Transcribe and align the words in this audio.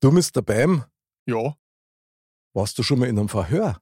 Du, 0.00 0.10
Mr. 0.10 0.42
Bam, 0.42 0.84
Ja, 1.26 1.54
warst 2.54 2.78
du 2.78 2.82
schon 2.82 2.98
mal 2.98 3.08
in 3.08 3.18
einem 3.18 3.28
Verhör? 3.28 3.80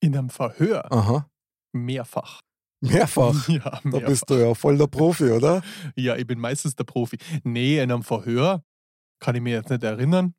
in 0.00 0.16
einem 0.16 0.30
Verhör. 0.30 0.92
Aha. 0.92 1.28
Mehrfach. 1.72 2.40
Mehrfach. 2.80 3.48
Ja, 3.48 3.58
Da 3.70 3.80
mehrfach. 3.84 4.08
bist 4.08 4.30
du 4.30 4.34
ja 4.34 4.54
voll 4.54 4.76
der 4.78 4.86
Profi, 4.86 5.30
oder? 5.30 5.62
Ja, 5.96 6.16
ich 6.16 6.26
bin 6.26 6.38
meistens 6.38 6.76
der 6.76 6.84
Profi. 6.84 7.16
Nee, 7.44 7.76
in 7.80 7.90
einem 7.90 8.02
Verhör 8.02 8.62
kann 9.18 9.34
ich 9.34 9.42
mir 9.42 9.54
jetzt 9.54 9.70
nicht 9.70 9.82
erinnern, 9.82 10.34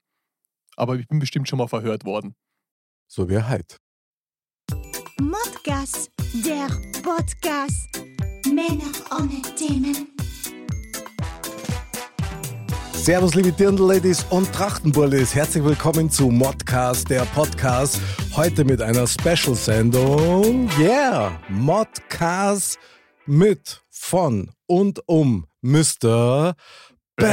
aber 0.75 0.95
ich 0.95 1.07
bin 1.07 1.19
bestimmt 1.19 1.49
schon 1.49 1.57
mal 1.57 1.67
verhört 1.67 2.05
worden. 2.05 2.35
So 3.11 3.27
wie 3.29 3.41
heute. 3.41 3.77
Modcast, 5.19 6.11
der 6.45 6.67
Podcast. 7.01 7.89
Männer 8.45 8.91
ohne 9.11 9.41
Themen. 9.55 10.07
Servus, 13.07 13.35
liebe 13.35 13.53
Dirndl-Ladies 13.53 14.25
und 14.31 14.51
Trachtenbullis. 14.51 15.33
Herzlich 15.33 15.63
willkommen 15.63 16.09
zu 16.09 16.29
Modcast, 16.29 17.09
der 17.09 17.21
Podcast. 17.21 18.01
Heute 18.35 18.65
mit 18.65 18.81
einer 18.81 19.07
Special-Sendung. 19.07 20.69
Yeah! 20.77 21.39
Modcast 21.47 22.77
mit, 23.25 23.81
von 23.89 24.51
und 24.65 24.99
um 25.05 25.45
Mr. 25.61 26.53
Bam. 27.15 27.29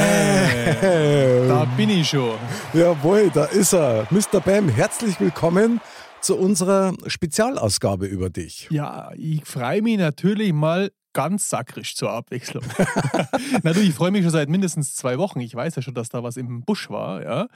Da 1.49 1.65
bin 1.75 1.89
ich 1.89 2.07
schon. 2.07 2.37
Jawohl, 2.73 3.29
da 3.33 3.43
ist 3.43 3.73
er. 3.73 4.07
Mr. 4.11 4.39
Bam, 4.39 4.69
herzlich 4.69 5.19
willkommen 5.19 5.81
zu 6.21 6.37
unserer 6.37 6.93
Spezialausgabe 7.05 8.05
über 8.05 8.29
dich. 8.29 8.69
Ja, 8.71 9.11
ich 9.17 9.43
freue 9.43 9.81
mich 9.81 9.97
natürlich 9.97 10.53
mal 10.53 10.89
ganz 11.15 11.49
sakrisch 11.49 11.95
zur 11.95 12.11
Abwechslung. 12.11 12.63
Na 13.63 13.73
du, 13.73 13.79
ich 13.79 13.93
freue 13.93 14.11
mich 14.11 14.21
schon 14.21 14.31
seit 14.31 14.49
mindestens 14.49 14.95
zwei 14.95 15.17
Wochen. 15.17 15.39
Ich 15.39 15.55
weiß 15.55 15.75
ja 15.77 15.81
schon, 15.81 15.93
dass 15.95 16.09
da 16.09 16.21
was 16.21 16.35
im 16.37 16.61
Busch 16.61 16.89
war. 16.89 17.23
Ja. 17.23 17.47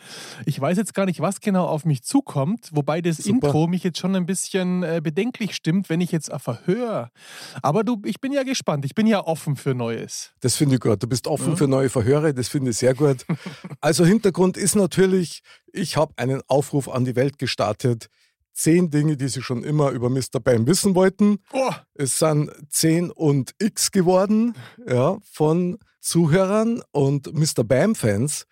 Ich 0.46 0.60
weiß 0.60 0.78
jetzt 0.78 0.94
gar 0.94 1.06
nicht, 1.06 1.20
was 1.20 1.42
genau 1.42 1.66
auf 1.68 1.86
mich 1.86 2.02
zukommt, 2.02 2.70
wobei 2.72 3.02
das 3.02 3.18
Super. 3.18 3.48
Intro 3.48 3.68
mich 3.68 3.84
jetzt 3.84 4.00
schon 4.00 4.16
ein 4.16 4.26
bisschen 4.26 4.82
äh, 4.84 5.02
bedenklich 5.04 5.54
stimmt, 5.56 5.90
wenn 5.90 6.00
ich 6.02 6.12
jetzt 6.12 6.32
ein 6.32 6.40
Verhör. 6.40 7.12
Aber 7.62 7.84
du, 7.84 8.02
ich 8.06 8.22
bin 8.22 8.32
ja 8.32 8.44
gespannt. 8.44 8.86
Ich 8.86 8.96
bin 8.96 9.06
ja 9.06 9.24
offen 9.28 9.56
für 9.58 9.76
Neues. 9.76 10.32
Das 10.40 10.56
finde 10.56 10.76
ich 10.76 10.82
gut. 10.82 11.04
Du 11.04 11.08
bist 11.08 11.28
offen 11.28 11.50
Ja. 11.50 11.56
für 11.58 11.68
neue 11.68 11.90
Verhöre, 11.90 12.34
das 12.34 12.48
finde 12.48 12.72
ich 12.72 12.78
sehr 12.78 12.96
gut. 12.96 13.26
Also 13.82 14.06
Hintergrund 14.06 14.58
ist 14.58 14.76
natürlich, 14.76 15.42
ich 15.74 15.98
habe 15.98 16.14
einen 16.18 16.42
Aufruf 16.48 16.88
an 16.90 17.06
die 17.06 17.16
Welt 17.16 17.38
gestartet. 17.38 18.10
Zehn 18.60 18.90
Dinge, 18.90 19.16
die 19.16 19.30
Sie 19.30 19.42
schon 19.42 19.64
immer 19.64 19.92
über 19.92 20.10
Mr. 20.10 20.42
Bam 20.44 20.68
wissen 20.68 20.94
wollten. 20.94 21.38
Oh, 21.54 21.72
Es 21.94 22.20
sind 22.20 22.52
10 22.68 23.10
und 23.10 23.56
X 23.58 23.90
geworden 23.90 24.54
ja, 24.86 25.18
von 25.24 25.78
Zuhörern 26.02 26.82
und 26.92 27.34
Mr. 27.34 27.64
Bam-Fans, 27.64 28.48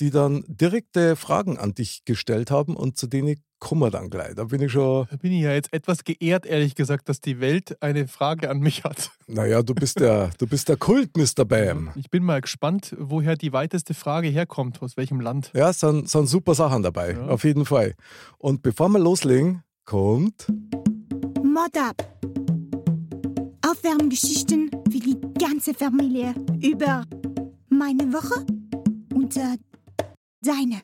die 0.00 0.10
dann 0.10 0.42
direkte 0.48 1.14
Fragen 1.14 1.58
an 1.58 1.74
dich 1.74 2.04
gestellt 2.04 2.50
haben 2.50 2.74
und 2.74 2.98
zu 2.98 3.06
denen 3.06 3.40
kommen 3.62 3.80
wir 3.80 3.90
dann 3.90 4.10
gleich. 4.10 4.34
Da 4.34 4.42
bin 4.44 4.60
ich 4.60 4.72
schon, 4.72 5.06
da 5.08 5.16
bin 5.16 5.30
ich 5.32 5.42
ja 5.42 5.52
jetzt 5.52 5.72
etwas 5.72 6.02
geehrt, 6.02 6.46
ehrlich 6.46 6.74
gesagt, 6.74 7.08
dass 7.08 7.20
die 7.20 7.38
Welt 7.38 7.80
eine 7.80 8.08
Frage 8.08 8.50
an 8.50 8.58
mich 8.58 8.82
hat. 8.82 9.12
naja, 9.28 9.62
du 9.62 9.72
bist 9.72 10.00
der, 10.00 10.30
du 10.38 10.48
bist 10.48 10.68
der 10.68 10.76
Kult, 10.76 11.16
Mr. 11.16 11.44
Bam. 11.44 11.90
Ich 11.94 12.10
bin 12.10 12.24
mal 12.24 12.40
gespannt, 12.40 12.96
woher 12.98 13.36
die 13.36 13.52
weiteste 13.52 13.94
Frage 13.94 14.26
herkommt, 14.28 14.82
aus 14.82 14.96
welchem 14.96 15.20
Land. 15.20 15.52
Ja, 15.54 15.70
es 15.70 15.78
sind, 15.78 16.08
sind 16.10 16.26
super 16.26 16.54
Sachen 16.56 16.82
dabei, 16.82 17.12
Ja. 17.12 17.28
auf 17.28 17.44
jeden 17.44 17.64
Fall. 17.64 17.94
Und 18.38 18.62
bevor 18.62 18.88
wir 18.88 18.98
loslegen, 18.98 19.62
kommt. 19.84 20.48
Mod 21.44 21.76
up. 21.78 22.04
Aufwärmgeschichten 23.64 24.70
für 24.90 24.98
die 24.98 25.16
ganze 25.38 25.72
Familie 25.72 26.34
über 26.60 27.04
meine 27.68 28.12
Woche 28.12 28.44
und 29.14 29.36
äh, 29.36 29.56
deine. 30.44 30.80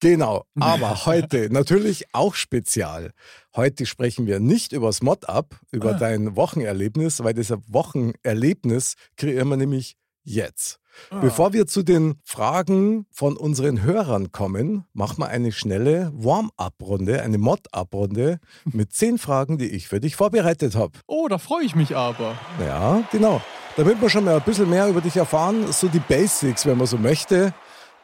Genau, 0.00 0.44
aber 0.60 1.04
heute 1.06 1.48
natürlich 1.52 2.06
auch 2.12 2.34
spezial. 2.34 3.12
Heute 3.54 3.86
sprechen 3.86 4.26
wir 4.26 4.40
nicht 4.40 4.72
über 4.72 4.86
das 4.88 5.02
Mod-Up, 5.02 5.54
über 5.70 5.90
Ah. 5.90 5.98
dein 5.98 6.36
Wochenerlebnis, 6.36 7.22
weil 7.22 7.34
das 7.34 7.52
Wochenerlebnis 7.68 8.94
kreieren 9.16 9.48
wir 9.48 9.56
nämlich 9.56 9.96
jetzt. 10.22 10.78
Bevor 11.22 11.52
wir 11.52 11.66
zu 11.66 11.82
den 11.82 12.16
Fragen 12.24 13.06
von 13.10 13.36
unseren 13.36 13.82
Hörern 13.82 14.32
kommen, 14.32 14.84
machen 14.92 15.18
wir 15.18 15.28
eine 15.28 15.52
schnelle 15.52 16.10
Warm-up-Runde, 16.14 17.22
eine 17.22 17.38
Mod-up-Runde 17.38 18.38
mit 18.64 18.92
zehn 18.92 19.16
Fragen, 19.18 19.56
die 19.56 19.68
ich 19.70 19.88
für 19.88 20.00
dich 20.00 20.16
vorbereitet 20.16 20.74
habe. 20.74 20.98
Oh, 21.06 21.28
da 21.28 21.38
freue 21.38 21.64
ich 21.64 21.74
mich 21.74 21.96
aber. 21.96 22.36
Ja, 22.60 23.02
genau. 23.12 23.40
Damit 23.76 24.00
wir 24.02 24.10
schon 24.10 24.24
mal 24.24 24.36
ein 24.36 24.42
bisschen 24.42 24.68
mehr 24.68 24.88
über 24.88 25.00
dich 25.00 25.16
erfahren, 25.16 25.72
so 25.72 25.88
die 25.88 26.00
Basics, 26.00 26.66
wenn 26.66 26.76
man 26.76 26.86
so 26.88 26.98
möchte, 26.98 27.54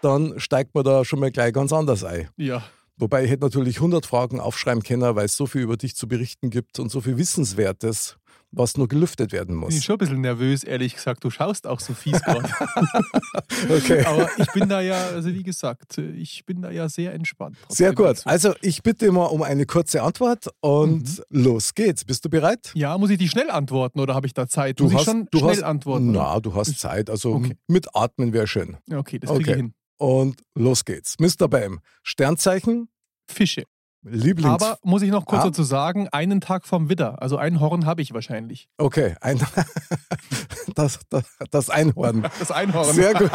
dann 0.02 0.38
steigt 0.38 0.74
man 0.74 0.84
da 0.84 1.04
schon 1.04 1.20
mal 1.20 1.30
gleich 1.30 1.52
ganz 1.52 1.72
anders 1.72 2.04
ein. 2.04 2.28
Ja, 2.36 2.62
Wobei 2.98 3.24
ich 3.24 3.30
hätte 3.30 3.44
natürlich 3.44 3.76
100 3.76 4.06
Fragen 4.06 4.40
aufschreiben 4.40 4.82
können, 4.82 5.14
weil 5.16 5.26
es 5.26 5.36
so 5.36 5.44
viel 5.44 5.60
über 5.60 5.76
dich 5.76 5.94
zu 5.96 6.08
berichten 6.08 6.48
gibt 6.48 6.78
und 6.78 6.90
so 6.90 7.02
viel 7.02 7.18
Wissenswertes, 7.18 8.16
was 8.52 8.78
nur 8.78 8.88
gelüftet 8.88 9.32
werden 9.32 9.60
bin 9.60 9.68
ich 9.68 9.74
muss. 9.74 9.84
schon 9.84 9.96
ein 9.96 9.98
bisschen 9.98 10.20
nervös, 10.22 10.64
ehrlich 10.64 10.94
gesagt. 10.94 11.22
Du 11.22 11.28
schaust 11.28 11.66
auch 11.66 11.80
so 11.80 11.92
fies 11.92 12.22
gerade. 12.22 12.48
Okay. 13.68 14.02
aber 14.04 14.28
ich 14.38 14.50
bin 14.52 14.68
da 14.68 14.80
ja, 14.80 15.08
also 15.08 15.28
wie 15.34 15.42
gesagt, 15.42 15.98
ich 15.98 16.44
bin 16.46 16.62
da 16.62 16.70
ja 16.70 16.88
sehr 16.88 17.12
entspannt. 17.12 17.56
Sehr 17.68 17.92
gut. 17.94 18.06
dazu. 18.06 18.28
Also 18.28 18.54
ich 18.62 18.82
bitte 18.82 19.04
immer 19.06 19.30
um 19.30 19.42
eine 19.42 19.66
kurze 19.66 20.02
Antwort 20.02 20.48
und 20.60 21.02
Mhm. 21.18 21.24
los 21.44 21.74
geht's. 21.74 22.04
Bist 22.04 22.24
du 22.24 22.30
bereit? 22.30 22.70
Ja, 22.74 22.96
muss 22.96 23.10
ich 23.10 23.18
die 23.18 23.28
schnell 23.28 23.50
antworten 23.50 24.00
oder 24.00 24.14
habe 24.14 24.26
ich 24.26 24.32
da 24.34 24.48
Zeit? 24.48 24.80
Du 24.80 24.84
muss 24.84 24.94
hast, 24.94 25.00
ich 25.02 25.06
schon 25.06 25.28
du 25.30 25.38
schnell 25.38 25.50
hast, 25.50 25.62
antworten? 25.64 26.12
Na, 26.12 26.40
du 26.40 26.54
hast 26.54 26.78
Zeit. 26.80 27.10
Also 27.10 27.34
Okay. 27.34 27.56
mit 27.66 27.94
Atmen 27.94 28.32
wäre 28.32 28.46
schön. 28.46 28.78
Okay, 28.90 29.18
das 29.18 29.28
kriege 29.30 29.42
Okay. 29.42 29.50
ich 29.50 29.56
hin. 29.56 29.74
Und 29.98 30.42
los 30.54 30.84
geht's. 30.84 31.16
Mr. 31.18 31.48
Bam, 31.48 31.80
Sternzeichen, 32.02 32.88
Fische. 33.30 33.64
Lieblings... 34.02 34.62
Aber 34.62 34.78
muss 34.84 35.02
ich 35.02 35.10
noch 35.10 35.26
kurz 35.26 35.42
Ah. 35.42 35.46
dazu 35.46 35.64
sagen, 35.64 36.06
einen 36.12 36.40
Tag 36.40 36.64
vom 36.66 36.88
Widder. 36.88 37.20
Also 37.20 37.38
ein 37.38 37.58
Horn 37.58 37.86
habe 37.86 38.02
ich 38.02 38.12
wahrscheinlich. 38.14 38.68
Okay, 38.78 39.16
ein, 39.20 39.38
das, 40.76 41.00
das, 41.08 41.24
das 41.50 41.70
Einhorn. 41.70 42.22
Das 42.38 42.50
Einhorn. 42.52 42.94
Sehr 42.94 43.14
gut. 43.14 43.30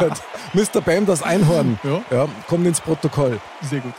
Mr. 0.54 0.80
Bam, 0.80 1.04
das 1.04 1.22
Einhorn. 1.22 1.78
Ja, 1.84 2.02
Ja, 2.10 2.28
kommt 2.48 2.66
ins 2.66 2.80
Protokoll. 2.80 3.38
sehr 3.62 3.80
gut. 3.80 3.92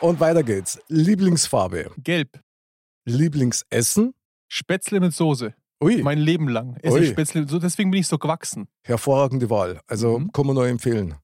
Und 0.00 0.18
weiter 0.18 0.42
geht's. 0.42 0.80
Lieblingsfarbe. 0.88 1.90
Gelb. 1.98 2.40
Lieblingsessen. 3.04 4.14
Spätzle 4.48 5.00
mit 5.00 5.12
Soße. 5.14 5.54
Ui, 5.82 6.02
Mein 6.02 6.18
Leben 6.18 6.48
lang 6.48 6.76
esse 6.82 6.94
Ui. 6.94 7.00
ich 7.02 7.10
Spätzle. 7.10 7.44
Deswegen 7.46 7.90
bin 7.90 8.00
ich 8.00 8.08
so 8.08 8.18
gewachsen. 8.18 8.66
hervorragende 8.82 9.48
Wahl. 9.50 9.80
Also 9.86 10.18
Mhm. 10.18 10.32
kann 10.32 10.46
man 10.46 10.54
nur 10.56 10.66
empfehlen. 10.66 11.14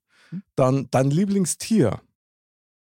Dann 0.56 0.88
dein 0.90 1.10
Lieblingstier. 1.10 2.00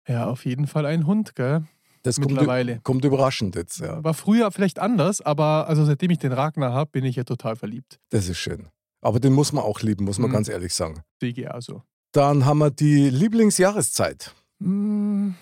Ja, 0.08 0.26
auf 0.26 0.44
jeden 0.44 0.66
Fall 0.66 0.86
ein 0.86 1.06
Hund, 1.06 1.34
gell? 1.36 1.64
Das 2.02 2.16
kommt, 2.16 2.30
Mittlerweile. 2.32 2.80
kommt 2.82 3.04
überraschend 3.04 3.54
jetzt. 3.56 3.80
Ja. 3.80 4.02
War 4.02 4.14
früher 4.14 4.50
vielleicht 4.50 4.78
anders, 4.78 5.20
aber 5.20 5.68
also 5.68 5.84
seitdem 5.84 6.10
ich 6.10 6.18
den 6.18 6.32
Ragnar 6.32 6.72
habe, 6.72 6.90
bin 6.90 7.04
ich 7.04 7.16
ja 7.16 7.24
total 7.24 7.56
verliebt. 7.56 7.98
Das 8.08 8.28
ist 8.28 8.38
schön. 8.38 8.68
Aber 9.02 9.20
den 9.20 9.32
muss 9.34 9.52
man 9.52 9.64
auch 9.64 9.80
lieben, 9.82 10.04
muss 10.04 10.18
man 10.18 10.30
Mhm. 10.30 10.34
ganz 10.34 10.48
ehrlich 10.48 10.74
sagen. 10.74 11.02
Sehe 11.20 11.52
also. 11.52 11.82
Dann 12.12 12.44
haben 12.46 12.58
wir 12.58 12.70
die 12.70 13.10
Lieblingsjahreszeit. 13.10 14.34
Hm, 14.62 15.34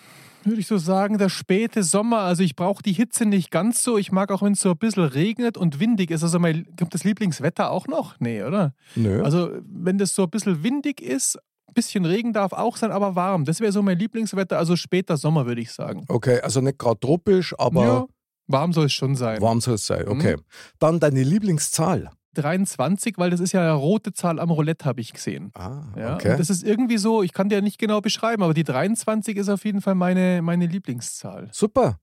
würde 0.45 0.61
ich 0.61 0.67
so 0.67 0.79
sagen, 0.79 1.19
der 1.19 1.29
späte 1.29 1.83
Sommer. 1.83 2.19
Also 2.21 2.43
ich 2.43 2.57
brauche 2.57 2.83
die 2.83 2.93
Hitze 2.93 3.25
nicht 3.27 3.51
ganz 3.51 3.83
so. 3.83 3.97
Ich 3.99 4.13
mag 4.13 4.31
auch, 4.33 4.43
wenn 4.43 4.53
es 4.53 4.61
so 4.61 4.71
ein 4.71 4.79
bisschen 4.79 5.05
regnet 5.05 5.57
und 5.57 5.79
windig 5.81 6.11
ist. 6.11 6.23
Also 6.23 6.39
mein, 6.39 6.67
gibt 6.77 6.93
das 6.95 7.05
Lieblingswetter 7.05 7.71
auch 7.71 7.87
noch? 7.87 8.19
Nee, 8.21 8.43
oder? 8.43 8.75
Nö. 8.97 9.23
Also 9.23 9.51
wenn 9.63 9.99
das 9.99 10.15
so 10.15 10.25
ein 10.25 10.31
bisschen 10.31 10.63
windig 10.63 11.01
ist, 11.01 11.39
bisschen 11.75 12.05
Regen 12.05 12.33
darf 12.33 12.53
auch 12.53 12.77
sein, 12.77 12.91
aber 12.91 13.15
warm. 13.15 13.45
Das 13.45 13.61
wäre 13.61 13.73
so 13.73 13.83
mein 13.83 13.99
Lieblingswetter. 13.99 14.59
Also 14.59 14.77
später 14.77 15.17
Sommer, 15.17 15.47
würde 15.47 15.61
ich 15.61 15.73
sagen. 15.73 16.05
okay, 16.09 16.41
also 16.41 16.61
nicht 16.61 16.79
gerade 16.79 16.99
tropisch, 17.01 17.55
aber 17.59 17.85
ja, 17.85 18.07
warm 18.47 18.73
soll 18.73 18.87
es 18.87 18.93
schon 18.93 19.15
sein. 19.17 19.41
warm 19.41 19.61
soll 19.61 19.75
es 19.75 19.87
sein. 19.87 20.09
Okay. 20.09 20.37
Dann 20.79 21.01
deine 21.01 21.23
Lieblingszahl. 21.23 22.11
23, 22.35 23.19
weil 23.19 23.31
das 23.31 23.41
ist 23.41 23.53
ja 23.53 23.61
eine 23.63 23.73
rote 23.73 24.13
Zahl 24.13 24.39
am 24.39 24.51
Roulette, 24.51 24.85
habe 24.85 25.01
ich 25.01 25.13
gesehen. 25.13 25.51
Ah, 25.55 25.83
Ja, 25.97 26.15
okay. 26.15 26.37
das 26.39 26.51
ist 26.51 26.63
irgendwie 26.63 26.99
so, 26.99 27.23
ich 27.23 27.33
kann 27.33 27.49
dir 27.49 27.63
nicht 27.63 27.79
genau 27.79 28.01
beschreiben, 28.01 28.43
aber 28.45 28.55
die 28.55 28.63
23 28.65 29.37
ist 29.37 29.49
auf 29.49 29.65
jeden 29.65 29.81
Fall 29.81 29.95
meine, 29.97 30.41
meine 30.43 30.67
Lieblingszahl. 30.67 31.49
Super. 31.53 31.99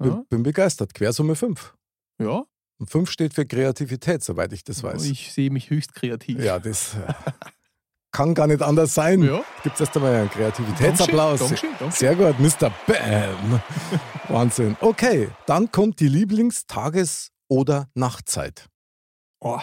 Ja. 0.00 0.06
Bin, 0.10 0.24
bin 0.28 0.42
begeistert. 0.44 0.94
Quersumme 0.94 1.34
5. 1.34 1.74
Ja, 2.20 2.44
Und 2.78 2.90
5 2.90 3.10
steht 3.10 3.34
für 3.34 3.44
Kreativität, 3.46 4.22
soweit 4.22 4.52
ich 4.52 4.62
das 4.62 4.82
weiß. 4.84 5.04
ich 5.06 5.32
sehe 5.32 5.50
mich 5.50 5.70
höchst 5.70 5.94
kreativ. 5.94 6.38
Ja, 6.42 6.58
das. 6.60 6.96
kann 8.12 8.34
gar 8.34 8.46
nicht 8.46 8.62
anders 8.62 8.94
sein. 8.94 9.22
Ja. 9.22 9.42
Gibt 9.62 9.74
es 9.74 9.80
erst 9.80 9.96
einmal 9.96 10.14
einen 10.14 10.30
Kreativitätsapplaus. 10.30 11.40
Dankeschön, 11.40 11.70
Dankeschön. 11.78 11.90
Sehr 11.90 12.14
gut, 12.14 12.38
Mr. 12.38 12.70
Bam. 12.86 13.60
Wahnsinn. 14.28 14.76
Okay, 14.80 15.30
dann 15.46 15.72
kommt 15.72 15.98
die 16.00 16.08
Lieblingstages- 16.08 17.30
oder 17.48 17.88
Nachtzeit. 17.94 18.68
Oh. 19.40 19.60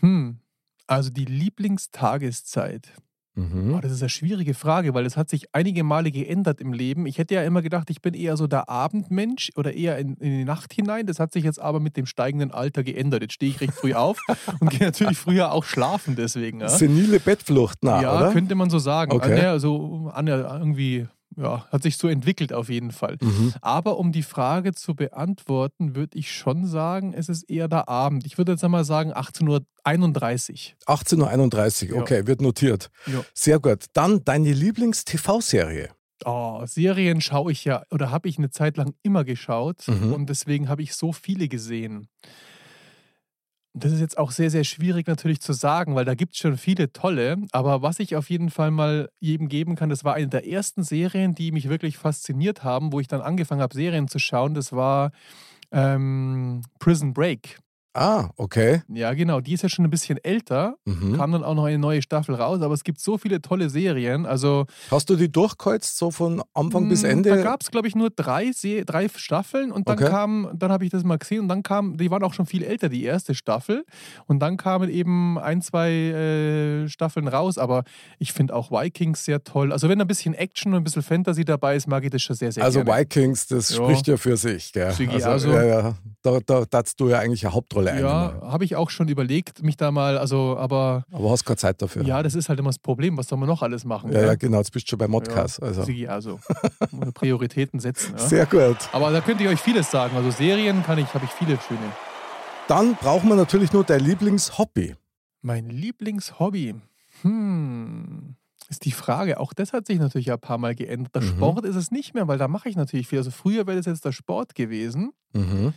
Hm. 0.00 0.40
Also 0.86 1.10
die 1.10 1.24
Lieblingstageszeit. 1.24 2.92
Mhm. 3.36 3.74
Oh, 3.74 3.80
das 3.80 3.90
ist 3.90 4.02
eine 4.02 4.10
schwierige 4.10 4.54
Frage, 4.54 4.94
weil 4.94 5.04
das 5.04 5.16
hat 5.16 5.28
sich 5.28 5.48
einige 5.52 5.82
Male 5.82 6.12
geändert 6.12 6.60
im 6.60 6.72
Leben. 6.72 7.06
Ich 7.06 7.18
hätte 7.18 7.34
ja 7.34 7.42
immer 7.42 7.62
gedacht, 7.62 7.90
ich 7.90 8.00
bin 8.00 8.14
eher 8.14 8.36
so 8.36 8.46
der 8.46 8.68
Abendmensch 8.68 9.50
oder 9.56 9.74
eher 9.74 9.98
in, 9.98 10.14
in 10.14 10.38
die 10.38 10.44
Nacht 10.44 10.72
hinein. 10.72 11.06
Das 11.06 11.18
hat 11.18 11.32
sich 11.32 11.42
jetzt 11.42 11.60
aber 11.60 11.80
mit 11.80 11.96
dem 11.96 12.06
steigenden 12.06 12.52
Alter 12.52 12.84
geändert. 12.84 13.22
Jetzt 13.22 13.34
stehe 13.34 13.50
ich 13.50 13.60
recht 13.60 13.74
früh 13.74 13.94
auf 13.94 14.18
und 14.60 14.70
gehe 14.70 14.86
natürlich 14.86 15.18
früher 15.18 15.52
auch 15.52 15.64
schlafen 15.64 16.14
deswegen. 16.14 16.60
Ja, 16.60 16.68
Senile 16.68 17.18
Bettflucht 17.18 17.82
nach, 17.82 18.02
ja 18.02 18.16
oder? 18.16 18.32
könnte 18.32 18.54
man 18.54 18.70
so 18.70 18.78
sagen. 18.78 19.12
Okay. 19.12 19.46
Also 19.46 20.10
Anja, 20.14 20.58
irgendwie 20.58 21.08
ja, 21.36 21.66
hat 21.70 21.82
sich 21.82 21.96
so 21.96 22.08
entwickelt 22.08 22.52
auf 22.52 22.68
jeden 22.68 22.90
Fall. 22.90 23.16
Mhm. 23.20 23.52
Aber 23.60 23.98
um 23.98 24.12
die 24.12 24.22
Frage 24.22 24.72
zu 24.74 24.94
beantworten, 24.94 25.94
würde 25.96 26.18
ich 26.18 26.32
schon 26.32 26.66
sagen, 26.66 27.12
es 27.14 27.28
ist 27.28 27.48
eher 27.50 27.68
der 27.68 27.88
Abend. 27.88 28.26
Ich 28.26 28.38
würde 28.38 28.52
jetzt 28.52 28.64
einmal 28.64 28.84
sagen 28.84 29.12
18.31 29.12 30.74
18.31 30.86 31.90
Uhr, 31.90 31.96
Ja. 31.96 32.02
okay, 32.02 32.26
wird 32.26 32.40
notiert. 32.40 32.90
Ja. 33.06 33.24
Sehr 33.34 33.58
gut. 33.60 33.84
Dann 33.92 34.24
deine 34.24 34.52
Lieblings-TV-Serie. 34.52 35.90
Oh, 36.24 36.62
Serien 36.64 37.20
schaue 37.20 37.52
ich 37.52 37.64
ja 37.64 37.82
oder 37.90 38.10
habe 38.10 38.28
ich 38.28 38.38
eine 38.38 38.50
Zeit 38.50 38.76
lang 38.76 38.94
immer 39.02 39.24
geschaut 39.24 39.86
Mhm. 39.88 40.12
und 40.12 40.26
deswegen 40.30 40.68
habe 40.68 40.82
ich 40.82 40.94
so 40.94 41.12
viele 41.12 41.48
gesehen. 41.48 42.08
Das 43.76 43.90
ist 43.90 44.00
jetzt 44.00 44.18
auch 44.18 44.30
sehr, 44.30 44.50
sehr 44.50 44.62
schwierig 44.62 45.08
natürlich 45.08 45.40
zu 45.40 45.52
sagen, 45.52 45.96
weil 45.96 46.04
da 46.04 46.14
gibt 46.14 46.34
es 46.34 46.38
schon 46.38 46.56
viele 46.56 46.92
tolle. 46.92 47.38
Aber 47.50 47.82
was 47.82 47.98
ich 47.98 48.14
auf 48.14 48.30
jeden 48.30 48.50
Fall 48.50 48.70
mal 48.70 49.10
jedem 49.18 49.48
geben 49.48 49.74
kann, 49.74 49.88
das 49.88 50.04
war 50.04 50.14
eine 50.14 50.28
der 50.28 50.46
ersten 50.46 50.84
Serien, 50.84 51.34
die 51.34 51.50
mich 51.50 51.68
wirklich 51.68 51.98
fasziniert 51.98 52.62
haben, 52.62 52.92
wo 52.92 53.00
ich 53.00 53.08
dann 53.08 53.20
angefangen 53.20 53.62
habe, 53.62 53.74
Serien 53.74 54.06
zu 54.06 54.20
schauen. 54.20 54.54
Das 54.54 54.72
war 54.72 55.10
ähm, 55.72 56.62
Prison 56.78 57.12
Break. 57.12 57.58
Ah, 57.96 58.30
okay. 58.36 58.82
Ja, 58.92 59.14
genau. 59.14 59.40
Die 59.40 59.52
ist 59.52 59.62
ja 59.62 59.68
schon 59.68 59.84
ein 59.84 59.90
bisschen 59.90 60.18
älter. 60.24 60.74
Mhm. 60.84 61.16
Kam 61.16 61.30
dann 61.30 61.44
auch 61.44 61.54
noch 61.54 61.64
eine 61.64 61.78
neue 61.78 62.02
Staffel 62.02 62.34
raus. 62.34 62.60
Aber 62.60 62.74
es 62.74 62.82
gibt 62.82 62.98
so 63.00 63.18
viele 63.18 63.40
tolle 63.40 63.70
Serien. 63.70 64.26
Also 64.26 64.66
Hast 64.90 65.08
du 65.10 65.16
die 65.16 65.30
durchkreuzt, 65.30 65.96
so 65.96 66.10
von 66.10 66.42
Anfang 66.54 66.88
bis 66.88 67.02
Mm, 67.04 67.06
Ende? 67.06 67.30
Da 67.30 67.36
gab 67.42 67.62
es, 67.62 67.70
glaube 67.70 67.86
ich, 67.86 67.94
nur 67.94 68.10
drei, 68.10 68.50
Se 68.52 68.84
drei 68.84 69.08
Staffeln 69.14 69.70
und 69.70 69.88
dann 69.88 69.98
Okay. 69.98 70.08
kam, 70.10 70.50
dann 70.54 70.72
habe 70.72 70.84
ich 70.84 70.90
das 70.90 71.04
mal 71.04 71.18
gesehen 71.18 71.40
und 71.42 71.48
dann 71.48 71.62
kam, 71.62 71.96
die 71.96 72.10
waren 72.10 72.24
auch 72.24 72.34
schon 72.34 72.46
viel 72.46 72.64
älter, 72.64 72.88
die 72.88 73.04
erste 73.04 73.32
Staffel. 73.34 73.84
Und 74.26 74.40
dann 74.40 74.56
kamen 74.56 74.90
eben 74.90 75.38
ein, 75.38 75.62
zwei 75.62 75.90
äh, 75.90 76.88
Staffeln 76.88 77.28
raus, 77.28 77.58
aber 77.58 77.84
ich 78.18 78.32
finde 78.32 78.54
auch 78.56 78.70
Vikings 78.72 79.24
sehr 79.24 79.44
toll. 79.44 79.72
Also 79.72 79.88
wenn 79.88 80.00
ein 80.00 80.06
bisschen 80.08 80.34
Action 80.34 80.72
und 80.72 80.80
ein 80.80 80.84
bisschen 80.84 81.02
Fantasy 81.02 81.44
dabei 81.44 81.76
ist, 81.76 81.86
mag 81.86 82.02
ich 82.04 82.10
das 82.10 82.22
schon 82.22 82.34
sehr, 82.34 82.50
sehr 82.50 82.64
also 82.64 82.82
gerne. 82.82 83.00
Vikings, 83.02 83.46
das 83.46 83.70
Ja. 83.70 83.76
spricht 83.84 84.08
ja 84.08 84.16
für 84.16 84.36
sich. 84.36 84.72
Gell? 84.72 84.90
Sigi, 84.92 85.14
also, 85.14 85.28
also- 85.28 85.52
ja, 85.52 85.64
ja. 85.64 85.94
Da, 86.22 86.38
da 86.44 86.64
darfst 86.64 86.98
du 87.00 87.10
ja 87.10 87.18
eigentlich 87.18 87.44
eine 87.44 87.54
Hauptrolle 87.54 87.83
einnehmen. 87.88 88.10
ja, 88.10 88.40
habe 88.42 88.64
ich 88.64 88.76
auch 88.76 88.90
schon 88.90 89.08
überlegt, 89.08 89.62
mich 89.62 89.76
da 89.76 89.90
mal, 89.90 90.18
also, 90.18 90.56
aber 90.58 91.04
Aber 91.12 91.30
hast 91.30 91.44
keine 91.44 91.56
Zeit 91.56 91.80
dafür. 91.82 92.02
ja, 92.04 92.22
das 92.22 92.34
ist 92.34 92.48
halt 92.48 92.58
immer 92.58 92.70
das 92.70 92.78
Problem. 92.78 93.16
Was 93.16 93.28
soll 93.28 93.38
man 93.38 93.48
noch 93.48 93.62
alles 93.62 93.84
machen? 93.84 94.12
ja, 94.12 94.18
gell? 94.20 94.26
ja, 94.28 94.34
genau. 94.34 94.58
Jetzt 94.58 94.72
bist 94.72 94.86
du 94.86 94.90
schon 94.90 94.98
bei 94.98 95.08
Modcast. 95.08 95.60
Ja, 95.60 95.68
also. 95.68 95.82
Sigi, 95.84 96.06
also 96.08 96.38
Prioritäten 97.14 97.80
setzen. 97.80 98.14
Ja? 98.16 98.26
Sehr 98.26 98.46
gut. 98.46 98.76
Aber 98.92 99.10
da 99.10 99.20
könnte 99.20 99.42
ich 99.44 99.48
euch 99.48 99.60
vieles 99.60 99.90
sagen. 99.90 100.16
Also 100.16 100.30
Serien 100.30 100.82
kann 100.84 100.98
ich, 100.98 101.12
habe 101.14 101.24
ich 101.24 101.30
viele 101.30 101.58
schöne. 101.66 101.80
Dann 102.68 102.94
brauchen 102.94 103.28
wir 103.28 103.36
natürlich 103.36 103.72
nur 103.72 103.84
dein 103.84 104.00
Lieblingshobby. 104.00 104.94
Mein 105.42 105.68
Lieblingshobby. 105.68 106.74
Hm. 107.22 108.36
Ist 108.70 108.84
die 108.86 108.92
Frage. 108.92 109.40
Auch 109.40 109.52
das 109.52 109.72
hat 109.74 109.86
sich 109.86 109.98
natürlich 109.98 110.32
ein 110.32 110.38
paar 110.38 110.56
Mal 110.58 110.74
geändert. 110.74 111.14
Der 111.14 111.22
Mhm. 111.22 111.26
Sport 111.36 111.64
ist 111.66 111.76
es 111.76 111.90
nicht 111.90 112.14
mehr, 112.14 112.26
weil 112.28 112.38
da 112.38 112.48
mache 112.48 112.68
ich 112.70 112.76
natürlich 112.76 113.06
viel. 113.08 113.18
Also 113.18 113.30
früher 113.30 113.66
wäre 113.66 113.76
das 113.76 113.86
jetzt 113.86 114.04
der 114.04 114.12
Sport 114.12 114.54
gewesen. 114.54 115.12
Mhm. 115.34 115.74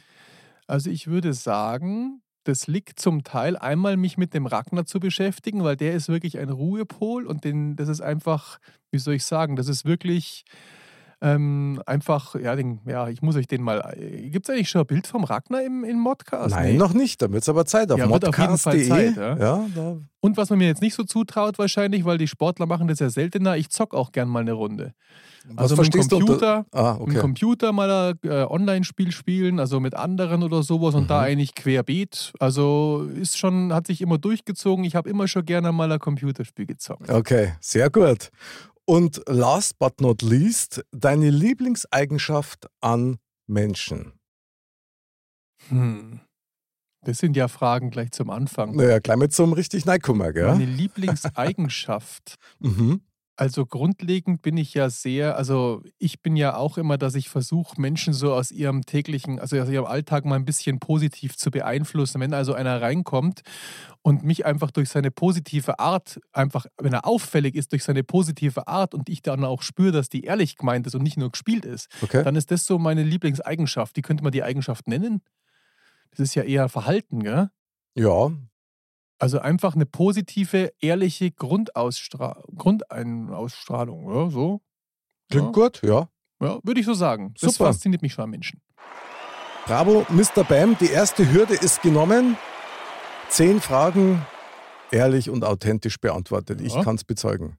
Also 0.67 0.89
ich 0.89 1.07
würde 1.07 1.33
sagen, 1.33 2.21
das 2.43 2.67
liegt 2.67 2.99
zum 2.99 3.23
Teil 3.23 3.57
einmal 3.57 3.97
mich 3.97 4.17
mit 4.17 4.33
dem 4.33 4.45
Ragnar 4.45 4.85
zu 4.85 4.99
beschäftigen, 4.99 5.63
weil 5.63 5.75
der 5.75 5.93
ist 5.93 6.09
wirklich 6.09 6.37
ein 6.37 6.49
Ruhepol 6.49 7.25
und 7.25 7.43
den, 7.43 7.75
das 7.75 7.89
ist 7.89 8.01
einfach, 8.01 8.59
wie 8.91 8.99
soll 8.99 9.15
ich 9.15 9.25
sagen, 9.25 9.55
das 9.55 9.67
ist 9.67 9.85
wirklich 9.85 10.45
ähm, 11.21 11.81
einfach, 11.85 12.35
ja, 12.35 12.55
den, 12.55 12.79
ja, 12.85 13.07
ich 13.09 13.21
muss 13.21 13.35
euch 13.35 13.47
den 13.47 13.61
mal. 13.63 13.95
Gibt 14.31 14.47
es 14.47 14.53
eigentlich 14.53 14.69
schon 14.69 14.81
ein 14.81 14.87
Bild 14.87 15.07
vom 15.07 15.23
Ragnar 15.23 15.63
im, 15.63 15.83
im 15.83 15.99
Modcast? 15.99 16.53
Nein, 16.55 16.73
Nee. 16.73 16.77
noch 16.77 16.93
nicht. 16.93 17.21
Dann 17.21 17.31
wird 17.33 17.41
es 17.43 17.49
aber 17.49 17.65
Zeit 17.65 17.91
auf 17.91 17.97
Ja, 17.99 18.07
modcast.de. 18.07 19.13
Ja. 19.15 19.37
ja, 19.37 19.65
da, 19.75 19.97
Und 20.19 20.37
was 20.37 20.49
man 20.51 20.59
mir 20.59 20.67
jetzt 20.67 20.81
nicht 20.81 20.93
so 20.95 21.03
zutraut, 21.03 21.57
wahrscheinlich, 21.57 22.05
weil 22.05 22.17
die 22.17 22.27
Sportler 22.27 22.65
machen 22.67 22.87
das 22.87 22.99
ja 22.99 23.09
seltener, 23.09 23.57
ich 23.57 23.69
zock 23.69 23.93
auch 23.95 24.11
gern 24.11 24.29
mal 24.29 24.41
eine 24.41 24.53
Runde. 24.53 24.93
was 25.49 25.71
Also 25.71 25.81
mit 25.81 25.93
dem 25.93 26.07
Computer, 26.07 26.65
Ah, 26.71 26.97
okay. 26.99 27.17
Computer 27.19 27.71
mal 27.71 27.89
ein 27.89 28.29
äh, 28.29 28.43
Online-Spiel 28.43 29.11
spielen, 29.11 29.59
also 29.59 29.79
mit 29.79 29.95
anderen 29.95 30.43
oder 30.43 30.61
sowas 30.61 30.93
und 30.93 31.03
Mhm. 31.03 31.07
da 31.07 31.21
eigentlich 31.21 31.55
querbeet. 31.55 32.33
Also 32.39 33.07
ist 33.15 33.37
schon, 33.39 33.73
hat 33.73 33.87
sich 33.87 34.01
immer 34.01 34.17
durchgezogen. 34.19 34.83
Ich 34.85 34.95
habe 34.95 35.09
immer 35.09 35.27
schon 35.27 35.45
gerne 35.45 35.71
mal 35.71 35.91
ein 35.91 35.99
Computerspiel 35.99 36.65
gezockt. 36.67 37.09
Okay, 37.09 37.53
sehr 37.61 37.89
gut. 37.89 38.29
Und 38.89 39.21
last 39.27 39.77
but 39.79 39.99
not 39.99 40.21
least, 40.21 40.81
deine 40.91 41.29
Lieblingseigenschaft 41.29 42.67
an 42.79 43.17
Menschen. 43.45 44.13
Hm. 45.67 46.21
Das 47.03 47.17
sind 47.17 47.35
ja 47.35 47.49
Fragen 47.49 47.89
gleich 47.89 48.11
zum 48.11 48.29
Anfang. 48.29 48.75
Naja, 48.75 48.99
gleich 48.99 49.17
mit 49.17 49.33
zum 49.33 49.51
richtig 49.53 49.85
Neikummer, 49.85 50.31
gell? 50.31 50.47
Meine 50.47 50.65
Lieblingseigenschaft. 50.65 52.35
Mhm. 52.59 53.01
Also 53.39 53.67
grundlegend 53.67 54.41
bin 54.41 54.57
ich 54.57 54.73
ja 54.73 54.89
sehr, 54.89 55.37
also 55.37 55.83
ich 55.99 56.23
bin 56.23 56.35
ja 56.35 56.57
auch 56.57 56.79
immer, 56.79 56.97
dass 56.97 57.13
ich 57.13 57.29
versuche, 57.29 57.79
Menschen 57.79 58.11
so 58.11 58.33
aus 58.33 58.49
ihrem 58.49 58.83
täglichen, 58.83 59.39
also 59.39 59.59
aus 59.59 59.69
ihrem 59.69 59.85
Alltag 59.85 60.25
mal 60.25 60.37
ein 60.37 60.45
bisschen 60.45 60.79
positiv 60.79 61.37
zu 61.37 61.51
beeinflussen. 61.51 62.19
Wenn 62.19 62.33
also 62.33 62.53
einer 62.55 62.81
reinkommt 62.81 63.41
und 64.01 64.23
mich 64.23 64.47
einfach 64.47 64.71
durch 64.71 64.89
seine 64.89 65.11
positive 65.11 65.77
Art, 65.77 66.19
einfach, 66.31 66.65
wenn 66.79 66.93
er 66.93 67.05
auffällig 67.05 67.53
ist 67.53 67.73
durch 67.73 67.83
seine 67.83 68.03
positive 68.03 68.67
Art 68.67 68.95
und 68.95 69.07
ich 69.07 69.21
dann 69.21 69.43
auch 69.43 69.61
spüre, 69.61 69.91
dass 69.91 70.09
die 70.09 70.23
ehrlich 70.23 70.55
gemeint 70.57 70.87
ist 70.87 70.95
und 70.95 71.03
nicht 71.03 71.17
nur 71.17 71.29
gespielt 71.31 71.63
ist, 71.63 71.89
Okay. 72.01 72.25
dann 72.25 72.35
ist 72.35 72.49
das 72.49 72.65
so 72.65 72.79
meine 72.79 73.03
Lieblingseigenschaft. 73.03 73.95
Die 73.97 74.01
könnte 74.01 74.23
man 74.23 74.31
die 74.31 74.41
Eigenschaft 74.43 74.87
nennen. 74.87 75.21
Das 76.11 76.19
ist 76.21 76.35
ja 76.35 76.43
eher 76.43 76.69
Verhalten, 76.69 77.23
gell? 77.23 77.49
Ja, 77.95 78.31
Also 79.19 79.39
einfach 79.39 79.75
eine 79.75 79.85
positive, 79.85 80.71
ehrliche 80.79 81.31
Grundausstrahlung, 81.31 82.43
Grundeinausstrahlung, 82.55 84.13
ja, 84.13 84.29
so. 84.29 84.61
klingt 85.29 85.55
ja. 85.57 85.63
gut, 85.63 85.81
ja. 85.83 86.09
Ja, 86.39 86.59
würde 86.63 86.79
ich 86.79 86.85
so 86.85 86.93
sagen. 86.93 87.33
Das 87.41 87.53
Super. 87.55 87.71
fasziniert 87.71 88.03
mich 88.03 88.13
schon 88.13 88.25
an 88.25 88.29
Menschen. 88.29 88.61
Bravo, 89.65 90.05
Mr. 90.09 90.43
Bam. 90.43 90.77
Die 90.79 90.89
erste 90.89 91.31
Hürde 91.31 91.55
ist 91.55 91.81
genommen. 91.81 92.37
Zehn 93.29 93.59
Fragen 93.59 94.25
ehrlich 94.91 95.29
und 95.29 95.43
authentisch 95.43 95.99
beantwortet. 95.99 96.61
Ich 96.61 96.73
Ja. 96.75 96.83
kann 96.83 96.95
es 96.95 97.03
bezeugen. 97.03 97.57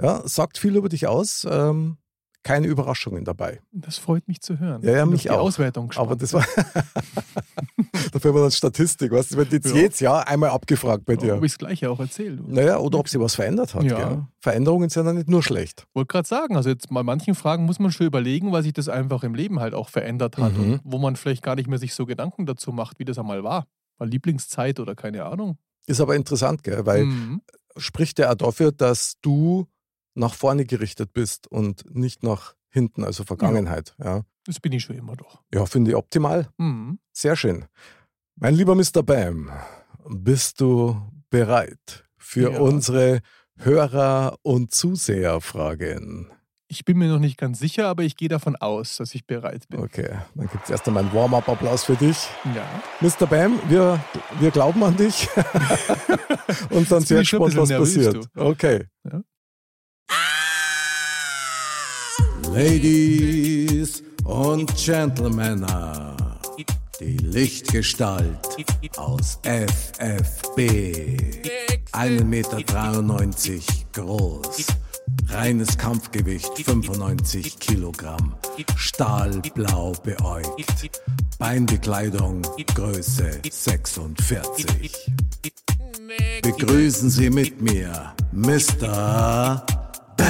Ja, 0.00 0.26
sagt 0.26 0.58
viel 0.58 0.76
über 0.76 0.88
dich 0.88 1.06
aus. 1.06 1.46
Ähm, 1.48 1.98
keine 2.46 2.68
Überraschungen 2.68 3.24
dabei. 3.24 3.60
Das 3.72 3.98
freut 3.98 4.28
mich 4.28 4.40
zu 4.40 4.58
hören. 4.60 4.80
Ja, 4.82 4.92
ja, 4.98 5.06
mich 5.06 5.22
die 5.22 5.30
auch. 5.30 5.38
Auswertung 5.40 5.88
gespannt. 5.88 6.06
Aber 6.08 6.16
das 6.16 6.32
war. 6.32 6.44
Dafür 8.12 8.34
wir 8.34 8.42
dann 8.42 8.50
Statistik. 8.50 9.10
Weißt 9.12 9.32
du, 9.32 9.36
wird 9.36 9.52
jetzt 9.52 9.66
Ja. 9.68 9.74
jedes 9.74 10.00
Jahr 10.00 10.28
einmal 10.28 10.50
abgefragt 10.50 11.04
bei 11.04 11.16
dir. 11.16 11.36
Ob 11.36 11.44
ich 11.44 11.52
das 11.52 11.58
Gleiche 11.58 11.90
auch 11.90 11.98
erzähle. 12.00 12.38
Naja, 12.46 12.78
oder 12.78 12.98
ob 12.98 13.08
sie 13.08 13.18
was 13.20 13.34
verändert 13.34 13.74
hat. 13.74 13.82
Ja. 13.84 13.96
Gell? 14.08 14.24
Veränderungen 14.40 14.88
sind 14.88 15.06
ja 15.06 15.12
nicht 15.12 15.28
nur 15.28 15.42
schlecht. 15.42 15.86
Wollte 15.94 16.08
gerade 16.08 16.28
sagen, 16.28 16.56
also 16.56 16.68
jetzt 16.68 16.88
bei 16.88 17.02
manchen 17.02 17.34
Fragen 17.34 17.64
muss 17.66 17.78
man 17.78 17.90
schon 17.90 18.06
überlegen, 18.06 18.52
weil 18.52 18.62
sich 18.62 18.72
das 18.72 18.88
einfach 18.88 19.22
im 19.24 19.34
Leben 19.34 19.60
halt 19.60 19.74
auch 19.74 19.88
verändert 19.88 20.38
hat 20.38 20.56
Mhm. 20.56 20.74
und 20.74 20.80
wo 20.84 20.98
man 20.98 21.16
vielleicht 21.16 21.42
gar 21.42 21.56
nicht 21.56 21.68
mehr 21.68 21.78
sich 21.78 21.94
so 21.94 22.06
Gedanken 22.06 22.46
dazu 22.46 22.72
macht, 22.72 22.98
wie 22.98 23.04
das 23.04 23.18
einmal 23.18 23.42
war. 23.44 23.66
War 23.98 24.06
Lieblingszeit 24.06 24.78
oder 24.80 24.94
keine 24.94 25.24
Ahnung. 25.24 25.58
Ist 25.86 26.00
aber 26.00 26.14
interessant, 26.16 26.62
gell? 26.62 26.84
weil 26.86 27.04
Mhm. 27.06 27.42
spricht 27.76 28.18
ja 28.18 28.30
auch 28.30 28.34
dafür, 28.36 28.72
dass 28.72 29.14
du 29.22 29.66
nach 30.16 30.34
vorne 30.34 30.64
gerichtet 30.64 31.12
bist 31.12 31.46
und 31.46 31.84
nicht 31.94 32.22
nach 32.22 32.54
hinten, 32.70 33.04
also 33.04 33.24
Vergangenheit. 33.24 33.94
Ja, 34.02 34.22
Das 34.44 34.60
bin 34.60 34.72
ich 34.72 34.82
schon 34.84 34.96
immer 34.96 35.16
doch. 35.16 35.42
ja 35.52 35.64
finde 35.66 35.90
ich 35.92 35.96
optimal. 35.96 36.48
Mhm. 36.58 36.98
Sehr 37.12 37.36
schön. 37.36 37.66
Mein 38.36 38.54
lieber 38.54 38.74
Mr. 38.74 39.02
Bam, 39.02 39.50
bist 40.08 40.60
du 40.60 41.00
bereit 41.30 42.04
für 42.18 42.52
Ja. 42.52 42.60
unsere 42.60 43.20
Hörer- 43.58 44.36
und 44.42 44.72
Zuseherfragen? 44.74 46.30
Ich 46.68 46.84
bin 46.84 46.98
mir 46.98 47.08
noch 47.08 47.20
nicht 47.20 47.38
ganz 47.38 47.60
sicher, 47.60 47.86
aber 47.86 48.02
ich 48.02 48.16
gehe 48.16 48.28
davon 48.28 48.56
aus, 48.56 48.96
dass 48.96 49.14
ich 49.14 49.24
bereit 49.24 49.68
bin. 49.68 49.80
Okay, 49.80 50.18
dann 50.34 50.48
gibt 50.48 50.64
es 50.64 50.70
erst 50.70 50.86
einmal 50.88 51.04
einen 51.04 51.14
Warm-up-Applaus 51.14 51.84
für 51.84 51.94
dich. 51.94 52.26
Ja. 52.56 52.66
Mr. 53.00 53.26
Bam, 53.26 53.60
wir, 53.68 54.00
wir 54.40 54.50
glauben 54.50 54.82
an 54.82 54.96
dich 54.96 55.28
und 56.70 56.90
dann 56.90 57.02
sehr 57.02 57.20
gespannt, 57.20 57.56
was 57.56 57.68
passiert. 57.70 58.14
nervös, 58.14 58.28
Okay. 58.34 58.84
Ja. 59.04 59.22
Ladies 62.56 64.02
und 64.24 64.74
Gentlemen, 64.76 65.66
die 66.98 67.18
Lichtgestalt 67.18 68.38
aus 68.96 69.38
FFB. 69.42 70.58
1,93 71.92 72.24
Meter 72.24 72.62
groß. 73.92 74.66
Reines 75.28 75.76
Kampfgewicht 75.76 76.50
95 76.56 77.58
Kilogramm. 77.58 78.36
Stahlblau 78.74 79.92
beäugt. 80.02 80.90
Beinbekleidung 81.38 82.40
Größe 82.74 83.38
46. 83.50 84.66
Begrüßen 86.40 87.10
Sie 87.10 87.28
mit 87.28 87.60
mir 87.60 88.14
Mr. 88.32 89.66
Bam. 90.16 90.26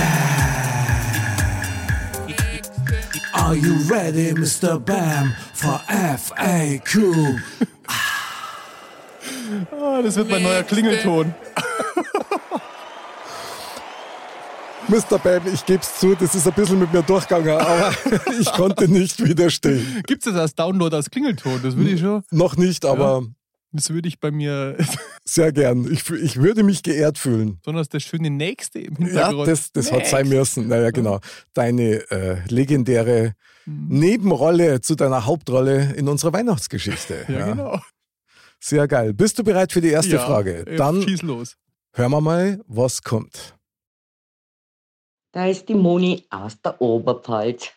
Are 3.35 3.55
you 3.55 3.75
ready, 3.89 4.33
Mr. 4.33 4.79
Bam, 4.85 5.35
for 5.53 5.81
FAQ? 5.89 7.41
Ah, 9.73 10.03
das 10.03 10.17
wird 10.17 10.29
mein 10.31 10.43
neuer 10.43 10.63
Klingelton. 10.65 11.35
Mr. 14.89 15.19
Bam, 15.19 15.43
ich 15.53 15.65
gebe 15.67 15.83
es 15.83 15.99
zu, 15.99 16.15
das 16.15 16.35
ist 16.35 16.47
ein 16.47 16.53
bisschen 16.53 16.79
mit 16.79 16.93
mir 16.93 17.03
durchgegangen, 17.03 17.51
aber 17.61 17.93
ich 18.41 18.53
konnte 18.53 18.87
nicht 18.89 19.23
widerstehen. 19.25 20.03
Gibt 20.07 20.25
es 20.25 20.33
das 20.33 20.41
als 20.41 20.55
Download 20.55 20.95
als 20.95 21.11
Klingelton? 21.11 21.61
Das 21.63 21.77
würde 21.77 21.91
ich 21.91 22.01
schon. 22.01 22.23
Noch 22.31 22.57
nicht, 22.57 22.85
aber 22.85 23.25
Das 23.73 23.91
würde 23.91 24.09
ich 24.09 24.21
bei 24.21 24.31
mir. 24.31 24.77
sehr 25.25 25.53
gern. 25.53 25.91
Ich, 25.93 26.09
ich 26.11 26.37
würde 26.37 26.63
mich 26.63 26.83
geehrt 26.83 27.19
fühlen. 27.19 27.59
Besonders 27.61 27.89
das 27.89 28.03
schöne 28.05 28.31
Nächste 28.31 28.79
im 28.79 28.95
Ja, 29.01 29.07
Hintergrund. 29.07 29.49
das, 29.49 29.73
das 29.73 29.93
hat 29.93 30.07
sein 30.07 30.29
müssen. 30.29 30.69
Naja, 30.69 30.91
genau. 30.91 31.21
Deine 31.53 32.11
äh, 32.11 32.39
legendäre 32.49 33.35
Nebenrolle 33.67 34.81
zu 34.81 34.95
deiner 34.95 35.27
Hauptrolle 35.27 35.95
in 35.95 36.09
unserer 36.09 36.33
Weihnachtsgeschichte. 36.33 37.27
Ja, 37.29 37.47
genau. 37.49 37.81
Sehr 38.61 38.87
geil. 38.89 39.13
Bist 39.13 39.39
du 39.39 39.45
bereit 39.45 39.73
für 39.73 39.81
die 39.81 39.91
erste 39.91 40.17
Ja, 40.17 40.25
Frage? 40.25 40.65
Dann 40.77 41.03
Schieß 41.03 41.23
los. 41.23 41.57
hören 41.93 42.13
wir 42.13 42.21
mal, 42.21 42.61
was 42.67 43.03
kommt. 43.03 43.55
Da 45.33 45.47
ist 45.49 45.69
die 45.69 45.75
Moni 45.75 46.25
aus 46.31 46.61
der 46.63 46.81
Oberpfalz. 46.81 47.71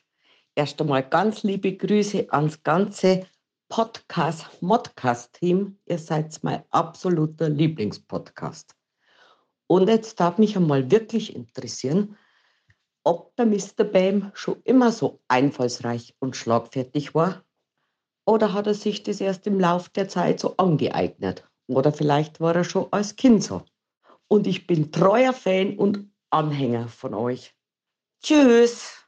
Erst 0.56 0.80
einmal 0.80 1.04
ganz 1.04 1.44
liebe 1.44 1.76
Grüße 1.76 2.28
ans 2.32 2.62
ganze 2.64 3.26
Podcast-Modcast-Team. 3.70 5.80
Ihr 5.86 6.00
seid 6.00 6.38
mein 6.44 6.64
absoluter 6.72 7.50
Lieblingspodcast. 7.50 8.76
Und 9.68 9.88
jetzt 9.88 10.20
darf 10.20 10.38
mich 10.38 10.58
einmal 10.58 10.92
wirklich 10.92 11.36
interessieren, 11.36 12.18
ob 13.04 13.36
der 13.36 13.46
Mr. 13.46 13.84
Bam 13.84 14.32
schon 14.34 14.62
immer 14.64 14.92
so 14.92 15.20
einfallsreich 15.28 16.16
und 16.20 16.36
schlagfertig 16.36 17.16
war. 17.16 17.44
Oder 18.26 18.54
hat 18.54 18.68
er 18.68 18.74
sich 18.74 19.04
das 19.04 19.22
erst 19.22 19.48
im 19.48 19.60
Lauf 19.60 19.90
der 19.90 20.10
Zeit 20.10 20.40
so 20.40 20.58
angeeignet? 20.58 21.44
Oder 21.68 21.94
vielleicht 21.94 22.40
war 22.40 22.56
er 22.56 22.64
schon 22.64 22.88
als 22.92 23.16
Kind 23.16 23.44
so. 23.44 23.64
Und 24.28 24.48
ich 24.48 24.68
bin 24.68 24.92
treuer 24.92 25.34
Fan 25.34 25.78
und 25.78 26.12
Anhänger 26.30 26.88
von 26.88 27.14
euch. 27.14 27.56
Tschüss. 28.22 28.99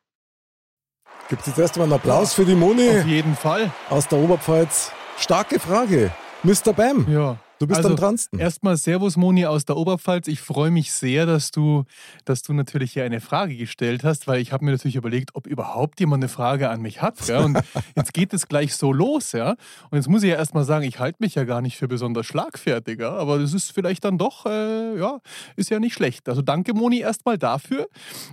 Gibt 1.32 1.44
es 1.44 1.48
jetzt 1.48 1.60
erstmal 1.60 1.86
einen 1.86 1.94
Applaus 1.94 2.34
für 2.34 2.44
die 2.44 2.56
Moni 2.56 2.90
Auf 2.90 3.06
jeden 3.06 3.38
Fall. 3.38 3.72
aus 3.90 4.06
der 4.06 4.20
Oberpfalz? 4.20 4.92
Starke 5.18 5.62
Frage. 5.62 6.12
Mr. 6.44 6.74
Bam, 6.76 7.08
Ja. 7.10 7.38
Du 7.62 7.68
bist 7.68 7.78
Also, 7.78 7.90
am 7.90 7.96
dransten. 7.96 8.40
Erstmal 8.40 8.76
Servus 8.78 9.18
Moni 9.18 9.46
aus 9.46 9.66
der 9.66 9.78
Oberpfalz. 9.78 10.28
Ich 10.28 10.42
freue 10.42 10.72
mich 10.72 10.92
sehr, 10.92 11.26
dass 11.26 11.52
du, 11.52 11.84
dass 12.26 12.42
du 12.42 12.54
natürlich 12.54 12.94
hier 12.94 13.04
eine 13.04 13.22
Frage 13.22 13.56
gestellt 13.56 14.04
hast, 14.04 14.28
weil 14.28 14.42
ich 14.42 14.52
habe 14.52 14.66
mir 14.66 14.72
natürlich 14.72 14.96
überlegt, 14.96 15.36
ob 15.36 15.48
überhaupt 15.48 16.00
jemand 16.00 16.24
eine 16.24 16.30
Frage 16.30 16.70
an 16.70 16.82
mich 16.82 17.02
hat. 17.02 17.28
Ja? 17.28 17.42
Und 17.42 17.60
jetzt 17.96 18.14
geht 18.14 18.34
es 18.34 18.48
gleich 18.48 18.76
so 18.76 18.92
los, 18.92 19.32
ja. 19.32 19.52
Und 19.90 19.98
jetzt 19.98 20.10
muss 20.10 20.24
ich 20.24 20.30
ja 20.30 20.36
erstmal 20.36 20.64
sagen, 20.64 20.86
ich 20.86 21.00
halte 21.00 21.18
mich 21.20 21.36
ja 21.36 21.44
gar 21.44 21.62
nicht 21.62 21.78
für 21.78 21.88
besonders 21.88 22.26
schlagfertig, 22.26 23.00
ja? 23.00 23.12
aber 23.12 23.40
das 23.40 23.54
ist 23.54 23.72
vielleicht 23.72 24.04
dann 24.06 24.18
doch, 24.18 24.46
äh, 24.46 24.98
ja, 24.98 25.20
ist 25.56 25.70
ja 25.70 25.80
nicht 25.80 25.94
schlecht. 25.94 26.28
Also 26.28 26.42
danke 26.42 26.74
Moni 26.74 27.00
erstmal 27.00 27.38
dafür. 27.38 27.88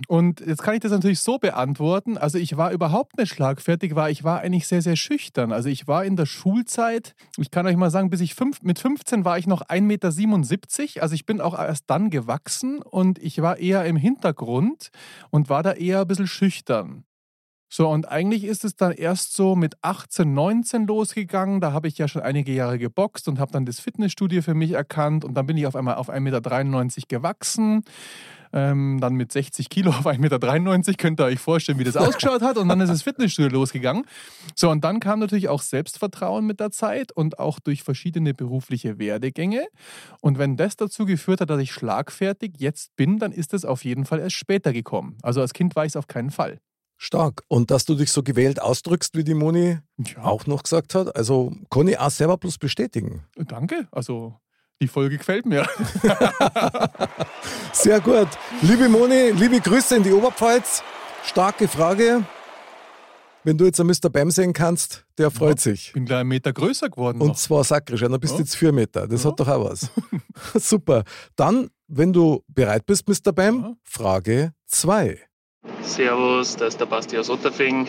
Und 0.07 0.41
jetzt 0.41 0.63
kann 0.63 0.73
ich 0.73 0.79
das 0.81 0.91
natürlich 0.91 1.19
so 1.19 1.37
beantworten. 1.37 2.17
Also 2.17 2.37
ich 2.37 2.57
war 2.57 2.71
überhaupt 2.71 3.17
nicht 3.17 3.33
schlagfertig, 3.33 3.95
weil 3.95 4.11
ich 4.11 4.23
war 4.23 4.39
eigentlich 4.39 4.67
sehr, 4.67 4.81
sehr 4.81 4.95
schüchtern. 4.95 5.51
Also 5.51 5.69
ich 5.69 5.87
war 5.87 6.03
in 6.03 6.15
der 6.15 6.25
Schulzeit, 6.25 7.15
ich 7.37 7.51
kann 7.51 7.67
euch 7.67 7.75
mal 7.75 7.91
sagen, 7.91 8.09
bis 8.09 8.21
ich 8.21 8.33
fünf, 8.35 8.61
mit 8.63 8.79
15 8.79 9.18
war 9.25 9.37
ich 9.37 9.47
noch 9.47 9.61
1,77 9.61 9.81
Meter. 9.81 11.01
Also 11.01 11.15
ich 11.15 11.25
bin 11.25 11.41
auch 11.41 11.57
erst 11.57 11.85
dann 11.87 12.09
gewachsen 12.09 12.81
und 12.81 13.19
ich 13.19 13.41
war 13.41 13.57
eher 13.57 13.85
im 13.85 13.95
Hintergrund 13.95 14.89
und 15.29 15.49
war 15.49 15.63
da 15.63 15.73
eher 15.73 16.01
ein 16.01 16.07
bisschen 16.07 16.27
schüchtern. 16.27 17.03
So, 17.71 17.87
und 17.87 18.09
eigentlich 18.09 18.45
ist 18.45 18.65
es 18.65 18.75
dann 18.75 18.91
erst 18.91 19.35
so 19.35 19.55
mit 19.55 19.75
18, 19.83 20.33
19 20.33 20.87
losgegangen. 20.87 21.61
Da 21.61 21.71
habe 21.71 21.87
ich 21.87 21.99
ja 21.99 22.07
schon 22.07 22.23
einige 22.23 22.51
Jahre 22.51 22.79
geboxt 22.79 23.27
und 23.27 23.39
habe 23.39 23.51
dann 23.51 23.65
das 23.65 23.79
Fitnessstudio 23.79 24.41
für 24.41 24.55
mich 24.55 24.71
erkannt. 24.71 25.23
Und 25.23 25.35
dann 25.35 25.45
bin 25.45 25.55
ich 25.55 25.67
auf 25.67 25.75
einmal 25.75 25.95
auf 25.95 26.09
1,93 26.09 26.19
Meter 26.19 27.07
gewachsen. 27.07 27.83
Ähm, 28.51 28.97
dann 28.99 29.13
mit 29.13 29.31
60 29.31 29.69
Kilo 29.69 29.91
auf 29.91 30.07
1,93 30.07 30.19
Meter. 30.19 30.93
Könnt 30.97 31.19
ihr 31.19 31.25
euch 31.25 31.39
vorstellen, 31.39 31.77
wie 31.77 31.83
das 31.83 31.95
ausgeschaut 31.97 32.41
hat. 32.41 32.57
Und 32.57 32.69
dann 32.69 32.81
ist 32.81 32.89
das 32.89 33.03
Fitnessstudio 33.03 33.51
losgegangen. 33.51 34.03
So, 34.55 34.71
und 34.71 34.83
dann 34.83 34.99
kam 34.99 35.19
natürlich 35.19 35.47
auch 35.49 35.61
Selbstvertrauen 35.61 36.47
mit 36.47 36.59
der 36.59 36.71
Zeit 36.71 37.11
und 37.11 37.37
auch 37.37 37.59
durch 37.59 37.83
verschiedene 37.83 38.33
berufliche 38.33 38.97
Werdegänge. 38.97 39.67
Und 40.21 40.39
wenn 40.39 40.57
das 40.57 40.75
dazu 40.75 41.05
geführt 41.05 41.41
hat, 41.41 41.51
dass 41.51 41.61
ich 41.61 41.71
schlagfertig 41.71 42.53
jetzt 42.57 42.95
bin, 42.95 43.19
dann 43.19 43.31
ist 43.31 43.53
das 43.53 43.63
auf 43.63 43.85
jeden 43.85 44.05
Fall 44.05 44.17
erst 44.17 44.37
später 44.37 44.73
gekommen. 44.73 45.19
Also 45.21 45.41
als 45.41 45.53
Kind 45.53 45.75
war 45.75 45.85
ich 45.85 45.91
es 45.91 45.95
auf 45.95 46.07
keinen 46.07 46.31
Fall. 46.31 46.59
Stark. 47.01 47.43
Und 47.47 47.71
dass 47.71 47.85
du 47.85 47.95
dich 47.95 48.11
so 48.11 48.23
gewählt 48.23 48.61
ausdrückst, 48.61 49.15
wie 49.15 49.23
die 49.23 49.33
Moni 49.33 49.79
Ja. 49.97 50.23
auch 50.23 50.45
noch 50.47 50.63
gesagt 50.63 50.93
hat, 50.95 51.15
also 51.15 51.53
kann 51.69 51.87
ich 51.87 51.97
auch 51.97 52.11
selber 52.11 52.37
bloß 52.37 52.57
bestätigen. 52.57 53.23
Danke. 53.37 53.87
Also 53.91 54.35
die 54.81 54.87
Folge 54.89 55.17
gefällt 55.17 55.45
mir. 55.45 55.65
Sehr 57.73 58.01
gut. 58.01 58.27
Liebe 58.61 58.89
Moni, 58.89 59.31
liebe 59.31 59.59
Grüße 59.61 59.95
in 59.95 60.03
die 60.03 60.11
Oberpfalz. 60.11 60.83
Starke 61.23 61.67
Frage. 61.69 62.23
Wenn 63.45 63.57
du 63.57 63.63
jetzt 63.65 63.79
einen 63.79 63.89
Mr. 63.89 64.09
Bam 64.09 64.29
sehen 64.31 64.51
kannst, 64.51 65.05
der 65.17 65.31
freut 65.31 65.59
sich. 65.61 65.93
Bin 65.93 66.05
gleich 66.05 66.19
einen 66.19 66.29
Meter 66.29 66.51
größer 66.51 66.89
geworden. 66.89 67.21
Und 67.21 67.29
noch. 67.29 67.35
zwar 67.37 67.63
sakrisch, 67.63 68.01
dann 68.01 68.11
bist 68.19 68.33
du 68.33 68.37
Ja. 68.39 68.43
jetzt 68.43 68.55
vier 68.55 68.73
Meter. 68.73 69.07
Das 69.07 69.23
Ja. 69.23 69.29
hat 69.31 69.39
doch 69.39 69.47
auch 69.47 69.69
was. 69.69 69.89
Super. 70.55 71.03
Dann, 71.37 71.69
wenn 71.87 72.11
du 72.11 72.43
bereit 72.49 72.85
bist, 72.85 73.07
Mr. 73.07 73.31
Bam, 73.31 73.61
Ja. 73.61 73.73
Frage 73.83 74.53
2. 74.67 75.17
Servus, 75.89 76.55
da 76.55 76.67
ist 76.67 76.79
der 76.79 76.85
Basti 76.85 77.17
aus 77.17 77.29
Otterfing. 77.29 77.87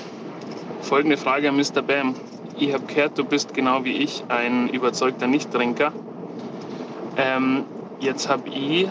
Folgende 0.81 1.17
Frage 1.17 1.49
an 1.49 1.57
Mr. 1.57 1.83
Bam. 1.83 2.15
Ich 2.59 2.73
habe 2.73 2.85
gehört, 2.87 3.19
du 3.19 3.25
bist 3.25 3.53
genau 3.53 3.85
wie 3.85 3.93
ich 3.93 4.25
ein 4.29 4.69
überzeugter 4.71 5.27
Nichttrinker. 5.27 5.93
Ähm, 7.17 7.65
jetzt 8.01 8.29
habe 8.29 8.49
ich 8.49 8.89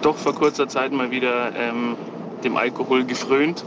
doch 0.00 0.16
vor 0.16 0.34
kurzer 0.34 0.68
Zeit 0.68 0.92
mal 0.92 1.10
wieder 1.10 1.52
ähm, 1.56 1.96
dem 2.44 2.56
Alkohol 2.56 3.04
gefrönt 3.04 3.64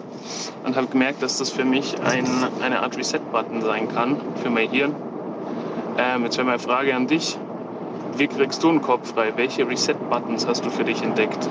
und 0.64 0.76
habe 0.78 0.88
gemerkt, 0.88 1.22
dass 1.22 1.38
das 1.38 1.50
für 1.50 1.66
mich 1.66 2.02
ein, 2.02 2.26
eine 2.62 2.82
Art 2.82 2.98
Reset-Button 2.98 3.62
sein 3.62 3.90
kann 3.90 4.18
für 4.42 4.50
mein 4.50 4.70
Hirn. 4.70 4.96
Ähm, 5.98 6.24
jetzt 6.24 6.38
wäre 6.38 6.48
meine 6.48 6.60
Frage 6.60 6.96
an 6.96 7.06
dich. 7.06 7.38
Wie 8.16 8.28
kriegst 8.28 8.64
du 8.64 8.70
einen 8.70 8.82
Kopf 8.82 9.14
frei? 9.14 9.34
Welche 9.36 9.68
Reset-Buttons 9.68 10.48
hast 10.48 10.66
du 10.66 10.70
für 10.72 10.86
dich 10.86 11.04
entdeckt? 11.04 11.48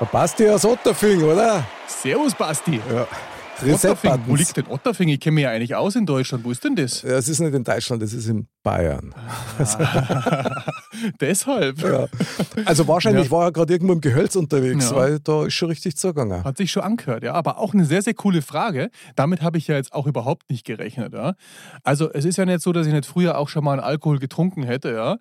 Der 0.00 0.06
Basti 0.06 0.48
aus 0.48 0.64
Otterfing, 0.64 1.22
oder? 1.24 1.64
Servus, 1.86 2.34
Basti. 2.34 2.80
Ja. 2.92 3.06
Otterfing. 3.62 4.10
Wo 4.26 4.32
Reset-Buttons. 4.34 4.38
liegt 4.38 4.56
denn 4.56 4.66
Otterfing? 4.68 5.08
Ich 5.08 5.20
kenne 5.20 5.34
mich 5.34 5.44
ja 5.44 5.50
eigentlich 5.50 5.74
aus 5.74 5.96
in 5.96 6.06
Deutschland. 6.06 6.44
Wo 6.44 6.50
ist 6.50 6.64
denn 6.64 6.76
das? 6.76 7.02
Ja, 7.02 7.10
es 7.10 7.28
ist 7.28 7.40
nicht 7.40 7.54
in 7.54 7.64
Deutschland, 7.64 8.02
es 8.02 8.12
ist 8.12 8.26
in 8.28 8.46
Bayern. 8.62 9.14
Deshalb. 11.20 11.80
Ja. 11.82 12.06
Also 12.64 12.86
wahrscheinlich 12.88 13.26
Ja. 13.26 13.30
war 13.30 13.44
er 13.46 13.52
gerade 13.52 13.72
irgendwo 13.72 13.92
im 13.92 14.00
Gehölz 14.00 14.36
unterwegs, 14.36 14.90
Ja. 14.90 14.96
weil 14.96 15.20
da 15.20 15.46
ist 15.46 15.54
schon 15.54 15.68
richtig 15.68 15.96
zugegangen. 15.96 16.44
Hat 16.44 16.56
sich 16.56 16.70
schon 16.70 16.82
angehört, 16.82 17.22
ja. 17.22 17.34
Aber 17.34 17.58
auch 17.58 17.74
eine 17.74 17.84
sehr, 17.84 18.02
sehr 18.02 18.14
coole 18.14 18.42
Frage. 18.42 18.90
Damit 19.16 19.42
habe 19.42 19.58
ich 19.58 19.68
ja 19.68 19.76
jetzt 19.76 19.92
auch 19.92 20.06
überhaupt 20.06 20.50
nicht 20.50 20.64
gerechnet, 20.64 21.12
ja. 21.14 21.34
Also 21.82 22.10
es 22.12 22.24
ist 22.24 22.36
ja 22.36 22.44
nicht 22.44 22.60
so, 22.62 22.72
dass 22.72 22.86
ich 22.86 22.92
nicht 22.92 23.06
früher 23.06 23.38
auch 23.38 23.48
schon 23.48 23.64
mal 23.64 23.72
einen 23.72 23.80
Alkohol 23.82 24.18
getrunken 24.18 24.62
hätte, 24.62 24.92
ja. 24.92 25.16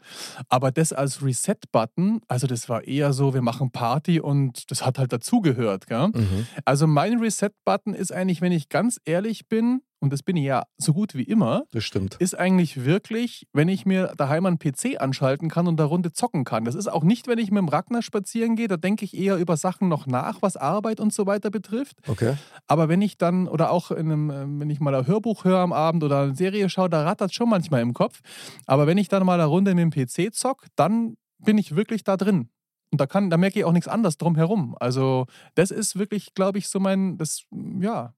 Aber 0.50 0.72
das 0.72 0.94
als 0.94 1.24
Reset-Button, 1.24 2.22
also 2.28 2.48
das 2.48 2.70
war 2.70 2.84
eher 2.84 3.14
so, 3.14 3.34
wir 3.34 3.42
machen 3.42 3.72
Party 3.72 4.20
und 4.20 4.70
das 4.72 4.86
hat 4.86 4.98
halt 5.00 5.14
dazugehört. 5.14 5.86
Mhm. 5.90 6.48
Also 6.66 6.88
mein 6.88 7.20
Reset-Button 7.20 7.94
ist 7.94 8.12
eigentlich, 8.28 8.42
wenn 8.42 8.52
ich 8.52 8.68
ganz 8.68 9.00
ehrlich 9.06 9.48
bin, 9.48 9.82
und 10.00 10.12
das 10.12 10.22
bin 10.22 10.36
ich 10.36 10.44
ja 10.44 10.64
so 10.78 10.94
gut 10.94 11.16
wie 11.16 11.24
immer, 11.24 11.64
Das 11.72 11.86
stimmt. 11.86 12.16
ist 12.20 12.38
eigentlich 12.38 12.84
wirklich, 12.84 13.48
wenn 13.54 13.70
ich 13.70 13.86
mir 13.86 14.14
daheim 14.18 14.46
einen 14.46 14.60
PC 14.60 15.00
anschalten 15.00 15.50
kann 15.50 15.66
und 15.66 15.78
da 15.78 15.86
Runde 15.86 16.12
zocken 16.12 16.44
kann. 16.44 16.66
Das 16.66 16.76
ist 16.76 16.88
auch 16.88 17.04
nicht, 17.04 17.28
wenn 17.28 17.40
ich 17.40 17.50
mit 17.52 17.60
dem 17.60 17.70
Ragnar 17.70 18.02
spazieren 18.02 18.58
gehe, 18.58 18.68
da 18.68 18.76
denke 18.76 19.06
ich 19.06 19.18
eher 19.18 19.38
über 19.38 19.56
Sachen 19.56 19.88
noch 19.88 20.06
nach, 20.06 20.42
was 20.42 20.58
Arbeit 20.58 21.00
und 21.00 21.14
so 21.14 21.26
weiter 21.26 21.50
betrifft. 21.50 21.98
Okay. 22.06 22.36
Aber 22.68 22.90
wenn 22.90 23.02
ich 23.02 23.18
dann, 23.18 23.48
oder 23.48 23.72
auch 23.72 23.90
in 23.92 24.12
einem, 24.12 24.30
ähm, 24.30 24.60
wenn 24.60 24.70
ich 24.70 24.82
mal 24.82 24.94
ein 24.94 25.08
Hörbuch 25.08 25.46
höre 25.46 25.60
am 25.60 25.72
Abend 25.72 26.04
oder 26.04 26.24
eine 26.24 26.36
Serie 26.36 26.70
schaue, 26.70 26.90
da 26.90 27.04
rattert 27.04 27.34
schon 27.34 27.50
manchmal 27.50 27.82
im 27.82 27.94
Kopf. 27.94 28.20
Aber 28.66 28.88
wenn 28.88 28.98
ich 28.98 29.08
dann 29.08 29.26
mal 29.26 29.36
eine 29.40 29.46
Runde 29.46 29.74
mit 29.74 29.82
dem 29.84 30.06
PC 30.08 30.34
zock, 30.36 30.66
dann 30.76 31.16
bin 31.40 31.58
ich 31.58 31.76
wirklich 31.78 32.04
da 32.04 32.18
drin. 32.18 32.50
Und 32.92 33.02
da, 33.02 33.06
kann, 33.08 33.30
da 33.30 33.38
merke 33.38 33.60
ich 33.60 33.66
auch 33.66 33.74
nichts 33.74 33.88
anderes 33.90 34.18
drum 34.18 34.36
herum. 34.36 34.76
Also, 34.80 35.26
das 35.56 35.72
ist 35.72 36.00
wirklich, 36.00 36.34
glaube 36.36 36.58
ich, 36.58 36.70
so 36.70 36.80
mein, 36.80 37.18
das, 37.18 37.44
ja, 37.82 38.14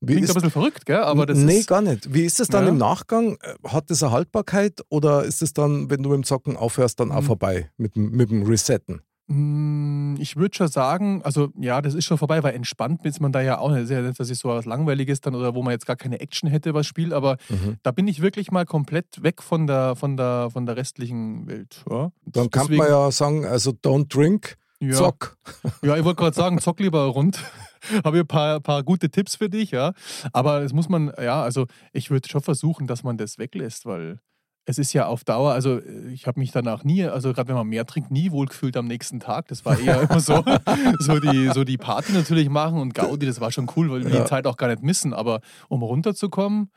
Wie 0.00 0.12
Klingt 0.12 0.24
ist, 0.24 0.30
ein 0.30 0.34
bisschen 0.34 0.50
verrückt, 0.52 0.86
gell? 0.86 0.98
Aber 1.02 1.26
das 1.26 1.38
nee, 1.38 1.58
ist. 1.58 1.66
gar 1.68 1.82
nicht. 1.82 2.14
Wie 2.14 2.22
ist 2.22 2.38
es 2.38 2.48
dann 2.48 2.64
Ja. 2.64 2.70
im 2.70 2.78
Nachgang? 2.78 3.36
Hat 3.64 3.90
das 3.90 4.02
eine 4.02 4.12
Haltbarkeit 4.12 4.80
oder 4.90 5.24
ist 5.24 5.42
es 5.42 5.52
dann, 5.52 5.90
wenn 5.90 6.02
du 6.02 6.10
mit 6.10 6.16
dem 6.18 6.24
Zocken 6.24 6.56
aufhörst, 6.56 7.00
dann 7.00 7.10
auch 7.10 7.22
Mhm. 7.22 7.26
vorbei 7.26 7.70
mit, 7.78 7.96
dem- 7.96 8.10
mit 8.12 8.30
dem 8.30 8.44
Resetten? 8.44 9.00
Mm, 9.26 10.14
Ich 10.20 10.36
würde 10.36 10.56
schon 10.56 10.68
sagen, 10.68 11.20
also 11.22 11.48
ja, 11.60 11.80
das 11.82 11.94
ist 11.94 12.04
schon 12.06 12.16
vorbei, 12.18 12.42
weil 12.42 12.54
entspannt 12.54 13.04
ist 13.04 13.20
man 13.20 13.30
da 13.30 13.40
ja 13.40 13.58
auch 13.58 13.68
nicht. 13.70 13.82
Das 13.82 13.90
ist 13.90 13.96
ja 13.96 14.02
nicht, 14.02 14.18
dass 14.18 14.30
ich 14.30 14.38
so 14.38 14.48
was 14.48 14.64
Langweiliges 14.64 15.20
dann 15.20 15.34
oder 15.34 15.54
wo 15.54 15.62
man 15.62 15.72
jetzt 15.72 15.86
gar 15.86 15.96
keine 15.96 16.18
Action 16.20 16.48
hätte, 16.48 16.74
was 16.74 16.86
Spiel, 16.86 17.12
aber 17.12 17.36
Mhm. 17.48 17.76
da 17.82 17.90
bin 17.92 18.08
ich 18.08 18.20
wirklich 18.22 18.50
mal 18.50 18.64
komplett 18.66 19.22
weg 19.22 19.42
von 19.42 19.66
der, 19.66 19.94
von 19.96 20.16
der, 20.16 20.48
von 20.50 20.64
der 20.66 20.76
restlichen 20.76 21.46
Welt. 21.46 21.84
Ja. 21.90 22.10
Dann 22.24 22.50
kann 22.50 22.74
man 22.74 22.88
ja 22.88 23.10
sagen, 23.12 23.44
also 23.44 23.70
don't 23.70 24.08
drink, 24.08 24.56
ja, 24.80 24.92
zock. 24.92 25.36
Ja, 25.82 25.96
ich 25.96 26.04
wollte 26.04 26.20
gerade 26.22 26.36
sagen, 26.36 26.58
zock 26.60 26.80
lieber 26.80 27.04
rund. 27.06 27.38
Habe 28.04 28.16
ich 28.18 28.22
ein 28.24 28.26
paar, 28.26 28.60
paar 28.60 28.82
gute 28.82 29.08
Tipps 29.10 29.36
für 29.36 29.48
dich, 29.48 29.70
ja. 29.70 29.92
Aber 30.32 30.60
das 30.60 30.72
muss 30.72 30.88
man, 30.88 31.12
ja, 31.20 31.42
also 31.42 31.66
ich 31.92 32.10
würde 32.10 32.28
schon 32.28 32.42
versuchen, 32.42 32.86
dass 32.86 33.02
man 33.04 33.16
das 33.16 33.38
weglässt, 33.38 33.86
weil 33.86 34.20
es 34.66 34.76
ist 34.78 34.92
ja 34.92 35.06
auf 35.06 35.24
Dauer, 35.24 35.52
also 35.52 35.80
ich 36.12 36.26
habe 36.26 36.38
mich 36.40 36.50
danach 36.50 36.84
nie, 36.84 37.02
also 37.04 37.32
gerade 37.32 37.48
wenn 37.48 37.54
man 37.56 37.66
mehr 37.68 37.86
trinkt, 37.86 38.10
nie 38.10 38.30
wohlgefühlt 38.32 38.76
am 38.76 38.86
nächsten 38.86 39.18
Tag. 39.18 39.48
Das 39.48 39.64
war 39.64 39.78
eher 39.78 40.02
immer 40.02 40.20
so, 40.20 40.44
so, 40.98 41.18
die, 41.20 41.48
so 41.54 41.64
die 41.64 41.78
Party 41.78 42.12
natürlich 42.12 42.50
machen 42.50 42.78
und 42.78 42.92
Gaudi, 42.94 43.24
das 43.24 43.40
war 43.40 43.50
schon 43.50 43.70
cool, 43.76 43.90
weil 43.90 44.04
wir 44.04 44.10
Ja. 44.14 44.20
die 44.24 44.28
Zeit 44.28 44.46
auch 44.46 44.58
gar 44.58 44.68
nicht 44.68 44.82
missen. 44.82 45.14
Aber 45.14 45.40
um 45.68 45.82
runterzukommen, 45.82 46.70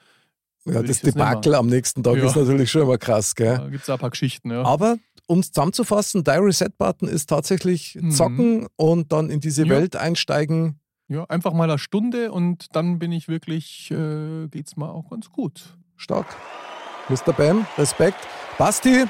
Ja, 0.66 0.82
das 0.84 1.02
Debakel 1.02 1.54
am 1.56 1.68
nächsten 1.68 2.02
Tag 2.04 2.16
Ja. 2.16 2.26
ist 2.28 2.36
natürlich 2.38 2.72
schon 2.72 2.84
immer 2.84 2.98
krass, 2.98 3.36
gell? 3.36 3.58
da 3.58 3.68
gibt 3.68 3.84
es 3.84 3.90
ein 3.90 4.00
paar 4.00 4.12
Geschichten. 4.12 4.52
Ja. 4.52 4.64
Aber 4.64 4.96
um 5.32 5.40
es 5.40 5.52
zusammenzufassen, 5.52 6.24
dein 6.24 6.42
Reset-Button 6.42 7.08
ist 7.08 7.30
tatsächlich 7.30 7.98
Mhm. 8.00 8.12
zocken 8.12 8.68
und 8.76 9.12
dann 9.14 9.30
in 9.30 9.40
diese 9.40 9.64
Ja. 9.64 9.70
Welt 9.70 9.96
einsteigen. 9.96 10.80
Ja, 11.08 11.24
einfach 11.26 11.54
mal 11.54 11.70
eine 11.70 11.78
Stunde 11.80 12.32
und 12.32 12.68
dann 12.76 13.00
bin 13.00 13.12
ich 13.12 13.28
wirklich, 13.28 13.92
äh, 13.92 14.48
geht's 14.50 14.76
mal 14.78 14.90
auch 14.90 15.10
ganz 15.10 15.30
gut. 15.30 15.78
Stark. 15.96 16.26
Mr. 17.10 17.34
Bam, 17.34 17.66
Respekt. 17.78 18.18
Basti, 18.58 19.06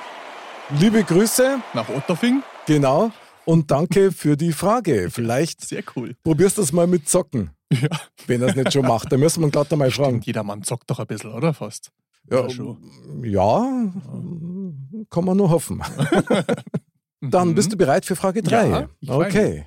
liebe 0.80 1.04
Grüße. 1.04 1.60
Nach 1.74 1.90
Otterfing, 1.90 2.44
Genau. 2.68 3.12
Und 3.44 3.72
danke 3.72 4.12
für 4.12 4.38
die 4.38 4.52
Frage. 4.54 5.10
Vielleicht 5.10 5.62
sehr 5.68 5.84
cool. 5.96 6.16
probierst 6.24 6.58
du 6.60 6.62
es 6.62 6.72
mal 6.72 6.86
mit 6.88 7.10
Zocken, 7.10 7.50
Ja. 7.72 7.90
wenn 8.28 8.42
er 8.44 8.50
es 8.50 8.56
nicht 8.56 8.74
schon 8.74 8.86
macht. 8.86 9.12
Da 9.12 9.18
müssen 9.18 9.42
wir 9.42 9.48
ihn 9.48 9.52
gerade 9.52 9.70
fragen. 9.70 9.92
Stimmt, 9.92 10.26
jeder 10.28 10.44
Mann 10.44 10.62
zockt 10.64 10.90
doch 10.90 11.00
ein 11.00 11.08
bisschen, 11.08 11.34
oder 11.34 11.54
fast? 11.54 11.92
Ja, 12.30 12.48
ja, 13.24 13.92
kann 15.10 15.26
man 15.26 15.38
nur 15.38 15.50
hoffen. 15.50 15.82
Dann 17.22 17.50
Mhm. 17.50 17.56
bist 17.56 17.72
du 17.74 17.78
bereit 17.78 18.06
für 18.06 18.16
Frage 18.16 18.42
3. 18.42 18.88
Ja, 19.02 19.16
okay. 19.18 19.66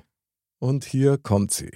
Und 0.59 0.83
hier 0.83 1.17
kommt 1.17 1.51
sie. 1.51 1.71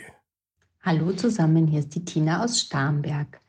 Hallo 0.82 1.12
zusammen, 1.14 1.68
hier 1.68 1.80
ist 1.82 1.94
die 1.96 2.04
Tina 2.06 2.44
aus 2.44 2.60
Starnberg. 2.60 3.40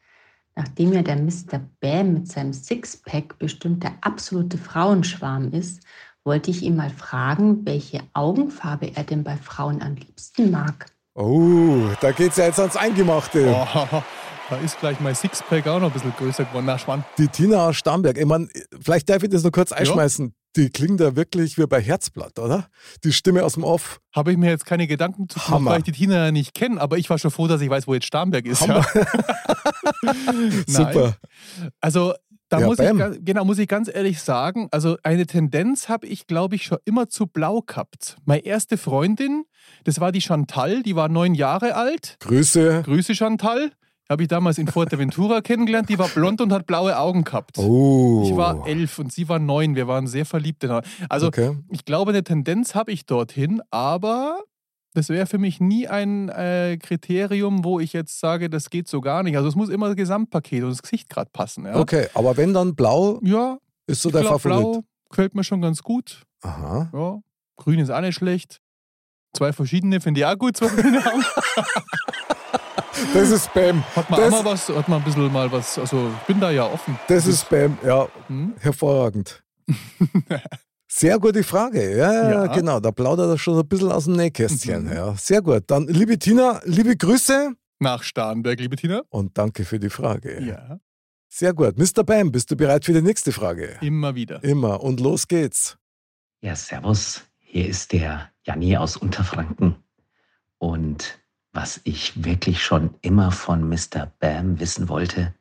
Nachdem 0.56 0.92
ja 0.92 1.02
der 1.02 1.16
Mr. 1.16 1.60
Bam 1.80 2.12
mit 2.14 2.28
seinem 2.28 2.52
Sixpack 2.52 3.38
bestimmt 3.38 3.82
der 3.84 3.92
absolute 4.02 4.58
Frauenschwarm 4.58 5.52
ist, 5.52 5.82
wollte 6.24 6.50
ich 6.50 6.62
ihn 6.62 6.76
mal 6.76 6.90
fragen, 6.90 7.64
welche 7.64 8.02
Augenfarbe 8.12 8.94
er 8.94 9.04
denn 9.04 9.24
bei 9.24 9.36
Frauen 9.36 9.80
am 9.80 9.94
liebsten 9.94 10.50
mag. 10.50 10.86
Oh, 11.14 11.78
da 12.00 12.12
geht's 12.12 12.36
ja 12.36 12.44
jetzt 12.46 12.60
ans 12.60 12.76
Eingemachte. 12.76 13.46
Oh, 13.56 14.02
da 14.50 14.56
ist 14.58 14.78
gleich 14.80 14.98
mein 15.00 15.14
Sixpack 15.14 15.66
auch 15.68 15.80
noch 15.80 15.86
ein 15.88 15.92
bisschen 15.92 16.12
größer 16.18 16.44
geworden. 16.44 16.66
Na, 16.66 16.78
spannend. 16.78 17.04
Die 17.18 17.28
Tina 17.28 17.68
aus 17.68 17.76
Starnberg. 17.76 18.18
Ich 18.18 18.26
mein, 18.26 18.48
vielleicht 18.80 19.08
darf 19.08 19.22
ich 19.22 19.30
das 19.30 19.42
noch 19.44 19.52
kurz 19.52 19.72
einschmeißen. 19.72 20.34
Die 20.56 20.68
klingt 20.70 21.00
ja 21.00 21.14
wirklich 21.14 21.56
wie 21.58 21.66
bei 21.66 21.80
Herzblatt, 21.80 22.38
oder? 22.40 22.66
Die 23.04 23.12
Stimme 23.12 23.44
aus 23.44 23.54
dem 23.54 23.62
Off. 23.62 24.00
Habe 24.14 24.32
ich 24.32 24.38
mir 24.38 24.50
jetzt 24.50 24.66
keine 24.66 24.88
Gedanken 24.88 25.28
zu 25.28 25.38
gemacht, 25.38 25.50
Hammer. 25.52 25.70
weil 25.70 25.78
ich 25.78 25.84
die 25.84 25.92
Tina 25.92 26.26
ja 26.26 26.32
nicht 26.32 26.54
kenne, 26.54 26.80
aber 26.80 26.98
ich 26.98 27.08
war 27.08 27.18
schon 27.18 27.30
froh, 27.30 27.46
dass 27.46 27.60
ich 27.60 27.70
weiß, 27.70 27.86
wo 27.86 27.94
jetzt 27.94 28.06
Starnberg 28.06 28.44
ist. 28.46 28.66
Ja. 28.66 28.84
Super. 30.66 31.16
Also 31.80 32.14
da 32.48 32.58
Ja, 32.58 32.66
muss 32.66 32.80
ich, 32.80 32.88
bam. 32.88 33.24
genau, 33.24 33.44
muss 33.44 33.58
ich 33.58 33.68
ganz 33.68 33.88
ehrlich 33.92 34.20
sagen, 34.20 34.66
also 34.72 34.96
eine 35.04 35.24
Tendenz 35.26 35.88
habe 35.88 36.08
ich, 36.08 36.26
glaube 36.26 36.56
ich, 36.56 36.64
schon 36.64 36.78
immer 36.84 37.08
zu 37.08 37.28
blau 37.28 37.60
gehabt. 37.62 38.16
Meine 38.24 38.44
erste 38.44 38.76
Freundin, 38.76 39.44
das 39.84 40.00
war 40.00 40.10
die 40.10 40.20
Chantal, 40.20 40.82
die 40.82 40.96
war 40.96 41.08
neun 41.08 41.34
Jahre 41.34 41.76
alt. 41.76 42.16
Grüße. 42.18 42.82
Grüße 42.84 43.14
Chantal. 43.14 43.70
Habe 44.10 44.22
ich 44.24 44.28
damals 44.28 44.58
in 44.58 44.66
Fuerteventura 44.66 45.40
kennengelernt. 45.40 45.88
Die 45.88 45.96
war 45.98 46.08
blond 46.08 46.40
und 46.40 46.52
hat 46.52 46.66
blaue 46.66 46.98
Augen 46.98 47.22
gehabt. 47.22 47.58
Oh. 47.58 48.22
Ich 48.26 48.36
war 48.36 48.66
elf 48.66 48.98
und 48.98 49.12
sie 49.12 49.28
war 49.28 49.38
neun. 49.38 49.76
Wir 49.76 49.86
waren 49.86 50.08
sehr 50.08 50.26
verliebt. 50.26 50.66
Also 51.08 51.28
Okay. 51.28 51.56
ich 51.68 51.84
glaube, 51.84 52.10
eine 52.10 52.24
Tendenz 52.24 52.74
habe 52.74 52.90
ich 52.90 53.06
dorthin, 53.06 53.62
aber 53.70 54.40
das 54.94 55.10
wäre 55.10 55.26
für 55.26 55.38
mich 55.38 55.60
nie 55.60 55.86
ein 55.86 56.28
äh, 56.28 56.76
Kriterium, 56.82 57.62
wo 57.64 57.78
ich 57.78 57.92
jetzt 57.92 58.18
sage, 58.18 58.50
das 58.50 58.68
geht 58.70 58.88
so 58.88 59.00
gar 59.00 59.22
nicht. 59.22 59.36
Also 59.36 59.48
es 59.48 59.54
muss 59.54 59.68
immer 59.68 59.86
das 59.86 59.94
Gesamtpaket 59.96 60.64
und 60.64 60.70
das 60.70 60.82
Gesicht 60.82 61.08
gerade 61.08 61.30
passen. 61.32 61.64
Ja, 61.66 61.76
Okay, 61.76 62.08
aber 62.14 62.36
wenn 62.36 62.52
dann 62.52 62.74
blau, 62.74 63.20
ja 63.22 63.58
ist 63.86 64.02
so 64.02 64.10
der 64.10 64.22
glaub, 64.22 64.40
Favorit. 64.40 64.72
blau 64.72 64.84
gefällt 65.08 65.36
mir 65.36 65.44
schon 65.44 65.60
ganz 65.60 65.82
gut. 65.84 66.22
Aha. 66.42 66.90
Ja, 66.92 67.20
grün 67.56 67.78
ist 67.78 67.90
auch 67.90 68.00
nicht 68.00 68.16
schlecht. 68.16 68.60
Zwei 69.36 69.52
verschiedene 69.52 70.00
finde 70.00 70.20
ich 70.22 70.26
auch 70.26 70.36
gut. 70.36 70.56
Zwei 70.56 70.66
Augen. 70.66 71.24
Das 73.14 73.30
ist 73.30 73.46
Spam. 73.46 73.84
Hat 73.96 74.10
man 74.10 74.20
Das- 74.20 74.34
auch 74.34 74.42
mal 74.44 74.50
was, 74.52 74.68
hat 74.68 74.88
man 74.88 74.98
ein 75.00 75.04
bisschen 75.04 75.32
mal 75.32 75.50
was, 75.52 75.78
also 75.78 76.10
ich 76.20 76.26
bin 76.26 76.40
da 76.40 76.50
ja 76.50 76.64
offen. 76.66 76.98
Das 77.08 77.26
ist 77.26 77.42
Spam, 77.42 77.78
ja. 77.84 78.08
Hm? 78.28 78.54
Hervorragend. 78.58 79.42
Sehr 80.88 81.18
gute 81.20 81.44
Frage. 81.44 81.96
Ja, 81.96 82.12
ja, 82.12 82.30
Ja. 82.30 82.46
genau. 82.48 82.80
Da 82.80 82.90
plaudert 82.90 83.28
er 83.30 83.38
schon 83.38 83.54
so 83.54 83.60
ein 83.60 83.68
bisschen 83.68 83.92
aus 83.92 84.04
dem 84.06 84.14
Nähkästchen. 84.16 84.86
Mhm. 84.86 84.92
Ja, 84.92 85.14
sehr 85.16 85.40
gut. 85.40 85.62
Dann, 85.68 85.86
liebe 85.86 86.18
Tina, 86.18 86.60
liebe 86.64 86.96
Grüße 86.96 87.52
Nach 87.78 88.02
Starnberg, 88.02 88.58
liebe 88.58 88.74
Tina. 88.76 89.02
und 89.08 89.38
danke 89.38 89.64
für 89.64 89.78
die 89.78 89.88
Frage. 89.90 90.42
Ja, 90.42 90.80
Sehr 91.28 91.54
gut. 91.54 91.78
Mr. 91.78 92.02
Bam, 92.02 92.32
bist 92.32 92.50
du 92.50 92.56
bereit 92.56 92.84
für 92.84 92.92
die 92.92 93.02
nächste 93.02 93.30
Frage? 93.30 93.78
immer 93.80 94.16
wieder. 94.16 94.42
Immer. 94.42 94.82
Und 94.82 94.98
los 94.98 95.28
geht's. 95.28 95.78
Ja, 96.40 96.56
servus. 96.56 97.22
Hier 97.38 97.68
ist 97.68 97.92
der 97.92 98.30
Janni 98.44 98.76
aus 98.76 98.96
Unterfranken. 98.96 99.76
Und 100.58 101.19
was 101.52 101.80
ich 101.84 102.24
wirklich 102.24 102.62
schon 102.62 102.94
immer 103.00 103.30
von 103.32 103.68
Mr. 103.68 104.10
Bam 104.20 104.60
wissen 104.60 104.88
wollte, 104.88 105.34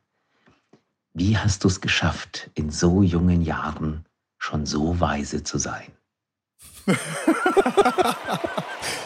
wie 1.14 1.36
hast 1.38 1.64
du 1.64 1.68
es 1.68 1.80
geschafft, 1.80 2.50
in 2.54 2.70
so 2.70 3.02
jungen 3.02 3.42
Jahren 3.42 4.04
schon 4.38 4.66
so 4.66 4.98
weise 5.00 5.42
zu 5.44 5.58
sein? 5.58 5.86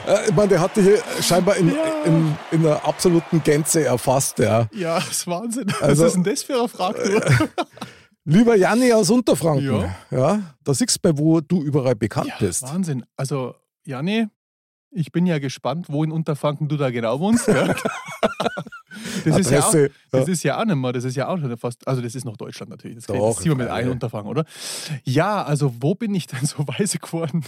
Äh, 0.06 0.28
ich 0.28 0.34
meine, 0.34 0.48
der 0.48 0.60
hat 0.60 0.76
dich 0.76 0.84
hier 0.84 1.02
scheinbar 1.22 1.56
in, 1.56 1.74
Ja. 1.74 2.02
in, 2.04 2.36
in 2.50 2.66
einer 2.66 2.84
absoluten 2.84 3.42
Gänze 3.42 3.84
erfasst. 3.86 4.38
Ja. 4.38 4.68
Ja, 4.72 4.96
das 4.96 5.08
ist 5.10 5.26
Wahnsinn. 5.26 5.72
Also- 5.80 6.02
Was 6.04 6.08
ist 6.08 6.14
denn 6.16 6.24
das 6.24 6.42
für 6.42 6.58
eine 6.58 6.68
Frage? 6.68 7.20
du? 7.20 7.48
Lieber 8.26 8.54
Janni 8.54 8.92
aus 8.92 9.08
Unterfranken. 9.08 9.64
Ja. 9.80 9.96
Ja. 10.10 10.42
da 10.62 10.74
siehst 10.74 10.96
du, 10.96 11.00
bei 11.10 11.18
wo 11.18 11.40
du 11.40 11.62
überall 11.62 11.94
bekannt 11.96 12.28
Ja, 12.28 12.34
bist. 12.38 12.62
Wahnsinn. 12.64 13.06
Also, 13.16 13.54
Janne, 13.86 14.30
ich 14.94 15.12
bin 15.12 15.26
ja 15.26 15.38
gespannt, 15.38 15.86
wo 15.88 16.04
in 16.04 16.12
Unterfranken 16.12 16.68
du 16.68 16.76
da 16.76 16.90
genau 16.90 17.20
wohnst. 17.20 17.48
Ja. 17.48 17.74
Das, 19.24 19.38
ist 19.38 19.50
ja 19.50 19.60
auch, 19.60 19.74
das 20.12 20.28
ist 20.28 20.42
ja 20.44 20.60
auch 20.60 20.64
nicht 20.64 20.76
mehr, 20.76 20.92
das 20.92 21.02
ist 21.04 21.16
ja 21.16 21.26
auch 21.28 21.38
schon 21.38 21.56
fast, 21.56 21.86
also 21.86 22.00
das 22.00 22.14
ist 22.14 22.24
noch 22.24 22.36
Deutschland 22.36 22.70
natürlich. 22.70 22.96
Das, 22.96 23.06
Doch, 23.06 23.28
das 23.34 23.36
ziehen 23.38 23.50
wir 23.52 23.56
mit 23.56 23.66
ich 23.66 23.72
ein 23.72 23.80
meine- 23.82 23.90
Unterfangen, 23.90 24.28
oder? 24.28 24.44
Ja, 25.02 25.42
also 25.42 25.74
wo 25.80 25.94
bin 25.94 26.14
ich 26.14 26.26
denn 26.28 26.46
so 26.46 26.66
weise 26.68 26.98
geworden? 26.98 27.44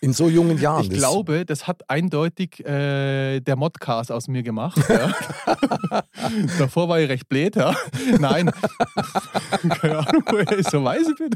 In 0.00 0.12
so 0.12 0.28
jungen 0.28 0.58
Jahren. 0.58 0.82
Ich 0.84 0.88
das- 0.88 0.98
glaube, 0.98 1.44
das 1.44 1.66
hat 1.66 1.88
eindeutig 1.90 2.64
äh, 2.64 3.40
der 3.40 3.56
Modcast 3.56 4.10
aus 4.10 4.26
mir 4.28 4.42
gemacht. 4.42 4.78
Ja. 4.88 5.12
Davor 6.58 6.88
war 6.88 6.98
ich 7.00 7.08
recht 7.10 7.28
blöd, 7.28 7.56
ja. 7.56 7.74
Nein. 8.18 8.50
Keine 9.80 9.98
Ahnung, 9.98 10.22
woher 10.30 10.58
ich 10.58 10.68
so 10.68 10.82
weise 10.82 11.14
bin. 11.14 11.30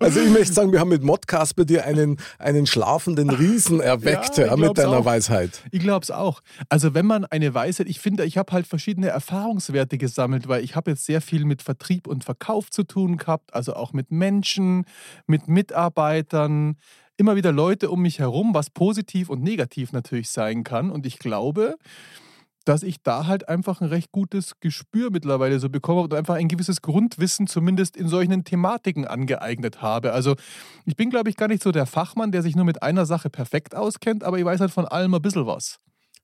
Also 0.00 0.20
ich 0.20 0.30
möchte 0.30 0.52
sagen, 0.52 0.72
wir 0.72 0.80
haben 0.80 0.88
mit 0.88 1.02
Modcast 1.02 1.56
bei 1.56 1.64
dir 1.64 1.84
einen, 1.84 2.18
einen 2.38 2.66
schlafenden 2.66 3.30
Riesen 3.30 3.80
erweckt 3.80 4.38
Ja, 4.38 4.56
mit 4.56 4.78
deiner 4.78 4.98
auch. 4.98 5.04
Weisheit. 5.04 5.62
Ich 5.70 5.80
glaube 5.80 6.04
es 6.04 6.10
auch. 6.10 6.40
Also 6.68 6.94
wenn 6.94 7.06
man 7.06 7.24
eine 7.26 7.52
Weisheit, 7.54 7.88
ich 7.88 8.00
finde, 8.00 8.24
ich 8.24 8.38
habe 8.38 8.52
halt 8.52 8.66
verschiedene 8.66 9.08
Erfahrungswerte 9.08 9.98
gesammelt, 9.98 10.48
weil 10.48 10.64
ich 10.64 10.76
habe 10.76 10.90
jetzt 10.90 11.04
sehr 11.04 11.20
viel 11.20 11.44
mit 11.44 11.62
Vertrieb 11.62 12.06
und 12.06 12.24
Verkauf 12.24 12.70
zu 12.70 12.84
tun 12.84 13.16
gehabt, 13.16 13.54
also 13.54 13.74
auch 13.74 13.92
mit 13.92 14.10
Menschen, 14.10 14.84
mit 15.26 15.48
Mitarbeitern, 15.48 16.76
immer 17.16 17.36
wieder 17.36 17.52
Leute 17.52 17.90
um 17.90 18.02
mich 18.02 18.20
herum, 18.20 18.54
was 18.54 18.70
positiv 18.70 19.28
und 19.28 19.42
negativ 19.42 19.92
natürlich 19.92 20.30
sein 20.30 20.64
kann. 20.64 20.90
Und 20.90 21.04
ich 21.04 21.18
glaube, 21.18 21.76
dass 22.68 22.82
ich 22.82 23.02
da 23.02 23.26
halt 23.26 23.48
einfach 23.48 23.80
ein 23.80 23.88
recht 23.88 24.12
gutes 24.12 24.60
Gespür 24.60 25.10
mittlerweile 25.10 25.58
so 25.58 25.70
bekomme 25.70 26.02
und 26.02 26.12
einfach 26.12 26.34
ein 26.34 26.48
gewisses 26.48 26.82
Grundwissen 26.82 27.46
zumindest 27.46 27.96
in 27.96 28.08
solchen 28.08 28.44
Thematiken 28.44 29.06
angeeignet 29.06 29.80
habe. 29.80 30.12
Also 30.12 30.36
ich 30.84 30.94
bin, 30.94 31.08
glaube 31.08 31.30
ich, 31.30 31.36
gar 31.36 31.48
nicht 31.48 31.62
so 31.62 31.72
der 31.72 31.86
Fachmann, 31.86 32.30
der 32.30 32.42
sich 32.42 32.56
nur 32.56 32.66
mit 32.66 32.82
einer 32.82 33.06
Sache 33.06 33.30
perfekt 33.30 33.74
auskennt, 33.74 34.22
aber 34.22 34.38
ich 34.38 34.44
weiß 34.44 34.60
halt 34.60 34.70
von 34.70 34.84
allem 34.84 35.14
ein 35.14 35.22
bisschen 35.22 35.46
was. 35.46 35.78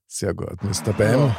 Sehr 0.05 0.35
gut, 0.35 0.63
Mr. 0.63 0.93
Bam. 0.93 1.35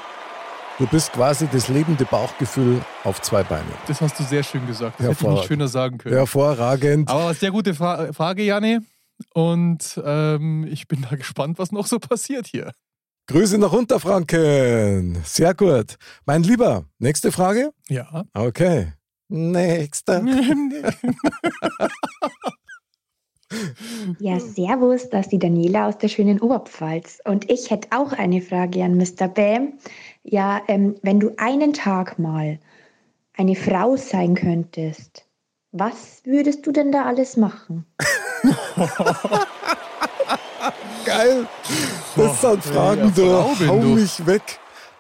Du 0.78 0.86
bist 0.88 1.12
quasi 1.12 1.48
das 1.52 1.68
lebende 1.68 2.04
Bauchgefühl 2.04 2.82
auf 3.04 3.22
zwei 3.22 3.44
Beinen. 3.44 3.72
Das 3.86 4.00
hast 4.00 4.18
du 4.18 4.24
sehr 4.24 4.42
schön 4.42 4.66
gesagt. 4.66 4.98
Das 4.98 5.06
hätte 5.06 5.24
ich 5.24 5.30
nicht 5.30 5.44
schöner 5.44 5.68
sagen 5.68 5.98
können. 5.98 6.16
Hervorragend. 6.16 7.08
Aber 7.08 7.32
sehr 7.32 7.52
gute 7.52 7.74
Fra 7.74 8.12
Frage, 8.12 8.42
Janne. 8.42 8.82
Und 9.32 10.00
ähm, 10.04 10.66
ich 10.68 10.88
bin 10.88 11.06
da 11.08 11.16
gespannt, 11.16 11.60
was 11.60 11.70
noch 11.70 11.86
so 11.86 12.00
passiert 12.00 12.48
hier. 12.48 12.72
Grüße 13.28 13.58
nach 13.58 13.72
Unterfranken. 13.72 15.18
Sehr 15.24 15.52
gut. 15.54 15.96
Mein 16.26 16.44
Lieber, 16.44 16.84
nächste 16.98 17.32
Frage? 17.32 17.72
Ja. 17.88 18.24
Okay. 18.34 18.92
Nächste. 19.28 20.22
Ja, 24.18 24.40
servus, 24.40 25.08
das 25.08 25.26
ist 25.26 25.32
die 25.32 25.38
Daniela 25.38 25.86
aus 25.86 25.98
der 25.98 26.08
schönen 26.08 26.40
Oberpfalz. 26.40 27.20
Und 27.24 27.48
ich 27.48 27.70
hätte 27.70 27.88
auch 27.96 28.12
eine 28.12 28.42
Frage 28.42 28.82
an 28.82 28.96
Mr. 28.96 29.28
Bam. 29.28 29.74
Ja, 30.24 30.62
ähm, 30.66 30.96
wenn 31.02 31.20
du 31.20 31.32
einen 31.36 31.72
Tag 31.72 32.18
mal 32.18 32.58
eine 33.34 33.54
Frau 33.54 33.96
sein 33.96 34.34
könntest, 34.34 35.26
was 35.70 36.22
würdest 36.24 36.66
du 36.66 36.72
denn 36.72 36.90
da 36.90 37.04
alles 37.04 37.36
machen? 37.36 37.86
Geil. 41.06 41.46
Das 42.16 42.40
sind 42.40 42.64
Fragen, 42.64 43.14
du 43.14 43.32
hau 43.32 43.80
mich 43.80 44.26
weg. 44.26 44.42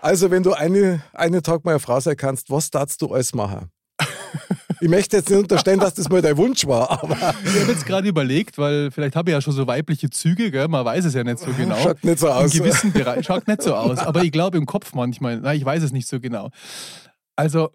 Also, 0.00 0.30
wenn 0.30 0.44
du 0.44 0.52
eine, 0.52 1.02
einen 1.12 1.42
Tag 1.42 1.64
mal 1.64 1.72
eine 1.72 1.80
Frau 1.80 1.98
sein 1.98 2.16
kannst, 2.16 2.48
was 2.48 2.70
darfst 2.70 3.02
du 3.02 3.12
alles 3.12 3.34
machen? 3.34 3.70
Ich 4.78 4.90
möchte 4.90 5.16
jetzt 5.16 5.30
nicht 5.30 5.38
unterstellen, 5.38 5.80
dass 5.80 5.94
das 5.94 6.10
mal 6.10 6.20
dein 6.20 6.36
Wunsch 6.36 6.66
war, 6.66 7.02
aber. 7.02 7.14
Ich 7.14 7.60
habe 7.60 7.72
jetzt 7.72 7.86
gerade 7.86 8.06
überlegt, 8.06 8.58
weil 8.58 8.90
vielleicht 8.90 9.16
habe 9.16 9.30
ich 9.30 9.32
ja 9.34 9.40
schon 9.40 9.54
so 9.54 9.66
weibliche 9.66 10.10
Züge, 10.10 10.50
gell? 10.50 10.68
man 10.68 10.84
weiß 10.84 11.06
es 11.06 11.14
ja 11.14 11.24
nicht 11.24 11.38
so 11.38 11.50
genau. 11.56 11.78
Schaut 11.78 12.04
nicht 12.04 12.18
so 12.18 12.28
aus. 12.28 12.54
In 12.54 12.62
gewissen 12.62 12.92
schaut 13.24 13.48
nicht 13.48 13.62
so 13.62 13.74
aus, 13.74 13.98
aber 14.00 14.22
ich 14.22 14.32
glaube 14.32 14.58
im 14.58 14.66
Kopf 14.66 14.92
manchmal, 14.92 15.40
na, 15.40 15.54
ich 15.54 15.64
weiß 15.64 15.82
es 15.82 15.92
nicht 15.92 16.06
so 16.06 16.20
genau. 16.20 16.50
Also, 17.36 17.70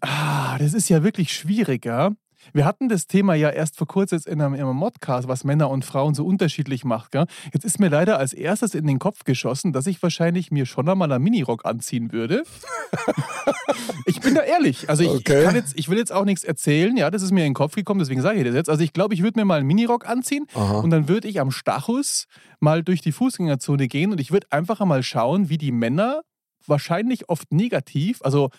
ah, 0.00 0.56
das 0.58 0.72
ist 0.72 0.88
ja 0.88 1.04
wirklich 1.04 1.34
schwierig, 1.34 1.84
ja. 1.84 2.12
Wir 2.52 2.64
hatten 2.64 2.88
das 2.88 3.06
Thema 3.06 3.34
ja 3.34 3.50
erst 3.50 3.76
vor 3.76 3.86
kurzem 3.86 4.20
in 4.26 4.40
einem, 4.40 4.54
in 4.54 4.60
einem 4.60 4.76
Modcast, 4.76 5.28
was 5.28 5.44
Männer 5.44 5.70
und 5.70 5.84
Frauen 5.84 6.14
so 6.14 6.24
unterschiedlich 6.26 6.84
macht. 6.84 7.12
Gell? 7.12 7.26
Jetzt 7.52 7.64
ist 7.64 7.80
mir 7.80 7.88
leider 7.88 8.18
als 8.18 8.32
erstes 8.32 8.74
in 8.74 8.86
den 8.86 8.98
Kopf 8.98 9.24
geschossen, 9.24 9.72
dass 9.72 9.86
ich 9.86 10.02
wahrscheinlich 10.02 10.50
mir 10.50 10.66
schon 10.66 10.88
einmal 10.88 11.10
einen 11.10 11.24
Minirock 11.24 11.64
anziehen 11.64 12.12
würde. 12.12 12.44
ich 14.06 14.20
bin 14.20 14.34
da 14.34 14.42
ehrlich. 14.42 14.88
Also 14.88 15.02
ich, 15.04 15.10
Okay. 15.10 15.38
ich, 15.40 15.44
kann 15.44 15.54
jetzt, 15.54 15.78
ich 15.78 15.88
will 15.88 15.98
jetzt 15.98 16.12
auch 16.12 16.24
nichts 16.24 16.44
erzählen. 16.44 16.96
Ja, 16.96 17.10
das 17.10 17.22
ist 17.22 17.30
mir 17.32 17.40
in 17.40 17.50
den 17.50 17.54
Kopf 17.54 17.74
gekommen, 17.74 18.00
deswegen 18.00 18.20
sage 18.22 18.38
ich 18.38 18.44
das 18.44 18.54
jetzt. 18.54 18.68
Also 18.68 18.82
ich 18.82 18.92
glaube, 18.92 19.14
ich 19.14 19.22
würde 19.22 19.38
mir 19.38 19.44
mal 19.44 19.58
einen 19.58 19.66
Minirock 19.66 20.06
anziehen 20.06 20.46
Aha. 20.54 20.78
und 20.80 20.90
dann 20.90 21.08
würde 21.08 21.28
ich 21.28 21.40
am 21.40 21.50
Stachus 21.50 22.26
mal 22.60 22.82
durch 22.82 23.00
die 23.00 23.12
Fußgängerzone 23.12 23.88
gehen 23.88 24.12
und 24.12 24.20
ich 24.20 24.32
würde 24.32 24.46
einfach 24.50 24.80
einmal 24.80 25.02
schauen, 25.02 25.48
wie 25.48 25.58
die 25.58 25.72
Männer 25.72 26.22
wahrscheinlich 26.66 27.28
oft 27.28 27.52
negativ, 27.52 28.20
also 28.22 28.50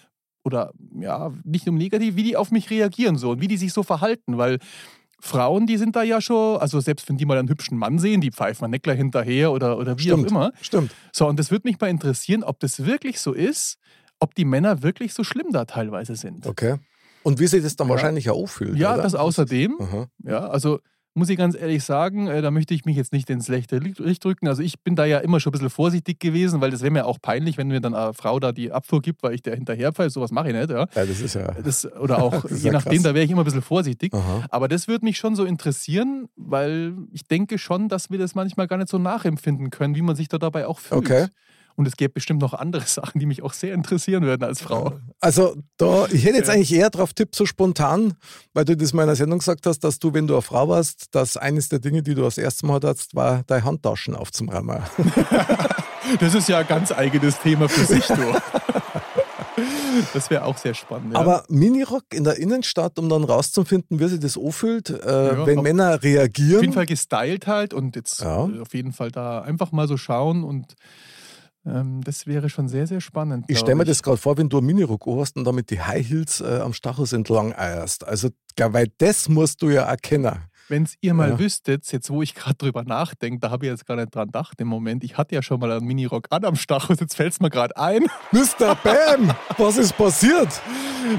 oder 0.45 0.71
ja, 0.97 1.33
nicht 1.43 1.65
nur 1.65 1.75
negativ, 1.75 2.15
wie 2.15 2.23
die 2.23 2.37
auf 2.37 2.51
mich 2.51 2.69
reagieren 2.69 3.17
so 3.17 3.31
und 3.31 3.41
wie 3.41 3.47
die 3.47 3.57
sich 3.57 3.73
so 3.73 3.83
verhalten, 3.83 4.37
weil 4.37 4.59
Frauen, 5.19 5.65
die 5.65 5.77
sind 5.77 5.95
da 5.95 6.03
ja 6.03 6.21
schon, 6.21 6.57
also 6.59 6.79
selbst 6.79 7.09
wenn 7.09 7.17
die 7.17 7.25
mal 7.25 7.37
einen 7.37 7.49
hübschen 7.49 7.77
Mann 7.77 7.97
sehen, 7.97 8.21
die 8.21 8.31
pfeifen 8.31 8.63
einen 8.65 8.71
Neckler 8.71 8.93
hinterher 8.93 9.51
oder, 9.51 9.77
oder 9.77 9.97
wie 9.97 10.03
Stimmt. 10.03 10.25
auch 10.27 10.29
immer. 10.29 10.51
Stimmt. 10.61 10.91
So, 11.11 11.27
und 11.27 11.39
das 11.39 11.49
würde 11.49 11.67
mich 11.67 11.79
mal 11.79 11.87
interessieren, 11.89 12.43
ob 12.43 12.59
das 12.59 12.85
wirklich 12.85 13.19
so 13.19 13.33
ist, 13.33 13.77
ob 14.19 14.35
die 14.35 14.45
Männer 14.45 14.83
wirklich 14.83 15.13
so 15.13 15.23
schlimm 15.23 15.47
da 15.51 15.65
teilweise 15.65 16.15
sind. 16.15 16.45
Okay. 16.45 16.75
Und 17.23 17.39
wie 17.39 17.47
sich 17.47 17.63
das 17.63 17.75
dann 17.75 17.87
Ja. 17.87 17.93
wahrscheinlich 17.95 18.29
auch 18.29 18.45
fühlt. 18.45 18.77
Ja, 18.77 18.93
oder? 18.93 19.01
das 19.03 19.15
außerdem. 19.15 19.77
Aha. 19.79 20.07
Ja, 20.23 20.47
also 20.47 20.79
muss 21.15 21.29
ich 21.29 21.37
ganz 21.37 21.55
ehrlich 21.55 21.83
sagen, 21.83 22.27
äh, 22.27 22.41
da 22.41 22.51
möchte 22.51 22.73
ich 22.73 22.83
mich 22.83 22.97
jetzt 22.97 23.13
nicht 23.13 23.29
ins 23.29 23.45
schlechte 23.45 23.79
Licht 23.79 24.23
drücken. 24.23 24.47
Also 24.49 24.61
ich 24.61 24.81
bin 24.81 24.95
da 24.95 25.05
ja 25.05 25.19
immer 25.19 25.39
schon 25.39 25.51
ein 25.51 25.53
bisschen 25.53 25.69
vorsichtig 25.69 26.19
gewesen, 26.19 26.59
weil 26.59 26.71
das 26.71 26.81
wäre 26.81 26.91
mir 26.91 27.05
auch 27.05 27.19
peinlich, 27.21 27.57
wenn 27.57 27.69
mir 27.69 27.79
dann 27.79 27.95
eine 27.95 28.13
Frau 28.13 28.39
da 28.39 28.51
die 28.51 28.71
Abfuhr 28.71 29.01
gibt, 29.01 29.23
weil 29.23 29.33
ich 29.33 29.41
der 29.41 29.55
hinterherfahre. 29.55 30.09
Sowas 30.09 30.31
mache 30.31 30.49
ich 30.49 30.55
nicht. 30.55 30.69
Ja. 30.69 30.87
Ja, 30.93 31.05
das 31.05 31.21
ist 31.21 31.35
ja. 31.35 31.53
Das, 31.53 31.89
oder 31.93 32.21
auch, 32.21 32.43
je 32.49 32.67
ja 32.67 32.73
nachdem, 32.73 32.93
krass. 32.93 33.03
da 33.03 33.13
wäre 33.15 33.23
ich 33.23 33.31
immer 33.31 33.43
ein 33.43 33.45
bisschen 33.45 33.61
vorsichtig. 33.61 34.13
Aha. 34.13 34.45
Aber 34.49 34.67
das 34.67 34.89
würde 34.89 35.05
mich 35.05 35.17
schon 35.17 35.35
so 35.35 35.45
interessieren, 35.45 36.27
weil 36.35 36.93
ich 37.13 37.23
denke 37.23 37.57
schon, 37.57 37.87
dass 37.87 38.11
wir 38.11 38.19
das 38.19 38.35
manchmal 38.35 38.67
gar 38.67 38.77
nicht 38.77 38.89
so 38.89 38.97
nachempfinden 38.97 39.69
können, 39.69 39.95
wie 39.95 40.01
man 40.01 40.17
sich 40.17 40.27
da 40.27 40.37
dabei 40.37 40.67
auch 40.67 40.79
fühlt. 40.79 40.99
Okay. 40.99 41.27
Und 41.77 41.87
es 41.87 41.97
gäbe 41.97 42.13
bestimmt 42.13 42.41
noch 42.41 42.53
andere 42.53 42.83
Sachen, 42.85 43.19
die 43.19 43.25
mich 43.25 43.43
auch 43.43 43.53
sehr 43.53 43.73
interessieren 43.73 44.23
würden 44.23 44.43
als 44.43 44.61
Frau. 44.61 44.93
Also, 45.19 45.55
da, 45.77 46.05
ich 46.11 46.23
hätte 46.25 46.37
jetzt 46.37 46.49
eigentlich 46.49 46.73
eher 46.73 46.89
drauf 46.89 47.13
tippt, 47.13 47.35
so 47.35 47.45
spontan, 47.45 48.13
weil 48.53 48.63
du 48.65 48.77
das 48.77 48.93
mal 48.93 49.03
in 49.03 49.09
einer 49.09 49.15
Sendung 49.15 49.39
gesagt 49.39 49.65
hast, 49.65 49.79
dass 49.79 49.99
du, 49.99 50.13
wenn 50.13 50.27
du 50.27 50.35
eine 50.35 50.41
Frau 50.41 50.69
warst, 50.69 51.13
dass 51.13 51.35
eines 51.37 51.69
der 51.69 51.79
Dinge, 51.79 52.01
die 52.03 52.15
du 52.15 52.21
das 52.21 52.37
erste 52.37 52.65
Mal 52.65 52.75
hattest, 52.75 53.15
war, 53.15 53.43
deine 53.47 53.63
Handtaschen 53.65 54.15
aufzuräumen. 54.15 54.81
Das 56.19 56.35
ist 56.35 56.47
ja 56.47 56.59
ein 56.59 56.67
ganz 56.67 56.91
eigenes 56.91 57.39
Thema 57.39 57.67
für 57.67 57.83
sich, 57.83 58.05
du. 58.05 58.13
Das 60.13 60.29
wäre 60.29 60.43
auch 60.43 60.57
sehr 60.57 60.73
spannend. 60.73 61.13
Ja. 61.13 61.19
Aber 61.19 61.45
Minirock 61.47 62.03
in 62.13 62.25
der 62.25 62.37
Innenstadt, 62.37 62.99
um 62.99 63.07
dann 63.07 63.23
rauszufinden, 63.23 63.99
wie 63.99 64.07
sich 64.09 64.19
das 64.19 64.37
anfühlt, 64.37 64.89
äh, 64.89 65.27
Ja, 65.27 65.45
wenn 65.47 65.61
Männer 65.61 65.95
auf 65.95 66.03
jeden 66.03 66.17
reagieren. 66.17 66.73
Fall 66.73 66.85
gestylt 66.85 67.47
halt 67.47 67.73
und 67.73 67.95
jetzt 67.95 68.19
Ja. 68.21 68.49
auf 68.61 68.73
jeden 68.73 68.91
Fall 68.91 69.11
da 69.11 69.41
einfach 69.41 69.71
mal 69.71 69.87
so 69.87 69.95
schauen 69.97 70.43
und 70.43 70.75
das 71.65 72.27
wäre 72.27 72.49
schon 72.49 72.67
sehr, 72.67 72.85
sehr 72.85 73.01
spannend. 73.01 73.45
Ich 73.47 73.57
stelle 73.57 73.75
mir 73.75 73.85
das 73.85 74.03
gerade 74.03 74.17
vor, 74.17 74.37
wenn 74.37 74.49
du 74.49 74.57
einen 74.59 74.67
Minirock 74.67 75.05
hast 75.07 75.35
und 75.35 75.45
damit 75.45 75.71
die 75.71 75.81
High 75.81 76.07
Heels 76.07 76.39
äh, 76.41 76.59
am 76.63 76.73
Stachus 76.73 77.11
entlang 77.11 77.53
eierst. 77.53 78.07
Also, 78.07 78.29
ja, 78.59 78.71
weil 78.71 78.87
das 78.99 79.27
musst 79.29 79.61
du 79.63 79.69
ja 79.69 79.81
erkennen. 79.83 80.37
Wenn 80.67 80.87
ihr 81.01 81.13
mal 81.13 81.29
Ja. 81.29 81.39
wüsstet, 81.39 81.91
jetzt 81.91 82.09
wo 82.09 82.21
ich 82.23 82.33
gerade 82.33 82.55
drüber 82.55 82.83
nachdenke, 82.83 83.39
da 83.39 83.51
habe 83.51 83.65
ich 83.65 83.71
jetzt 83.71 83.85
gar 83.85 83.95
nicht 83.97 84.13
dran 84.15 84.27
gedacht 84.27 84.59
im 84.61 84.67
Moment. 84.67 85.03
Ich 85.03 85.15
hatte 85.17 85.35
ja 85.35 85.41
schon 85.43 85.59
mal 85.59 85.71
einen 85.71 85.85
Minirock 85.85 86.27
an 86.31 86.43
am 86.43 86.55
Stachus, 86.55 86.99
jetzt 86.99 87.15
fällt 87.15 87.33
es 87.33 87.39
mir 87.39 87.49
gerade 87.51 87.75
ein. 87.77 88.03
Mr. 88.31 88.75
Bam, 88.83 89.31
was 89.57 89.77
ist 89.77 89.95
passiert? 89.95 90.49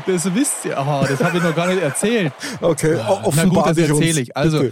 Das 0.07 0.35
wisst 0.35 0.65
ihr. 0.65 0.77
Aha, 0.79 1.07
das 1.09 1.23
habe 1.23 1.37
ich 1.39 1.43
noch 1.45 1.55
gar 1.55 1.69
nicht 1.69 1.81
erzählt. 1.83 2.33
Okay, 2.61 2.97
Na 2.99 3.09
offenbar 3.25 3.65
gut, 3.65 3.79
das 3.79 3.89
erzähle 3.89 4.21
ich. 4.21 4.37
Also, 4.37 4.65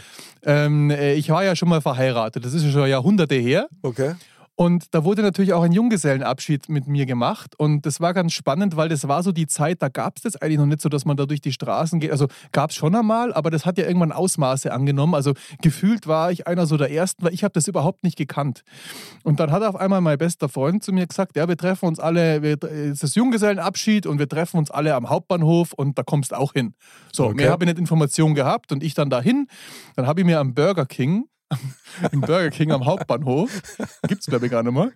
ähm, 0.43 0.91
äh, 0.91 1.15
ich 1.15 1.31
war 1.31 1.45
ja 1.45 1.55
schon 1.55 1.69
mal 1.69 1.81
verheiratet. 1.81 2.45
Das 2.45 2.53
ist 2.53 2.65
ja 2.65 2.71
schon 2.71 2.89
Jahrhunderte 2.89 3.37
her. 3.37 3.69
Okay. 3.83 4.15
Und 4.57 4.95
da 4.95 5.03
wurde 5.03 5.23
natürlich 5.23 5.53
auch 5.53 5.62
ein 5.64 5.73
Junggesellenabschied 5.73 6.69
mit 6.69 6.87
mir 6.87 7.07
gemacht. 7.07 7.59
Und 7.59 7.87
das 7.87 8.01
war 8.01 8.14
ganz 8.14 8.33
spannend, 8.33 8.77
weil 8.77 8.88
das 8.88 9.09
war 9.09 9.23
so 9.25 9.33
die 9.33 9.49
Zeit, 9.49 9.83
da 9.83 9.88
gab 9.88 10.17
es 10.17 10.23
das 10.23 10.37
eigentlich 10.37 10.59
noch 10.59 10.67
nicht 10.67 10.81
so, 10.81 10.88
dass 10.88 11.05
man 11.05 11.17
da 11.17 11.27
durch 11.27 11.40
die 11.40 11.53
Straßen 11.53 11.99
geht. 11.99 12.12
Also 12.12 12.29
gab 12.53 12.71
es 12.71 12.77
schon 12.77 12.95
einmal, 12.95 13.35
aber 13.35 13.51
das 13.51 13.67
hat 13.67 13.79
ja 13.79 13.87
irgendwann 13.87 14.12
Ausmaße 14.12 14.73
angenommen. 14.73 15.14
Also 15.14 15.33
gefühlt 15.61 16.07
war 16.07 16.31
ich 16.31 16.47
einer 16.47 16.67
so 16.67 16.77
der 16.77 16.93
Ersten, 16.93 17.25
weil 17.25 17.35
ich 17.35 17.43
habe 17.43 17.53
das 17.53 17.67
überhaupt 17.67 18.05
nicht 18.05 18.17
gekannt. 18.17 18.62
Und 19.25 19.40
dann 19.40 19.51
hat 19.51 19.64
auf 19.64 19.75
einmal 19.75 20.01
mein 20.01 20.19
bester 20.19 20.49
Freund 20.49 20.85
zu 20.85 20.93
mir 20.93 21.07
gesagt, 21.07 21.37
ja, 21.37 21.49
wir 21.49 21.57
treffen 21.57 21.87
uns 21.87 21.99
alle, 21.99 22.43
wir, 22.43 22.62
es 22.62 23.03
ist 23.03 23.17
Junggesellenabschied 23.17 24.07
und 24.07 24.21
wir 24.21 24.29
treffen 24.29 24.59
uns 24.59 24.71
alle 24.71 24.95
am 24.95 25.11
Hauptbahnhof 25.11 25.73
und 25.73 25.99
da 25.99 26.05
kommst 26.05 26.31
du 26.31 26.38
auch 26.38 26.53
hin. 26.53 26.75
So, 27.12 27.25
Okay. 27.25 27.37
mehr 27.37 27.51
habe 27.51 27.64
ich 27.64 27.71
nicht 27.71 27.79
Informationen 27.81 28.35
gehabt 28.37 28.71
und 28.71 28.85
ich 28.85 28.95
dann 28.95 29.11
dahin. 29.11 29.49
Dann 29.97 30.07
habe 30.07 30.21
ich 30.21 30.27
mir 30.27 30.38
am 30.38 30.55
Burger 30.55 30.87
King 30.87 31.25
im 32.13 32.21
Burger 32.21 32.51
King 32.51 32.73
am 32.73 32.85
Hauptbahnhof, 32.85 33.63
gibt 34.09 34.21
es 34.21 34.27
glaube 34.27 34.47
ich 34.47 34.53
gar 34.53 34.63
nicht 34.63 34.73
mehr, 34.73 34.93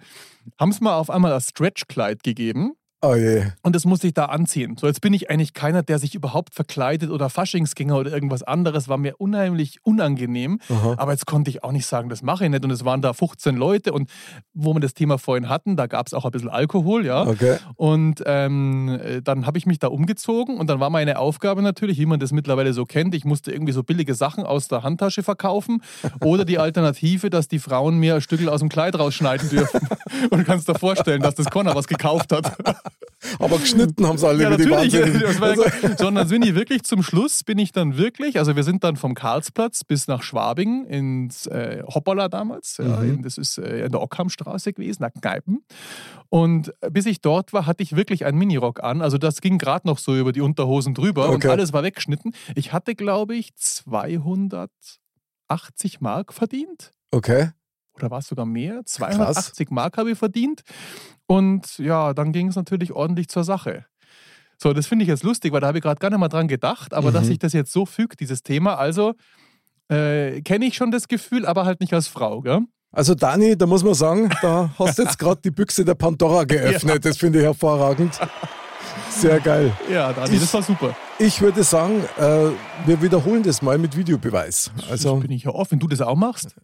haben 0.59 0.71
es 0.71 0.81
mal 0.81 0.97
auf 0.97 1.11
einmal 1.11 1.31
das 1.31 1.49
Stretchkleid 1.49 2.23
gegeben. 2.23 2.73
Oh 3.01 3.15
je. 3.15 3.45
Und 3.63 3.77
das 3.77 3.85
musste 3.85 4.09
ich 4.09 4.15
da 4.15 4.25
anziehen. 4.25 4.77
So, 4.77 4.89
jetzt 4.89 5.01
bin 5.01 5.13
ich 5.13 5.31
eigentlich 5.31 5.55
keiner, 5.55 5.85
der 5.85 6.01
sich 6.01 6.17
überhaupt 6.17 6.55
verkleidet 6.55 7.11
oder 7.11 7.31
Faschingsgänger 7.31 7.97
oder 7.97 8.13
irgendwas 8.13 8.43
anderes. 8.43 8.89
War 8.89 8.99
mir 8.99 9.15
unheimlich 9.19 9.79
unangenehm. 9.85 10.59
Aha. 10.69 10.95
Aber 10.97 11.13
jetzt 11.13 11.27
konnte 11.27 11.49
ich 11.49 11.63
auch 11.63 11.71
nicht 11.71 11.87
sagen, 11.87 12.09
das 12.09 12.23
mache 12.23 12.45
ich 12.45 12.51
nicht. 12.51 12.65
Und 12.65 12.73
es 12.73 12.85
waren 12.85 13.01
da 13.01 13.13
15 13.13 13.57
Leute. 13.57 13.93
Und 13.93 14.11
wo 14.53 14.75
wir 14.75 14.81
das 14.81 14.95
Thema 14.95 15.17
vorhin 15.19 15.49
hatten, 15.49 15.77
da 15.77 15.87
gab 15.87 16.09
es 16.09 16.15
auch 16.15 16.25
ein 16.25 16.33
bisschen 16.33 16.49
Alkohol, 16.49 17.07
ja. 17.07 17.25
Okay. 17.25 17.59
Und 17.77 18.25
ähm, 18.27 18.99
äh, 19.01 19.23
dann 19.23 19.47
habe 19.47 19.59
ich 19.59 19.67
mich 19.67 19.79
da 19.79 19.87
umgezogen 19.87 20.59
und 20.59 20.69
dann 20.69 20.81
war 20.81 20.91
meine 20.91 21.21
Aufgabe 21.21 21.63
natürlich, 21.63 21.99
wie 21.99 22.07
man 22.07 22.19
das 22.19 22.33
mittlerweile 22.33 22.73
so 22.73 22.85
kennt, 22.85 23.15
ich 23.15 23.25
musste 23.25 23.53
irgendwie 23.53 23.73
so 23.73 23.85
billige 23.85 24.15
Sachen 24.15 24.45
aus 24.45 24.67
der 24.67 24.83
Handtasche 24.83 25.23
verkaufen 25.23 25.83
oder 26.21 26.45
die 26.45 26.59
Alternative, 26.59 27.31
dass 27.31 27.47
die 27.47 27.61
Frauen 27.61 27.99
mir 27.99 28.17
ein 28.17 28.21
Stückel 28.21 28.49
aus 28.49 28.59
dem 28.59 28.69
Kleid 28.69 28.99
rausschneiden 28.99 29.49
dürfen. 29.51 29.81
Und 30.31 30.39
du 30.39 30.45
kannst 30.45 30.69
dir 30.69 30.75
vorstellen, 30.75 31.23
dass 31.23 31.37
das 31.37 31.49
Connor 31.51 31.77
was 31.77 31.87
gekauft 31.87 32.33
hat. 32.33 32.57
Aber 33.41 33.59
geschnitten 33.59 34.07
haben 34.07 34.17
sie 34.19 34.27
alle 34.29 34.43
Ja, 34.45 34.57
die 34.57 34.67
natürlich. 34.67 34.93
Ja 34.93 35.03
Also, 35.43 35.63
klar. 35.63 35.97
Sondern 35.99 36.29
bin 36.29 36.43
ich 36.43 36.55
wirklich 36.55 36.83
zum 36.85 37.03
Schluss, 37.03 37.43
bin 37.45 37.59
ich 37.59 37.73
dann 37.73 37.97
wirklich, 37.99 38.39
also 38.39 38.55
wir 38.57 38.63
sind 38.65 38.85
dann 38.85 38.97
vom 38.97 39.15
Karlsplatz 39.15 39.85
bis 39.85 40.07
nach 40.09 40.23
Schwabing 40.23 40.85
ins 40.87 41.47
äh, 41.47 41.83
Hoppala 41.87 42.29
damals. 42.29 42.77
Ja, 42.79 42.99
Mhm. 42.99 43.15
in, 43.15 43.23
das 43.23 43.39
ist 43.39 43.59
äh, 43.59 43.85
in 43.87 43.93
der 43.93 44.01
Ockhamstraße 44.01 44.73
gewesen, 44.73 45.03
nach 45.03 45.13
Kneipen. 45.21 45.65
Und 46.29 46.73
bis 46.91 47.07
ich 47.07 47.21
dort 47.21 47.53
war, 47.53 47.67
hatte 47.67 47.83
ich 47.83 47.97
wirklich 47.97 48.25
einen 48.25 48.39
Minirock 48.39 48.83
an. 48.83 49.03
Also 49.03 49.19
das 49.19 49.41
ging 49.41 49.59
gerade 49.59 49.87
noch 49.87 49.99
so 49.99 50.17
über 50.17 50.33
die 50.33 50.41
Unterhosen 50.43 50.95
drüber 50.95 51.29
und 51.29 51.37
Okay. 51.37 51.49
alles 51.49 51.73
war 51.73 51.83
weggeschnitten. 51.83 52.33
Ich 52.55 52.73
hatte, 52.73 52.95
glaube 52.95 53.35
ich, 53.35 53.55
280 53.57 56.01
Mark 56.01 56.33
verdient 56.33 56.93
okay. 57.11 57.51
Oder 57.99 58.11
war 58.11 58.19
es 58.19 58.27
sogar 58.29 58.47
mehr? 58.47 58.81
280 58.85 59.71
Mark 59.71 59.97
habe 59.99 60.11
ich 60.13 60.19
verdient. 60.19 60.63
Und 61.27 61.79
ja, 61.79 62.15
dann 62.15 62.33
ging 62.33 62.49
es 62.49 62.57
natürlich 62.57 62.93
ordentlich 62.93 63.29
zur 63.29 63.45
Sache. 63.45 63.85
So, 64.57 64.73
das 64.73 64.87
finde 64.87 65.05
ich 65.05 65.09
jetzt 65.09 65.23
lustig, 65.23 65.53
weil 65.53 65.61
da 65.61 65.69
habe 65.69 65.79
ich 65.79 65.83
gerade 65.85 65.99
gar 66.01 66.11
nicht 66.11 66.19
mal 66.19 66.29
dran 66.29 66.49
gedacht, 66.49 66.93
aber 66.95 67.11
Mhm. 67.11 67.15
dass 67.15 67.27
sich 67.27 67.39
das 67.39 67.53
jetzt 67.53 67.71
so 67.73 67.87
fügt, 67.87 68.21
dieses 68.21 68.43
Thema. 68.43 68.75
Also 68.77 69.15
äh, 69.91 70.41
kenne 70.43 70.67
ich 70.67 70.75
schon 70.75 70.91
das 70.91 71.09
Gefühl, 71.09 71.47
aber 71.47 71.65
halt 71.65 71.81
nicht 71.81 71.95
als 71.95 72.09
Frau, 72.09 72.41
gell? 72.43 72.61
Also 72.91 73.15
Dani, 73.15 73.57
da 73.57 73.67
muss 73.67 73.85
man 73.85 73.95
sagen, 73.95 74.31
da 74.43 74.71
hast 74.79 74.99
du 74.99 75.03
jetzt 75.03 75.19
gerade 75.19 75.41
die 75.43 75.51
Büchse 75.51 75.85
der 75.85 75.95
Pandora 75.95 76.45
geöffnet. 76.45 77.05
Das 77.05 77.19
finde 77.19 77.39
ich 77.41 77.45
hervorragend. 77.45 78.19
Sehr 79.11 79.41
geil. 79.41 79.73
Ja, 79.91 80.13
Dani, 80.13 80.35
Ich- 80.35 80.41
das 80.41 80.53
war 80.55 80.63
super. 80.63 80.97
Ich 81.19 81.41
würde 81.41 81.63
sagen, 81.65 82.03
äh, 82.19 82.51
wir 82.87 83.03
wiederholen 83.03 83.43
das 83.43 83.61
mal 83.63 83.77
mit 83.79 83.97
Videobeweis. 83.97 84.71
Also, 84.91 85.17
bin 85.17 85.31
ich 85.33 85.45
ja 85.45 85.51
offen, 85.51 85.73
wenn 85.73 85.79
du 85.81 85.89
das 85.89 86.01
auch 86.01 86.17
machst. 86.17 86.55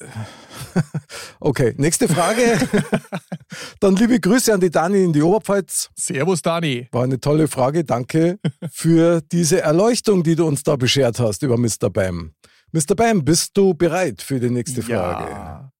Okay, 1.42 1.74
nächste 1.78 2.06
Frage. 2.06 2.42
Dann 3.80 3.96
liebe 3.96 4.20
Grüße 4.20 4.52
an 4.52 4.60
die 4.60 4.70
Dani 4.70 5.04
in 5.04 5.12
die 5.12 5.22
Oberpfalz. 5.22 5.88
Servus, 5.96 6.42
Dani. 6.42 6.88
War 6.92 7.04
eine 7.04 7.18
tolle 7.18 7.48
Frage. 7.48 7.82
Danke 7.82 8.38
für 8.70 9.22
diese 9.22 9.62
Erleuchtung, 9.62 10.22
die 10.22 10.36
du 10.36 10.46
uns 10.46 10.62
da 10.62 10.76
beschert 10.76 11.18
hast 11.18 11.42
über 11.42 11.56
Mr. 11.56 11.88
Bam. 11.90 12.34
Mr. 12.72 12.94
Bam, 12.94 13.24
bist 13.24 13.56
du 13.56 13.72
bereit 13.74 14.20
für 14.20 14.38
die 14.38 14.50
nächste 14.50 14.82
Frage? 14.82 15.30
Ja. 15.30 15.72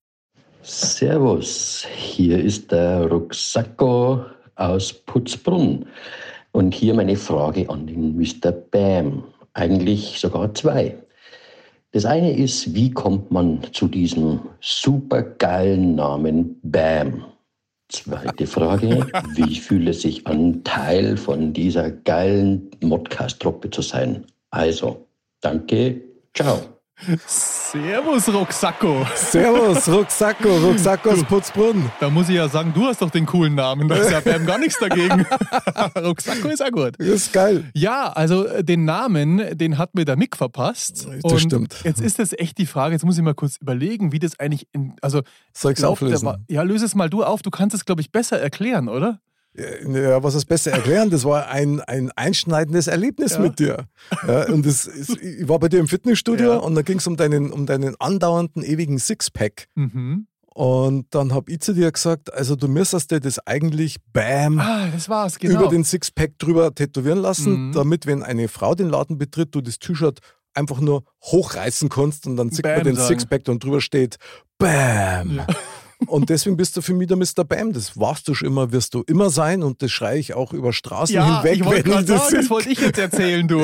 Servus, 0.63 1.87
hier 1.95 2.43
ist 2.43 2.73
der 2.73 3.07
Rucksacko 3.07 4.25
aus 4.57 4.93
Putzbrunn. 4.93 5.87
Und 6.53 6.75
hier 6.75 6.95
meine 6.95 7.17
Frage 7.17 7.69
an 7.69 7.87
den 7.87 8.17
Mr. 8.17 8.51
Bam. 8.51 9.25
Eigentlich 9.53 10.19
sogar 10.19 10.55
zwei. 10.55 10.97
Das 11.93 12.05
eine 12.05 12.37
ist, 12.37 12.75
wie 12.75 12.91
kommt 12.91 13.33
man 13.33 13.61
zu 13.73 13.89
diesem 13.89 14.41
supergeilen 14.61 15.97
Namen 15.97 16.61
Bam? 16.63 17.25
Zweite 17.89 18.47
Frage, 18.47 19.07
wie 19.35 19.57
fühlt 19.61 19.89
es 19.89 20.03
sich 20.03 20.25
an, 20.27 20.63
Teil 20.63 21.17
von 21.17 21.53
dieser 21.53 21.91
geilen 21.91 22.71
Modcast-Truppe 22.81 23.71
zu 23.71 23.83
sein? 23.83 24.25
Also, 24.51 25.09
danke, 25.41 26.01
ciao. 26.33 26.80
Servus, 27.27 28.29
Rucksacko. 28.29 29.07
Servus, 29.15 29.89
Rucksacko, 29.89 30.49
Rucksacko 30.59 31.11
aus 31.11 31.25
Putzbrunn. 31.25 31.91
Da 32.01 32.11
muss 32.11 32.29
ich 32.29 32.35
ja 32.37 32.49
sagen, 32.49 32.73
du 32.75 32.87
hast 32.87 33.01
doch 33.03 33.11
den 33.11 33.27
coolen 33.27 33.55
Namen. 33.55 33.89
Da 33.89 33.97
ist 33.97 34.11
ja 34.11 34.21
Bam 34.21 34.45
gar 34.47 34.59
nichts 34.59 34.79
dagegen. 34.79 35.25
Rucksacko 35.97 36.49
ist 36.49 36.61
ja 36.61 36.69
gut. 36.71 36.95
Das 36.99 37.07
ist 37.07 37.33
geil. 37.33 37.65
Ja, 37.75 38.09
also 38.13 38.47
äh, 38.47 38.63
den 38.65 38.85
Namen, 38.85 39.57
den 39.57 39.79
hat 39.79 39.95
mir 39.95 40.05
der 40.05 40.17
Mick 40.17 40.37
verpasst. 40.37 41.07
Das 41.23 41.33
Und 41.33 41.39
stimmt. 41.41 41.77
Jetzt 41.85 42.01
ist 42.01 42.19
das 42.19 42.33
echt 42.33 42.59
die 42.59 42.67
Frage, 42.67 42.95
jetzt 42.95 43.05
muss 43.05 43.17
ich 43.17 43.23
mal 43.25 43.35
kurz 43.35 43.57
überlegen, 43.61 44.13
wie 44.13 44.19
das 44.19 44.39
eigentlich 44.39 44.67
in. 44.73 44.95
Also, 45.01 45.23
Soll 45.53 45.75
glaub, 45.75 45.99
der 45.99 46.09
auflösen? 46.09 46.27
war- 46.27 46.39
Ja, 46.49 46.63
löse 46.63 46.85
es 46.85 46.95
mal 46.95 47.09
du 47.09 47.25
auf. 47.25 47.43
Du 47.43 47.51
kannst 47.51 47.75
es, 47.75 47.85
glaube 47.85 48.01
ich, 48.01 48.13
besser 48.13 48.39
erklären, 48.41 48.89
oder? 48.89 49.21
Ja, 49.55 50.23
was 50.23 50.35
das 50.35 50.45
besser 50.45 50.71
erklären, 50.71 51.11
das 51.11 51.25
war 51.25 51.49
ein, 51.49 51.81
ein 51.81 52.11
einschneidendes 52.13 52.87
Erlebnis 52.87 53.33
Ja. 53.33 53.39
mit 53.41 53.59
dir. 53.59 53.85
Ja, 54.27 54.47
und 54.47 54.65
das 54.65 54.87
ist, 54.87 55.21
ich 55.21 55.49
war 55.49 55.59
bei 55.59 55.69
dir 55.69 55.81
im 55.81 55.89
Fitnessstudio 55.89 56.53
Ja. 56.53 56.57
und 56.59 56.75
da 56.77 56.83
ging 56.83 56.99
es 56.99 57.07
um 57.09 57.17
deinen, 57.17 57.51
um 57.51 57.67
deinen 57.67 57.95
andauernden 58.01 58.63
ewigen 58.63 58.99
Sixpack. 58.99 59.67
Mhm. 59.75 60.27
Und 60.55 61.07
dann 61.15 61.33
habe 61.33 61.51
ich 61.53 61.61
zu 61.61 61.73
dir 61.73 61.91
gesagt, 61.91 62.33
also 62.33 62.55
du 62.55 62.69
müsstest 62.69 63.11
dir 63.11 63.21
das 63.21 63.39
eigentlich 63.47 63.97
Bam 64.13 64.59
Ah, 64.59 64.89
das 64.93 65.39
genau. 65.39 65.61
über 65.61 65.69
den 65.69 65.85
Sixpack 65.85 66.39
drüber 66.39 66.75
tätowieren 66.75 67.19
lassen, 67.19 67.69
Mhm. 67.69 67.73
damit, 67.73 68.07
wenn 68.07 68.23
eine 68.23 68.47
Frau 68.49 68.75
den 68.75 68.89
Laden 68.89 69.19
betritt, 69.19 69.55
du 69.55 69.61
das 69.61 69.79
T-Shirt 69.79 70.21
einfach 70.55 70.81
nur 70.81 71.05
hochreißen 71.25 71.89
kannst 71.89 72.27
und 72.27 72.37
dann 72.37 72.51
sieht 72.51 72.65
man 72.65 72.83
den 72.85 72.97
sagen. 72.97 73.09
Sixpack 73.09 73.49
und 73.49 73.63
drüber 73.65 73.81
steht 73.81 74.17
Bam. 74.59 75.41
Und 76.07 76.31
deswegen 76.31 76.57
bist 76.57 76.77
du 76.77 76.83
für 76.83 76.95
mich 76.95 77.09
der 77.09 77.17
Mr. 77.17 77.45
Bam. 77.47 77.73
Das 77.73 77.99
warst 77.99 78.27
du 78.29 78.35
schon 78.35 78.49
immer, 78.49 78.73
wirst 78.73 78.95
du 78.95 79.03
immer 79.07 79.31
sein 79.31 79.63
und 79.63 79.83
das 79.83 79.91
schreie 79.91 80.19
ich 80.19 80.35
auch 80.35 80.53
über 80.53 80.73
Straßen 80.73 81.15
Ja, 81.15 81.43
hinweg. 81.43 81.61
ich 81.61 81.65
wollte 81.65 81.91
wenn 81.95 82.07
das 82.07 82.31
das 82.31 82.51
wollte 82.51 82.71
ich 82.71 82.81
jetzt 82.81 82.99
erzählen, 82.99 83.47
du. 83.47 83.61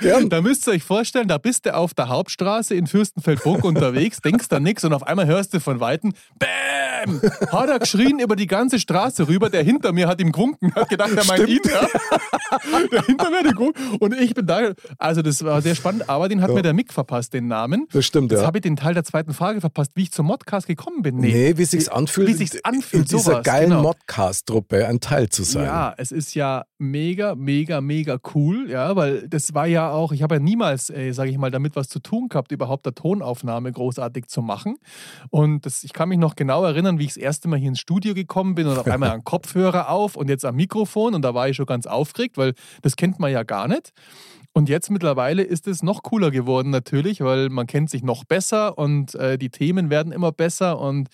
Ja. 0.00 0.20
Da 0.20 0.40
müsst 0.42 0.66
ihr 0.68 0.72
euch 0.74 0.82
vorstellen, 0.84 1.26
da 1.28 1.38
bist 1.38 1.66
du 1.66 1.74
auf 1.74 1.94
der 1.94 2.08
Hauptstraße 2.08 2.74
in 2.74 2.86
Fürstenfeldbruck 2.86 3.64
unterwegs, 3.64 4.20
denkst 4.20 4.48
da 4.48 4.60
nix 4.60 4.84
und 4.84 4.92
auf 4.92 5.02
einmal 5.02 5.26
hörst 5.26 5.54
du 5.54 5.60
von 5.60 5.80
Weitem, 5.80 6.12
BÄM! 6.38 7.20
Hat 7.52 7.68
er 7.68 7.78
geschrien 7.78 8.18
über 8.20 8.36
die 8.36 8.46
ganze 8.46 8.78
Straße 8.78 9.26
rüber, 9.28 9.50
der 9.50 9.62
hinter 9.62 9.92
mir 9.92 10.06
hat 10.08 10.20
ihm 10.20 10.30
gewunken, 10.32 10.74
hat 10.74 10.88
gedacht, 10.88 11.10
er 11.16 11.24
meint 11.24 11.48
ihn. 11.48 11.60
Ja. 11.64 11.86
Der 12.92 13.02
hinter 13.04 13.30
mir 13.30 13.38
hat 13.38 13.52
gewunken 13.56 13.96
und 14.00 14.14
ich 14.14 14.34
bin 14.34 14.46
da. 14.46 14.72
Also 14.98 15.22
das 15.22 15.44
war 15.44 15.62
sehr 15.62 15.74
spannend, 15.74 16.08
aber 16.08 16.28
den 16.28 16.40
hat 16.42 16.48
Ja. 16.50 16.54
mir 16.56 16.62
der 16.62 16.72
Mick 16.72 16.92
verpasst, 16.92 17.32
den 17.34 17.46
Namen. 17.48 17.86
Das 17.92 18.04
stimmt, 18.06 18.30
Jetzt 18.32 18.40
ja. 18.42 18.46
habe 18.46 18.58
ich 18.58 18.62
den 18.62 18.76
Teil 18.76 18.94
der 18.94 19.04
zweiten 19.04 19.32
Frage 19.34 19.60
verpasst, 19.60 19.92
wie 19.94 20.02
ich 20.02 20.12
zum 20.12 20.26
Modcast 20.26 20.66
gekommen 20.66 21.02
bin. 21.02 21.16
Nee, 21.16 21.54
wie 21.56 21.64
sich's 21.80 21.88
anfühlt, 21.88 22.28
Wie 22.28 22.34
sich's 22.34 22.58
anfühlt, 22.64 23.02
in 23.04 23.08
dieser 23.08 23.32
sowas, 23.32 23.44
geilen 23.44 23.70
genau. 23.70 23.82
Modcast-Truppe 23.82 24.86
ein 24.86 25.00
Teil 25.00 25.28
zu 25.28 25.42
sein. 25.42 25.64
Ja, 25.64 25.94
es 25.96 26.12
ist 26.12 26.34
ja 26.34 26.64
mega, 26.78 27.34
mega, 27.34 27.80
mega 27.80 28.18
cool, 28.34 28.70
ja, 28.70 28.94
weil 28.96 29.28
das 29.28 29.54
war 29.54 29.66
ja 29.66 29.90
auch, 29.90 30.12
ich 30.12 30.22
habe 30.22 30.36
ja 30.36 30.40
niemals, 30.40 30.90
äh, 30.90 31.12
sage 31.12 31.30
ich 31.30 31.38
mal, 31.38 31.50
damit 31.50 31.76
was 31.76 31.88
zu 31.88 32.00
tun 32.00 32.28
gehabt, 32.28 32.52
überhaupt 32.52 32.86
eine 32.86 32.94
Tonaufnahme 32.94 33.72
großartig 33.72 34.26
zu 34.28 34.42
machen. 34.42 34.76
Und 35.30 35.66
das, 35.66 35.84
ich 35.84 35.92
kann 35.92 36.08
mich 36.08 36.18
noch 36.18 36.36
genau 36.36 36.64
erinnern, 36.64 36.98
wie 36.98 37.04
ich 37.04 37.14
das 37.14 37.16
erste 37.16 37.48
Mal 37.48 37.58
hier 37.58 37.68
ins 37.68 37.80
Studio 37.80 38.14
gekommen 38.14 38.54
bin 38.54 38.66
und 38.66 38.78
auf 38.78 38.86
einmal 38.86 39.10
einen 39.10 39.24
Kopfhörer 39.24 39.90
auf 39.90 40.16
und 40.16 40.28
jetzt 40.28 40.44
am 40.44 40.56
Mikrofon 40.56 41.14
und 41.14 41.22
da 41.22 41.34
war 41.34 41.48
ich 41.48 41.56
schon 41.56 41.66
ganz 41.66 41.86
aufgeregt, 41.86 42.36
weil 42.36 42.54
das 42.82 42.96
kennt 42.96 43.18
man 43.18 43.32
ja 43.32 43.42
gar 43.42 43.68
nicht. 43.68 43.92
Und 44.58 44.68
jetzt 44.68 44.90
mittlerweile 44.90 45.42
ist 45.42 45.68
es 45.68 45.82
noch 45.82 46.02
cooler 46.02 46.30
geworden 46.30 46.70
natürlich, 46.70 47.20
weil 47.20 47.48
man 47.48 47.66
kennt 47.66 47.90
sich 47.90 48.02
noch 48.02 48.24
besser 48.24 48.76
und 48.76 49.14
äh, 49.14 49.38
die 49.38 49.50
Themen 49.50 49.88
werden 49.88 50.10
immer 50.10 50.32
besser 50.32 50.80
und 50.80 51.08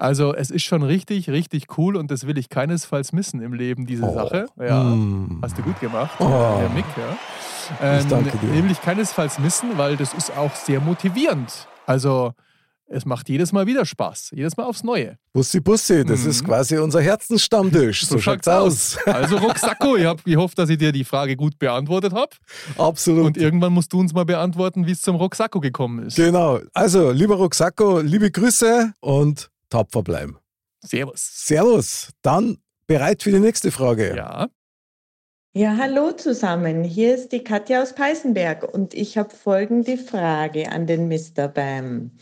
also 0.00 0.34
es 0.34 0.50
ist 0.50 0.64
schon 0.64 0.82
richtig, 0.82 1.28
richtig 1.30 1.78
cool 1.78 1.96
und 1.96 2.10
das 2.10 2.26
will 2.26 2.38
ich 2.38 2.48
keinesfalls 2.48 3.12
missen 3.12 3.40
im 3.42 3.52
Leben, 3.52 3.86
diese 3.86 4.04
Oh. 4.04 4.14
Sache. 4.14 4.46
Ja, 4.58 4.82
Mm. 4.84 5.40
hast 5.42 5.56
du 5.58 5.62
gut 5.62 5.78
gemacht, 5.80 6.10
Oh. 6.18 6.24
Herr 6.58 6.70
Mick. 6.70 6.84
Ja. 6.96 7.98
Ich 8.00 8.06
danke 8.06 8.36
dir. 8.38 8.48
Den 8.52 8.64
will 8.64 8.70
ich 8.72 8.80
keinesfalls 8.82 9.38
missen, 9.38 9.78
weil 9.78 9.96
das 9.96 10.12
ist 10.14 10.36
auch 10.36 10.54
sehr 10.56 10.80
motivierend. 10.80 11.68
Also 11.86 12.32
es 12.92 13.04
macht 13.06 13.28
jedes 13.28 13.52
Mal 13.52 13.68
wieder 13.68 13.86
Spaß, 13.86 14.30
jedes 14.34 14.56
Mal 14.56 14.64
aufs 14.64 14.82
Neue. 14.82 15.16
Bussi 15.32 15.60
Bussi, 15.60 16.04
das 16.04 16.24
Mhm. 16.24 16.30
ist 16.30 16.44
quasi 16.44 16.76
unser 16.78 17.00
Herzensstammtisch. 17.00 18.02
So, 18.06 18.18
schaut's 18.18 18.48
aus. 18.48 18.98
Also 19.06 19.36
Rucksacko, 19.36 19.96
ich, 19.96 20.04
hab, 20.06 20.26
ich 20.26 20.34
hoffe, 20.36 20.56
dass 20.56 20.68
ich 20.70 20.78
dir 20.78 20.90
die 20.90 21.04
Frage 21.04 21.36
gut 21.36 21.56
beantwortet 21.60 22.12
habe. 22.12 22.30
Absolut. 22.76 23.26
Und 23.26 23.36
irgendwann 23.36 23.72
musst 23.72 23.92
du 23.92 24.00
uns 24.00 24.12
mal 24.12 24.24
beantworten, 24.24 24.86
wie 24.88 24.92
es 24.92 25.02
zum 25.02 25.14
Rucksacko 25.14 25.60
gekommen 25.60 26.06
ist. 26.06 26.16
Genau. 26.16 26.58
Also, 26.74 27.12
lieber 27.12 27.36
Rucksacko, 27.36 28.00
liebe 28.00 28.32
Grüße 28.32 28.92
und 28.98 29.48
tapfer 29.70 30.02
bleiben. 30.02 30.38
Servus. 30.84 31.46
Servus. 31.46 32.10
Dann 32.22 32.58
bereit 32.86 33.22
für 33.22 33.30
die 33.30 33.40
nächste 33.40 33.70
Frage. 33.70 34.16
Ja. 34.16 34.48
Ja, 35.52 35.76
hallo 35.76 36.12
zusammen. 36.12 36.84
Hier 36.84 37.12
ist 37.12 37.32
die 37.32 37.42
Katja 37.42 37.82
aus 37.82 37.92
Peißenberg 37.92 38.62
und 38.72 38.94
ich 38.94 39.18
habe 39.18 39.30
folgende 39.34 39.98
Frage 39.98 40.70
an 40.70 40.86
den 40.86 41.08
Mr. 41.08 41.48
Bam. 41.48 42.12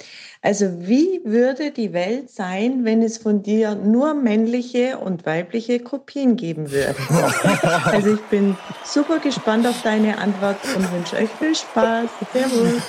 Also, 0.41 0.89
wie 0.89 1.21
würde 1.25 1.71
die 1.71 1.93
Welt 1.93 2.31
sein, 2.31 2.87
wenn 2.87 3.03
es 3.03 3.19
von 3.19 3.43
dir 3.43 3.75
nur 3.75 4.15
männliche 4.15 4.97
und 4.97 5.27
weibliche 5.27 5.79
Kopien 5.79 6.37
geben 6.37 6.71
würde? 6.71 6.95
Also, 7.85 8.15
ich 8.15 8.23
bin 8.31 8.57
super 8.83 9.19
gespannt 9.19 9.67
auf 9.67 9.83
deine 9.83 10.17
Antwort 10.17 10.57
und 10.75 10.91
wünsche 10.91 11.17
euch 11.17 11.31
viel 11.39 11.55
Spaß. 11.55 12.09
Servus. 12.33 12.83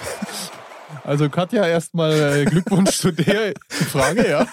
Also 1.09 1.27
Katja, 1.27 1.67
erstmal 1.67 2.13
äh, 2.13 2.45
Glückwunsch 2.45 2.91
zu 2.91 3.11
der 3.11 3.53
Frage, 3.67 4.29
ja. 4.29 4.45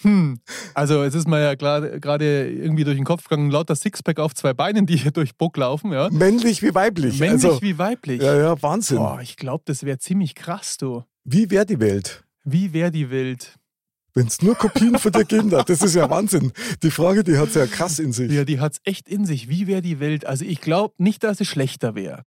hm. 0.00 0.40
Also 0.72 1.02
es 1.02 1.14
ist 1.14 1.28
mir 1.28 1.42
ja 1.42 1.54
gerade 1.56 2.50
irgendwie 2.50 2.84
durch 2.84 2.96
den 2.96 3.04
Kopf 3.04 3.24
gegangen, 3.24 3.50
lauter 3.50 3.76
Sixpack 3.76 4.18
auf 4.18 4.34
zwei 4.34 4.54
Beinen, 4.54 4.86
die 4.86 4.96
hier 4.96 5.10
durch 5.10 5.36
Bock 5.36 5.58
laufen, 5.58 5.92
ja. 5.92 6.08
Männlich 6.10 6.62
wie 6.62 6.74
weiblich. 6.74 7.20
Männlich 7.20 7.44
also, 7.44 7.60
wie 7.60 7.76
weiblich. 7.76 8.22
Ja, 8.22 8.34
ja, 8.34 8.62
Wahnsinn. 8.62 8.96
Boah, 8.96 9.20
ich 9.20 9.36
glaube, 9.36 9.64
das 9.66 9.84
wäre 9.84 9.98
ziemlich 9.98 10.34
krass, 10.34 10.78
du. 10.78 11.04
Wie 11.22 11.50
wäre 11.50 11.66
die 11.66 11.80
Welt, 11.80 12.24
Wie 12.44 12.72
wäre 12.72 12.90
die 12.90 13.10
Welt? 13.10 13.58
wenn 14.14 14.28
es 14.28 14.40
nur 14.40 14.54
Kopien 14.54 14.98
von 14.98 15.12
dir 15.12 15.24
geben 15.26 15.50
darf? 15.50 15.66
Das 15.66 15.82
ist 15.82 15.94
ja 15.94 16.08
Wahnsinn. 16.08 16.52
Die 16.82 16.90
Frage, 16.90 17.24
die 17.24 17.36
hat 17.36 17.54
ja 17.54 17.66
krass 17.66 17.98
in 17.98 18.12
sich. 18.12 18.32
Ja, 18.32 18.44
die 18.44 18.58
hat's 18.58 18.78
echt 18.84 19.08
in 19.08 19.26
sich. 19.26 19.50
Wie 19.50 19.66
wäre 19.66 19.82
die 19.82 20.00
Welt? 20.00 20.24
Also 20.24 20.46
ich 20.46 20.62
glaube 20.62 20.94
nicht, 20.96 21.24
dass 21.24 21.40
es 21.40 21.48
schlechter 21.48 21.94
wäre. 21.94 22.22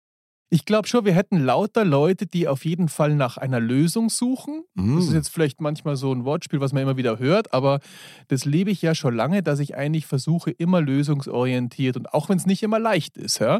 Ich 0.49 0.63
glaube 0.63 0.88
schon, 0.88 1.03
wir 1.03 1.13
hätten 1.13 1.43
lauter 1.43 1.83
Leute, 1.83 2.25
die 2.25 2.47
auf 2.47 2.63
jeden 2.63 2.88
Fall 2.88 3.15
nach 3.15 3.36
einer 3.36 3.60
Lösung 3.60 4.10
suchen. 4.10 4.63
Mm. 4.75 4.95
Das 4.95 5.07
ist 5.07 5.13
jetzt 5.13 5.27
vielleicht 5.29 5.60
manchmal 5.60 5.97
so 5.97 6.13
ein 6.13 6.23
Wortspiel, 6.23 6.62
was 6.62 6.71
man 6.71 6.83
immer 6.83 6.95
wieder 6.95 7.19
hört, 7.19 7.53
aber 7.53 7.81
das 8.29 8.45
lebe 8.45 8.71
ich 8.71 8.81
ja 8.81 8.95
schon 8.95 9.13
lange, 9.13 9.43
dass 9.43 9.60
ich 9.60 9.75
eigentlich 9.75 10.05
versuche, 10.05 10.51
immer 10.51 10.79
lösungsorientiert 10.79 11.97
und 11.97 12.13
auch 12.13 12.29
wenn 12.29 12.38
es 12.38 12.45
nicht 12.45 12.63
immer 12.63 12.79
leicht 12.79 13.17
ist. 13.17 13.39
Ja? 13.39 13.60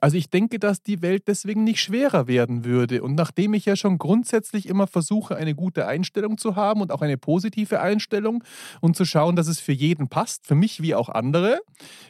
Also 0.00 0.16
ich 0.16 0.30
denke, 0.30 0.60
dass 0.60 0.84
die 0.84 1.02
Welt 1.02 1.24
deswegen 1.26 1.64
nicht 1.64 1.80
schwerer 1.80 2.28
werden 2.28 2.64
würde. 2.64 3.02
Und 3.02 3.16
nachdem 3.16 3.52
ich 3.54 3.64
ja 3.64 3.74
schon 3.74 3.98
grundsätzlich 3.98 4.68
immer 4.68 4.86
versuche, 4.86 5.34
eine 5.34 5.56
gute 5.56 5.88
Einstellung 5.88 6.38
zu 6.38 6.54
haben 6.54 6.80
und 6.80 6.92
auch 6.92 7.02
eine 7.02 7.18
positive 7.18 7.80
Einstellung 7.80 8.44
und 8.80 8.94
zu 8.94 9.04
schauen, 9.04 9.34
dass 9.34 9.48
es 9.48 9.58
für 9.58 9.72
jeden 9.72 10.08
passt, 10.08 10.46
für 10.46 10.54
mich 10.54 10.80
wie 10.80 10.94
auch 10.94 11.08
andere, 11.08 11.58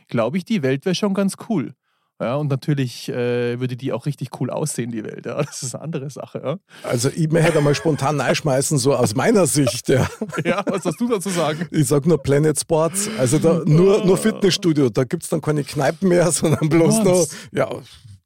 glaube 0.09 0.37
ich, 0.37 0.44
die 0.44 0.62
Welt 0.62 0.85
wäre 0.85 0.94
schon 0.94 1.14
ganz 1.14 1.37
cool. 1.48 1.72
Ja, 2.20 2.37
und 2.37 2.48
natürlich 2.50 3.09
äh, 3.09 3.59
würde 3.59 3.76
die 3.76 3.92
auch 3.94 4.04
richtig 4.04 4.28
cool 4.40 4.50
aussehen, 4.50 4.90
die 4.90 5.02
Welt. 5.02 5.24
Ja. 5.24 5.42
Das 5.42 5.62
ist 5.62 5.74
eine 5.74 5.83
andere 5.85 6.11
Sache. 6.11 6.40
Ja, 6.44 6.56
Also, 6.88 7.09
ich 7.09 7.30
mir 7.30 7.40
hätte 7.40 7.61
mal 7.62 7.74
spontan 7.74 8.20
einschmeißen, 8.20 8.76
so 8.78 8.94
aus 8.94 9.14
meiner 9.14 9.46
Sicht. 9.46 9.88
Ja. 9.88 10.06
ja 10.44 10.62
was 10.66 10.85
hast 10.85 11.00
du 11.00 11.09
dazu 11.09 11.30
sagen? 11.30 11.66
Ich 11.70 11.87
sag 11.88 12.06
nur 12.06 12.22
Planet 12.22 12.61
Sports, 12.61 13.09
also 13.18 13.38
da 13.38 13.62
nur, 13.64 14.04
nur 14.04 14.18
Fitnessstudio. 14.18 14.90
Da 14.90 15.04
gibt 15.04 15.22
es 15.22 15.30
dann 15.30 15.40
keine 15.40 15.64
Kneipen 15.64 16.09
mehr, 16.11 16.30
sondern 16.33 16.68
bloß 16.68 16.98
Was? 16.98 17.04
noch, 17.04 17.26
ja, 17.52 17.70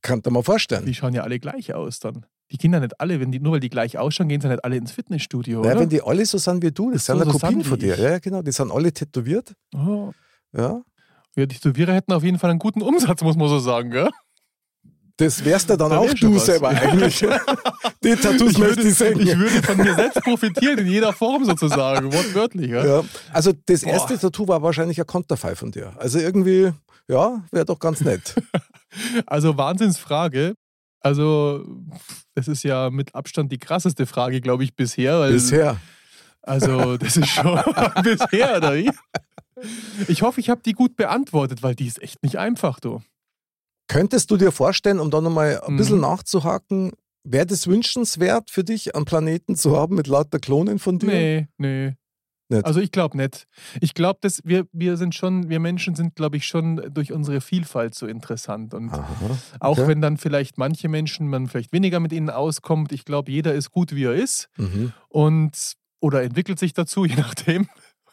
kann 0.02 0.20
mal 0.28 0.42
vorstellen. 0.42 0.85
Die 0.87 0.94
schauen 0.94 1.14
ja 1.14 1.22
alle 1.22 1.38
gleich 1.38 1.72
aus 1.72 2.00
dann. 2.00 2.26
Die 2.50 2.59
Kinder 2.59 2.78
nicht 2.80 3.00
alle, 3.00 3.20
wenn 3.20 3.33
die, 3.33 3.40
nur 3.40 3.52
weil 3.54 3.61
die 3.61 3.70
gleich 3.70 3.96
ausschauen, 3.96 4.28
gehen 4.28 4.40
sie 4.40 4.48
nicht 4.48 4.64
alle 4.64 4.76
ins 4.76 4.92
Fitnessstudio, 4.92 5.64
Ja, 5.64 5.70
oder? 5.70 5.80
wenn 5.80 5.88
die 5.88 6.02
alle 6.02 6.26
so 6.26 6.37
sind 6.38 6.62
wie 6.62 6.72
du, 6.72 6.90
das 6.90 7.07
So, 7.07 7.14
sind 7.16 7.26
ja 7.26 7.33
so 7.33 7.38
Kopien 7.38 7.64
von 7.64 7.78
dir. 7.78 7.96
ja, 7.98 8.18
genau, 8.18 8.42
die 8.42 8.52
sind 8.52 8.70
alle 8.70 8.92
tätowiert. 8.92 9.54
oh. 9.74 10.12
Ja. 10.57 10.83
Ja, 11.37 11.47
die 11.47 11.55
Tätowierer 11.57 11.92
hätten 11.94 12.12
auf 12.12 12.23
jeden 12.23 12.38
Fall 12.38 12.51
einen 12.51 12.59
guten 12.59 12.83
Umsatz, 12.83 13.23
muss 13.23 13.37
man 13.37 13.49
so 13.49 13.59
sagen, 13.59 13.90
gell? 13.90 14.09
Das 15.16 15.44
wärst 15.44 15.70
du 15.70 15.77
dann 15.77 15.90
Da 15.90 15.99
auch 15.99 16.12
du 16.14 16.35
was. 16.35 16.47
selber 16.47 16.70
eigentlich. 16.70 17.20
Die 18.05 18.16
Tattoos 18.16 18.53
Ich 18.53 18.59
möchte 18.59 18.79
würde, 18.79 18.88
ich 18.88 18.94
sehen. 18.97 19.18
würde 19.38 19.62
von 19.62 19.77
mir 19.77 19.94
selbst 19.94 20.20
profitieren, 20.23 20.79
in 20.79 20.87
jeder 20.88 21.12
Form 21.12 21.44
sozusagen, 21.44 22.12
wortwörtlich. 22.12 22.70
Ja? 22.70 22.85
Ja, 22.85 23.05
also 23.33 23.53
das 23.66 23.83
Boah. 23.83 23.90
erste 23.92 24.18
Tattoo 24.18 24.49
war 24.49 24.61
wahrscheinlich 24.62 24.99
ein 25.01 25.07
Konterfei 25.07 25.55
von 25.55 25.70
dir. 25.70 25.92
Also 25.99 26.18
irgendwie, 26.18 26.73
ja, 27.09 27.44
wäre 27.53 27.64
doch 27.64 27.79
ganz 27.79 28.01
nett. 28.01 28.35
Also 29.27 29.57
Wahnsinnsfrage. 29.57 30.55
Also, 31.01 31.64
das 32.37 32.47
ist 32.47 32.62
ja 32.62 32.90
mit 32.90 33.12
Abstand 33.14 33.51
die 33.51 33.59
krasseste 33.59 34.07
Frage, 34.07 34.40
glaube 34.40 34.62
ich, 34.62 34.77
bisher. 34.77 35.27
Bisher. 35.29 35.79
Also, 36.42 36.97
das 36.97 37.16
ist 37.16 37.29
schon 37.29 37.61
bisher, 38.05 38.57
oder 38.59 38.77
wie? 38.77 38.88
Ich 40.09 40.22
hoffe, 40.22 40.40
ich 40.40 40.50
habe 40.50 40.62
die 40.64 40.72
gut 40.72 40.96
beantwortet, 40.96 41.62
weil 41.62 41.74
die 41.74 41.87
ist 41.87 42.03
echt 42.03 42.22
nicht 42.22 42.37
einfach, 42.38 42.81
du. 42.81 43.00
Könntest 43.88 44.31
du 44.31 44.37
dir 44.37 44.50
vorstellen, 44.53 44.98
um 45.00 45.11
da 45.11 45.20
nochmal 45.20 45.61
ein 45.61 45.74
Mhm. 45.74 45.77
bisschen 45.77 46.00
nachzuhaken, 46.00 46.92
wäre 47.22 47.46
das 47.46 47.66
wünschenswert 47.66 48.50
für 48.50 48.64
dich, 48.64 48.94
einen 48.94 49.05
Planeten 49.05 49.57
zu 49.57 49.77
haben 49.77 49.94
mit 49.96 50.07
lauter 50.07 50.38
Klonen 50.38 50.79
von 50.79 50.98
dir? 50.98 51.09
Nee, 51.09 51.48
nee. 51.59 51.94
Nicht. 52.50 52.66
Also 52.66 52.79
ich 52.81 52.92
glaube 52.92 53.16
nicht. 53.16 53.46
Ich 53.81 53.94
glaube, 53.94 54.18
dass 54.20 54.42
wir, 54.44 54.66
wir 54.70 54.98
sind 54.98 55.14
schon, 55.14 55.48
wir 55.48 55.61
Menschen 55.61 55.94
sind, 55.94 56.14
glaube 56.14 56.37
ich, 56.37 56.46
schon 56.46 56.77
durch 56.92 57.11
unsere 57.11 57.40
Vielfalt 57.40 57.94
so 57.94 58.07
interessant. 58.07 58.74
Und 58.74 58.90
Aha, 58.92 59.07
auch 59.61 59.79
okay. 59.79 59.88
wenn 59.88 60.03
dann 60.03 60.18
vielleicht 60.18 60.59
manche 60.59 60.90
Menschen, 60.90 61.29
man 61.29 61.48
vielleicht 61.48 61.72
weniger 61.72 62.00
mit 62.00 62.12
ihnen 62.12 62.29
auskommt, 62.29 62.92
ich 62.92 63.07
glaube, 63.07 63.33
jeder 63.33 63.55
ist 63.55 63.70
gut, 63.70 63.94
wie 63.94 64.05
er 64.05 64.14
ist. 64.14 64.50
Mhm. 64.59 64.92
Und 65.09 65.72
oder 66.00 66.22
entwickelt 66.22 66.59
sich 66.59 66.74
dazu, 66.74 67.05
je 67.07 67.16
nachdem. 67.16 67.66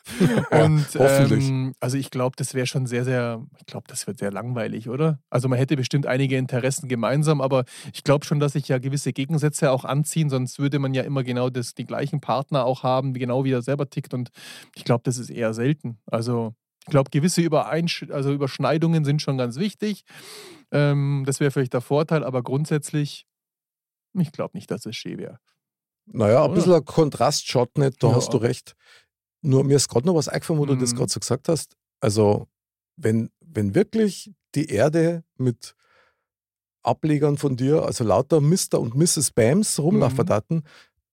Ja, 0.51 0.65
Und 0.65 0.85
hoffentlich. 0.97 1.45
ähm, 1.45 1.73
also 1.79 1.97
ich 1.97 2.09
glaube, 2.11 2.35
das 2.35 2.53
wäre 2.53 2.67
schon 2.67 2.85
sehr, 2.87 3.05
sehr, 3.05 3.45
ich 3.59 3.65
glaube, 3.65 3.85
das 3.87 4.07
wird 4.07 4.17
sehr 4.19 4.31
langweilig, 4.31 4.89
oder? 4.89 5.19
Also 5.29 5.47
man 5.47 5.57
hätte 5.57 5.75
bestimmt 5.75 6.05
einige 6.05 6.37
Interessen 6.37 6.89
gemeinsam, 6.89 7.41
aber 7.41 7.65
ich 7.93 8.03
glaube 8.03 8.25
schon, 8.25 8.39
dass 8.39 8.53
sich 8.53 8.67
ja 8.67 8.77
gewisse 8.79 9.13
Gegensätze 9.13 9.71
auch 9.71 9.85
anziehen, 9.85 10.29
sonst 10.29 10.59
würde 10.59 10.79
man 10.79 10.93
ja 10.93 11.03
immer 11.03 11.23
genau 11.23 11.49
das, 11.49 11.73
die 11.73 11.85
gleichen 11.85 12.19
Partner 12.21 12.65
auch 12.65 12.83
haben, 12.83 13.13
genau 13.13 13.43
wie 13.45 13.51
er 13.51 13.61
selber 13.61 13.89
tickt. 13.89 14.13
Und 14.13 14.29
ich 14.75 14.83
glaube, 14.83 15.01
das 15.05 15.17
ist 15.17 15.29
eher 15.29 15.53
selten. 15.53 15.99
Also 16.05 16.53
ich 16.81 16.91
glaube, 16.91 17.11
gewisse 17.11 17.41
Übereinsch 17.41 18.05
also 18.09 18.31
Überschneidungen 18.33 19.05
sind 19.05 19.21
schon 19.21 19.37
ganz 19.37 19.57
wichtig. 19.57 20.03
Ähm, 20.71 21.23
das 21.25 21.39
wäre 21.39 21.51
vielleicht 21.51 21.73
der 21.73 21.81
Vorteil, 21.81 22.23
aber 22.23 22.41
grundsätzlich, 22.43 23.25
ich 24.17 24.31
glaube 24.31 24.57
nicht, 24.57 24.71
dass 24.71 24.85
es 24.85 24.95
schön 24.95 25.19
wäre. 25.19 25.37
Naja, 26.07 26.43
ein 26.45 26.53
bisschen 26.53 26.73
ein 26.73 26.83
Kontrast 26.83 27.47
schaut 27.47 27.77
nicht, 27.77 28.01
da 28.03 28.07
Ja. 28.09 28.15
hast 28.15 28.33
du 28.33 28.37
recht. 28.37 28.75
Nur 29.41 29.63
mir 29.63 29.75
ist 29.77 29.87
gerade 29.89 30.05
noch 30.05 30.15
was 30.15 30.27
eingefallen, 30.27 30.59
wo 30.59 30.65
du 30.65 30.75
das 30.75 30.93
Mhm. 30.93 30.97
gerade 30.97 31.11
so 31.11 31.19
gesagt 31.19 31.49
hast. 31.49 31.75
Also, 31.99 32.47
wenn, 32.97 33.29
wenn 33.39 33.73
wirklich 33.75 34.31
die 34.55 34.67
Erde 34.67 35.23
mit 35.37 35.75
Ablegern 36.83 37.37
von 37.37 37.55
dir, 37.57 37.83
also 37.83 38.03
lauter 38.03 38.41
Mr. 38.41 38.79
und 38.79 38.95
Mrs. 38.95 39.31
Bams 39.31 39.79
rumlaufen 39.79 40.25
Mhm. 40.25 40.63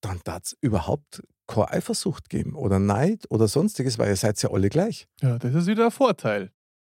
dann 0.01 0.21
darf 0.25 0.43
es 0.45 0.57
überhaupt 0.61 1.23
keine 1.47 1.71
Eifersucht 1.71 2.29
geben 2.29 2.55
oder 2.55 2.79
Neid 2.79 3.27
oder 3.31 3.49
sonstiges, 3.49 3.99
weil 3.99 4.09
ihr 4.09 4.17
seid 4.17 4.41
ja 4.43 4.51
alle 4.51 4.69
gleich. 4.69 5.09
Ja, 5.21 5.38
das 5.38 5.55
ist 5.55 5.67
wieder 5.67 5.85
der 5.85 5.91
Vorteil. 5.91 6.53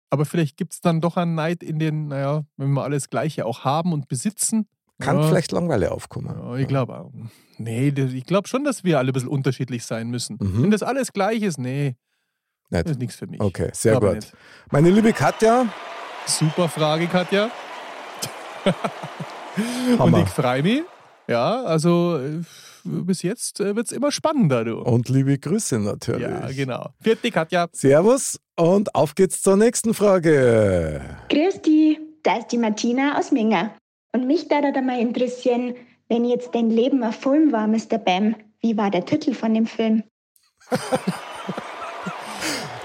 Aber 0.10 0.26
vielleicht 0.26 0.56
gibt 0.58 0.74
es 0.74 0.82
dann 0.82 1.02
doch 1.02 1.18
einen 1.18 1.36
Neid 1.36 1.62
in 1.64 1.78
den, 1.80 2.08
naja, 2.08 2.46
wenn 2.58 2.72
wir 2.72 2.84
alles 2.84 3.10
Gleiche 3.10 3.46
auch 3.46 3.64
haben 3.66 3.92
und 3.94 4.08
besitzen. 4.08 4.68
Kann 5.00 5.20
ja, 5.20 5.28
vielleicht 5.28 5.52
Langweile 5.52 5.92
aufkommen. 5.92 6.34
Ja, 6.38 6.56
ich 6.56 6.68
glaube 6.68 6.98
auch. 6.98 7.12
Nee, 7.58 7.90
ich 7.90 8.26
glaube 8.26 8.48
schon, 8.48 8.64
dass 8.64 8.84
wir 8.84 8.98
alle 8.98 9.12
ein 9.12 9.14
bisschen 9.14 9.30
unterschiedlich 9.30 9.86
sein 9.86 10.10
müssen. 10.10 10.38
Mhm. 10.40 10.64
Wenn 10.64 10.72
das 10.72 10.84
alles 10.84 11.12
gleich 11.14 11.42
ist, 11.42 11.58
nee, 11.58 11.96
Nicht. 12.70 12.86
das 12.86 12.92
ist 12.92 13.00
nichts 13.00 13.16
für 13.16 13.28
mich. 13.28 13.42
Okay, 13.42 13.70
sehr 13.74 14.00
gut. 14.00 14.16
nicht. 14.16 14.34
Meine 14.72 14.90
liebe 14.90 15.12
Katja, 15.14 15.66
Super 16.28 16.68
Frage, 16.70 17.08
Katja. 17.08 17.52
Und 20.00 20.18
ich 20.18 20.30
freue 20.30 20.64
mich. 20.64 20.82
Ja, 21.28 21.64
also 21.64 22.18
äh, 22.20 22.42
bis 22.84 23.22
jetzt 23.22 23.60
wird 23.60 23.88
es 23.88 23.92
immer 23.92 24.12
spannender, 24.12 24.64
du. 24.64 24.78
und 24.80 25.10
liebe 25.10 25.40
Grüße 25.40 25.80
natürlich. 25.80 26.22
ja, 26.22 26.48
genau. 26.52 26.90
Vierte 27.02 27.32
Katja. 27.32 27.68
Servus 27.72 28.40
und 28.56 28.94
auf 28.94 29.16
geht's 29.16 29.42
zur 29.42 29.58
nächsten 29.58 29.96
Frage. 29.96 31.02
Grüß 31.30 31.62
dich, 31.64 32.00
da 32.22 32.38
ist 32.38 32.52
die 32.52 32.60
Martina 32.60 33.18
aus 33.18 33.32
Minga. 33.32 33.72
Und 34.16 34.28
mich 34.28 34.48
da 34.48 34.62
da 34.62 34.80
mal 34.82 34.98
interessieren, 34.98 35.76
wenn 36.08 36.24
jetzt 36.24 36.56
dein 36.56 36.70
Leben 36.70 37.04
ein 37.04 37.12
Film 37.12 37.52
war, 37.52 37.68
Mr. 37.68 37.98
Bam, 37.98 38.34
wie 38.62 38.78
war 38.78 38.90
der 38.90 39.04
Titel 39.04 39.34
von 39.34 39.54
dem 39.54 39.66
Film? 39.68 40.04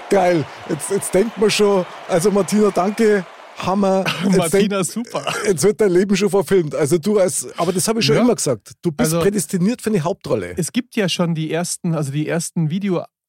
Geil. 0.09 0.43
Jetzt, 0.67 0.89
jetzt 0.91 1.13
denkt 1.13 1.37
man 1.37 1.49
schon, 1.49 1.85
also 2.09 2.31
Martina, 2.31 2.69
danke. 2.71 3.25
Hammer. 3.59 4.03
Jetzt, 4.25 4.37
Martina, 4.37 4.77
denk, 4.77 4.85
super. 4.85 5.33
jetzt 5.45 5.63
wird 5.63 5.79
dein 5.79 5.91
Leben 5.91 6.15
schon 6.17 6.29
verfilmt. 6.31 6.73
Also 6.75 6.97
du 6.97 7.19
als, 7.19 7.47
aber 7.57 7.71
das 7.71 7.87
habe 7.87 7.99
ich 7.99 8.05
schon 8.05 8.15
Ja. 8.15 8.23
immer 8.23 8.33
gesagt. 8.35 8.71
Du 8.81 8.91
bist 8.91 9.13
Also- 9.13 9.21
prädestiniert 9.21 9.81
für 9.83 9.91
eine 9.91 10.03
Hauptrolle. 10.03 10.53
Es 10.57 10.71
gibt 10.73 10.95
ja 10.97 11.07
schon 11.07 11.33
die 11.35 11.51
ersten, 11.51 11.93
also 11.93 12.11
die 12.11 12.27
ersten 12.27 12.71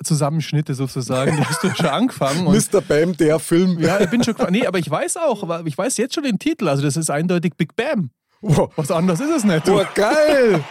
Videozusammenschnitte 0.03 0.75
sozusagen, 0.75 1.37
die 1.37 1.45
hast 1.45 1.63
du 1.63 1.75
schon 1.75 1.87
angefangen. 1.87 2.45
Mr. 2.45 2.81
Bam, 2.81 3.17
der 3.17 3.39
Film. 3.39 3.79
ja, 3.79 4.01
ich 4.01 4.11
bin 4.11 4.23
schon. 4.23 4.35
Nee, 4.51 4.67
aber 4.67 4.79
ich 4.79 4.91
weiß 4.91 5.17
auch, 5.19 5.43
aber 5.43 5.63
ich 5.67 5.79
weiß 5.79 5.97
jetzt 5.97 6.15
schon 6.15 6.25
den 6.25 6.39
Titel. 6.39 6.69
Also 6.69 6.83
das 6.83 6.97
ist 6.97 7.11
eindeutig 7.11 7.55
Big 7.57 7.77
Bam. 7.77 8.11
Wow. 8.41 8.73
Was 8.77 8.91
anderes 8.91 9.21
ist 9.21 9.31
es 9.31 9.45
nicht. 9.45 9.65
Boah, 9.65 9.87
geil. 9.95 10.65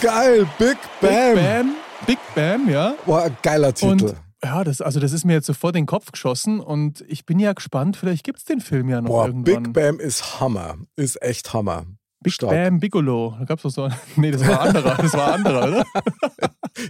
Geil. 0.00 0.46
Big 0.58 0.76
Bam. 1.00 1.34
Big 1.34 1.44
Bam. 1.44 1.74
Big 2.06 2.18
Bam, 2.34 2.68
ja. 2.68 2.94
Boah, 3.06 3.22
ein 3.22 3.36
geiler 3.42 3.72
Titel. 3.72 3.92
Und 4.06 4.14
ja, 4.44 4.64
das, 4.64 4.80
also 4.80 4.98
das 4.98 5.12
ist 5.12 5.24
mir 5.24 5.34
jetzt 5.34 5.46
sofort 5.46 5.76
in 5.76 5.82
den 5.82 5.86
Kopf 5.86 6.10
geschossen 6.10 6.58
und 6.58 7.04
ich 7.06 7.24
bin 7.24 7.38
ja 7.38 7.52
gespannt, 7.52 7.96
vielleicht 7.96 8.24
gibt 8.24 8.38
es 8.38 8.44
den 8.44 8.60
Film 8.60 8.88
ja 8.88 9.00
noch 9.00 9.08
Boah, 9.08 9.26
irgendwann. 9.26 9.62
Big 9.62 9.72
Bam 9.72 10.00
ist 10.00 10.40
Hammer. 10.40 10.74
Ist 10.96 11.22
echt 11.22 11.52
Hammer. 11.52 11.86
Big 12.22 12.32
Stark. 12.34 12.52
Bam 12.52 12.80
Bigelow. 12.80 13.36
Da 13.38 13.44
gab 13.44 13.64
es 13.64 13.74
so. 13.74 13.88
Nee, 14.16 14.30
das 14.30 14.46
war 14.46 14.60
ein 14.62 14.68
anderer. 14.68 14.94
Das 14.96 15.12
war 15.14 15.32
anderer, 15.34 15.68
oder? 15.68 15.84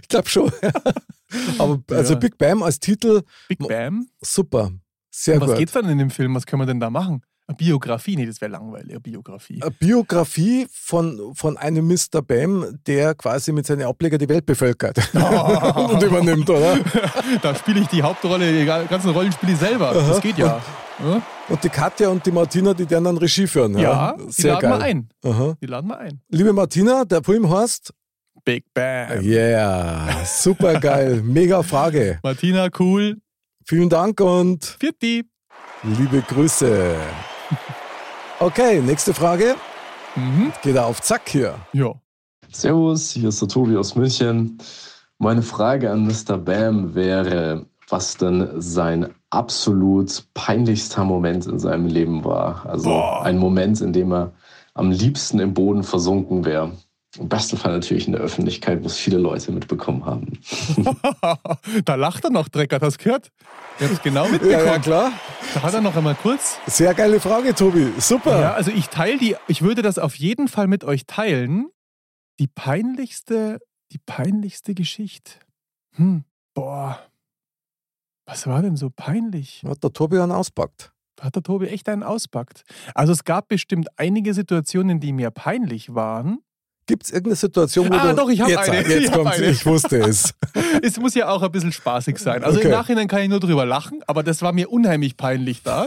Ich 0.01 0.07
glaube 0.07 0.29
schon. 0.29 0.51
aber 1.57 1.81
also 1.91 2.13
Ja. 2.13 2.19
Big 2.19 2.37
Bam 2.37 2.63
als 2.63 2.79
Titel, 2.79 3.21
Big 3.49 3.59
Bam. 3.59 4.07
super. 4.21 4.71
Sehr 5.11 5.35
Und 5.35 5.41
was 5.41 5.49
gut. 5.51 5.57
geht's 5.59 5.71
dann 5.73 5.89
in 5.89 5.97
dem 5.97 6.09
Film? 6.09 6.33
Was 6.35 6.45
können 6.45 6.61
wir 6.61 6.65
denn 6.65 6.79
da 6.79 6.89
machen? 6.89 7.21
Eine 7.45 7.57
Biografie? 7.57 8.15
Nee, 8.15 8.25
das 8.25 8.39
wäre 8.39 8.51
langweilig, 8.51 8.91
eine 8.91 8.99
Biografie. 9.01 9.61
Eine 9.61 9.71
Biografie 9.71 10.65
von, 10.71 11.33
von 11.35 11.57
einem 11.57 11.85
Mr. 11.87 12.21
Bam, 12.21 12.79
der 12.87 13.15
quasi 13.15 13.51
mit 13.51 13.65
seinen 13.65 13.83
Ableger 13.83 14.17
die 14.17 14.29
Welt 14.29 14.45
bevölkert 14.45 14.97
und 15.13 16.01
übernimmt, 16.03 16.49
oder? 16.49 16.79
da 17.41 17.53
spiele 17.53 17.81
ich 17.81 17.87
die 17.87 18.01
Hauptrolle, 18.01 18.51
die 18.59 18.65
ganzen 18.65 19.09
Rollen 19.11 19.31
spiele 19.31 19.51
ich 19.53 19.57
selber. 19.59 19.93
Das 19.93 20.21
geht 20.21 20.37
ja. 20.37 20.61
Ja, 21.03 21.21
Und 21.49 21.63
die 21.63 21.69
Katja 21.69 22.07
und 22.09 22.25
die 22.25 22.31
Martina, 22.31 22.73
die 22.73 22.87
werden 22.89 23.03
dann 23.05 23.17
Regie 23.17 23.47
führen. 23.47 23.77
ja 23.77 24.15
die 24.15 24.31
sehr 24.31 24.53
laden 24.53 24.69
geil. 24.69 24.79
wir 24.79 24.85
ein. 24.85 25.09
Aha. 25.25 25.57
Die 25.59 25.65
laden 25.65 25.87
wir 25.89 25.97
ein. 25.97 26.21
Liebe 26.29 26.53
Martina, 26.53 27.03
der 27.03 27.23
Film 27.23 27.49
heißt 27.51 27.91
Big 28.45 28.63
Bam. 28.73 29.21
Yeah, 29.21 30.23
super 30.25 30.79
geil, 30.79 31.21
mega 31.23 31.61
Frage. 31.63 32.19
Martina, 32.23 32.69
cool. 32.79 33.17
Vielen 33.65 33.89
Dank 33.89 34.21
und 34.21 34.77
Vierti. 34.79 35.25
liebe 35.83 36.21
Grüße. 36.21 36.95
Okay, 38.43 38.81
nächste 38.81 39.13
Frage. 39.13 39.55
Mhm. 40.17 40.51
Geht 40.61 40.75
er 40.75 40.87
auf 40.87 41.01
Zack 41.01 41.29
hier. 41.29 41.55
Ja. 41.71 41.93
Servus, 42.51 43.11
hier 43.11 43.29
ist 43.29 43.39
der 43.41 43.47
Tobi 43.47 43.77
aus 43.77 43.95
München. 43.95 44.57
Meine 45.17 45.41
Frage 45.41 45.89
an 45.89 46.05
Mr. 46.05 46.37
Bam 46.37 46.93
wäre, 46.93 47.65
was 47.87 48.17
denn 48.17 48.49
sein 48.59 49.13
absolut 49.29 50.25
peinlichster 50.33 51.05
Moment 51.05 51.45
in 51.45 51.57
seinem 51.57 51.85
Leben 51.85 52.25
war. 52.25 52.65
Also 52.65 52.89
Boah. 52.89 53.23
ein 53.23 53.37
Moment, 53.37 53.79
in 53.79 53.93
dem 53.93 54.11
er 54.11 54.33
am 54.73 54.91
liebsten 54.91 55.39
im 55.39 55.53
Boden 55.53 55.83
versunken 55.83 56.43
wäre. 56.43 56.73
Im 57.19 57.29
besten 57.29 57.57
Fall 57.57 57.73
natürlich 57.73 58.07
in 58.07 58.13
der 58.13 58.21
Öffentlichkeit, 58.21 58.81
wo 58.81 58.87
es 58.87 58.97
viele 58.97 59.19
Leute 59.19 59.51
mitbekommen 59.51 60.03
haben. 60.05 60.39
da 61.85 61.95
lacht 61.95 62.23
er 62.23 62.31
noch, 62.31 62.49
Drecker, 62.49 62.79
hast 62.81 62.97
du 62.99 63.03
gehört? 63.03 63.29
Ich 63.79 63.87
hab's 63.87 64.01
genau 64.01 64.25
Ja, 64.25 64.31
mitbekommen. 64.31 64.65
ja, 64.65 64.79
klar. 64.79 65.11
Da 65.53 65.61
hat 65.61 65.73
er 65.75 65.81
noch 65.81 65.95
einmal 65.95 66.15
kurz. 66.15 66.57
Sehr 66.65 66.93
geile 66.95 67.19
Frage, 67.19 67.53
Tobi. 67.53 67.93
Super. 67.99 68.39
Ja, 68.41 68.53
also 68.53 68.71
ich 68.71 68.87
teile 68.87 69.19
die, 69.19 69.35
ich 69.47 69.61
würde 69.61 69.83
das 69.83 69.99
auf 69.99 70.15
jeden 70.15 70.47
Fall 70.47 70.67
mit 70.67 70.83
euch 70.83 71.05
teilen. 71.05 71.67
Die 72.39 72.47
peinlichste, 72.47 73.59
die 73.91 73.99
peinlichste 73.99 74.73
Geschichte. 74.73 75.33
Hm, 75.95 76.23
boah. 76.55 76.99
Was 78.25 78.47
war 78.47 78.63
denn 78.63 78.75
so 78.75 78.89
peinlich? 78.89 79.63
Hat 79.67 79.83
der 79.83 79.93
Tobi 79.93 80.17
einen 80.19 80.31
auspackt. 80.31 80.91
Hat 81.21 81.35
der 81.35 81.43
Tobi 81.43 81.67
echt 81.67 81.87
einen 81.89 82.01
auspackt? 82.01 82.63
Also 82.95 83.13
es 83.13 83.23
gab 83.23 83.49
bestimmt 83.49 83.87
einige 83.97 84.33
Situationen, 84.33 84.99
die 84.99 85.13
mir 85.13 85.29
peinlich 85.29 85.93
waren. 85.93 86.39
Gibt 86.85 87.03
es 87.05 87.11
irgendeine 87.11 87.35
Situation, 87.37 87.89
wo 87.89 87.93
Ah, 87.95 88.09
du... 88.09 88.15
doch, 88.15 88.29
ich 88.29 88.41
hab 88.41 88.49
jetzt, 88.49 88.69
eine. 88.69 88.79
Jetzt 88.87 89.05
Ich 89.05 89.11
kommt's, 89.11 89.37
eine. 89.37 89.49
ich 89.49 89.65
wusste 89.65 89.97
es. 89.99 90.33
Es 90.81 90.99
muss 90.99 91.13
ja 91.15 91.29
auch 91.29 91.41
ein 91.41 91.51
bisschen 91.51 91.71
spaßig 91.71 92.17
sein. 92.17 92.43
Also 92.43 92.57
Okay. 92.59 92.67
im 92.67 92.73
Nachhinein 92.73 93.07
kann 93.07 93.21
ich 93.21 93.29
nur 93.29 93.39
drüber 93.39 93.65
lachen, 93.65 94.01
aber 94.07 94.21
das 94.23 94.41
war 94.41 94.51
mir 94.53 94.69
unheimlich 94.69 95.15
peinlich 95.17 95.63
da. 95.63 95.85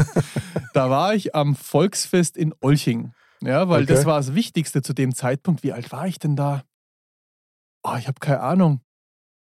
da 0.72 0.88
war 0.90 1.14
ich 1.14 1.34
am 1.34 1.54
Volksfest 1.54 2.36
in 2.36 2.54
Olching. 2.60 3.12
Ja, 3.42 3.68
weil 3.68 3.82
Okay. 3.82 3.92
das 3.94 4.06
war 4.06 4.16
das 4.18 4.34
Wichtigste 4.34 4.80
zu 4.82 4.94
dem 4.94 5.14
Zeitpunkt. 5.14 5.62
Wie 5.62 5.72
alt 5.72 5.92
war 5.92 6.06
ich 6.06 6.18
denn 6.18 6.34
da? 6.36 6.62
Oh, 7.82 7.94
ich 7.98 8.06
habe 8.08 8.18
keine 8.20 8.40
Ahnung. 8.40 8.80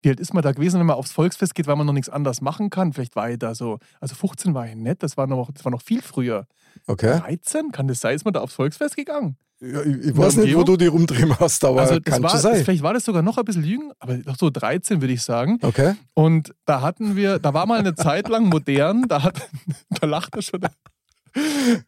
wie 0.02 0.10
alt 0.10 0.20
ist 0.20 0.34
man 0.34 0.42
da 0.42 0.52
gewesen, 0.52 0.78
wenn 0.80 0.86
man 0.86 0.96
aufs 0.96 1.12
Volksfest 1.12 1.54
geht, 1.54 1.66
weil 1.66 1.76
man 1.76 1.86
noch 1.86 1.92
nichts 1.92 2.08
anderes 2.08 2.40
machen 2.40 2.70
kann? 2.70 2.92
Vielleicht 2.92 3.16
war 3.16 3.30
ich 3.30 3.38
da 3.38 3.54
so, 3.54 3.78
also 4.00 4.14
15 4.14 4.54
war 4.54 4.66
ich 4.68 4.74
nett, 4.76 5.02
das 5.02 5.16
war 5.16 5.26
noch, 5.26 5.50
das 5.52 5.64
war 5.64 5.72
noch 5.72 5.82
viel 5.82 6.02
früher. 6.02 6.46
Okay. 6.86 7.18
13? 7.20 7.72
Kann 7.72 7.88
das 7.88 8.00
sein, 8.00 8.16
ist 8.16 8.24
man 8.24 8.34
da 8.34 8.40
aufs 8.40 8.54
Volksfest 8.54 8.96
gegangen? 8.96 9.36
Ja, 9.60 9.82
ich, 9.82 10.08
ich 10.08 10.16
weiß 10.16 10.36
nicht, 10.36 10.54
wo 10.54 10.64
du 10.64 10.76
die 10.76 10.86
rumdrehen 10.86 11.38
hast, 11.38 11.64
aber 11.64 11.80
also 11.80 11.98
kann 12.00 12.22
war, 12.22 12.30
schon 12.30 12.40
sein. 12.40 12.52
Das, 12.54 12.62
vielleicht 12.62 12.82
war 12.82 12.92
das 12.92 13.04
sogar 13.04 13.22
noch 13.22 13.38
ein 13.38 13.44
bisschen 13.44 13.64
jünger, 13.64 13.94
aber 13.98 14.18
doch 14.18 14.36
so 14.36 14.50
13, 14.50 15.00
würde 15.00 15.14
ich 15.14 15.22
sagen. 15.22 15.58
Okay. 15.62 15.94
Und 16.12 16.54
da 16.66 16.82
hatten 16.82 17.16
wir, 17.16 17.38
da 17.38 17.54
war 17.54 17.64
mal 17.64 17.78
eine 17.78 17.94
Zeit 17.94 18.28
lang 18.28 18.48
modern, 18.48 19.08
da 19.08 19.22
hat, 19.22 19.48
da 20.00 20.06
lacht 20.06 20.34
er 20.36 20.42
schon. 20.42 20.60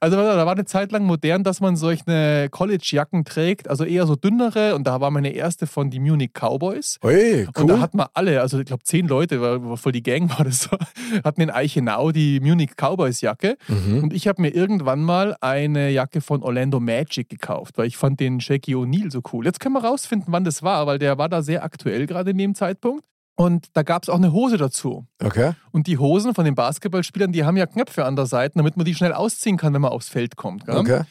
Also 0.00 0.16
da 0.16 0.46
war 0.46 0.52
eine 0.52 0.64
Zeit 0.64 0.92
lang 0.92 1.04
modern, 1.04 1.44
dass 1.44 1.60
man 1.60 1.76
solche 1.76 2.48
College-Jacken 2.50 3.24
trägt, 3.24 3.68
also 3.68 3.84
eher 3.84 4.06
so 4.06 4.16
dünnere. 4.16 4.74
Und 4.74 4.86
da 4.86 5.00
war 5.00 5.10
meine 5.10 5.30
erste 5.30 5.66
von 5.66 5.90
die 5.90 6.00
Munich 6.00 6.32
Cowboys. 6.34 6.98
Hey, 7.02 7.46
cool. 7.56 7.62
Und 7.62 7.68
da 7.68 7.80
hat 7.80 7.94
man 7.94 8.06
alle, 8.14 8.40
also 8.40 8.58
ich 8.58 8.66
glaube 8.66 8.82
zehn 8.84 9.06
Leute, 9.06 9.40
war, 9.40 9.76
voll 9.76 9.92
die 9.92 10.02
Gang 10.02 10.30
war 10.36 10.44
das 10.44 10.62
so, 10.62 10.76
hatten 11.24 11.40
in 11.40 11.50
Eichenau 11.50 12.12
die 12.12 12.40
Munich 12.40 12.70
Cowboys 12.76 13.20
Jacke. 13.20 13.56
Mhm. 13.68 14.02
Und 14.04 14.12
ich 14.12 14.28
habe 14.28 14.42
mir 14.42 14.50
irgendwann 14.54 15.02
mal 15.02 15.36
eine 15.40 15.90
Jacke 15.90 16.20
von 16.20 16.42
Orlando 16.42 16.80
Magic 16.80 17.28
gekauft, 17.28 17.78
weil 17.78 17.86
ich 17.86 17.96
fand 17.96 18.20
den 18.20 18.40
Shaky 18.40 18.74
O'Neal 18.74 19.10
so 19.10 19.20
cool. 19.32 19.44
Jetzt 19.44 19.60
können 19.60 19.74
wir 19.74 19.84
rausfinden, 19.84 20.32
wann 20.32 20.44
das 20.44 20.62
war, 20.62 20.86
weil 20.86 20.98
der 20.98 21.18
war 21.18 21.28
da 21.28 21.42
sehr 21.42 21.62
aktuell 21.64 22.06
gerade 22.06 22.30
in 22.30 22.38
dem 22.38 22.54
Zeitpunkt. 22.54 23.04
Und 23.38 23.68
da 23.74 23.84
gab 23.84 24.02
es 24.02 24.08
auch 24.08 24.16
eine 24.16 24.32
Hose 24.32 24.56
dazu. 24.56 25.06
Okay. 25.22 25.52
Und 25.70 25.86
die 25.86 25.96
Hosen 25.96 26.34
von 26.34 26.44
den 26.44 26.56
Basketballspielern, 26.56 27.30
die 27.30 27.44
haben 27.44 27.56
ja 27.56 27.66
Knöpfe 27.66 28.04
an 28.04 28.16
der 28.16 28.26
Seite, 28.26 28.54
damit 28.56 28.76
man 28.76 28.84
die 28.84 28.96
schnell 28.96 29.12
ausziehen 29.12 29.56
kann, 29.56 29.72
wenn 29.74 29.80
man 29.80 29.92
aufs 29.92 30.08
Feld 30.08 30.34
kommt. 30.34 30.66
Gell? 30.66 30.76
Okay. 30.76 31.02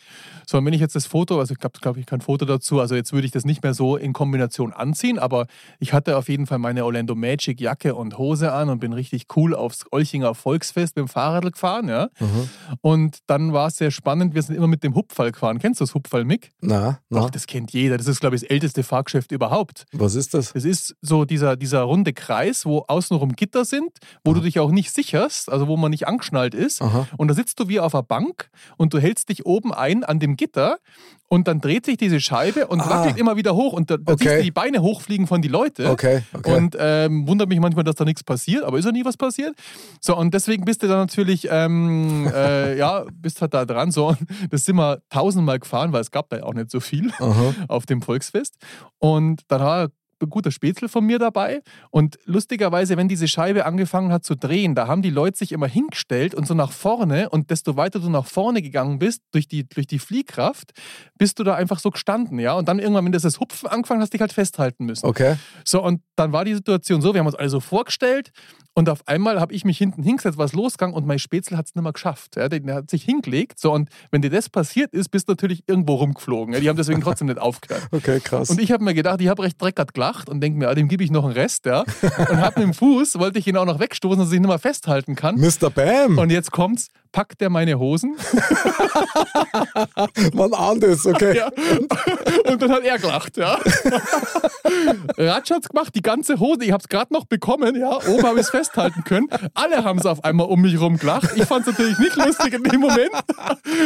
So, 0.50 0.58
und 0.58 0.66
wenn 0.66 0.72
ich 0.72 0.80
jetzt 0.80 0.96
das 0.96 1.06
Foto, 1.06 1.40
also 1.40 1.54
ich 1.54 1.60
glaube 1.60 2.00
ich, 2.00 2.06
kein 2.06 2.22
Foto 2.22 2.46
dazu, 2.46 2.80
also 2.80 2.96
jetzt 2.96 3.12
würde 3.12 3.26
ich 3.26 3.34
das 3.34 3.44
nicht 3.44 3.64
mehr 3.64 3.74
so 3.74 3.98
in 3.98 4.14
Kombination 4.14 4.72
anziehen, 4.72 5.20
aber 5.20 5.46
ich 5.78 5.92
hatte 5.92 6.16
auf 6.16 6.30
jeden 6.30 6.48
Fall 6.48 6.58
meine 6.58 6.86
Orlando 6.86 7.16
Magic 7.16 7.60
Jacke 7.60 7.96
und 7.96 8.18
Hose 8.18 8.54
an 8.54 8.70
und 8.70 8.80
bin 8.80 8.94
richtig 8.94 9.26
cool 9.36 9.54
aufs 9.54 9.84
Olchinger 9.92 10.36
Volksfest 10.36 10.96
mit 10.96 11.06
dem 11.06 11.10
Fahrrad 11.10 11.52
gefahren, 11.52 11.90
ja. 11.90 12.08
Mhm. 12.22 12.50
Und 12.80 13.18
dann 13.28 13.52
war 13.52 13.68
es 13.68 13.76
sehr 13.76 13.92
spannend, 13.92 14.36
wir 14.36 14.42
sind 14.42 14.56
immer 14.56 14.68
mit 14.68 14.86
dem 14.86 14.96
Hupfall 14.96 15.34
gefahren. 15.34 15.60
Kennst 15.60 15.82
du 15.82 15.84
das 15.84 15.94
Hupfall, 15.94 16.24
Mick? 16.24 16.54
Na, 16.62 17.00
na. 17.10 17.20
Doch, 17.20 17.30
das 17.30 17.46
kennt 17.46 17.74
jeder. 17.74 17.98
Das 17.98 18.08
ist, 18.08 18.22
glaube 18.22 18.38
ich, 18.38 18.44
das 18.44 18.50
älteste 18.50 18.84
Fahrgeschäft 18.84 19.34
überhaupt. 19.34 19.84
Was 19.92 20.16
ist 20.16 20.34
das? 20.34 20.54
Das 20.54 20.64
ist 20.64 20.96
so 21.02 21.26
dieser, 21.26 21.58
dieser 21.58 21.82
runde 21.82 22.14
Kreis, 22.18 22.66
wo 22.66 22.80
außenrum 22.88 23.34
Gitter 23.38 23.64
sind, 23.64 23.92
wo 24.26 24.34
du 24.34 24.42
dich 24.42 24.60
auch 24.60 24.72
nicht 24.72 24.92
sicherst, 24.92 25.50
also 25.50 25.68
wo 25.70 25.78
man 25.78 25.92
nicht 25.92 26.08
angeschnallt 26.08 26.54
ist. 26.54 26.82
Aha. 26.82 27.08
Und 27.16 27.30
da 27.30 27.34
sitzt 27.34 27.60
du 27.62 27.70
wie 27.70 27.80
auf 27.80 27.96
einer 27.96 28.04
Bank 28.04 28.50
und 28.76 28.94
du 28.94 29.00
hältst 29.00 29.30
dich 29.30 29.46
oben 29.46 29.74
ein 29.74 30.04
an 30.04 30.20
dem 30.20 30.36
Gitter 30.36 30.80
und 31.30 31.48
dann 31.48 31.60
dreht 31.62 31.86
sich 31.86 31.98
diese 31.98 32.20
Scheibe 32.22 32.68
und 32.68 32.82
Ah. 32.82 32.90
wackelt 32.90 33.18
immer 33.18 33.36
wieder 33.36 33.54
hoch 33.56 33.74
und 33.74 33.90
da, 33.92 33.98
da 33.98 34.14
Okay. 34.14 34.24
siehst 34.24 34.40
du 34.40 34.44
die 34.44 34.52
Beine 34.52 34.82
hochfliegen 34.82 35.28
von 35.28 35.42
die 35.42 35.48
Leute. 35.50 35.90
Okay, 35.90 36.24
okay. 36.34 36.56
Und 36.56 36.76
ähm, 36.80 37.28
wundert 37.28 37.50
mich 37.50 37.60
manchmal, 37.60 37.84
dass 37.84 37.96
da 37.96 38.06
nichts 38.06 38.24
passiert, 38.24 38.64
aber 38.64 38.78
ist 38.80 38.86
ja 38.86 38.92
nie 38.92 39.04
was 39.06 39.18
passiert. 39.18 39.54
So, 40.02 40.16
und 40.18 40.34
deswegen 40.34 40.64
bist 40.66 40.84
du 40.84 40.88
dann 40.88 41.00
natürlich, 41.00 41.48
ähm, 41.52 42.28
äh, 42.34 42.78
ja, 42.78 43.06
bist 43.14 43.42
halt 43.42 43.54
da 43.54 43.66
dran. 43.66 43.92
So, 43.92 44.16
das 44.50 44.66
sind 44.66 44.78
wir 44.78 45.02
tausendmal 45.10 45.60
gefahren, 45.60 45.92
weil 45.94 46.02
es 46.02 46.12
gab 46.12 46.30
da 46.30 46.38
ja 46.38 46.44
auch 46.44 46.54
nicht 46.54 46.72
so 46.72 46.80
viel 46.80 47.12
Aha. 47.20 47.54
auf 47.68 47.86
dem 47.86 48.02
Volksfest. 48.02 48.56
Und 49.00 49.42
dann 49.50 49.62
guter 50.26 50.52
Spätzle 50.52 50.90
von 50.90 51.06
mir 51.06 51.20
dabei. 51.20 51.62
Und 51.92 52.18
lustigerweise, 52.26 52.98
wenn 52.98 53.08
diese 53.08 53.28
Scheibe 53.28 53.66
angefangen 53.66 54.12
hat 54.12 54.24
zu 54.26 54.36
drehen, 54.36 54.74
da 54.74 54.88
haben 54.88 55.02
die 55.02 55.10
Leute 55.10 55.38
sich 55.38 55.52
immer 55.52 55.68
hingestellt 55.68 56.34
und 56.34 56.48
so 56.48 56.54
nach 56.54 56.72
vorne. 56.72 57.30
Und 57.30 57.52
desto 57.52 57.78
weiter 57.78 58.00
du 58.00 58.10
nach 58.10 58.26
vorne 58.26 58.62
gegangen 58.62 59.00
bist, 59.00 59.22
durch 59.32 59.48
die, 59.48 59.68
durch 59.68 59.88
die 59.88 60.00
Fliehkraft, 60.00 60.72
bist 61.18 61.40
du 61.40 61.44
da 61.44 61.56
einfach 61.56 61.80
so 61.80 61.92
gestanden. 61.92 62.40
ja. 62.40 62.54
Und 62.54 62.68
dann 62.68 62.80
irgendwann, 62.80 63.06
wenn 63.06 63.12
das 63.12 63.22
das 63.22 63.40
Hupfen 63.40 63.70
angefangen 63.70 64.02
hast, 64.02 64.14
dich 64.14 64.22
halt 64.22 64.34
festhalten 64.34 64.86
müssen. 64.86 65.06
Okay. 65.06 65.36
So, 65.64 65.84
und 65.84 66.02
dann 66.16 66.32
war 66.32 66.46
die 66.46 66.56
Situation 66.56 67.02
so, 67.02 67.14
wir 67.14 67.20
haben 67.20 67.28
uns 67.28 67.36
alle 67.36 67.50
so 67.50 67.60
vorgestellt 67.60 68.32
und 68.78 68.90
auf 68.90 69.08
einmal 69.08 69.40
habe 69.40 69.54
ich 69.54 69.66
mich 69.66 69.80
hinten 69.80 70.04
hingesetzt, 70.04 70.38
was 70.38 70.54
losgegangen 70.54 70.96
und 70.96 71.08
mein 71.08 71.18
Spätzle 71.18 71.58
hat 71.58 71.66
es 71.66 71.74
nicht 71.74 71.82
mehr 71.82 71.94
geschafft. 71.94 72.36
Ja, 72.36 72.48
der, 72.48 72.60
der 72.60 72.76
hat 72.76 72.92
sich 72.92 73.04
hingelegt. 73.04 73.60
So, 73.60 73.74
und 73.74 73.90
wenn 74.12 74.22
dir 74.22 74.30
das 74.30 74.50
passiert 74.50 74.94
ist, 74.94 75.10
bist 75.10 75.28
du 75.28 75.32
natürlich 75.32 75.64
irgendwo 75.66 75.96
rumgeflogen. 75.96 76.54
Ja, 76.54 76.60
die 76.60 76.70
haben 76.70 76.78
deswegen 76.78 77.02
trotzdem 77.02 77.26
nicht 77.26 77.40
aufgehört. 77.40 77.88
Okay, 77.92 78.20
krass. 78.20 78.52
Und 78.52 78.62
ich 78.62 78.72
habe 78.72 78.84
mir 78.84 78.94
gedacht, 78.94 79.20
ich 79.20 79.30
habe 79.30 79.42
recht 79.42 79.60
dreckert 79.60 79.96
gelacht 79.96 80.07
und 80.30 80.42
denke 80.42 80.60
mir, 80.60 80.70
ah, 80.70 80.76
dem 80.76 80.88
gebe 80.88 81.04
ich 81.04 81.12
noch 81.12 81.24
einen 81.26 81.34
Rest, 81.34 81.66
ja. 81.66 81.84
Und 82.02 82.38
habe 82.38 82.60
mit 82.60 82.70
dem 82.70 82.74
Fuß, 82.74 83.20
wollte 83.20 83.40
ich 83.40 83.48
ihn 83.48 83.58
auch 83.58 83.66
noch 83.66 83.80
wegstoßen, 83.80 84.20
dass 84.20 84.30
ich 84.30 84.36
ihn 84.36 84.42
nicht 84.42 84.50
mehr 84.50 84.60
festhalten 84.60 85.16
kann. 85.16 85.36
Mr. 85.40 85.70
Bam! 85.70 86.18
Und 86.18 86.30
jetzt 86.32 86.52
kommt's, 86.52 86.88
packt 87.12 87.42
er 87.42 87.50
meine 87.50 87.80
Hosen. 87.80 88.16
Man 90.34 90.54
ahnt 90.54 90.84
es, 90.84 91.06
okay. 91.06 91.38
Ja. 91.38 91.50
Und 92.52 92.62
dann 92.62 92.72
hat 92.72 92.84
er 92.84 92.98
gelacht, 92.98 93.38
ja. 93.38 93.60
Ratsch 95.18 95.52
hat's 95.52 95.70
gemacht, 95.70 95.94
die 95.96 96.02
ganze 96.02 96.40
Hose, 96.40 96.64
ich 96.64 96.72
hab's 96.72 96.88
gerade 96.88 97.14
noch 97.14 97.26
bekommen, 97.26 97.76
ja. 97.76 97.98
Oben 98.08 98.24
habe 98.24 98.40
ich 98.40 98.46
es 98.46 98.50
festhalten 98.50 99.04
können. 99.04 99.28
Alle 99.54 99.84
haben 99.84 100.00
es 100.00 100.06
auf 100.06 100.24
einmal 100.24 100.48
um 100.48 100.62
mich 100.62 100.80
rum 100.80 100.98
gelacht. 100.98 101.30
Ich 101.36 101.46
fand's 101.46 101.68
natürlich 101.68 101.98
nicht 102.00 102.16
lustig 102.16 102.54
in 102.54 102.64
dem 102.64 102.82
Moment, 102.82 103.12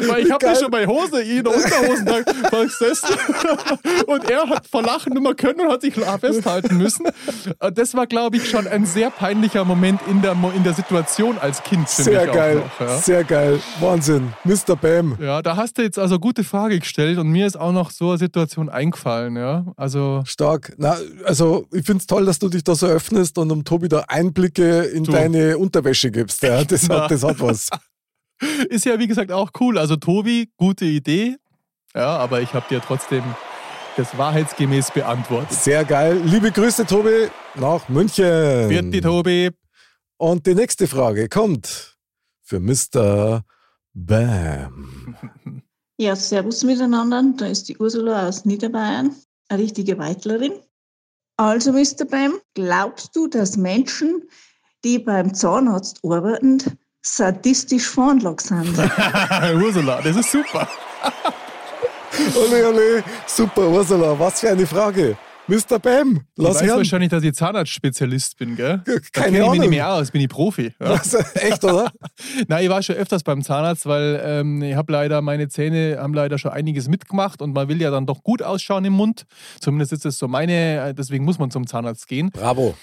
weil 0.08 0.26
ich 0.26 0.32
habe 0.32 0.46
ja 0.46 0.54
Geil. 0.54 0.62
schon 0.62 0.72
meine 0.72 0.88
Hose 0.88 1.22
in 1.22 1.44
der 1.44 1.56
Unterhosen 1.56 2.06
da 2.06 2.64
gesessen. 2.64 3.16
Und 4.08 4.30
er 4.30 4.50
hat 4.50 4.68
vor 4.68 4.84
Lachen 4.84 5.14
nicht 5.14 5.24
mehr 5.24 5.36
können 5.36 5.62
und 5.62 5.72
hat 5.72 5.82
sich 5.82 5.94
festhalten 5.94 6.78
müssen. 6.78 7.06
Das 7.74 7.94
war, 7.94 8.08
glaube 8.08 8.38
ich, 8.38 8.50
schon 8.50 8.68
ein 8.68 8.86
sehr 8.86 9.10
peinlicher 9.10 9.66
Moment 9.66 10.02
in 10.08 10.22
der, 10.22 10.36
in 10.56 10.64
der 10.64 10.74
Situation 10.74 11.38
als 11.40 11.64
Kind. 11.64 11.90
Sehr 11.90 12.24
ich 12.24 12.30
auch 12.30 12.34
geil. 12.34 12.56
Noch, 12.56 12.88
ja. 12.88 12.98
Sehr 13.12 13.26
geil. 13.26 13.60
Wahnsinn. 13.82 14.32
Mr. 14.46 14.78
Bam. 14.78 15.18
Ja, 15.20 15.42
da 15.42 15.58
hast 15.58 15.78
du 15.78 15.82
jetzt 15.82 16.00
also 16.00 16.18
gute 16.18 16.46
Frage 16.46 16.80
gestellt 16.80 17.18
und 17.18 17.28
mir 17.28 17.46
ist 17.46 17.60
auch 17.60 17.74
noch 17.74 17.92
so 17.92 18.12
eine 18.12 18.18
Situation 18.18 18.70
eingefallen, 18.70 19.36
ja. 19.36 19.66
Also 19.76 20.22
Stark. 20.26 20.72
Na, 20.78 20.96
also 21.26 21.68
ich 21.74 21.86
finde 21.86 22.00
es 22.00 22.08
toll, 22.08 22.26
dass 22.26 22.40
du 22.40 22.48
dich 22.48 22.64
da 22.64 22.74
so 22.74 22.88
öffnest 22.88 23.38
und 23.38 23.52
um 23.52 23.66
Tobi 23.66 23.90
da 23.90 24.06
Einblicke 24.08 24.84
in 24.84 25.04
Du. 25.04 25.12
deine 25.12 25.58
Unterwäsche 25.58 26.10
gibst. 26.10 26.42
Ja, 26.42 26.64
das, 26.64 26.88
hat, 26.88 27.12
das 27.12 27.22
hat 27.22 27.42
was. 27.42 27.68
ist 28.70 28.86
ja 28.86 28.98
wie 28.98 29.08
gesagt 29.08 29.34
auch 29.34 29.52
cool. 29.60 29.78
Also 29.78 29.98
Tobi, 29.98 30.50
gute 30.56 30.86
Idee. 30.86 31.36
Ja, 31.94 32.16
aber 32.16 32.40
ich 32.40 32.54
habe 32.54 32.66
dir 32.70 32.80
trotzdem 32.80 33.26
das 33.98 34.18
wahrheitsgemäß 34.18 34.92
beantwortet. 34.92 35.52
Sehr 35.52 35.84
geil. 35.84 36.22
Liebe 36.24 36.50
Grüße, 36.50 36.86
Tobi, 36.86 37.28
nach 37.56 37.90
München. 37.90 38.70
Wird 38.70 38.94
die 38.94 39.02
Tobi. 39.02 39.50
Und 40.16 40.48
die 40.48 40.56
nächste 40.56 40.88
Frage 40.88 41.28
kommt 41.28 41.91
für 42.52 42.60
Mr. 42.60 43.46
Bam. 43.94 45.16
Ja, 45.98 46.18
servus 46.18 46.64
miteinander. 46.64 47.24
Da 47.38 47.46
ist 47.46 47.70
die 47.70 47.78
Ursula 47.78 48.28
aus 48.28 48.44
Niederbayern, 48.44 49.16
eine 49.48 49.64
richtige 49.64 49.98
Weitlerin. 49.98 50.52
Also, 51.38 51.72
Mr. 51.72 52.04
Bam, 52.10 52.34
glaubst 52.54 53.16
du, 53.16 53.28
dass 53.28 53.56
Menschen, 53.56 54.24
die 54.84 55.00
beim 55.00 55.34
Zahnarzt 55.34 56.02
arbeiten, 56.04 56.58
sadistisch 57.02 57.88
veranlagt 57.88 58.42
sind? 58.42 58.78
Ursula, 59.64 60.02
das 60.02 60.18
ist 60.18 60.32
super. 60.32 60.68
Ole, 62.36 62.68
ole. 62.68 63.04
Super, 63.28 63.70
Ursula. 63.70 64.20
Was 64.20 64.42
für 64.42 64.50
eine 64.50 64.68
Frage. 64.68 65.18
Mr. 65.52 65.80
Bam, 65.80 66.22
Du 66.36 66.44
lass 66.44 66.56
weißt 66.56 66.64
hören. 66.66 66.78
wahrscheinlich, 66.78 67.10
dass 67.10 67.24
ich 67.24 67.34
Zahnarztspezialist 67.34 68.38
bin, 68.38 68.56
gell? 68.56 68.82
Da 68.86 68.92
keine 68.94 69.02
kenn 69.12 69.26
ich 69.26 69.32
mich 69.32 69.42
Ahnung. 69.42 69.60
nicht 69.60 69.70
mehr 69.70 69.94
aus, 69.94 70.12
bin 70.12 70.22
ich 70.22 70.30
Profi. 70.30 70.74
Ja. 70.80 70.90
Was? 70.92 71.14
Echt, 71.36 71.64
oder? 71.66 71.92
Nein, 72.48 72.64
ich 72.64 72.70
war 72.70 72.82
schon 72.82 72.96
öfters 72.96 73.24
beim 73.24 73.44
Zahnarzt, 73.44 73.86
weil 73.86 74.22
ähm, 74.24 74.62
ich 74.62 74.76
habe 74.76 74.92
leider, 74.94 75.22
meine 75.22 75.50
Zähne 75.50 75.98
haben 76.00 76.14
leider 76.14 76.38
schon 76.38 76.52
einiges 76.52 76.88
mitgemacht 76.88 77.42
und 77.42 77.54
man 77.54 77.68
will 77.68 77.82
ja 77.82 77.92
dann 77.92 78.06
doch 78.06 78.24
gut 78.24 78.42
ausschauen 78.42 78.86
im 78.86 78.94
Mund. 78.94 79.26
Zumindest 79.60 79.92
ist 79.94 80.06
es 80.06 80.18
so 80.18 80.28
meine, 80.30 80.90
äh, 80.90 80.94
deswegen 80.94 81.26
muss 81.26 81.38
man 81.38 81.52
zum 81.52 81.68
Zahnarzt 81.68 82.08
gehen. 82.08 82.30
Bravo. 82.32 82.76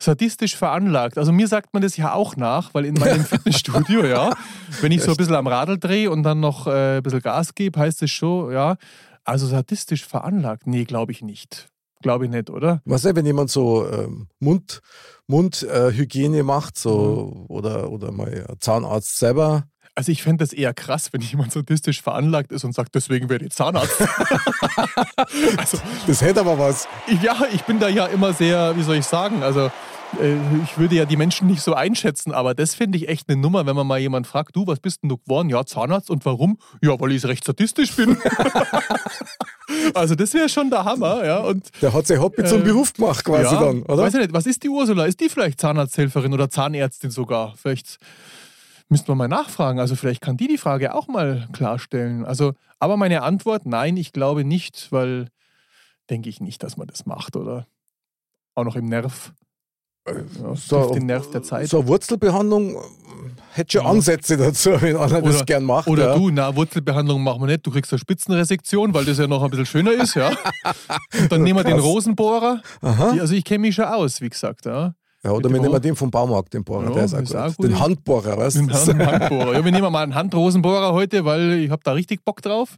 Sadistisch 0.00 0.56
veranlagt. 0.56 1.18
Also 1.18 1.30
mir 1.30 1.46
sagt 1.46 1.74
man 1.74 1.82
das 1.82 1.96
ja 1.98 2.14
auch 2.14 2.36
nach, 2.36 2.72
weil 2.72 2.86
in 2.86 2.94
meinem 2.94 3.24
Fitnessstudio, 3.24 4.04
ja, 4.06 4.32
wenn 4.80 4.92
ich 4.92 5.02
so 5.02 5.10
ein 5.10 5.16
bisschen 5.18 5.34
am 5.34 5.46
Radl 5.46 5.78
drehe 5.78 6.10
und 6.10 6.22
dann 6.22 6.40
noch 6.40 6.66
äh, 6.66 6.96
ein 6.96 7.02
bisschen 7.02 7.20
Gas 7.20 7.54
gebe, 7.54 7.78
heißt 7.78 8.02
es 8.02 8.10
schon, 8.10 8.52
ja, 8.52 8.76
also 9.24 9.46
sadistisch 9.46 10.04
veranlagt. 10.06 10.66
Nee, 10.66 10.84
glaube 10.84 11.12
ich 11.12 11.20
nicht. 11.22 11.68
Glaube 12.04 12.26
ich 12.26 12.30
nicht, 12.30 12.50
oder? 12.50 12.80
Was 12.84 13.04
ist, 13.04 13.16
wenn 13.16 13.24
jemand 13.26 13.50
so 13.50 13.88
ähm, 13.90 14.28
Mund, 14.40 14.80
Mundhygiene 15.26 16.38
äh, 16.38 16.42
macht, 16.42 16.78
so 16.78 17.32
Mhm. 17.34 17.46
oder, 17.48 17.90
oder 17.90 18.12
mal 18.12 18.44
Zahnarzt 18.60 19.18
selber? 19.18 19.64
Also 19.96 20.12
ich 20.12 20.22
fände 20.22 20.44
das 20.44 20.52
eher 20.52 20.74
krass, 20.74 21.12
wenn 21.12 21.20
jemand 21.22 21.52
sadistisch 21.52 22.02
veranlagt 22.02 22.52
ist 22.52 22.64
und 22.64 22.74
sagt, 22.74 22.94
deswegen 22.94 23.28
werde 23.30 23.46
ich 23.46 23.52
Zahnarzt. 23.52 23.96
also, 25.56 25.78
Das 26.06 26.20
hätte 26.20 26.40
aber 26.40 26.58
was. 26.58 26.86
ich- 27.06 27.22
ja, 27.22 27.36
ich 27.52 27.62
bin 27.62 27.78
da 27.80 27.88
ja 27.88 28.06
immer 28.06 28.32
sehr, 28.32 28.76
wie 28.76 28.82
soll 28.82 28.96
ich 28.96 29.06
sagen, 29.06 29.42
also 29.42 29.70
ich 30.64 30.78
würde 30.78 30.94
ja 30.94 31.04
die 31.04 31.16
Menschen 31.16 31.46
nicht 31.46 31.62
so 31.62 31.74
einschätzen, 31.74 32.32
aber 32.32 32.54
das 32.54 32.74
finde 32.74 32.98
ich 32.98 33.08
echt 33.08 33.28
eine 33.28 33.40
Nummer, 33.40 33.66
wenn 33.66 33.76
man 33.76 33.86
mal 33.86 33.98
jemand 33.98 34.26
fragt, 34.26 34.56
du, 34.56 34.66
was 34.66 34.80
bist 34.80 35.02
denn 35.02 35.08
du 35.08 35.18
geworden? 35.18 35.48
Ja, 35.48 35.64
Zahnarzt. 35.64 36.10
Und 36.10 36.24
warum? 36.24 36.58
Ja, 36.82 36.98
weil 37.00 37.12
ich 37.12 37.24
recht 37.24 37.44
sadistisch 37.44 37.94
bin. 37.96 38.16
also 39.94 40.14
das 40.14 40.34
wäre 40.34 40.48
schon 40.48 40.70
der 40.70 40.84
Hammer, 40.84 41.24
ja. 41.24 41.38
Und 41.38 41.70
Der 41.82 41.92
hat 41.92 42.06
sein 42.06 42.20
Hobby 42.20 42.44
zum 42.44 42.60
Äh, 42.62 42.64
Beruf 42.64 42.92
gemacht, 42.92 43.24
quasi 43.24 43.54
ja, 43.54 43.60
dann, 43.60 43.82
oder? 43.82 44.02
Weiß 44.02 44.14
ich 44.14 44.20
nicht, 44.20 44.32
was 44.32 44.46
ist 44.46 44.62
die 44.62 44.68
Ursula? 44.68 45.04
Ist 45.06 45.20
die 45.20 45.28
vielleicht 45.28 45.60
Zahnarzthelferin 45.60 46.32
oder 46.32 46.50
Zahnärztin 46.50 47.10
sogar? 47.10 47.54
Vielleicht 47.56 47.98
müssten 48.88 49.08
wir 49.08 49.14
mal 49.14 49.28
nachfragen. 49.28 49.80
Also 49.80 49.96
vielleicht 49.96 50.20
kann 50.20 50.36
die 50.36 50.48
die 50.48 50.58
Frage 50.58 50.94
auch 50.94 51.08
mal 51.08 51.48
klarstellen. 51.52 52.24
Also, 52.24 52.52
aber 52.78 52.96
meine 52.96 53.22
Antwort, 53.22 53.66
nein, 53.66 53.96
ich 53.96 54.12
glaube 54.12 54.44
nicht, 54.44 54.88
weil 54.90 55.28
denke 56.10 56.28
ich 56.28 56.40
nicht, 56.40 56.62
dass 56.62 56.76
man 56.76 56.86
das 56.86 57.06
macht, 57.06 57.36
oder? 57.36 57.66
Auch 58.54 58.64
noch 58.64 58.76
im 58.76 58.86
Nerv. 58.86 59.32
So, 60.54 60.92
den 60.92 61.06
Nerv 61.06 61.30
der 61.30 61.42
Zeit. 61.42 61.68
So 61.68 61.78
eine 61.80 61.88
Wurzelbehandlung 61.88 62.74
äh, 62.74 62.78
hätte 63.52 63.78
schon 63.78 63.86
Ansätze 63.86 64.36
dazu, 64.36 64.70
wenn 64.80 64.96
einer 64.96 65.22
das 65.22 65.44
gern 65.46 65.64
macht. 65.64 65.88
Oder 65.88 66.10
ja. 66.10 66.14
du, 66.18 66.30
na, 66.30 66.54
Wurzelbehandlung 66.54 67.22
machen 67.22 67.40
wir 67.42 67.46
nicht. 67.46 67.66
Du 67.66 67.70
kriegst 67.70 67.92
eine 67.92 67.98
Spitzenresektion, 67.98 68.92
weil 68.94 69.04
das 69.04 69.18
ja 69.18 69.26
noch 69.26 69.42
ein 69.42 69.50
bisschen 69.50 69.66
schöner 69.66 69.92
ist, 69.92 70.14
ja. 70.14 70.28
Und 71.20 71.30
dann 71.32 71.42
nehmen 71.42 71.58
wir 71.58 71.64
den. 71.64 71.78
Rosenbohrer. 71.78 72.60
Die, 72.82 73.20
also 73.20 73.34
ich 73.34 73.44
kenne 73.44 73.60
mich 73.60 73.74
schon 73.74 73.86
aus, 73.86 74.20
wie 74.20 74.28
gesagt, 74.28 74.66
ja. 74.66 74.94
Ja, 75.24 75.30
oder 75.30 75.48
wir 75.48 75.58
nehmen 75.58 75.80
den 75.80 75.96
vom 75.96 76.10
Baumarkt, 76.10 76.52
den 76.52 76.64
Bohrer, 76.64 76.84
Ja, 76.88 76.90
der 76.90 77.04
ist 77.04 77.14
auch 77.14 77.20
ist 77.20 77.28
gut. 77.32 77.36
auch 77.40 77.56
gut. 77.56 77.66
Den 77.66 77.80
Handbohrer, 77.80 78.36
weißt 78.36 78.56
Den 78.56 78.68
du? 78.68 78.74
Hand- 78.74 79.06
Handbohrer. 79.06 79.54
Ja, 79.54 79.64
wir 79.64 79.72
nehmen 79.72 79.90
mal 79.90 80.02
einen 80.02 80.14
Handrosenbohrer 80.14 80.92
heute, 80.92 81.24
weil 81.24 81.52
ich 81.54 81.70
habe 81.70 81.80
da 81.82 81.92
richtig 81.92 82.22
Bock 82.26 82.42
drauf. 82.42 82.76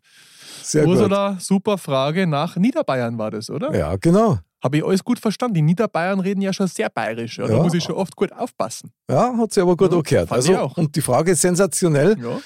Sehr 0.63 0.85
gut. 0.85 0.95
Ursula, 0.95 1.37
super 1.41 1.77
Frage. 1.77 2.27
Nach 2.29 2.55
Niederbayern 2.57 3.19
war 3.19 3.33
das, 3.33 3.51
oder? 3.51 3.77
Ja, 3.77 3.97
genau. 3.97 4.39
Habe 4.65 4.79
ich 4.79 4.85
alles 4.85 5.05
gut 5.05 5.19
verstanden. 5.19 5.55
Die 5.55 5.63
Niederbayern 5.63 6.19
reden 6.21 6.41
ja 6.41 6.53
schon 6.53 6.67
sehr 6.67 6.89
bayerisch. 6.91 7.39
Ja? 7.39 7.47
Da 7.47 7.55
Ja. 7.57 7.63
muss 7.63 7.75
ich 7.75 7.85
schon 7.85 7.95
oft 7.95 8.17
gut 8.17 8.33
aufpassen. 8.33 8.91
Ja, 9.11 9.37
hat 9.37 9.53
sie 9.53 9.61
aber 9.61 9.77
gut 9.77 9.93
angehört. 9.93 10.29
fand 10.29 10.33
Also, 10.39 10.57
auch. 10.57 10.77
und 10.77 10.97
die 10.97 11.03
Frage 11.03 11.33
ist 11.33 11.43
sensationell. 11.43 12.17
Ja. 12.19 12.39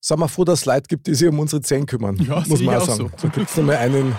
Sind 0.00 0.20
wir 0.20 0.28
froh, 0.28 0.44
dass 0.44 0.60
es 0.60 0.66
Leute 0.66 0.86
gibt, 0.88 1.06
die 1.08 1.14
sich 1.14 1.28
um 1.28 1.38
unsere 1.40 1.60
Zähne 1.60 1.84
kümmern. 1.86 2.16
Ja, 2.16 2.42
muss 2.46 2.60
man 2.62 2.76
auch 2.76 2.82
sagen. 2.86 2.98
so. 2.98 3.10
So 3.16 3.28
gibt 3.28 3.50
es 3.50 3.56
nochmal 3.56 3.76
einen 3.78 4.14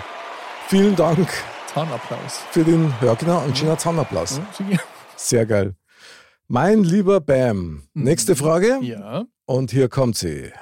vielen 0.68 0.94
Dank 0.94 1.28
Zahnapplaus. 1.72 2.40
für 2.50 2.62
den, 2.64 2.92
ja 3.00 3.14
genau, 3.14 3.38
einen 3.40 3.56
schönen 3.56 3.78
Zahnapplaus. 3.78 4.40
Ja. 4.70 4.78
Sehr 5.16 5.46
geil. 5.46 5.74
Mein 6.48 6.84
lieber 6.84 7.20
Bam, 7.20 7.84
nächste 7.94 8.36
Frage. 8.36 8.78
Mhm. 8.80 8.86
Ja. 8.86 9.24
Und 9.46 9.70
hier 9.70 9.88
kommt 9.88 10.16
sie. 10.16 10.52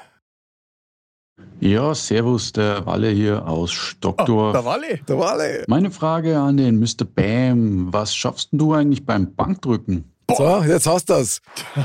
Ja, 1.61 1.95
servus, 1.95 2.53
der 2.53 2.87
Walle 2.87 3.11
hier 3.11 3.47
aus 3.47 3.73
Stockdorf. 3.73 4.53
Der 4.53 4.65
Walle. 4.65 5.01
Der 5.09 5.19
Walle. 5.19 5.65
Meine 5.67 5.91
Frage 5.91 6.39
an 6.39 6.57
den 6.57 6.79
Mr. 6.79 7.05
Bam, 7.05 7.93
was 7.93 8.15
schaffst 8.15 8.53
denn 8.53 8.61
du 8.61 8.75
eigentlich 8.75 9.05
beim 9.05 9.35
Bankdrücken? 9.35 10.13
So, 10.37 10.63
jetzt 10.63 10.87
hast 10.87 11.09
du 11.09 11.15
das. 11.15 11.41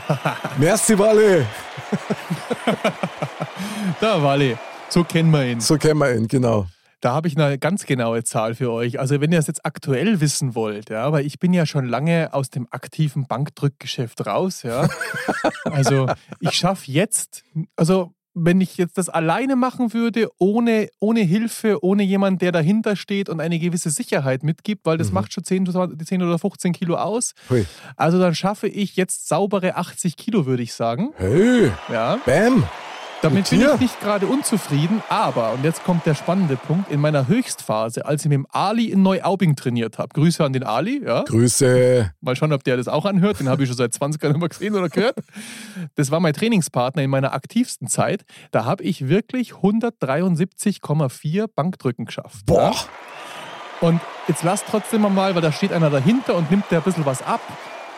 Merci, 0.60 1.00
Walle. 1.00 1.48
Der 4.02 4.22
Walle. 4.22 4.60
So 4.90 5.04
kennen 5.04 5.32
wir 5.32 5.46
ihn. 5.46 5.60
So 5.60 5.78
kennen 5.78 6.00
wir 6.00 6.14
ihn, 6.14 6.28
genau. 6.28 6.68
Da 7.02 7.14
habe 7.14 7.28
ich 7.28 7.38
eine 7.38 7.58
ganz 7.58 7.86
genaue 7.86 8.24
Zahl 8.24 8.56
für 8.56 8.72
euch. 8.72 9.00
Also 9.00 9.20
wenn 9.20 9.32
ihr 9.32 9.40
es 9.40 9.48
jetzt 9.48 9.66
aktuell 9.66 10.22
wissen 10.22 10.56
wollt, 10.56 10.90
ja, 10.90 11.12
weil 11.12 11.26
ich 11.26 11.40
bin 11.40 11.52
ja 11.52 11.66
schon 11.66 11.86
lange 11.86 12.34
aus 12.34 12.50
dem 12.50 12.68
aktiven 12.70 13.28
Bankdrückgeschäft 13.28 14.26
raus, 14.26 14.64
ja. 14.64 14.88
Also 15.66 16.08
ich 16.40 16.52
schaffe 16.52 16.92
jetzt, 16.92 17.44
also 17.76 18.14
wenn 18.34 18.62
ich 18.62 18.78
jetzt 18.78 18.98
das 18.98 19.10
alleine 19.10 19.56
machen 19.56 19.94
würde, 19.94 20.30
ohne, 20.40 20.90
ohne 21.00 21.22
Hilfe, 21.22 21.84
ohne 21.84 22.04
jemand, 22.04 22.42
der 22.42 22.52
dahinter 22.52 22.96
steht 22.96 23.30
und 23.30 23.40
eine 23.40 23.60
gewisse 23.60 23.90
Sicherheit 23.90 24.44
mitgibt, 24.44 24.86
weil 24.86 24.98
das 24.98 25.12
macht 25.12 25.34
schon 25.34 25.44
10, 25.44 25.98
10 26.06 26.24
oder 26.24 26.40
15 26.40 26.74
Kilo 26.74 26.96
aus. 26.96 27.34
Hui. 27.50 27.66
Also 27.96 28.20
dann 28.20 28.36
schaffe 28.36 28.68
ich 28.68 28.96
jetzt 28.96 29.28
saubere 29.28 29.76
80 29.76 30.18
Kilo, 30.18 30.46
würde 30.46 30.64
ich 30.64 30.74
sagen. 30.74 31.12
Hey, 31.18 31.72
Ja. 31.92 32.18
Bam. 32.26 32.64
Damit 33.24 33.50
Mit 33.50 33.62
bin 33.62 33.70
ich 33.74 33.80
nicht 33.80 34.02
gerade 34.02 34.28
unzufrieden, 34.28 35.02
aber, 35.08 35.54
und 35.54 35.64
jetzt 35.64 35.86
kommt 35.86 36.06
der 36.06 36.14
spannende 36.14 36.58
Punkt, 36.58 36.92
in 36.92 37.00
meiner 37.00 37.30
Höchstphase, 37.30 38.06
als 38.06 38.26
ich 38.26 38.30
mit 38.30 38.36
dem 38.36 38.48
Ali 38.52 38.92
in 38.92 39.02
Neuaubing 39.02 39.56
trainiert 39.56 39.98
habe, 39.98 40.10
Grüße 40.10 40.44
an 40.44 40.52
den 40.52 40.64
Ali, 40.64 41.02
ja. 41.06 41.24
Grüße. 41.24 42.12
Mal 42.20 42.36
schauen, 42.36 42.52
ob 42.52 42.66
der 42.66 42.76
das 42.76 42.90
auch 42.90 43.06
anhört, 43.06 43.40
den 43.40 43.48
habe 43.48 43.64
ich 43.64 43.70
schon 43.70 43.78
seit 43.78 43.94
20 43.94 44.22
Jahren 44.22 44.36
immer 44.36 44.50
gesehen 44.50 44.76
oder 44.76 44.90
gehört. 44.90 45.16
Das 45.96 46.12
war 46.12 46.20
mein 46.20 46.34
Trainingspartner 46.34 47.02
in 47.02 47.10
meiner 47.10 47.32
aktivsten 47.32 47.88
Zeit. 47.88 48.26
Da 48.52 48.66
habe 48.66 48.84
ich 48.84 49.08
wirklich 49.08 49.54
173,4 49.54 51.48
Bankdrücken 51.56 52.04
geschafft. 52.04 52.46
Boah. 52.46 52.74
Ja? 52.74 53.88
Und 53.88 54.02
jetzt 54.28 54.44
lasst 54.44 54.66
trotzdem 54.70 55.02
mal, 55.02 55.34
weil 55.34 55.42
da 55.42 55.54
steht 55.54 55.72
einer 55.72 55.90
dahinter 55.90 56.36
und 56.36 56.52
nimmt 56.52 56.70
der 56.72 56.80
ein 56.80 56.84
bisschen 56.84 57.06
was 57.06 57.22
ab. 57.22 57.40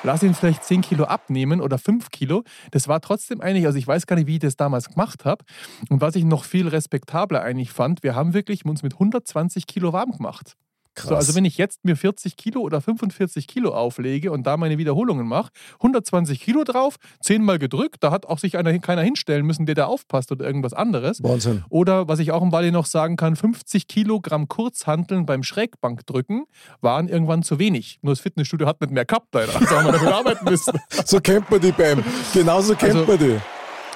Lass 0.06 0.22
ihn 0.22 0.36
vielleicht 0.36 0.64
10 0.64 0.82
Kilo 0.82 1.06
abnehmen 1.06 1.60
oder 1.60 1.80
5 1.80 2.12
Kilo. 2.12 2.43
Das 2.70 2.88
war 2.88 3.01
trotzdem 3.01 3.41
eigentlich, 3.41 3.66
also 3.66 3.80
ich 3.80 3.88
weiß 3.88 4.06
gar 4.06 4.16
nicht, 4.16 4.28
wie 4.28 4.36
ich 4.36 4.39
das 4.39 4.56
damals 4.56 4.89
gemacht 4.89 5.26
habe. 5.26 5.43
Und 5.89 5.99
was 5.99 6.16
ich 6.16 6.24
noch 6.26 6.43
viel 6.43 6.68
respektabler 6.68 7.41
eigentlich 7.41 7.72
fand, 7.72 8.03
wir 8.03 8.14
haben 8.14 8.36
wirklich 8.36 8.66
uns 8.66 8.84
mit 8.84 8.93
120 8.93 9.66
Kilo 9.66 9.93
warm 9.93 10.12
gemacht. 10.12 10.58
Krass. 10.96 11.10
So, 11.10 11.16
also 11.16 11.36
wenn 11.36 11.46
ich 11.46 11.58
jetzt 11.58 11.84
mir 11.86 11.96
40 11.96 12.38
Kilo 12.38 12.62
oder 12.62 12.82
45 12.82 13.48
Kilo 13.48 13.74
auflege 13.76 14.32
und 14.32 14.48
da 14.48 14.58
meine 14.58 14.78
Wiederholungen 14.78 15.28
mache, 15.28 15.52
120 15.76 16.39
Kilo 16.39 16.64
drauf, 16.64 16.96
10 17.22 17.43
Mal 17.43 17.60
gedrückt, 17.60 17.98
da 18.00 18.12
hat 18.12 18.26
auch 18.26 18.39
sich 18.39 18.58
einer, 18.58 18.78
keiner 18.80 19.02
hinstellen 19.02 19.46
müssen, 19.46 19.66
der 19.66 19.76
da 19.76 19.86
aufpasst 19.86 20.32
oder 20.32 20.46
irgendwas 20.46 20.74
anderes. 20.74 21.22
Wahnsinn. 21.22 21.64
Oder 21.70 22.08
was 22.08 22.20
ich 22.20 22.32
auch 22.32 22.41
im 22.41 22.52
Walle 22.52 22.72
noch 22.72 22.86
sagen 22.86 23.18
kann, 23.18 23.36
50 23.36 23.88
Kilogramm 23.88 24.48
Kurzhanteln 24.48 25.26
beim 25.26 25.43
Schrägbankdrücken 25.43 26.46
waren 26.82 27.08
irgendwann 27.10 27.43
zu 27.43 27.60
wenig. 27.60 28.00
Nur 28.02 28.14
das 28.14 28.22
Fitnessstudio 28.22 28.68
hat 28.68 28.82
nicht 28.82 28.91
mehr 28.91 29.06
gehabt, 29.06 29.28
leider. 29.34 29.54
Also 29.56 29.76
haben 29.76 29.86
wir 29.86 29.91
damit 29.91 30.14
arbeiten 30.14 30.46
müssen. 30.50 30.74
So 31.06 31.20
kennt 31.20 31.52
man 31.52 31.60
die, 31.62 31.72
Bam. 31.72 32.04
Genauso 32.34 32.76
kennt 32.76 32.96
Also- 32.96 33.06
man 33.06 33.18
die. 33.20 33.38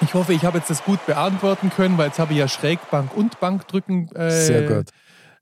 Ich 0.02 0.14
hoffe, 0.14 0.32
ich 0.34 0.46
habe 0.46 0.58
jetzt 0.60 0.70
das 0.70 0.84
gut 0.86 1.06
beantworten 1.06 1.70
können, 1.76 1.98
weil 1.98 2.08
jetzt 2.08 2.20
habe 2.20 2.32
ich 2.32 2.40
ja 2.40 2.48
Schrägbank 2.48 3.16
und 3.18 3.40
Bankdrücken. 3.42 4.10
Äh, 4.16 4.32
Sehr 4.32 4.62
gut. 4.64 4.86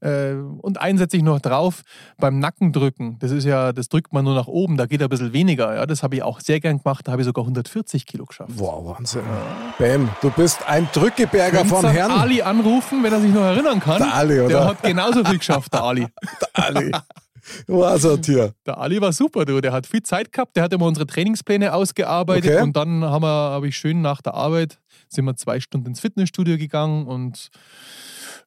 Äh, 0.02 0.34
und 0.34 0.80
einen 0.80 0.98
setze 0.98 1.18
ich 1.18 1.24
noch 1.24 1.39
drauf 1.39 1.82
beim 2.18 2.39
Nackendrücken. 2.39 3.18
Das 3.20 3.32
ist 3.32 3.43
ja, 3.45 3.74
das 3.74 3.89
drückt 3.89 4.14
man 4.14 4.26
nur 4.26 4.36
nach 4.36 4.48
oben, 4.48 4.78
da 4.78 4.86
geht 4.86 5.02
ein 5.02 5.10
bisschen 5.10 5.34
weniger. 5.34 5.76
Ja, 5.76 5.86
das 5.86 6.04
habe 6.04 6.16
ich 6.16 6.24
auch 6.24 6.39
sehr 6.39 6.60
gern 6.60 6.78
gemacht, 6.80 7.08
da 7.08 7.12
habe 7.14 7.22
ich 7.22 7.26
sogar 7.26 7.43
140 7.43 8.06
Kilo 8.06 8.26
geschafft. 8.26 8.52
Wow, 8.56 8.98
Wahnsinn. 8.98 9.24
Bam, 9.80 10.10
du 10.22 10.30
bist 10.32 10.60
ein 10.68 10.88
Drückeberger 10.93 11.58
Könnt's 11.60 11.72
vom 11.72 11.86
Herrn. 11.86 12.12
Ali 12.12 12.41
anrufen, 12.41 13.04
wenn 13.04 13.12
er 13.14 13.22
sich 13.22 13.34
noch 13.34 13.41
erinnern 13.41 13.80
kann. 13.80 13.98
Der 14.00 14.14
Ali, 14.14 14.39
oder? 14.39 14.48
Der 14.50 14.66
hat 14.66 14.84
genauso 14.84 15.24
viel 15.26 15.38
geschafft, 15.39 15.74
der 15.74 15.84
Ali. 15.84 16.08
Ali. 16.54 16.91
Was 17.68 18.06
ein 18.06 18.22
Tier. 18.22 18.54
Der 18.66 18.78
Ali 18.78 19.00
war 19.00 19.14
super, 19.14 19.45
du. 19.45 19.62
Der 19.62 19.72
hat 19.72 19.88
viel 19.88 20.04
Zeit 20.04 20.34
gehabt, 20.34 20.56
der 20.58 20.64
hat 20.64 20.74
immer 20.74 20.86
unsere 20.86 21.08
Trainingspläne 21.08 21.74
ausgearbeitet 21.74 22.52
Okay. 22.52 22.62
und 22.62 22.76
dann 22.76 23.04
haben 23.06 23.24
wir, 23.24 23.28
habe 23.28 23.68
ich 23.70 23.78
schön 23.78 24.02
nach 24.02 24.22
der 24.22 24.34
Arbeit, 24.34 24.80
sind 25.08 25.24
wir 25.26 25.36
zwei 25.38 25.60
Stunden 25.62 25.88
ins 25.88 26.02
Fitnessstudio 26.02 26.58
gegangen 26.58 27.08
und 27.08 27.50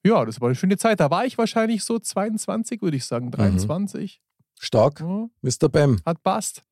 ja, 0.05 0.25
das 0.25 0.41
war 0.41 0.49
eine 0.49 0.55
schöne 0.55 0.77
Zeit. 0.77 1.01
Da 1.01 1.11
war 1.11 1.25
ich 1.27 1.37
wahrscheinlich 1.39 1.85
so 1.85 1.99
22, 1.99 2.83
würde 2.83 2.97
ich 2.97 3.03
Mhm. 3.05 3.07
sagen, 3.07 3.31
23. 3.31 4.21
Stark. 4.59 5.01
Ja, 5.01 5.29
Mr. 5.43 5.69
Bam, 5.71 6.01
hat 6.05 6.23
passt. 6.23 6.63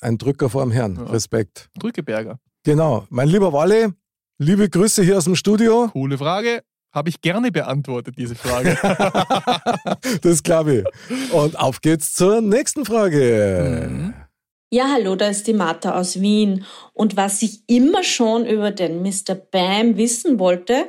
ein 0.00 0.18
Drücker 0.18 0.48
vor 0.50 0.62
dem 0.62 0.72
Herrn. 0.72 0.96
Ja. 0.96 1.02
Respekt. 1.04 1.68
Drückeberger. 1.78 2.38
Genau. 2.64 3.06
Mein 3.10 3.28
lieber 3.28 3.52
Walle, 3.52 3.94
liebe 4.38 4.68
Grüße 4.68 5.02
hier 5.02 5.16
aus 5.18 5.24
dem 5.24 5.36
Studio. 5.36 5.88
Coole 5.92 6.18
Frage. 6.18 6.62
Habe 6.92 7.08
ich 7.08 7.20
gerne 7.20 7.52
beantwortet, 7.52 8.16
diese 8.18 8.34
Frage. 8.34 8.76
Das 10.22 10.42
glaube 10.42 10.84
ich. 11.10 11.32
Und 11.32 11.58
auf 11.58 11.80
geht's 11.80 12.12
zur 12.12 12.40
nächsten 12.40 12.84
Frage. 12.84 13.88
Mhm. 13.90 14.14
Ja, 14.72 14.88
hallo, 14.92 15.16
da 15.16 15.28
ist 15.28 15.46
die 15.46 15.52
Martha 15.52 15.98
aus 15.98 16.20
Wien. 16.20 16.64
Und 16.92 17.16
was 17.16 17.42
ich 17.42 17.62
immer 17.68 18.02
schon 18.04 18.46
über 18.46 18.70
den 18.70 19.02
Mr. 19.02 19.34
Bam 19.34 19.96
wissen 19.96 20.38
wollte, 20.38 20.88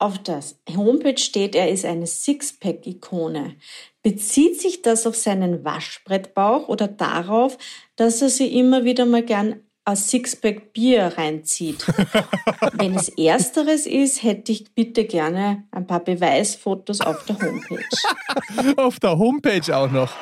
auf 0.00 0.18
der 0.18 0.40
Homepage 0.74 1.18
steht, 1.18 1.54
er 1.54 1.70
ist 1.70 1.84
eine 1.84 2.06
Sixpack-Ikone. 2.06 3.56
Bezieht 4.02 4.60
sich 4.60 4.80
das 4.80 5.06
auf 5.06 5.14
seinen 5.14 5.62
Waschbrettbauch 5.62 6.68
oder 6.68 6.88
darauf, 6.88 7.58
dass 7.96 8.22
er 8.22 8.30
sie 8.30 8.58
immer 8.58 8.84
wieder 8.84 9.04
mal 9.04 9.22
gern 9.22 9.60
ein 9.84 9.96
Sixpack 9.96 10.72
Bier 10.72 11.12
reinzieht? 11.16 11.86
Wenn 12.72 12.94
es 12.94 13.10
ersteres 13.10 13.86
ist, 13.86 14.22
hätte 14.22 14.52
ich 14.52 14.72
bitte 14.74 15.04
gerne 15.04 15.64
ein 15.70 15.86
paar 15.86 16.00
Beweisfotos 16.00 17.02
auf 17.02 17.24
der 17.26 17.38
Homepage. 17.38 18.76
auf 18.78 18.98
der 19.00 19.18
Homepage 19.18 19.76
auch 19.76 19.90
noch. 19.90 20.12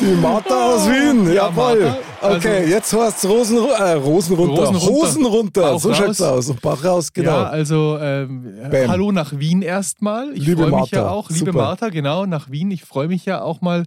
Die 0.00 0.06
Martha 0.06 0.72
aus 0.74 0.88
Wien, 0.88 1.26
Ja, 1.26 1.34
jawohl. 1.50 1.80
Martha, 1.80 1.98
also- 2.22 2.36
okay, 2.38 2.66
jetzt 2.70 2.92
heißt 2.94 3.24
es 3.24 3.28
Rosen, 3.30 3.58
äh, 3.58 3.92
Rosen 3.92 4.34
runter. 4.36 4.62
Rosen 4.62 4.76
runter. 4.76 4.90
Hosen 4.90 5.26
runter. 5.26 5.60
Bauch 5.72 5.80
so 5.80 5.92
schaut's 5.94 6.22
aus. 6.22 6.48
Und 6.48 6.62
Bauch 6.62 6.82
raus, 6.82 7.12
genau. 7.12 7.30
Ja, 7.30 7.44
also 7.48 7.98
ähm, 8.00 8.54
hallo 8.88 9.12
nach 9.12 9.38
Wien 9.38 9.60
erstmal. 9.60 10.32
Ich 10.32 10.50
freue 10.50 10.70
mich 10.80 10.90
ja 10.92 11.08
auch, 11.10 11.28
liebe 11.28 11.50
super. 11.52 11.58
Martha, 11.58 11.88
genau, 11.90 12.24
nach 12.24 12.50
Wien. 12.50 12.70
Ich 12.70 12.84
freue 12.84 13.08
mich 13.08 13.26
ja 13.26 13.42
auch 13.42 13.60
mal, 13.60 13.84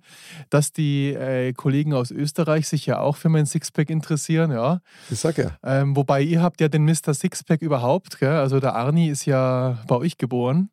dass 0.52 0.72
die 0.72 1.10
äh, 1.14 1.54
Kollegen 1.54 1.94
aus 1.94 2.12
Österreich 2.12 2.68
sich 2.68 2.86
ja 2.86 3.00
auch 3.00 3.16
für 3.16 3.30
mein 3.30 3.48
Sixpack 3.48 3.90
interessieren, 3.90 4.52
ja. 4.52 4.82
Ich 5.10 5.20
sag 5.20 5.40
ja. 5.40 5.52
Ähm, 5.64 5.96
wobei 5.96 6.22
ihr 6.22 6.44
habt 6.44 6.62
ja 6.62 6.68
den 6.68 6.86
Mr. 6.86 7.14
Sixpack 7.16 7.64
überhaupt, 7.64 8.20
gell? 8.20 8.30
Also 8.34 8.60
der 8.60 8.76
Arni 8.76 9.10
ist 9.10 9.26
ja 9.26 9.80
bei 9.88 9.96
euch 9.96 10.18
geboren. 10.20 10.70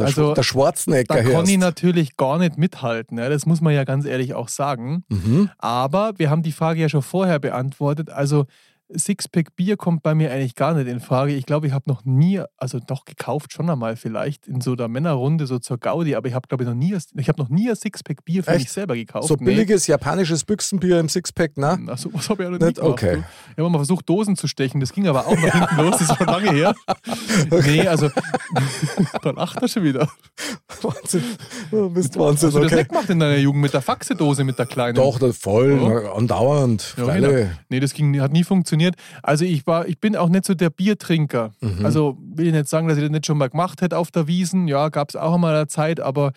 Der, 0.00 0.06
also, 0.08 0.32
Sch- 0.32 0.34
der 0.34 0.42
Schwarzenegger 0.42 1.14
Da 1.14 1.22
kann 1.22 1.46
ich 1.48 1.58
natürlich 1.58 2.16
gar 2.16 2.38
nicht 2.38 2.58
mithalten. 2.58 3.18
Ja, 3.18 3.28
das 3.28 3.46
muss 3.46 3.60
man 3.60 3.74
ja 3.74 3.84
ganz 3.84 4.04
ehrlich 4.04 4.34
auch 4.34 4.48
sagen. 4.48 5.04
Mhm. 5.08 5.50
Aber 5.58 6.12
wir 6.16 6.30
haben 6.30 6.42
die 6.42 6.52
Frage 6.52 6.80
ja 6.80 6.88
schon 6.88 7.02
vorher 7.02 7.38
beantwortet. 7.38 8.10
Also 8.10 8.46
Sixpack 8.96 9.54
Bier 9.56 9.76
kommt 9.76 10.02
bei 10.02 10.14
mir 10.14 10.32
eigentlich 10.32 10.54
gar 10.54 10.74
nicht 10.74 10.88
in 10.88 11.00
Frage. 11.00 11.32
Ich 11.32 11.46
glaube, 11.46 11.66
ich 11.66 11.72
habe 11.72 11.84
noch 11.88 12.04
nie, 12.04 12.40
also 12.56 12.78
doch 12.80 13.04
gekauft 13.04 13.52
schon 13.52 13.70
einmal 13.70 13.96
vielleicht 13.96 14.48
in 14.48 14.60
so 14.60 14.74
der 14.76 14.88
Männerrunde 14.88 15.46
so 15.46 15.58
zur 15.58 15.78
Gaudi, 15.78 16.14
aber 16.16 16.28
ich 16.28 16.34
habe 16.34 16.48
glaube 16.48 16.64
ich 16.64 16.68
noch 16.68 16.74
nie, 16.74 16.96
ich 17.16 17.28
habe 17.28 17.40
noch 17.40 17.48
nie 17.48 17.68
ein 17.70 17.76
Sixpack 17.76 18.24
Bier 18.24 18.42
für 18.42 18.50
Echt? 18.50 18.60
mich 18.60 18.72
selber 18.72 18.94
gekauft. 18.96 19.28
So 19.28 19.36
Nee. 19.38 19.44
billiges 19.46 19.86
japanisches 19.86 20.44
Büchsenbier 20.44 20.98
im 21.00 21.08
Sixpack, 21.08 21.56
ne? 21.56 21.78
Ach 21.88 21.98
so, 21.98 22.12
was 22.12 22.28
habe 22.28 22.42
ich 22.42 22.48
ja 22.48 22.50
noch 22.50 22.58
Nicht? 22.58 22.76
gemacht. 22.76 22.92
Okay. 22.92 23.22
Ich 23.52 23.58
habe 23.58 23.70
mal 23.70 23.78
versucht, 23.78 24.08
Dosen 24.08 24.36
zu 24.36 24.46
stechen. 24.48 24.80
Das 24.80 24.92
ging 24.92 25.06
aber 25.06 25.26
auch 25.26 25.36
nach 25.36 25.52
hinten 25.68 25.76
los. 25.84 25.98
Das 25.98 26.10
ist 26.10 26.16
schon 26.16 26.26
lange 26.26 26.50
her. 26.52 26.74
Nee, 27.66 27.86
also, 27.86 28.08
da 29.22 29.30
lacht 29.30 29.60
er 29.62 29.68
schon 29.68 29.84
wieder. 29.84 30.08
Wahnsinn. 30.82 31.22
Du 31.70 31.90
bist 31.90 32.18
Wahnsinn, 32.18 32.48
Hast 32.48 32.56
du 32.56 32.60
das 32.60 32.66
okay. 32.72 32.76
nicht 32.76 32.88
gemacht 32.88 33.10
in 33.10 33.20
deiner 33.20 33.36
Jugend 33.36 33.62
mit 33.62 33.72
der 33.74 33.82
Faxedose, 33.82 34.44
mit 34.44 34.58
der 34.58 34.66
kleinen? 34.66 34.94
Doch, 34.94 35.18
das 35.18 35.36
voll, 35.36 35.78
Ja. 35.80 36.00
na, 36.04 36.12
andauernd. 36.12 36.94
Ja, 36.96 37.14
genau. 37.14 37.50
Nee, 37.68 37.80
das 37.80 37.92
ging, 37.94 38.20
hat 38.20 38.32
nie 38.32 38.44
funktioniert. 38.44 38.79
Also 39.22 39.44
ich 39.44 39.66
war, 39.66 39.86
ich 39.86 39.98
bin 39.98 40.16
auch 40.16 40.28
nicht 40.28 40.44
so 40.44 40.54
der 40.54 40.70
Biertrinker. 40.70 41.52
Mhm. 41.60 41.84
Also 41.84 42.18
will 42.20 42.46
ich 42.46 42.52
nicht 42.52 42.68
sagen, 42.68 42.88
dass 42.88 42.96
ich 42.96 43.02
das 43.02 43.10
nicht 43.10 43.26
schon 43.26 43.38
mal 43.38 43.48
gemacht 43.48 43.82
hätte 43.82 43.98
auf 43.98 44.10
der 44.10 44.26
Wiesen. 44.26 44.68
Ja, 44.68 44.88
gab 44.88 45.10
es 45.10 45.16
auch 45.16 45.34
einmal 45.34 45.54
eine 45.54 45.66
Zeit, 45.66 46.00
aber 46.00 46.32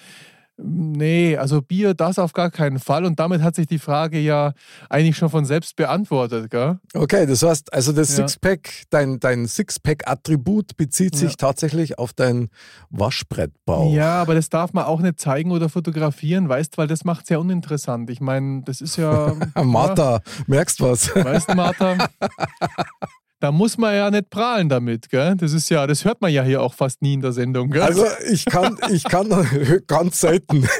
nee, 0.57 1.35
also 1.37 1.61
Bier, 1.61 1.93
das 1.93 2.19
auf 2.19 2.33
gar 2.33 2.51
keinen 2.51 2.79
Fall. 2.79 3.05
Und 3.05 3.19
damit 3.19 3.41
hat 3.41 3.55
sich 3.55 3.67
die 3.67 3.79
Frage 3.79 4.19
ja 4.19 4.53
eigentlich 4.89 5.17
schon 5.17 5.29
von 5.29 5.45
selbst 5.45 5.75
beantwortet, 5.75 6.49
gell? 6.51 6.79
Okay, 6.93 7.25
das 7.25 7.41
heißt, 7.43 7.73
also 7.73 7.91
das 7.91 8.09
Ja. 8.17 8.27
Sixpack, 8.27 8.69
dein, 8.89 9.19
dein 9.19 9.47
Sixpack-Attribut 9.47 10.77
bezieht 10.77 11.15
sich 11.15 11.31
Ja. 11.31 11.35
tatsächlich 11.37 11.97
auf 11.99 12.13
deinen 12.13 12.49
Waschbrettbauch. 12.89 13.93
Ja, 13.93 14.21
aber 14.21 14.35
das 14.35 14.49
darf 14.49 14.73
man 14.73 14.85
auch 14.85 15.01
nicht 15.01 15.19
zeigen 15.19 15.51
oder 15.51 15.69
fotografieren, 15.69 16.47
weißt, 16.49 16.77
weil 16.77 16.87
das 16.87 17.03
macht 17.03 17.23
es 17.23 17.29
ja 17.29 17.37
uninteressant. 17.39 18.09
Ich 18.09 18.21
meine, 18.21 18.61
das 18.63 18.81
ist 18.81 18.97
ja. 18.97 19.33
Martha, 19.63 20.21
merkst 20.47 20.81
was? 20.81 21.07
Ja, 21.15 21.25
weißt 21.25 21.49
du, 21.49 21.55
Martha? 21.55 21.97
Da 23.43 23.51
muss 23.51 23.77
man 23.77 23.93
ja 23.93 24.09
nicht 24.09 24.29
prahlen 24.29 24.69
damit, 24.69 25.09
gell? 25.09 25.35
Das 25.35 25.51
ist 25.51 25.69
ja, 25.69 25.85
das 25.85 26.05
hört 26.05 26.21
man 26.21 26.31
ja 26.31 26.43
hier 26.43 26.61
auch 26.61 26.73
fast 26.73 27.01
nie 27.01 27.15
in 27.15 27.19
der 27.19 27.33
Sendung, 27.33 27.71
gell? 27.71 27.81
Also 27.81 28.05
ich 28.31 28.45
kann, 28.45 28.77
ich 28.89 29.03
kann 29.03 29.27
ganz 29.87 30.21
selten. 30.21 30.65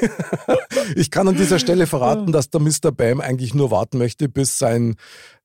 Ich 0.96 1.10
kann 1.10 1.26
an 1.28 1.36
dieser 1.36 1.58
Stelle 1.58 1.86
verraten, 1.86 2.30
dass 2.32 2.50
der 2.50 2.60
Mr. 2.60 2.92
Bam 2.92 3.20
eigentlich 3.20 3.54
nur 3.54 3.70
warten 3.70 3.96
möchte, 3.98 4.28
bis 4.28 4.58
sein 4.58 4.96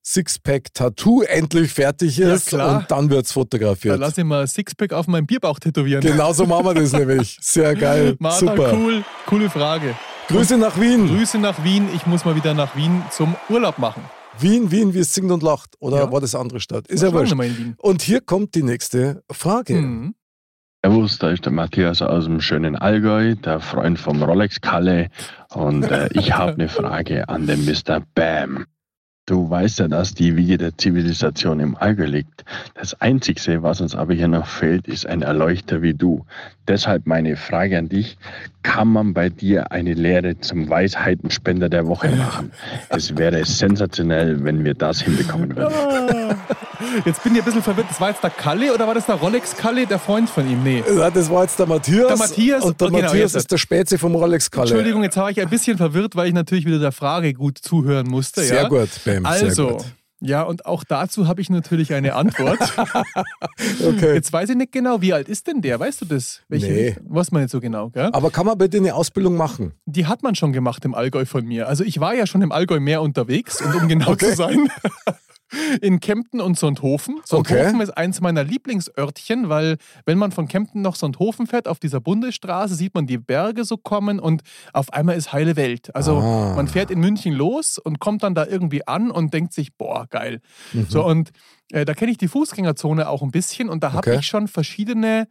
Sixpack-Tattoo 0.06 1.22
endlich 1.24 1.72
fertig 1.72 2.18
Ja, 2.18 2.34
ist 2.34 2.48
klar. 2.48 2.80
und 2.80 2.92
dann 2.92 3.10
wird 3.10 3.26
es 3.26 3.32
fotografiert. 3.32 4.00
lass 4.00 4.18
ich 4.18 4.24
mal 4.24 4.46
Sixpack 4.48 4.92
auf 4.94 5.08
meinen 5.08 5.28
Bierbauch 5.28 5.60
tätowieren. 5.60 6.02
Genau 6.02 6.34
so 6.34 6.46
machen 6.46 6.66
wir 6.66 6.74
das 6.74 6.92
nämlich. 6.94 7.38
Sehr 7.42 7.76
geil. 7.76 8.16
Martha, 8.20 8.40
Super. 8.40 8.74
cool, 8.74 9.04
coole 9.28 9.50
Frage. 9.50 9.96
Grüße 10.28 10.58
nach 10.58 10.80
Wien. 10.80 11.08
Grüße 11.08 11.38
nach 11.38 11.64
Wien. 11.64 11.88
Ich 11.96 12.06
muss 12.06 12.26
mal 12.26 12.36
wieder 12.36 12.54
nach 12.54 12.76
Wien 12.76 13.02
zum 13.12 13.36
Urlaub 13.50 13.78
machen. 13.78 14.04
Wien, 14.42 14.72
Wien, 14.72 14.94
wie 14.94 15.00
es 15.00 15.14
singt 15.14 15.32
und 15.32 15.44
lacht. 15.44 15.76
Oder 15.80 15.98
Ja. 15.98 16.12
war 16.12 16.22
das 16.22 16.36
eine 16.36 16.44
andere 16.44 16.60
Stadt? 16.60 16.88
Ist 16.88 17.02
War 17.02 17.08
ja 17.08 17.12
schon 17.12 17.20
wurscht. 17.20 17.36
mal 17.36 17.48
in 17.48 17.58
Wien. 17.58 17.76
Und 17.78 18.02
hier 18.02 18.22
kommt 18.22 18.56
die 18.56 18.64
nächste 18.64 19.24
Frage. 19.32 19.76
Mhm. 19.76 20.16
Servus, 20.84 21.18
da 21.20 21.30
ist 21.32 21.44
der 21.46 21.52
Matthias 21.52 22.02
aus 22.02 22.24
dem 22.26 22.40
schönen 22.40 22.76
Allgäu, 22.78 23.36
der 23.36 23.60
Freund 23.60 24.00
vom 24.00 24.24
Rolex 24.24 24.62
Kalle. 24.62 25.10
Und 25.54 25.84
äh, 25.84 26.08
ich 26.14 26.32
habe 26.38 26.54
eine 26.54 26.70
Frage 26.70 27.28
an 27.28 27.48
den 27.48 27.66
Mr. 27.66 28.02
Bam. 28.16 28.66
Du 29.26 29.48
weißt 29.48 29.80
ja, 29.80 29.88
dass 29.88 30.16
die 30.16 30.36
Wiege 30.38 30.58
der 30.58 30.76
Zivilisation 30.78 31.60
im 31.60 31.76
Allgäu 31.78 32.06
liegt. 32.06 32.46
Das 32.74 33.00
Einzige, 33.00 33.62
was 33.62 33.80
uns 33.82 33.94
aber 33.94 34.14
hier 34.16 34.28
noch 34.28 34.48
fehlt, 34.48 34.88
ist 34.88 35.06
ein 35.06 35.22
Erleuchter 35.22 35.84
wie 35.84 35.94
du. 35.94 36.26
Deshalb 36.68 37.06
meine 37.06 37.36
Frage 37.36 37.78
an 37.78 37.90
dich. 37.90 38.18
Kann 38.62 38.90
man 38.90 39.14
bei 39.14 39.30
dir 39.30 39.72
eine 39.72 39.94
Lehre 39.94 40.38
zum 40.40 40.70
Weisheitenspender 40.70 41.70
der 41.70 41.88
Woche 41.88 42.10
machen? 42.10 42.52
Es 42.90 43.16
wäre 43.18 43.46
sensationell, 43.46 44.44
wenn 44.44 44.66
wir 44.66 44.74
das 44.74 45.02
hinbekommen 45.02 45.56
würden. 45.56 45.74
Ah. 45.74 46.36
Jetzt 47.06 47.24
bin 47.24 47.34
ich 47.34 47.40
ein 47.40 47.46
bisschen 47.46 47.64
verwirrt. 47.64 47.88
Das 47.90 48.02
war 48.02 48.10
jetzt 48.10 48.22
der 48.22 48.30
Kalle 48.30 48.74
oder 48.74 48.86
war 48.86 48.94
das 48.94 49.06
der 49.06 49.16
Rolex 49.16 49.56
Kalle, 49.56 49.86
der 49.86 50.00
Freund 50.00 50.30
von 50.30 50.50
ihm? 50.50 50.64
Nee. 50.64 50.84
Ja, 50.98 51.10
das 51.10 51.30
war 51.30 51.44
jetzt 51.44 51.58
der 51.58 51.68
Matthias. 51.68 52.08
Der 52.08 52.18
Matthias, 52.18 52.64
Und 52.64 52.82
der 52.82 52.88
oh, 52.88 52.92
genau, 52.92 53.04
Matthias 53.04 53.36
ist 53.36 53.52
der 53.52 53.58
Spätze 53.58 53.98
vom 53.98 54.16
Rolex 54.16 54.52
Kalle. 54.52 54.70
Entschuldigung, 54.70 55.04
jetzt 55.04 55.18
war 55.18 55.30
ich 55.30 55.40
ein 55.40 55.50
bisschen 55.50 55.78
verwirrt, 55.78 56.16
weil 56.16 56.28
ich 56.28 56.34
natürlich 56.34 56.66
wieder 56.66 56.80
der 56.80 56.92
Frage 56.92 57.34
gut 57.34 57.58
zuhören 57.58 58.08
musste. 58.08 58.42
Sehr 58.42 58.64
ja? 58.64 58.68
gut, 58.68 58.90
Bam, 59.06 59.24
sehr 59.24 59.26
Also, 59.26 59.68
gut. 59.70 59.86
Ja, 60.22 60.44
und 60.44 60.66
auch 60.66 60.84
dazu 60.84 61.28
habe 61.28 61.42
ich 61.42 61.50
natürlich 61.50 61.94
eine 61.94 62.16
Antwort. 62.16 62.60
Okay. 63.86 64.14
Jetzt 64.14 64.32
weiß 64.32 64.50
ich 64.50 64.56
nicht 64.56 64.72
genau, 64.72 65.02
wie 65.02 65.14
alt 65.14 65.28
ist 65.28 65.48
denn 65.48 65.62
der? 65.62 65.80
Weißt 65.80 66.02
du 66.02 66.06
das? 66.06 66.42
Nee. 66.50 66.96
Weiß 67.04 67.32
man 67.32 67.42
nicht 67.42 67.52
so 67.52 67.60
genau, 67.60 67.90
gell? 67.90 68.10
Aber 68.14 68.30
kann 68.32 68.46
man 68.46 68.58
bei 68.58 68.68
dir 68.68 68.80
eine 68.80 68.96
Ausbildung 68.96 69.36
machen? 69.36 69.74
Die 69.86 70.06
hat 70.06 70.24
man 70.24 70.36
schon 70.36 70.54
gemacht 70.54 70.84
im 70.86 70.94
Allgäu 70.96 71.26
von 71.26 71.46
mir. 71.46 71.68
Also 71.68 71.84
ich 71.84 72.00
war 72.00 72.14
ja 72.16 72.26
schon 72.26 72.42
im 72.42 72.52
Allgäu 72.52 72.80
mehr 72.80 73.02
unterwegs 73.02 73.62
und 73.62 73.76
um 73.76 73.88
genau 73.88 74.12
Okay. 74.12 74.30
zu 74.30 74.36
sein, 74.36 74.70
in 75.82 76.00
Kempten 76.00 76.42
und 76.42 76.58
Sonthofen. 76.58 77.20
Sonthofen 77.26 77.76
Okay. 77.76 77.84
ist 77.84 77.90
eins 77.92 78.22
meiner 78.22 78.44
Lieblingsörtchen, 78.44 79.50
weil 79.50 79.78
wenn 80.06 80.18
man 80.18 80.32
von 80.32 80.48
Kempten 80.48 80.82
nach 80.82 80.96
Sonthofen 80.96 81.48
fährt, 81.48 81.68
auf 81.68 81.80
dieser 81.80 82.00
Bundesstraße, 82.02 82.76
sieht 82.76 82.94
man 82.96 83.08
die 83.08 83.18
Berge 83.18 83.64
so 83.66 83.78
kommen 83.78 84.20
und 84.20 84.42
auf 84.74 84.92
einmal 84.94 85.16
ist 85.18 85.34
heile 85.34 85.56
Welt. 85.56 85.96
Also 85.96 86.18
Ah. 86.18 86.54
man 86.56 86.68
fährt 86.68 86.92
in 86.92 87.00
München 87.00 87.34
los 87.34 87.78
und 87.78 88.00
kommt 88.00 88.24
dann 88.24 88.36
da 88.36 88.46
irgendwie 88.46 88.88
an 88.88 89.12
und 89.12 89.34
denkt 89.34 89.54
sich, 89.54 89.74
boah, 89.76 90.06
geil. 90.10 90.42
Mhm. 90.74 90.86
So 90.90 91.06
und 91.06 91.32
äh, 91.72 91.86
da 91.86 91.94
kenne 91.94 92.12
ich 92.12 92.18
die 92.18 92.28
Fußgängerzone 92.28 93.08
auch 93.10 93.22
ein 93.22 93.32
bisschen 93.32 93.70
und 93.70 93.84
da 93.84 93.92
habe 93.94 94.00
Okay. 94.10 94.20
ich 94.20 94.28
schon 94.28 94.48
verschiedene 94.48 95.28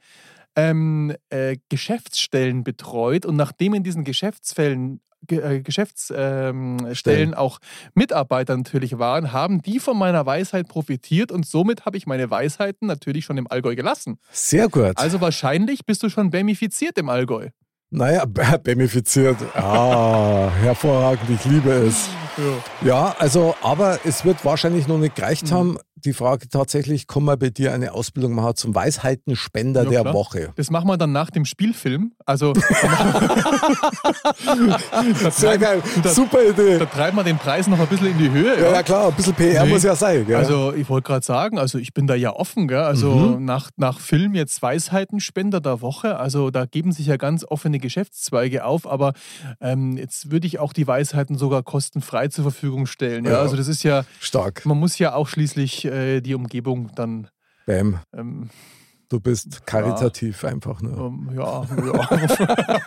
ähm, 0.56 1.14
äh, 1.30 1.56
Geschäftsstellen 1.68 2.64
betreut 2.64 3.24
und 3.26 3.36
nachdem 3.36 3.74
in 3.74 3.82
diesen 3.84 4.04
Geschäftsfällen 4.04 4.96
Ge 4.98 5.00
Geschäftsstellen 5.26 6.78
ähm, 6.86 6.94
Stellen 6.94 7.34
auch 7.34 7.58
Mitarbeiter 7.94 8.56
natürlich 8.56 8.98
waren, 8.98 9.32
haben 9.32 9.62
die 9.62 9.80
von 9.80 9.98
meiner 9.98 10.24
Weisheit 10.26 10.68
profitiert 10.68 11.32
und 11.32 11.46
somit 11.46 11.84
habe 11.84 11.96
ich 11.96 12.06
meine 12.06 12.30
Weisheiten 12.30 12.86
natürlich 12.86 13.24
schon 13.24 13.36
im 13.36 13.50
Allgäu 13.50 13.74
gelassen. 13.74 14.18
Sehr 14.30 14.68
gut. 14.68 14.96
Also 14.96 15.20
wahrscheinlich 15.20 15.84
bist 15.84 16.02
du 16.02 16.08
schon 16.08 16.30
bamifiziert 16.30 16.98
im 16.98 17.08
Allgäu. 17.08 17.48
Naja, 17.90 18.24
bamifiziert. 18.26 19.38
Ah, 19.54 20.50
hervorragend, 20.60 21.28
ich 21.30 21.44
liebe 21.44 21.70
es. 21.70 22.08
Ja, 22.82 23.14
also, 23.18 23.54
aber 23.62 23.98
es 24.04 24.24
wird 24.24 24.44
wahrscheinlich 24.44 24.88
noch 24.88 24.98
nicht 24.98 25.16
Mhm. 25.16 25.20
gereicht 25.20 25.52
haben. 25.52 25.78
Die 26.04 26.12
Frage 26.12 26.48
tatsächlich, 26.48 27.08
kann 27.08 27.24
man 27.24 27.36
bei 27.40 27.50
dir 27.50 27.74
eine 27.74 27.92
Ausbildung 27.92 28.32
machen 28.32 28.54
zum 28.54 28.72
Weisheitenspender 28.72 29.82
Ja, 29.82 29.90
der 29.90 30.00
klar. 30.02 30.14
Woche? 30.14 30.52
Das 30.54 30.70
machen 30.70 30.86
wir 30.86 30.96
dann 30.96 31.10
nach 31.10 31.30
dem 31.30 31.44
Spielfilm. 31.44 32.12
Also 32.24 32.52
Sehr 35.30 35.58
geil, 35.58 35.82
da, 36.02 36.08
super 36.10 36.38
Idee. 36.48 36.78
Da 36.78 36.86
treiben 36.86 37.16
wir 37.16 37.24
den 37.24 37.38
Preis 37.38 37.66
noch 37.66 37.78
ein 37.80 37.86
bisschen 37.88 38.08
in 38.12 38.18
die 38.18 38.30
Höhe. 38.30 38.60
Ja, 38.60 38.72
ja 38.74 38.82
klar, 38.82 39.08
ein 39.08 39.14
bisschen 39.14 39.34
PR 39.34 39.66
muss 39.66 39.82
ja 39.82 39.94
sein. 39.96 40.26
Gell? 40.26 40.36
Also 40.36 40.72
ich 40.72 40.88
wollte 40.88 41.06
gerade 41.08 41.24
sagen, 41.26 41.58
also 41.58 41.78
ich 41.78 41.92
bin 41.94 42.06
da 42.06 42.14
ja 42.14 42.32
offen, 42.32 42.68
gell? 42.68 42.78
Also 42.78 43.10
Mhm. 43.10 43.44
nach, 43.44 43.70
nach 43.76 43.98
Film 43.98 44.34
jetzt 44.34 44.60
Weisheitenspender 44.62 45.60
der 45.60 45.80
Woche, 45.80 46.18
also 46.18 46.50
da 46.50 46.66
geben 46.66 46.92
sich 46.92 47.06
ja 47.06 47.16
ganz 47.16 47.44
offene 47.44 47.78
Geschäftszweige 47.78 48.64
auf, 48.64 48.86
aber 48.88 49.12
ähm, 49.60 49.96
jetzt 49.96 50.30
würde 50.30 50.46
ich 50.46 50.58
auch 50.58 50.72
die 50.72 50.86
Weisheiten 50.86 51.36
sogar 51.36 51.62
kostenfrei 51.62 52.27
zur 52.30 52.44
Verfügung 52.44 52.86
stellen. 52.86 53.24
Ja? 53.24 53.32
Ja. 53.32 53.38
Also 53.40 53.56
das 53.56 53.68
ist 53.68 53.82
ja 53.82 54.04
stark. 54.20 54.64
Man 54.66 54.78
muss 54.78 54.98
ja 54.98 55.14
auch 55.14 55.28
schließlich 55.28 55.84
äh, 55.84 56.20
die 56.20 56.34
Umgebung 56.34 56.90
dann 56.94 57.28
Bam. 57.66 57.98
ähm, 58.16 58.50
Du 59.10 59.20
bist 59.20 59.64
karitativ 59.66 60.44
einfach 60.44 60.82
nur. 60.82 60.98
ähm, 61.06 61.30
ja, 61.34 61.64
ja. 61.64 62.80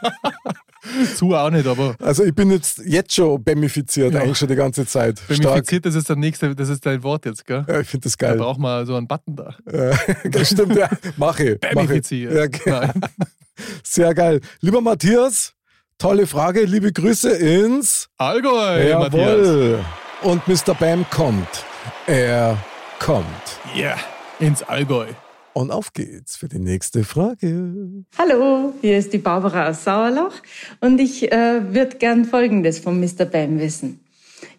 zu 1.15 1.33
auch 1.35 1.49
nicht, 1.49 1.65
aber 1.67 1.95
Also 1.99 2.23
ich 2.23 2.33
bin 2.33 2.51
jetzt, 2.51 2.79
jetzt 2.85 3.13
schon 3.15 3.43
bamifiziert, 3.43 4.13
Ja. 4.13 4.21
eigentlich 4.21 4.37
schon 4.37 4.47
die 4.47 4.55
ganze 4.55 4.85
Zeit. 4.85 5.19
Stark. 5.19 5.39
Bemifiziert, 5.41 5.85
das 5.85 5.95
ist 5.95 6.09
der 6.09 6.15
nächste, 6.15 6.55
das 6.55 6.69
ist 6.69 6.85
dein 6.85 7.01
Wort 7.03 7.25
jetzt, 7.25 7.45
gell? 7.45 7.65
Ja, 7.67 7.79
ich 7.79 7.87
finde 7.87 8.03
das 8.05 8.17
Da 8.17 8.27
geil. 8.29 8.37
braucht 8.37 8.59
man 8.59 8.85
so 8.85 8.95
einen 8.95 9.07
Button 9.07 9.35
da. 9.35 9.55
Ja, 9.71 9.97
das 10.29 10.49
stimmt, 10.51 10.75
ja. 10.75 10.89
Mache. 11.17 11.57
Mache. 11.61 11.73
Bamifiziert. 11.73 12.55
Ja, 12.65 12.79
Nein. 12.79 13.01
Sehr 13.83 14.13
geil. 14.13 14.41
Lieber 14.61 14.81
Matthias, 14.81 15.53
tolle 16.01 16.25
Frage. 16.25 16.65
Liebe 16.65 16.91
Grüße 16.91 17.29
ins 17.29 18.09
Allgäu, 18.17 18.97
Matthias. 18.97 19.45
Jawohl. 19.45 19.85
Und 20.23 20.47
Mr. 20.47 20.73
Bam 20.73 21.05
kommt. 21.11 21.63
Er 22.07 22.57
kommt. 22.99 23.25
Ja, 23.75 23.95
ins 24.39 24.63
Allgäu. 24.63 25.05
Und 25.53 25.69
auf 25.69 25.93
geht's 25.93 26.37
für 26.37 26.47
die 26.47 26.57
nächste 26.57 27.03
Frage. 27.03 28.03
Hallo, 28.17 28.73
hier 28.81 28.97
ist 28.97 29.13
die 29.13 29.19
Barbara 29.19 29.69
aus 29.69 29.83
Sauerloch 29.83 30.33
und 30.79 30.99
ich 30.99 31.31
äh, 31.31 31.71
würde 31.71 31.97
gern 31.97 32.25
Folgendes 32.25 32.79
von 32.79 32.99
Mr. 32.99 33.25
Bam 33.25 33.59
wissen. 33.59 33.99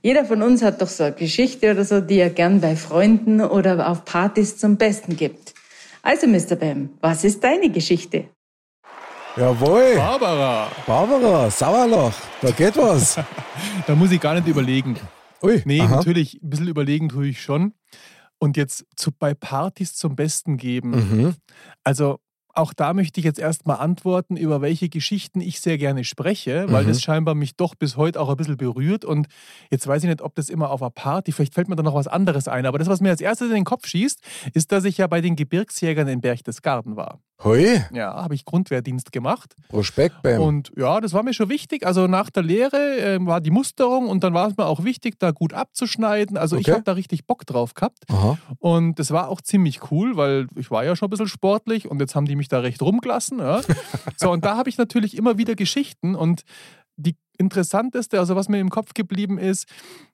Jeder 0.00 0.24
von 0.24 0.42
uns 0.42 0.62
hat 0.62 0.80
doch 0.80 0.88
so 0.88 1.02
eine 1.02 1.14
Geschichte 1.14 1.72
oder 1.72 1.84
so, 1.84 2.00
die 2.00 2.18
er 2.18 2.30
gern 2.30 2.60
bei 2.60 2.76
Freunden 2.76 3.40
oder 3.40 3.88
auf 3.88 4.04
Partys 4.04 4.58
zum 4.58 4.76
Besten 4.76 5.16
gibt. 5.16 5.54
Also, 6.02 6.28
Mr. 6.28 6.54
Bam, 6.54 6.90
was 7.00 7.24
ist 7.24 7.42
deine 7.42 7.70
Geschichte? 7.70 8.26
Jawohl. 9.36 9.96
Barbara. 9.96 10.68
Barbara, 10.86 11.50
Sauerloch, 11.50 12.12
da 12.40 12.50
geht 12.50 12.76
was. 12.76 13.18
Da 13.86 13.94
muss 13.94 14.10
ich 14.12 14.20
gar 14.20 14.34
nicht 14.34 14.46
überlegen. 14.46 14.96
Ui, 15.42 15.60
Nee, 15.64 15.80
aha. 15.80 15.96
natürlich, 15.96 16.40
ein 16.42 16.50
bisschen 16.50 16.68
überlegen 16.68 17.08
tue 17.08 17.26
ich 17.28 17.42
schon. 17.42 17.74
Und 18.38 18.56
jetzt 18.56 18.84
zu, 18.96 19.10
bei 19.12 19.34
Partys 19.34 19.94
zum 19.94 20.14
Besten 20.16 20.56
geben. 20.56 20.90
Mhm. 20.90 21.34
Also 21.84 22.18
auch 22.54 22.72
da 22.74 22.92
möchte 22.92 23.18
ich 23.18 23.24
jetzt 23.24 23.38
erstmal 23.38 23.78
antworten, 23.78 24.36
über 24.36 24.60
welche 24.60 24.88
Geschichten 24.90 25.40
ich 25.40 25.60
sehr 25.60 25.78
gerne 25.78 26.04
spreche, 26.04 26.66
weil 26.70 26.84
Mhm. 26.84 26.88
das 26.88 27.00
scheinbar 27.02 27.34
mich 27.34 27.56
doch 27.56 27.74
bis 27.74 27.96
heute 27.96 28.20
auch 28.20 28.28
ein 28.28 28.36
bisschen 28.36 28.56
berührt. 28.58 29.04
Und 29.04 29.26
jetzt 29.70 29.86
weiß 29.86 30.02
ich 30.02 30.08
nicht, 30.08 30.22
ob 30.22 30.34
das 30.34 30.48
immer 30.48 30.70
auf 30.70 30.82
einer 30.82 30.90
Party, 30.90 31.32
vielleicht 31.32 31.54
fällt 31.54 31.68
mir 31.68 31.76
da 31.76 31.82
noch 31.82 31.94
was 31.94 32.08
anderes 32.08 32.48
ein. 32.48 32.66
Aber 32.66 32.78
das, 32.78 32.88
was 32.88 33.00
mir 33.00 33.10
als 33.10 33.20
erstes 33.22 33.48
in 33.48 33.54
den 33.54 33.64
Kopf 33.64 33.86
schießt, 33.86 34.20
ist, 34.54 34.70
dass 34.70 34.84
ich 34.84 34.98
ja 34.98 35.06
bei 35.06 35.20
den 35.20 35.34
Gebirgsjägern 35.36 36.08
in 36.08 36.20
Berchtesgaden 36.20 36.96
war. 36.96 37.20
Hui, 37.44 37.80
Ja, 37.92 38.14
habe 38.14 38.34
ich 38.34 38.44
Grundwehrdienst 38.44 39.10
gemacht. 39.12 39.54
Prospekt, 39.68 40.22
Bam. 40.22 40.40
Und 40.40 40.72
ja, 40.76 41.00
das 41.00 41.12
war 41.12 41.22
mir 41.22 41.34
schon 41.34 41.48
wichtig. 41.48 41.84
Also 41.86 42.06
nach 42.06 42.30
der 42.30 42.42
Lehre 42.42 42.76
äh, 43.00 43.18
war 43.26 43.40
die 43.40 43.50
Musterung 43.50 44.08
und 44.08 44.22
dann 44.22 44.32
war 44.34 44.48
es 44.48 44.56
mir 44.56 44.66
auch 44.66 44.84
wichtig, 44.84 45.18
da 45.18 45.30
gut 45.32 45.52
abzuschneiden. 45.52 46.36
Also 46.36 46.56
ich 46.56 46.62
Okay. 46.66 46.72
habe 46.72 46.84
da 46.84 46.92
richtig 46.92 47.26
Bock 47.26 47.44
drauf 47.46 47.74
gehabt. 47.74 48.04
Aha. 48.10 48.38
Und 48.58 48.98
das 48.98 49.10
war 49.10 49.28
auch 49.28 49.40
ziemlich 49.40 49.90
cool, 49.90 50.16
weil 50.16 50.46
ich 50.56 50.70
war 50.70 50.84
ja 50.84 50.94
schon 50.94 51.08
ein 51.08 51.10
bisschen 51.10 51.28
sportlich 51.28 51.90
und 51.90 52.00
jetzt 52.00 52.14
haben 52.14 52.26
die 52.26 52.36
mich 52.36 52.48
da 52.48 52.60
recht 52.60 52.80
rumgelassen. 52.82 53.38
Ja. 53.40 53.60
So, 54.16 54.30
und 54.30 54.44
da 54.44 54.56
habe 54.56 54.68
ich 54.68 54.78
natürlich 54.78 55.16
immer 55.16 55.36
wieder 55.38 55.54
Geschichten 55.56 56.14
und 56.14 56.42
die 57.02 57.16
interessanteste, 57.38 58.18
also 58.18 58.36
was 58.36 58.48
mir 58.48 58.60
im 58.60 58.70
Kopf 58.70 58.94
geblieben 58.94 59.38
ist, 59.38 59.66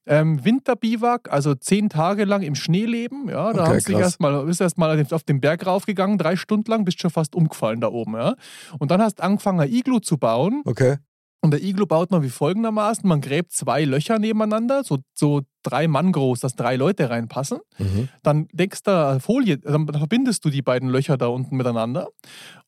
ähm, 0.07 0.45
Winterbiwak, 0.45 1.31
also 1.31 1.55
zehn 1.55 1.89
Tage 1.89 2.25
lang 2.25 2.43
im 2.43 2.55
Schnee 2.55 2.87
leben. 2.87 3.29
Ja, 3.29 3.53
da 3.53 3.63
Okay, 3.63 3.71
haben 3.71 3.81
sie 3.81 3.93
erstmal, 3.93 4.45
bist 4.47 4.61
erst 4.61 4.79
mal 4.79 5.07
auf 5.11 5.23
den 5.25 5.41
Berg 5.41 5.67
raufgegangen, 5.67 6.19
drei 6.19 6.37
Stunden 6.37 6.71
lang, 6.71 6.85
bist 6.85 7.01
schon 7.01 7.11
fast 7.11 7.35
umgefallen 7.35 7.81
da 7.81 7.89
oben. 7.89 8.15
Ja. 8.15 8.35
Und 8.79 8.91
dann 8.91 9.03
hast 9.03 9.19
du 9.19 9.25
angefangen, 9.25 9.61
ein 9.61 9.71
Iglu 9.71 9.99
zu 10.01 10.17
bauen. 10.17 10.63
Okay. 10.65 10.97
Und 11.41 11.53
der 11.53 11.63
Iglu 11.63 11.87
baut 11.87 12.11
man 12.11 12.23
wie 12.23 12.31
folgendermaßen: 12.31 13.09
Man 13.09 13.21
gräbt 13.21 13.53
zwei 13.53 13.85
Löcher 13.85 14.19
nebeneinander, 14.19 14.83
so, 14.83 14.99
so 15.15 15.43
drei 15.63 15.87
Mann 15.87 16.13
groß, 16.13 16.41
dass 16.41 16.57
drei 16.57 16.77
Leute 16.77 17.11
reinpassen. 17.11 17.59
Mhm. 17.79 18.09
Dann 18.23 18.49
legst 18.53 18.87
du 18.87 19.21
Folie, 19.21 19.59
dann 19.59 19.87
verbindest 19.87 20.45
du 20.45 20.51
die 20.51 20.63
beiden 20.63 20.89
Löcher 20.89 21.17
da 21.17 21.27
unten 21.27 21.57
miteinander 21.57 22.09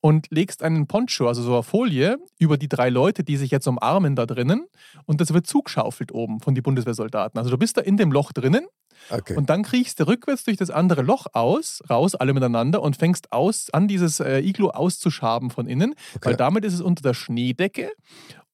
und 0.01 0.27
legst 0.31 0.63
einen 0.63 0.87
Poncho, 0.87 1.27
also 1.27 1.43
so 1.43 1.55
eine 1.55 1.63
Folie, 1.63 2.19
über 2.39 2.57
die 2.57 2.69
drei 2.69 2.91
Leute, 2.91 3.25
die 3.25 3.37
sich 3.37 3.51
jetzt 3.51 3.67
umarmen 3.67 4.15
da 4.17 4.27
drinnen. 4.27 4.67
Und 5.05 5.21
das 5.21 5.33
wird 5.33 5.47
zugeschaufelt 5.47 6.13
oben 6.13 6.41
von 6.41 6.55
den 6.55 6.63
Bundeswehrsoldaten. 6.63 7.39
Also 7.39 7.51
du 7.51 7.59
bist 7.59 7.77
da 7.77 7.81
in 7.81 7.97
dem 7.97 8.13
Loch 8.13 8.33
drinnen 8.33 8.67
Okay. 9.09 9.35
und 9.35 9.49
dann 9.49 9.63
kriechst 9.63 9.99
du 9.99 10.07
rückwärts 10.07 10.45
durch 10.45 10.59
das 10.59 10.69
andere 10.69 11.01
Loch 11.01 11.27
aus, 11.33 11.81
raus, 11.89 12.15
alle 12.15 12.35
miteinander 12.35 12.83
und 12.83 12.97
fängst 12.97 13.33
aus, 13.33 13.71
an 13.73 13.89
dieses 13.89 14.21
äh, 14.21 14.41
Iglu 14.41 14.69
auszuschaben 14.69 15.51
von 15.51 15.67
innen, 15.67 15.95
weil 16.21 16.37
damit 16.37 16.65
ist 16.67 16.75
es 16.75 16.81
unter 16.83 17.03
der 17.03 17.15
Schneedecke 17.15 17.91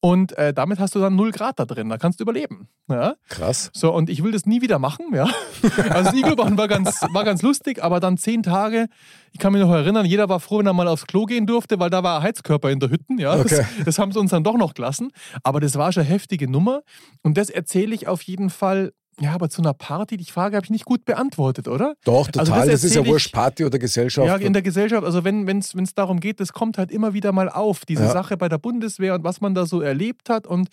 und 0.07 0.39
äh, 0.39 0.55
damit 0.55 0.79
hast 0.79 0.95
du 0.95 1.01
dann 1.01 1.17
0 1.17 1.33
Grad 1.33 1.59
da 1.59 1.65
drin, 1.65 1.89
da 1.89 1.99
kannst 1.99 2.21
du 2.21 2.23
überleben. 2.23 2.69
Ja? 2.89 3.17
Krass. 3.29 3.71
So, 3.73 3.93
und 3.93 4.09
ich 4.09 4.23
will 4.23 4.31
das 4.31 4.47
nie 4.47 4.63
wieder 4.63 4.79
machen, 4.79 5.07
ja. 5.13 5.25
Also 5.91 6.11
das 6.11 6.15
Iglu-Bauen 6.15 6.57
war 6.57 6.69
ganz, 6.69 7.03
war 7.13 7.25
ganz 7.25 7.43
lustig, 7.43 7.83
aber 7.83 7.99
dann 7.99 8.17
zehn 8.17 8.45
Tage, 8.45 8.87
ich 9.33 9.41
kann 9.41 9.53
mich 9.53 9.61
noch 9.61 9.73
erinnern, 9.73 10.07
jeder 10.07 10.29
war 10.29 10.39
froh, 10.39 10.61
wenn 10.61 10.67
er 10.69 10.75
mal 10.75 10.87
aufs 10.87 11.09
Klo 11.09 11.25
gehen 11.25 11.45
durfte, 11.45 11.81
weil 11.81 11.91
da 11.91 12.05
war 12.05 12.19
ein 12.19 12.23
Heizkörper 12.23 12.71
in 12.71 12.79
der 12.79 12.91
Hütte, 12.91 13.15
ja. 13.19 13.35
Okay. 13.35 13.67
Das, 13.79 13.85
das 13.85 13.99
haben 13.99 14.13
sie 14.13 14.21
uns 14.21 14.31
dann 14.31 14.45
doch 14.45 14.57
noch 14.57 14.75
gelassen. 14.75 15.11
Aber 15.43 15.59
das 15.59 15.75
war 15.75 15.91
schon 15.91 16.05
eine 16.05 16.11
heftige 16.11 16.49
Nummer. 16.49 16.83
Und 17.25 17.37
das 17.37 17.51
erzähle 17.51 17.93
ich 17.93 18.07
auf 18.07 18.23
jeden 18.23 18.49
Fall, 18.49 18.93
ja, 19.21 19.33
aber 19.33 19.49
zu 19.49 19.63
einer 19.63 19.73
Party, 19.73 20.17
die 20.19 20.25
Frage 20.31 20.57
habe 20.57 20.65
ich 20.65 20.71
nicht 20.71 20.85
gut 20.85 21.05
beantwortet, 21.07 21.69
oder? 21.69 21.95
Doch, 22.05 22.29
Also 22.37 22.53
total. 22.53 22.69
das 22.69 22.85
ist 22.85 22.95
ja 22.95 23.07
wurscht, 23.07 23.33
Party 23.33 23.65
oder 23.65 23.79
Gesellschaft. 23.79 24.27
Ja, 24.29 24.37
in 24.37 24.53
der 24.53 24.61
Gesellschaft, 24.63 25.05
also 25.05 25.25
wenn 25.25 25.49
es 25.49 25.95
darum 25.95 26.21
geht, 26.21 26.39
das 26.41 26.53
kommt 26.53 26.77
halt 26.77 26.91
immer 26.91 27.15
wieder 27.15 27.33
mal 27.33 27.49
auf, 27.49 27.85
diese 27.87 28.05
Ja. 28.05 28.11
Sache 28.13 28.37
bei 28.37 28.49
der 28.51 28.59
Bundeswehr 28.59 29.15
und 29.15 29.25
was 29.25 29.41
man 29.41 29.55
da 29.55 29.65
so 29.65 29.81
erlebt 29.81 30.29
hat. 30.29 30.47
Und 30.47 30.69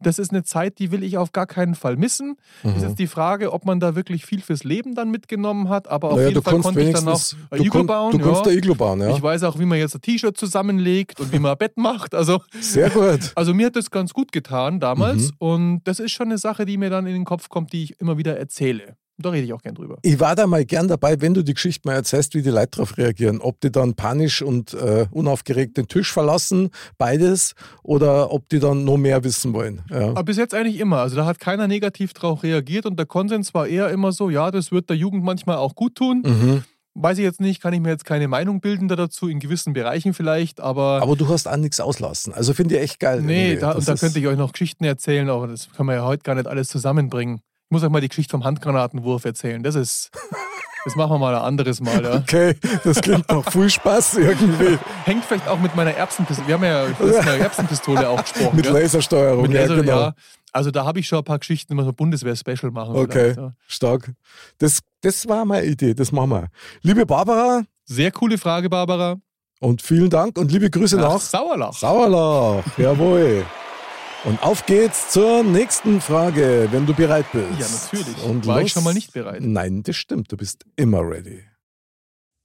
das 0.00 0.18
ist 0.18 0.30
eine 0.32 0.42
Zeit, 0.42 0.78
die 0.80 0.90
will 0.90 1.04
ich 1.04 1.18
auf 1.18 1.32
gar 1.32 1.46
keinen 1.46 1.74
Fall 1.76 1.96
missen. 1.96 2.36
Mhm. 2.64 2.76
Ist 2.76 2.82
jetzt 2.82 2.98
die 2.98 3.06
Frage, 3.06 3.52
ob 3.52 3.64
man 3.64 3.78
da 3.78 3.94
wirklich 3.94 4.26
viel 4.26 4.40
fürs 4.42 4.64
Leben 4.64 4.94
dann 4.96 5.10
mitgenommen 5.12 5.68
hat, 5.68 5.86
aber 5.88 6.08
auf 6.08 6.16
Naja, 6.16 6.28
jeden 6.30 6.42
du 6.42 6.50
Fall 6.50 6.60
konnte 6.60 6.80
ich 6.80 6.92
dann 6.94 7.06
auch 7.08 7.20
ein 7.50 7.68
kon- 7.68 7.86
bauen. 7.86 8.12
du 8.12 8.18
kannst 8.18 8.46
ja. 8.46 8.52
ein 8.52 8.58
Iglu 8.58 8.74
bauen, 8.74 9.00
ja. 9.00 9.10
Ich 9.14 9.22
weiß 9.22 9.44
auch, 9.44 9.58
wie 9.58 9.64
man 9.66 9.78
jetzt 9.78 9.94
ein 9.94 10.00
T-Shirt 10.02 10.36
zusammenlegt 10.36 11.20
und 11.20 11.32
wie 11.32 11.38
man 11.38 11.52
ein 11.52 11.58
Bett 11.58 11.76
macht. 11.76 12.14
Also, 12.14 12.40
Sehr 12.60 12.90
gut. 12.90 13.32
Also 13.36 13.54
mir 13.54 13.66
hat 13.66 13.76
das 13.76 13.90
ganz 13.90 14.12
gut 14.12 14.32
getan 14.32 14.80
damals. 14.80 15.30
Mhm. 15.30 15.36
Und 15.38 15.80
das 15.84 16.00
ist 16.00 16.10
schon 16.12 16.26
eine 16.26 16.38
Sache, 16.38 16.64
die 16.66 16.76
mir 16.76 16.90
dann 16.90 17.06
in 17.06 17.12
den 17.14 17.24
Kopf 17.24 17.48
kommt, 17.48 17.72
die 17.72 17.83
ich 17.84 18.00
immer 18.00 18.18
wieder 18.18 18.36
erzähle. 18.36 18.96
Da 19.16 19.30
rede 19.30 19.46
ich 19.46 19.52
auch 19.52 19.62
gern 19.62 19.76
drüber. 19.76 19.98
Ich 20.02 20.18
war 20.18 20.34
da 20.34 20.46
mal 20.46 20.64
gern 20.64 20.88
dabei, 20.88 21.20
wenn 21.20 21.34
du 21.34 21.44
die 21.44 21.54
Geschichte 21.54 21.86
mal 21.86 21.94
erzählst, 21.94 22.34
wie 22.34 22.42
die 22.42 22.50
Leute 22.50 22.78
darauf 22.78 22.98
reagieren. 22.98 23.40
Ob 23.40 23.60
die 23.60 23.70
dann 23.70 23.94
panisch 23.94 24.42
und 24.42 24.74
äh, 24.74 25.06
unaufgeregt 25.12 25.76
den 25.76 25.86
Tisch 25.86 26.12
verlassen, 26.12 26.70
beides, 26.98 27.54
oder 27.84 28.32
ob 28.32 28.48
die 28.48 28.58
dann 28.58 28.84
noch 28.84 28.96
mehr 28.96 29.22
wissen 29.22 29.52
wollen. 29.52 29.82
Ja. 29.88 30.08
Aber 30.08 30.24
bis 30.24 30.36
jetzt 30.36 30.52
eigentlich 30.52 30.80
immer. 30.80 30.98
Also 30.98 31.14
da 31.14 31.26
hat 31.26 31.38
keiner 31.38 31.68
negativ 31.68 32.12
drauf 32.12 32.42
reagiert 32.42 32.86
und 32.86 32.98
der 32.98 33.06
Konsens 33.06 33.54
war 33.54 33.68
eher 33.68 33.88
immer 33.90 34.10
so, 34.10 34.30
ja, 34.30 34.50
das 34.50 34.72
wird 34.72 34.90
der 34.90 34.96
Jugend 34.96 35.22
manchmal 35.22 35.58
auch 35.58 35.76
gut 35.76 35.94
tun. 35.94 36.22
Mhm. 36.26 36.64
Weiß 36.94 37.18
ich 37.18 37.24
jetzt 37.24 37.40
nicht, 37.40 37.60
kann 37.60 37.72
ich 37.72 37.80
mir 37.80 37.90
jetzt 37.90 38.04
keine 38.04 38.28
Meinung 38.28 38.60
bilden 38.60 38.88
da 38.88 38.96
dazu, 38.96 39.28
in 39.28 39.40
gewissen 39.40 39.72
Bereichen 39.72 40.14
vielleicht, 40.14 40.60
aber. 40.60 41.02
Aber 41.02 41.16
du 41.16 41.28
hast 41.28 41.48
auch 41.48 41.56
nichts 41.56 41.80
auslassen. 41.80 42.32
Also 42.32 42.52
finde 42.52 42.76
ich 42.76 42.82
echt 42.82 43.00
geil. 43.00 43.20
nee, 43.20 43.56
da, 43.56 43.72
und 43.72 43.86
da 43.86 43.94
könnte 43.94 44.18
ich 44.18 44.26
euch 44.26 44.38
noch 44.38 44.52
Geschichten 44.52 44.84
erzählen, 44.84 45.28
aber 45.28 45.48
das 45.48 45.70
kann 45.72 45.86
man 45.86 45.96
ja 45.96 46.04
heute 46.04 46.22
gar 46.22 46.34
nicht 46.34 46.46
alles 46.46 46.68
zusammenbringen. 46.68 47.40
Ich 47.66 47.70
muss 47.70 47.82
euch 47.82 47.90
mal 47.90 48.00
die 48.00 48.08
Geschichte 48.08 48.30
vom 48.30 48.44
Handgranatenwurf 48.44 49.24
erzählen. 49.24 49.62
Das 49.62 49.74
ist. 49.74 50.10
Das 50.84 50.96
machen 50.96 51.12
wir 51.12 51.18
mal 51.18 51.34
ein 51.34 51.40
anderes 51.40 51.80
Mal, 51.80 52.04
ja. 52.04 52.16
Okay, 52.16 52.56
das 52.84 53.00
klingt 53.00 53.26
nach 53.30 53.50
viel 53.50 53.70
Spaß 53.70 54.18
irgendwie. 54.18 54.78
Hängt 55.04 55.24
vielleicht 55.24 55.48
auch 55.48 55.58
mit 55.58 55.74
meiner 55.74 55.92
Erbsenpistole. 55.92 56.46
Wir 56.46 56.54
haben 56.56 56.64
ja 56.64 56.86
über 56.86 57.06
das 57.06 57.24
Thema 57.24 57.36
Erbsenpistole 57.36 58.08
auch 58.08 58.22
gesprochen. 58.22 58.54
Mit 58.54 58.66
ja. 58.66 58.72
Lasersteuerung, 58.72 59.42
Mit 59.42 59.52
ja, 59.52 59.62
Laser, 59.62 59.76
genau. 59.76 60.00
ja. 60.00 60.14
Also 60.52 60.70
da 60.70 60.84
habe 60.84 61.00
ich 61.00 61.08
schon 61.08 61.18
ein 61.18 61.24
paar 61.24 61.38
Geschichten, 61.38 61.72
die 61.72 61.78
wir 61.78 61.84
so 61.84 61.92
Bundeswehr-Special 61.94 62.70
machen. 62.70 62.96
Okay, 62.96 63.32
vielleicht, 63.32 63.38
ja. 63.38 63.52
stark. 63.66 64.12
Das, 64.58 64.80
das 65.00 65.26
war 65.26 65.46
meine 65.46 65.66
Idee, 65.66 65.94
das 65.94 66.12
machen 66.12 66.30
wir. 66.30 66.48
Liebe 66.82 67.06
Barbara. 67.06 67.62
Sehr 67.86 68.12
coole 68.12 68.36
Frage, 68.36 68.68
Barbara. 68.68 69.16
Und 69.60 69.80
vielen 69.80 70.10
Dank 70.10 70.36
und 70.36 70.52
liebe 70.52 70.68
Grüße 70.68 70.96
Nach 70.96 71.14
nach 71.14 71.20
Sauerlach. 71.20 71.72
Sauerlach, 71.72 72.62
jawohl. 72.76 73.44
Und 74.24 74.42
auf 74.42 74.64
geht's 74.64 75.10
zur 75.10 75.42
nächsten 75.44 76.00
Frage, 76.00 76.68
wenn 76.70 76.86
du 76.86 76.94
bereit 76.94 77.26
bist. 77.32 77.60
Ja, 77.60 77.66
natürlich. 77.68 78.24
Und 78.24 78.46
War 78.46 78.58
ich 78.58 78.62
los- 78.62 78.70
schon 78.72 78.84
mal 78.84 78.94
nicht 78.94 79.12
bereit. 79.12 79.42
Nein, 79.42 79.82
das 79.82 79.96
stimmt, 79.96 80.32
du 80.32 80.36
bist 80.36 80.64
immer 80.76 81.00
ready. 81.00 81.42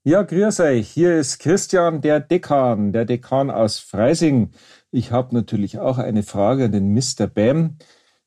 Ja, 0.04 0.24
grüß 0.24 0.60
euch. 0.62 0.90
Hier 0.90 1.18
ist 1.18 1.40
Christian, 1.40 2.02
der 2.02 2.20
Dekan, 2.20 2.92
der 2.92 3.06
Dekan 3.06 3.50
aus 3.50 3.80
Freising. 3.80 4.52
Ich 4.92 5.12
habe 5.12 5.34
natürlich 5.36 5.80
auch 5.80 5.98
eine 5.98 6.24
Frage 6.24 6.66
an 6.66 6.72
den 6.74 6.94
Mr. 6.94 7.28
Bam. 7.28 7.78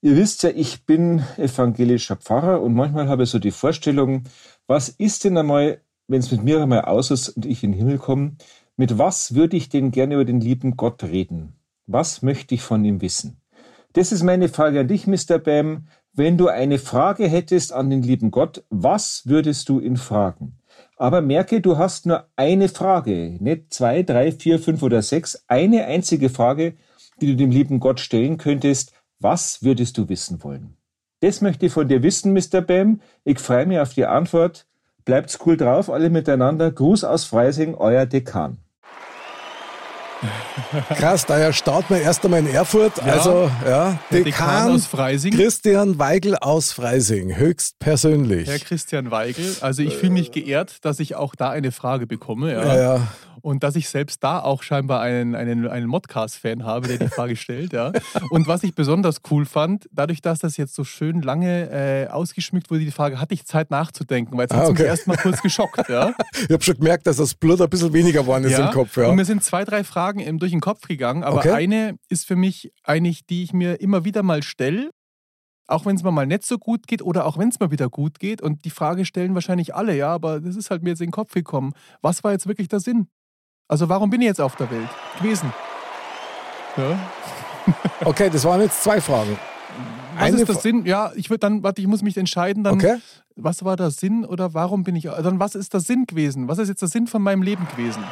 Ihr 0.00 0.16
wisst 0.16 0.42
ja, 0.44 0.50
ich 0.50 0.86
bin 0.86 1.22
evangelischer 1.36 2.16
Pfarrer 2.16 2.60
und 2.62 2.74
manchmal 2.74 3.08
habe 3.08 3.24
ich 3.24 3.30
so 3.30 3.38
die 3.38 3.50
Vorstellung, 3.50 4.24
was 4.66 4.88
ist 4.88 5.24
denn 5.24 5.36
einmal, 5.36 5.80
wenn 6.08 6.20
es 6.20 6.30
mit 6.30 6.42
mir 6.42 6.62
einmal 6.62 6.82
aus 6.82 7.10
ist 7.10 7.30
und 7.30 7.46
ich 7.46 7.62
in 7.62 7.72
den 7.72 7.78
Himmel 7.78 7.98
komme, 7.98 8.36
mit 8.76 8.98
was 8.98 9.34
würde 9.34 9.56
ich 9.56 9.68
denn 9.68 9.90
gerne 9.90 10.14
über 10.14 10.24
den 10.24 10.40
lieben 10.40 10.76
Gott 10.76 11.02
reden? 11.04 11.54
Was 11.86 12.22
möchte 12.22 12.54
ich 12.54 12.62
von 12.62 12.84
ihm 12.84 13.00
wissen? 13.00 13.38
Das 13.94 14.10
ist 14.10 14.22
meine 14.22 14.48
Frage 14.48 14.80
an 14.80 14.88
dich, 14.88 15.06
Mr. 15.06 15.38
Bam. 15.38 15.86
Wenn 16.14 16.38
du 16.38 16.48
eine 16.48 16.78
Frage 16.78 17.26
hättest 17.26 17.72
an 17.72 17.90
den 17.90 18.02
lieben 18.02 18.30
Gott, 18.30 18.64
was 18.70 19.22
würdest 19.26 19.68
du 19.68 19.80
ihn 19.80 19.96
fragen? 19.96 20.58
Aber 20.96 21.20
merke, 21.20 21.60
du 21.60 21.78
hast 21.78 22.06
nur 22.06 22.26
eine 22.36 22.68
Frage, 22.68 23.36
nicht 23.40 23.72
zwei, 23.72 24.02
drei, 24.02 24.32
vier, 24.32 24.58
fünf 24.58 24.82
oder 24.82 25.02
sechs, 25.02 25.44
eine 25.48 25.84
einzige 25.84 26.30
Frage, 26.30 26.74
die 27.20 27.26
du 27.28 27.36
dem 27.36 27.50
lieben 27.50 27.80
Gott 27.80 28.00
stellen 28.00 28.38
könntest. 28.38 28.92
Was 29.20 29.62
würdest 29.62 29.98
du 29.98 30.08
wissen 30.08 30.42
wollen? 30.42 30.76
Das 31.20 31.40
möchte 31.40 31.66
ich 31.66 31.72
von 31.72 31.86
dir 31.86 32.02
wissen, 32.02 32.32
Mr. 32.32 32.60
Bam. 32.60 33.00
Ich 33.24 33.38
freue 33.38 33.66
mich 33.66 33.78
auf 33.78 33.94
die 33.94 34.06
Antwort. 34.06 34.66
Bleibt's 35.04 35.38
cool 35.44 35.56
drauf, 35.56 35.90
alle 35.90 36.10
miteinander. 36.10 36.70
Gruß 36.70 37.04
aus 37.04 37.24
Freising, 37.24 37.74
euer 37.74 38.06
Dekan. 38.06 38.58
Krass, 40.96 41.26
daher 41.26 41.52
starten 41.52 41.94
wir 41.94 42.00
erst 42.02 42.24
einmal 42.24 42.40
in 42.40 42.46
Erfurt. 42.46 42.92
Ja. 42.98 43.12
Also, 43.14 43.50
ja, 43.66 43.98
Dekan, 44.10 44.24
Dekan 44.24 44.70
aus 44.72 44.86
Freising. 44.86 45.34
Christian 45.34 45.98
Weigel 45.98 46.36
aus 46.36 46.72
Freising, 46.72 47.36
höchst 47.36 47.78
persönlich. 47.78 48.48
Herr 48.48 48.58
Christian 48.58 49.10
Weigel, 49.10 49.56
also 49.60 49.82
ich 49.82 49.94
fühle 49.96 50.12
mich 50.12 50.32
geehrt, 50.32 50.84
dass 50.84 51.00
ich 51.00 51.14
auch 51.14 51.34
da 51.34 51.50
eine 51.50 51.72
Frage 51.72 52.06
bekomme. 52.06 52.52
Ja. 52.52 52.76
Ja. 52.76 53.06
Und 53.40 53.64
dass 53.64 53.74
ich 53.74 53.88
selbst 53.88 54.22
da 54.22 54.38
auch 54.38 54.62
scheinbar 54.62 55.00
einen, 55.00 55.34
einen, 55.34 55.66
einen 55.66 55.88
Modcast-Fan 55.88 56.64
habe, 56.64 56.86
der 56.86 56.98
die 56.98 57.08
Frage 57.08 57.34
stellt. 57.36 57.72
Ja. 57.72 57.90
Und 58.30 58.46
was 58.46 58.62
ich 58.62 58.76
besonders 58.76 59.16
cool 59.32 59.46
fand, 59.46 59.88
dadurch, 59.90 60.22
dass 60.22 60.38
das 60.38 60.56
jetzt 60.56 60.76
so 60.76 60.84
schön 60.84 61.22
lange 61.22 61.68
äh, 61.70 62.06
ausgeschmückt 62.08 62.70
wurde, 62.70 62.84
die 62.84 62.92
Frage, 62.92 63.18
hatte 63.20 63.34
ich 63.34 63.44
Zeit 63.44 63.72
nachzudenken, 63.72 64.36
weil 64.36 64.44
jetzt 64.44 64.52
Ah, 64.52 64.58
hat 64.58 64.62
es 64.66 64.70
okay. 64.70 64.82
mich 64.82 64.88
erstmal 64.90 65.16
kurz 65.16 65.42
geschockt. 65.42 65.88
Ja. 65.88 66.12
Ich 66.48 66.50
habe 66.52 66.62
schon 66.62 66.76
gemerkt, 66.76 67.06
dass 67.06 67.16
das 67.16 67.34
Blut 67.34 67.60
ein 67.60 67.68
bisschen 67.68 67.92
weniger 67.92 68.20
geworden 68.22 68.44
ist 68.44 68.58
im 68.58 68.70
Kopf. 68.70 68.96
Ja. 68.96 69.08
Und 69.08 69.16
mir 69.16 69.24
sind 69.24 69.42
zwei, 69.42 69.64
drei 69.64 69.82
Fragen 69.84 70.20
eben 70.20 70.38
durch 70.42 70.52
den 70.52 70.60
Kopf 70.60 70.86
gegangen, 70.88 71.24
aber 71.24 71.38
Okay. 71.38 71.50
eine 71.52 71.96
ist 72.08 72.26
für 72.26 72.36
mich 72.36 72.72
eigentlich, 72.84 73.24
die 73.26 73.42
ich 73.44 73.52
mir 73.52 73.80
immer 73.80 74.04
wieder 74.04 74.22
mal 74.22 74.42
stelle, 74.42 74.90
auch 75.68 75.86
wenn 75.86 75.96
es 75.96 76.02
mir 76.02 76.12
mal 76.12 76.26
nicht 76.26 76.44
so 76.44 76.58
gut 76.58 76.86
geht 76.86 77.00
oder 77.02 77.24
auch 77.24 77.38
wenn 77.38 77.48
es 77.48 77.58
mal 77.60 77.70
wieder 77.70 77.88
gut 77.88 78.18
geht. 78.18 78.42
Und 78.42 78.64
die 78.64 78.70
Frage 78.70 79.04
stellen 79.04 79.34
wahrscheinlich 79.34 79.74
alle, 79.74 79.96
ja, 79.96 80.08
aber 80.12 80.40
das 80.40 80.56
ist 80.56 80.70
halt 80.70 80.82
mir 80.82 80.90
jetzt 80.90 81.00
in 81.00 81.06
den 81.06 81.12
Kopf 81.12 81.32
gekommen. 81.32 81.72
Was 82.02 82.22
war 82.24 82.32
jetzt 82.32 82.46
wirklich 82.46 82.68
der 82.68 82.80
Sinn? 82.80 83.06
Also 83.68 83.88
warum 83.88 84.10
bin 84.10 84.20
ich 84.20 84.26
jetzt 84.26 84.40
auf 84.40 84.56
der 84.56 84.70
Welt 84.70 84.88
gewesen? 85.18 85.52
Ja. 86.76 86.98
Okay, 88.04 88.28
das 88.28 88.44
waren 88.44 88.60
jetzt 88.60 88.82
zwei 88.82 89.00
Fragen. 89.00 89.38
Was 90.16 90.22
Eine 90.24 90.36
ist 90.38 90.48
der 90.48 90.54
Fra- 90.56 90.60
Sinn? 90.62 90.84
Ja, 90.84 91.12
ich 91.14 91.30
würde 91.30 91.38
dann, 91.38 91.62
warte, 91.62 91.80
ich 91.80 91.86
muss 91.86 92.02
mich 92.02 92.16
entscheiden, 92.16 92.64
dann, 92.64 92.74
Okay. 92.74 92.96
was 93.36 93.64
war 93.64 93.76
der 93.76 93.92
Sinn 93.92 94.24
oder 94.24 94.52
warum 94.52 94.82
bin 94.82 94.96
ich, 94.96 95.04
dann 95.04 95.38
was 95.38 95.54
ist 95.54 95.72
der 95.72 95.78
Sinn 95.80 96.04
gewesen? 96.06 96.48
Was 96.48 96.58
ist 96.58 96.68
jetzt 96.68 96.82
der 96.82 96.88
Sinn 96.88 97.06
von 97.06 97.22
meinem 97.22 97.40
Leben 97.42 97.68
gewesen? 97.68 98.02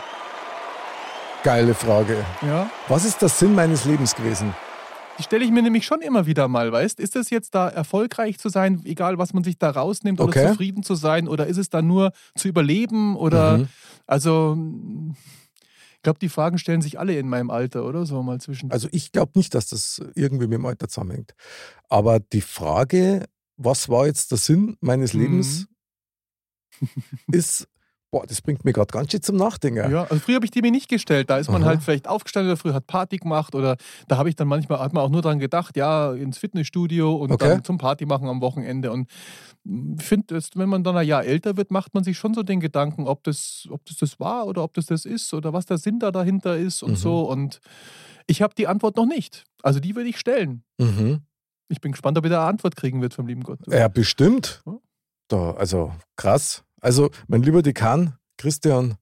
Geile 1.43 1.75
Frage. 1.75 2.25
Ja. 2.43 2.71
Was 2.89 3.05
ist 3.05 3.23
der 3.23 3.29
Sinn 3.29 3.55
meines 3.55 3.85
Lebens 3.87 4.15
gewesen? 4.15 4.55
Die 5.19 5.23
stelle 5.23 5.45
ich 5.45 5.51
mir 5.51 5.63
nämlich 5.63 5.85
schon 5.87 6.01
immer 6.03 6.27
wieder 6.27 6.49
mal, 6.49 6.71
weißt 6.73 6.99
Ist 7.01 7.17
es 7.17 7.31
jetzt 7.31 7.55
da 7.55 7.69
erfolgreich 7.69 8.39
zu 8.39 8.49
sein, 8.49 8.83
egal 8.85 9.19
was 9.19 9.33
man 9.35 9.45
sich 9.45 9.59
da 9.59 9.71
rausnimmt, 9.71 10.21
oder 10.21 10.31
Okay. 10.31 10.49
zufrieden 10.49 10.83
zu 10.83 10.95
sein, 10.95 11.29
oder 11.29 11.47
ist 11.47 11.57
es 11.59 11.69
da 11.71 11.83
nur 11.83 12.13
zu 12.37 12.49
überleben? 12.49 13.17
Oder 13.17 13.59
Mhm. 13.59 13.69
also 14.07 14.57
ich 15.97 16.03
glaube, 16.03 16.19
die 16.19 16.29
Fragen 16.31 16.57
stellen 16.59 16.81
sich 16.83 16.99
alle 16.99 17.19
in 17.19 17.29
meinem 17.29 17.51
Alter, 17.51 17.85
oder? 17.85 18.07
So 18.07 18.23
mal 18.23 18.41
zwischen. 18.41 18.71
Also 18.71 18.89
ich 18.93 19.13
glaube 19.13 19.33
nicht, 19.35 19.55
dass 19.55 19.69
das 19.69 20.01
irgendwie 20.15 20.47
mit 20.47 20.59
dem 20.59 20.67
Alter 20.67 20.89
zusammenhängt. 20.89 21.35
Aber 21.89 22.21
die 22.21 22.41
Frage, 22.41 23.27
was 23.59 23.89
war 23.91 24.07
jetzt 24.07 24.31
der 24.31 24.39
Sinn 24.39 24.77
meines 24.81 25.13
Mhm. 25.15 25.21
Lebens, 25.21 25.67
ist, 27.33 27.69
boah, 28.11 28.27
das 28.27 28.43
bringt 28.43 28.65
mir 28.65 28.73
gerade 28.73 28.91
ganz 28.93 29.13
schön 29.13 29.23
zum 29.23 29.37
Nachdenken. 29.37 29.91
Ja, 29.91 30.03
also 30.05 30.19
früher 30.19 30.37
habe 30.37 30.45
ich 30.45 30.51
die 30.51 30.63
mir 30.63 30.71
nicht 30.71 30.89
gestellt. 30.89 31.31
Da 31.31 31.39
ist 31.39 31.51
man 31.51 31.63
Aha. 31.63 31.69
halt 31.71 31.83
vielleicht 31.83 32.09
aufgestanden 32.09 32.51
oder 32.51 32.57
früher 32.57 32.75
hat 32.75 32.87
Party 32.87 33.19
gemacht 33.19 33.55
oder 33.55 33.77
da 34.09 34.17
habe 34.17 34.29
ich 34.29 34.37
dann 34.37 34.49
manchmal, 34.49 34.81
hat 34.81 34.93
man 34.93 35.05
auch 35.05 35.11
nur 35.11 35.23
dran 35.23 35.39
gedacht, 35.39 35.77
ja, 35.77 36.13
ins 36.13 36.39
Fitnessstudio 36.39 37.15
und 37.15 37.31
Okay. 37.33 37.49
dann 37.49 37.65
zum 37.65 37.79
Party 37.79 38.07
machen 38.07 38.29
am 38.29 38.41
Wochenende. 38.41 38.91
Und 38.91 39.09
ich 39.65 40.05
finde, 40.05 40.41
wenn 40.55 40.69
man 40.69 40.83
dann 40.83 40.97
ein 40.97 41.07
Jahr 41.07 41.25
älter 41.25 41.57
wird, 41.57 41.71
macht 41.71 41.95
man 41.95 42.03
sich 42.03 42.19
schon 42.19 42.35
so 42.35 42.43
den 42.43 42.61
Gedanken, 42.61 43.07
ob 43.07 43.23
das, 43.25 43.69
ob 43.71 43.85
das 43.85 43.99
das 43.99 44.19
war 44.19 44.47
oder 44.47 44.65
ob 44.65 44.75
das 44.75 44.87
das 44.87 45.05
ist 45.05 45.33
oder 45.35 45.53
was 45.53 45.67
der 45.67 45.79
Sinn 45.79 45.99
da 46.01 46.11
dahinter 46.11 46.57
ist 46.57 46.83
und 46.83 46.93
Mhm. 46.93 46.97
so. 46.97 47.31
Und 47.31 47.61
ich 48.27 48.43
habe 48.43 48.55
die 48.55 48.67
Antwort 48.67 48.97
noch 48.97 49.07
nicht. 49.07 49.45
Also 49.63 49.79
die 49.81 49.95
würde 49.95 50.09
ich 50.09 50.19
stellen. 50.19 50.65
Mhm. 50.79 51.21
Ich 51.69 51.81
bin 51.81 51.93
gespannt, 51.93 52.19
ob 52.19 52.25
ich 52.25 52.31
da 52.31 52.41
eine 52.41 52.49
Antwort 52.49 52.75
kriegen 52.75 53.01
wird 53.03 53.15
vom 53.15 53.27
lieben 53.29 53.43
Gott. 53.45 53.61
Ja, 53.69 53.87
bestimmt. 53.87 54.63
Da, 55.29 55.53
also 55.53 55.93
krass. 56.17 56.65
Also, 56.81 57.11
mein 57.29 57.43
lieber 57.43 57.63
Dekan, 57.63 58.15
Christian, 58.39 58.95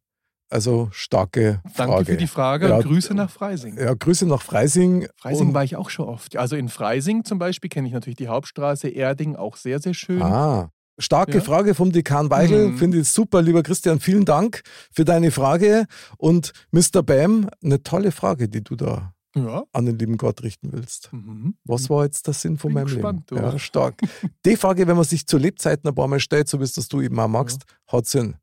also 0.50 0.88
starke 0.92 1.60
Frage. 1.74 1.90
Danke 1.92 2.04
für 2.06 2.16
die 2.16 2.26
Frage 2.26 2.68
Ja, 2.68 2.76
und 2.76 2.84
Grüße 2.84 3.14
nach 3.14 3.30
Freising. 3.30 3.78
Ja, 3.78 3.92
Grüße 3.94 4.26
nach 4.26 4.42
Freising. 4.42 5.06
Freising 5.16 5.48
Und- 5.48 5.54
war 5.54 5.64
ich 5.64 5.76
auch 5.76 5.90
schon 5.90 6.06
oft. 6.08 6.36
Also 6.36 6.56
in 6.56 6.68
Freising 6.68 7.24
zum 7.24 7.38
Beispiel 7.38 7.68
kenne 7.68 7.86
ich 7.88 7.94
natürlich 7.94 8.16
die 8.16 8.28
Hauptstraße, 8.28 8.88
Erding 8.88 9.36
auch 9.36 9.56
sehr, 9.56 9.78
sehr 9.78 9.94
schön. 9.94 10.22
Ah, 10.22 10.70
starke 10.98 11.38
Ja. 11.38 11.40
Frage 11.42 11.74
vom 11.74 11.92
Dekan 11.92 12.30
Weigel. 12.30 12.68
Mhm. 12.70 12.78
Finde 12.78 12.98
ich 12.98 13.08
super, 13.08 13.42
lieber 13.42 13.62
Christian. 13.62 14.00
Vielen 14.00 14.24
Dank 14.24 14.62
für 14.90 15.04
deine 15.04 15.30
Frage. 15.30 15.84
Und 16.16 16.52
Mr. 16.72 17.02
Bam, 17.02 17.48
eine 17.62 17.82
tolle 17.82 18.10
Frage, 18.10 18.48
die 18.48 18.64
du 18.64 18.74
da 18.74 19.12
Ja. 19.46 19.64
an 19.72 19.86
den 19.86 19.98
lieben 19.98 20.16
Gott 20.16 20.42
richten 20.42 20.72
willst. 20.72 21.10
Mhm. 21.12 21.54
Was 21.64 21.88
war 21.90 22.04
jetzt 22.04 22.26
der 22.26 22.34
Sinn 22.34 22.58
von 22.58 22.68
Bin 22.68 22.74
meinem 22.82 22.86
gespannt, 22.86 23.30
Leben? 23.30 23.42
du. 23.42 23.48
Ja, 23.52 23.58
stark. 23.58 24.00
Die 24.44 24.56
Frage, 24.56 24.86
wenn 24.86 24.96
man 24.96 25.04
sich 25.04 25.26
zu 25.26 25.38
Lebzeiten 25.38 25.88
ein 25.88 25.94
paar 25.94 26.08
Mal 26.08 26.20
stellt, 26.20 26.48
so 26.48 26.60
wie 26.60 26.64
es 26.64 26.72
das 26.72 26.88
du 26.88 27.00
eben 27.00 27.18
auch 27.20 27.28
magst, 27.28 27.62
hat 27.86 28.06
Sinn. 28.06 28.36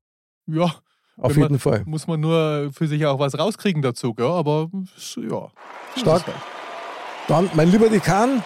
Ja. 0.48 0.76
Auf 1.18 1.32
wenn 1.32 1.40
man, 1.40 1.50
jeden 1.52 1.60
Fall. 1.60 1.84
Muss 1.86 2.08
man 2.08 2.20
nur 2.20 2.72
für 2.74 2.88
sich 2.88 3.06
auch 3.06 3.20
was 3.20 3.38
rauskriegen 3.38 3.82
dazu, 3.82 4.14
gell? 4.14 4.26
aber 4.26 4.70
ja. 5.16 5.50
Stark. 5.96 6.28
halt. 6.28 6.36
Dann, 7.28 7.50
mein 7.54 7.72
lieber 7.72 7.90
Dekan, 7.90 8.44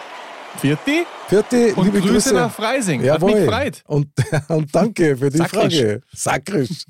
Vierte. 0.56 1.04
vierte, 1.28 1.74
Und 1.74 1.84
liebe 1.86 2.00
Grüße 2.00 2.12
Grüße. 2.12 2.34
nach 2.34 2.50
Freising. 2.52 3.00
Hat 3.00 3.06
Jawohl. 3.06 3.34
mich 3.34 3.44
gefreut. 3.44 3.82
Und, 3.86 4.08
und 4.48 4.74
danke 4.74 5.16
für 5.16 5.30
die 5.30 5.38
Sakrisch. 5.38 5.76
Frage. 5.78 6.00
Sakrisch. 6.12 6.84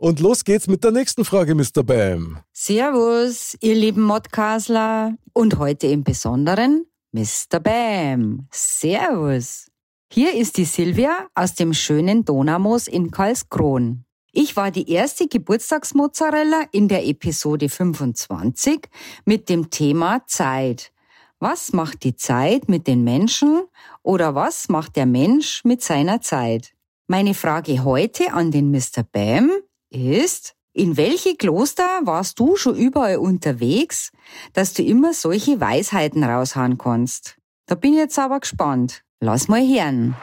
Und 0.00 0.20
los 0.20 0.44
geht's 0.44 0.68
mit 0.68 0.84
der 0.84 0.92
nächsten 0.92 1.24
Frage, 1.24 1.56
Mr. 1.56 1.82
Bam. 1.82 2.38
Servus, 2.52 3.56
ihr 3.60 3.74
lieben 3.74 4.02
Modcastler 4.02 5.14
und 5.32 5.58
heute 5.58 5.88
im 5.88 6.04
Besonderen 6.04 6.86
Mr. 7.10 7.58
Bam. 7.58 8.46
Servus. 8.52 9.66
Hier 10.12 10.34
ist 10.36 10.56
die 10.56 10.66
Silvia 10.66 11.26
aus 11.34 11.56
dem 11.56 11.74
schönen 11.74 12.24
Donamos 12.24 12.86
in 12.86 13.10
Karlskron. 13.10 14.04
Ich 14.30 14.54
war 14.54 14.70
die 14.70 14.88
erste 14.88 15.26
Geburtstagsmozzarella 15.26 16.66
in 16.70 16.86
der 16.86 17.04
Episode 17.04 17.68
25 17.68 18.88
mit 19.24 19.48
dem 19.48 19.68
Thema 19.68 20.24
Zeit. 20.28 20.92
Was 21.40 21.72
macht 21.72 22.04
die 22.04 22.14
Zeit 22.14 22.68
mit 22.68 22.86
den 22.86 23.02
Menschen 23.02 23.64
oder 24.04 24.36
was 24.36 24.68
macht 24.68 24.94
der 24.94 25.06
Mensch 25.06 25.64
mit 25.64 25.82
seiner 25.82 26.20
Zeit? 26.20 26.72
Meine 27.08 27.34
Frage 27.34 27.82
heute 27.82 28.32
an 28.32 28.52
den 28.52 28.70
Mr. 28.70 29.02
Bam 29.10 29.50
ist, 29.90 30.54
in 30.72 30.96
welche 30.96 31.34
Kloster 31.36 32.00
warst 32.04 32.38
du 32.38 32.56
schon 32.56 32.76
überall 32.76 33.16
unterwegs, 33.16 34.12
dass 34.52 34.74
du 34.74 34.82
immer 34.82 35.12
solche 35.12 35.60
Weisheiten 35.60 36.22
raushauen 36.22 36.78
kannst? 36.78 37.36
Da 37.66 37.74
bin 37.74 37.92
ich 37.92 37.98
jetzt 37.98 38.18
aber 38.18 38.40
gespannt. 38.40 39.02
Lass 39.20 39.48
mal 39.48 39.60
hören. 39.60 40.16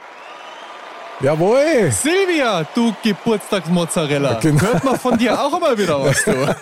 Jawohl. 1.21 1.91
Silvia, 1.91 2.65
du 2.75 2.93
Geburtstagsmozzarella. 3.03 4.33
Ja, 4.33 4.39
genau. 4.39 4.61
Hört 4.61 4.83
man 4.83 4.99
von 4.99 5.17
dir 5.17 5.39
auch 5.39 5.55
immer 5.55 5.77
wieder 5.77 6.01
was, 6.03 6.23
du. 6.23 6.33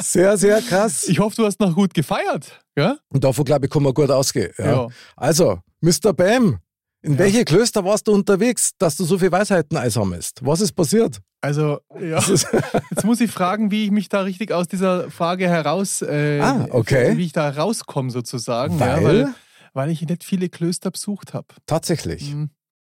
Sehr, 0.00 0.36
sehr 0.36 0.60
krass. 0.62 1.04
Ich 1.08 1.18
hoffe, 1.18 1.36
du 1.36 1.46
hast 1.46 1.60
noch 1.60 1.74
gut 1.74 1.92
gefeiert. 1.94 2.60
Ja? 2.76 2.96
Und 3.08 3.24
davon, 3.24 3.44
glaube 3.44 3.66
ich, 3.66 3.72
kann 3.72 3.82
man 3.82 3.94
gut 3.94 4.10
ausgehen. 4.10 4.52
Ja. 4.58 4.72
Ja. 4.72 4.88
Also, 5.16 5.58
Mr. 5.80 6.12
Bam, 6.12 6.58
in 7.02 7.18
welche 7.18 7.44
Klöster 7.44 7.84
warst 7.84 8.06
du 8.08 8.12
unterwegs, 8.12 8.70
dass 8.78 8.96
du 8.96 9.04
so 9.04 9.18
viel 9.18 9.30
Weisheiten 9.32 9.76
einsammelst? 9.76 10.40
Was 10.44 10.60
ist 10.60 10.72
passiert? 10.72 11.18
Also, 11.40 11.80
ja. 12.00 12.20
Jetzt 12.90 13.04
muss 13.04 13.20
ich 13.20 13.30
fragen, 13.30 13.70
wie 13.70 13.84
ich 13.84 13.90
mich 13.90 14.08
da 14.08 14.20
richtig 14.20 14.52
aus 14.52 14.68
dieser 14.68 15.10
Frage 15.10 15.48
heraus, 15.48 16.00
äh, 16.02 16.38
Ah, 16.40 16.66
okay. 16.70 17.16
wie 17.16 17.24
ich 17.26 17.32
da 17.32 17.50
rauskomme 17.50 18.10
sozusagen. 18.10 18.78
Weil? 18.78 18.88
Ja, 18.88 19.02
weil, 19.04 19.34
weil 19.74 19.90
ich 19.90 20.02
nicht 20.02 20.22
viele 20.24 20.48
Klöster 20.48 20.90
besucht 20.92 21.34
habe. 21.34 21.48
Tatsächlich. 21.66 22.34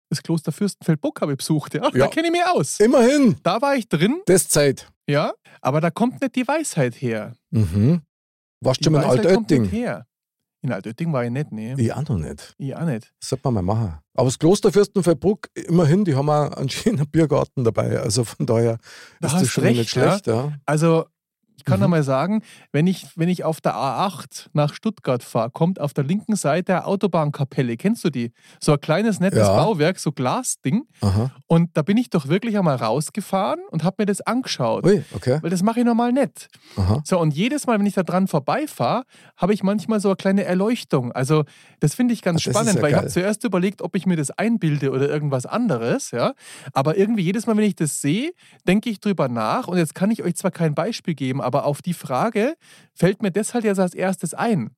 Das 0.10 0.22
Kloster 0.24 0.52
Fürstenfeldbruck 0.52 1.22
habe 1.22 1.34
ich 1.34 1.38
besucht, 1.38 1.76
ja. 1.76 1.84
Ja. 1.84 1.90
Da 1.92 2.08
kenne 2.08 2.28
ich 2.28 2.32
mich 2.34 2.44
aus. 2.46 2.80
Immerhin. 2.80 3.38
Da 3.44 3.62
war 3.62 3.76
ich 3.76 3.88
drin, 3.88 4.22
Das 4.26 4.50
Zeit. 4.50 4.88
ja. 5.08 5.34
Aber 5.62 5.82
da 5.82 5.92
kommt 5.92 6.22
nicht 6.22 6.36
die 6.36 6.48
Weisheit 6.48 6.96
her. 7.02 7.34
Mhm. 7.52 8.02
Warst 8.62 8.80
du 8.82 8.86
schon 8.86 8.94
mal 8.94 9.04
in 9.04 9.10
Weisheit 9.10 9.34
kommt 9.36 9.50
nicht 9.50 9.60
Altötting? 9.62 9.80
In 10.62 10.74
Altötting 10.74 11.14
war 11.14 11.24
ich 11.24 11.32
nicht, 11.32 11.52
nee. 11.52 11.74
Ich 11.78 11.94
auch 11.94 12.08
noch 12.08 12.18
nicht. 12.18 12.54
Ich 12.58 12.76
auch 12.76 12.86
nicht. 12.86 13.14
Das 13.22 13.30
sollte 13.30 13.50
man 13.50 13.66
mal 13.66 13.74
machen. 13.74 14.00
Aber 14.14 14.26
das 14.26 14.38
Kloster 14.38 14.72
Fürstenfeldbruck, 14.72 15.48
immerhin, 15.54 16.04
die 16.04 16.16
haben 16.16 16.30
auch 16.30 16.52
einen 16.52 16.70
schönen 16.70 17.08
Biergarten 17.10 17.64
dabei. 17.64 18.00
Also 18.00 18.26
von 18.26 18.46
daher 18.46 18.78
Da 19.22 19.28
ist 19.28 19.42
das 19.42 19.48
schon 19.50 19.64
recht, 19.64 19.78
nicht 19.78 19.90
schlecht. 19.92 20.28
Ja. 20.28 20.34
Ja. 20.36 20.54
Also, 20.66 21.06
ich 21.60 21.66
kann 21.66 21.80
Mhm. 21.80 21.84
einmal 21.86 22.04
sagen, 22.04 22.42
wenn 22.72 22.88
ich, 22.88 23.06
wenn 23.18 23.28
ich 23.28 23.44
auf 23.44 23.60
der 23.60 23.76
A8 23.76 24.48
nach 24.54 24.74
Stuttgart 24.74 25.22
fahre, 25.24 25.50
kommt 25.52 25.80
auf 25.82 25.94
der 25.94 26.06
linken 26.06 26.38
Seite 26.38 26.74
eine 26.74 26.86
Autobahnkapelle. 26.86 27.76
Kennst 27.76 28.06
du 28.06 28.10
die? 28.10 28.32
So 28.62 28.72
ein 28.74 28.80
kleines, 28.80 29.20
nettes 29.20 29.40
Ja. 29.40 29.56
Bauwerk, 29.58 30.00
so 30.00 30.14
Glasding. 30.14 30.84
Aha. 31.02 31.32
Und 31.48 31.76
da 31.76 31.82
bin 31.82 31.98
ich 31.98 32.10
doch 32.10 32.30
wirklich 32.30 32.58
einmal 32.58 32.78
rausgefahren 32.78 33.60
und 33.72 33.84
habe 33.84 33.98
mir 34.00 34.06
das 34.06 34.22
angeschaut. 34.22 34.86
Ui, 34.86 35.04
okay. 35.14 35.40
Weil 35.42 35.50
das 35.50 35.62
mache 35.62 35.80
ich 35.82 35.86
normal 35.86 36.14
nicht. 36.14 36.48
Aha. 36.78 37.02
So, 37.04 37.20
und 37.20 37.32
jedes 37.34 37.68
Mal, 37.68 37.78
wenn 37.78 37.86
ich 37.86 37.96
da 37.96 38.04
dran 38.04 38.28
vorbeifahre, 38.28 39.04
habe 39.36 39.54
ich 39.54 39.62
manchmal 39.64 40.00
so 40.00 40.08
eine 40.10 40.16
kleine 40.16 40.44
Erleuchtung. 40.46 41.12
Also, 41.12 41.44
das 41.82 41.94
finde 41.94 42.14
ich 42.14 42.22
ganz 42.22 42.46
ist 42.46 42.54
spannend, 42.54 42.76
ja 42.76 42.82
weil 42.82 42.90
ich 42.92 42.96
geil. 42.96 43.02
habe 43.04 43.12
zuerst 43.12 43.44
überlegt, 43.44 43.82
ob 43.82 43.96
ich 43.98 44.06
mir 44.06 44.16
das 44.16 44.32
einbilde 44.32 44.92
oder 44.92 45.10
irgendwas 45.10 45.46
anderes, 45.46 46.12
ja. 46.12 46.34
Aber 46.72 46.96
irgendwie 46.98 47.24
jedes 47.24 47.48
Mal, 47.48 47.58
wenn 47.58 47.66
ich 47.66 47.76
das 47.76 48.00
sehe, 48.00 48.32
denke 48.66 48.90
ich 48.90 49.02
drüber 49.02 49.28
nach. 49.28 49.68
Und 49.68 49.78
jetzt 49.78 49.96
kann 49.96 50.10
ich 50.12 50.24
euch 50.24 50.36
zwar 50.36 50.52
kein 50.52 50.76
Beispiel 50.76 51.16
geben, 51.16 51.42
aber 51.42 51.49
auf 51.54 51.82
die 51.82 51.94
Frage 51.94 52.56
fällt 52.94 53.22
mir 53.22 53.32
das 53.32 53.54
halt 53.54 53.64
jetzt 53.66 53.80
als 53.80 53.94
erstes 53.94 54.34
ein. 54.34 54.72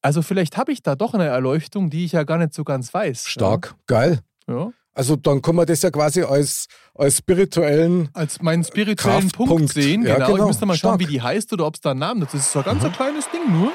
Also, 0.00 0.22
vielleicht 0.22 0.56
habe 0.56 0.72
ich 0.72 0.82
da 0.82 0.96
doch 0.96 1.14
eine 1.14 1.26
Erleuchtung, 1.26 1.88
die 1.90 2.04
ich 2.04 2.12
ja 2.12 2.24
gar 2.24 2.38
nicht 2.38 2.54
so 2.54 2.64
ganz 2.64 2.92
weiß. 2.92 3.28
Stark. 3.28 3.74
Geil. 3.86 4.20
Ja. 4.48 4.54
ja. 4.56 4.70
Also 4.94 5.16
dann 5.16 5.40
kann 5.40 5.54
man 5.54 5.64
das 5.64 5.80
ja 5.80 5.90
quasi 5.90 6.22
als, 6.22 6.66
als 6.94 7.16
spirituellen 7.16 8.10
Als 8.12 8.42
meinen 8.42 8.62
spirituellen 8.62 9.30
Punkt 9.30 9.36
Kraftpunkt. 9.36 9.72
sehen. 9.72 10.02
Ja, 10.04 10.16
Genau. 10.16 10.26
genau. 10.32 10.38
Ich 10.44 10.48
müsste 10.48 10.66
mal 10.66 10.74
schauen, 10.76 10.98
Stark. 10.98 11.00
wie 11.00 11.06
die 11.14 11.22
heißt 11.22 11.50
oder 11.54 11.66
ob 11.66 11.76
es 11.76 11.80
da 11.80 11.92
einen 11.92 12.00
Namen 12.00 12.20
hat. 12.22 12.34
Das 12.34 12.40
ist 12.40 12.52
so 12.52 12.58
ein 12.58 12.64
ganz 12.66 12.84
ein 12.84 12.92
kleines 12.92 13.26
Ding 13.30 13.50
nur. 13.50 13.72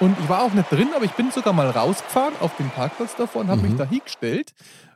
Und 0.00 0.18
ich 0.18 0.28
war 0.28 0.42
auch 0.42 0.52
nicht 0.52 0.68
drin, 0.72 0.88
aber 0.96 1.04
ich 1.04 1.12
bin 1.12 1.30
sogar 1.30 1.52
mal 1.52 1.70
rausgefahren 1.70 2.34
auf 2.40 2.56
den 2.56 2.68
Parkplatz 2.70 3.14
davor 3.16 3.42
und 3.42 3.48
habe 3.48 3.60
Mhm. 3.62 3.68
mich 3.68 3.76
da 3.76 3.84
hingestellt, 3.84 4.50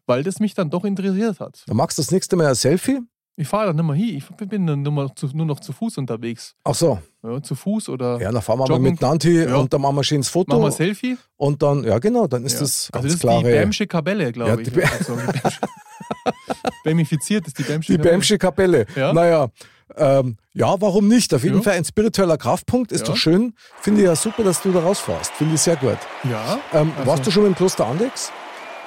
weil 0.07 0.25
das 0.25 0.41
mich 0.41 0.55
dann 0.55 0.71
doch 0.71 0.83
interessiert 0.85 1.39
hat. 1.39 1.63
Dann 1.69 1.77
magst 1.77 1.99
du 1.99 2.03
das 2.03 2.11
nächste 2.11 2.35
Mal 2.35 2.49
ein 2.49 2.55
Selfie? 2.57 2.99
Ich 3.37 3.49
fahre 3.49 3.67
da 3.67 3.73
nicht 3.73 3.85
mehr 3.85 3.97
hin. 3.97 4.17
Ich 4.17 4.49
bin 4.49 4.65
dann 4.67 4.83
nur, 4.83 4.93
mal 4.93 5.11
zu, 5.17 5.27
nur 5.35 5.45
noch 5.47 5.59
zu 5.59 5.73
Fuß 5.73 5.99
unterwegs. 5.99 6.55
Ach 6.63 6.75
so. 6.75 7.01
Ja, 7.25 7.43
zu 7.43 7.57
Fuß 7.57 7.89
oder. 7.89 8.21
Ja, 8.21 8.31
dann 8.31 8.41
fahren 8.43 8.61
wir 8.61 8.69
mal 8.69 8.79
miteinander 8.79 9.29
hin 9.29 9.49
Ja. 9.49 9.57
und 9.57 9.73
dann 9.73 9.81
machen 9.81 9.97
wir 9.97 10.03
ein 10.03 10.05
schönes 10.05 10.29
Foto. 10.29 10.53
Machen 10.53 10.63
wir 10.63 10.67
ein 10.67 10.73
Selfie? 10.73 11.17
Und 11.37 11.61
dann, 11.63 11.83
ja 11.83 11.99
genau, 11.99 12.29
dann 12.29 12.45
ist 12.45 12.55
Ja. 12.55 12.61
das 12.61 12.91
ganz 12.93 13.05
also 13.07 13.17
das 13.29 13.35
ist 13.37 13.45
die 13.45 13.51
Bämsche 13.51 13.87
Kapelle, 13.89 14.31
glaube 14.31 14.63
ich. 14.63 14.69
Bä- 14.69 14.89
Also, 14.99 15.19
Bämifiziert 16.85 17.47
ist 17.47 17.59
die 17.59 17.63
Bämsche 17.63 17.93
Die 17.93 17.99
Bämsche 17.99 18.39
Kapelle. 18.39 18.87
Ja. 18.95 19.13
Naja, 19.13 19.49
ähm, 19.97 20.37
ja, 20.53 20.81
warum 20.81 21.09
nicht? 21.09 21.33
Auf 21.35 21.43
jeden. 21.45 21.63
Fall 21.63 21.75
ein 21.75 21.85
spiritueller 21.85 22.37
Kraftpunkt. 22.37 22.93
Ist 22.93 23.09
doch 23.09 23.17
schön. 23.17 23.55
Finde 23.81 24.03
ich 24.03 24.07
ja 24.07 24.17
super, 24.17 24.43
dass 24.45 24.63
du 24.63 24.73
da 24.73 24.81
rausfährst. 24.81 25.33
Finde 25.33 25.55
ich 25.55 25.61
sehr 25.61 25.77
gut. 25.77 25.99
Ja. 26.31 26.59
Ähm, 26.73 26.93
also- 26.97 27.11
warst 27.11 27.27
du 27.27 27.31
schon 27.31 27.47
im 27.47 27.55
Kloster 27.55 27.87
Andex? 27.87 28.31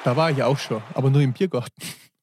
Da 0.04 0.16
war 0.16 0.30
ich 0.30 0.42
auch 0.42 0.58
schon, 0.58 0.80
aber 0.94 1.10
nur 1.10 1.20
im 1.20 1.32
Biergarten. 1.32 1.72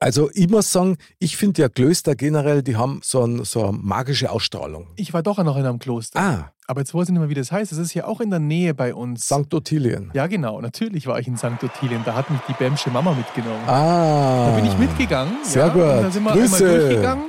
Also 0.05 0.29
ich 0.35 0.47
muss 0.49 0.71
sagen, 0.71 0.97
ich 1.17 1.35
finde 1.35 1.63
ja 1.63 1.67
Klöster 1.67 2.13
generell, 2.15 2.61
die 2.61 2.75
haben 2.75 2.99
so, 3.03 3.23
ein, 3.25 3.43
so 3.43 3.69
eine 3.69 3.77
magische 3.81 4.29
Ausstrahlung. 4.29 4.85
Ich 4.97 5.13
war 5.13 5.23
doch 5.23 5.39
noch 5.43 5.57
in 5.57 5.65
einem 5.65 5.79
Kloster. 5.79 6.19
Ah. 6.19 6.51
Aber 6.67 6.81
jetzt 6.81 6.93
weiß 6.93 7.05
ich 7.05 7.09
nicht 7.09 7.19
mehr, 7.19 7.29
wie 7.29 7.33
das 7.33 7.51
heißt. 7.51 7.71
Es 7.71 7.79
ist 7.79 7.95
ja 7.95 8.05
auch 8.05 8.21
in 8.21 8.29
der 8.29 8.37
Nähe 8.37 8.75
bei 8.75 8.93
uns. 8.93 9.25
St. 9.25 9.51
Ottilien. 9.51 10.11
Ja, 10.13 10.27
genau. 10.27 10.61
Natürlich 10.61 11.07
war 11.07 11.19
ich 11.19 11.27
in 11.27 11.37
St. 11.37 11.63
Ottilien. 11.63 12.03
Da 12.05 12.13
hat 12.13 12.29
mich 12.29 12.39
die 12.47 12.53
Bämsche 12.53 12.91
Mama 12.91 13.13
mitgenommen. 13.15 13.63
Ah. 13.67 14.51
Da 14.51 14.55
bin 14.57 14.65
ich 14.65 14.77
mitgegangen. 14.77 15.33
Sehr 15.43 15.65
ja, 15.65 15.73
gut. 15.73 15.81
Da 15.81 16.11
sind 16.11 16.23
wir 16.23 16.33
Grüße. 16.33 16.55
einmal 16.65 16.79
durchgegangen. 16.81 17.25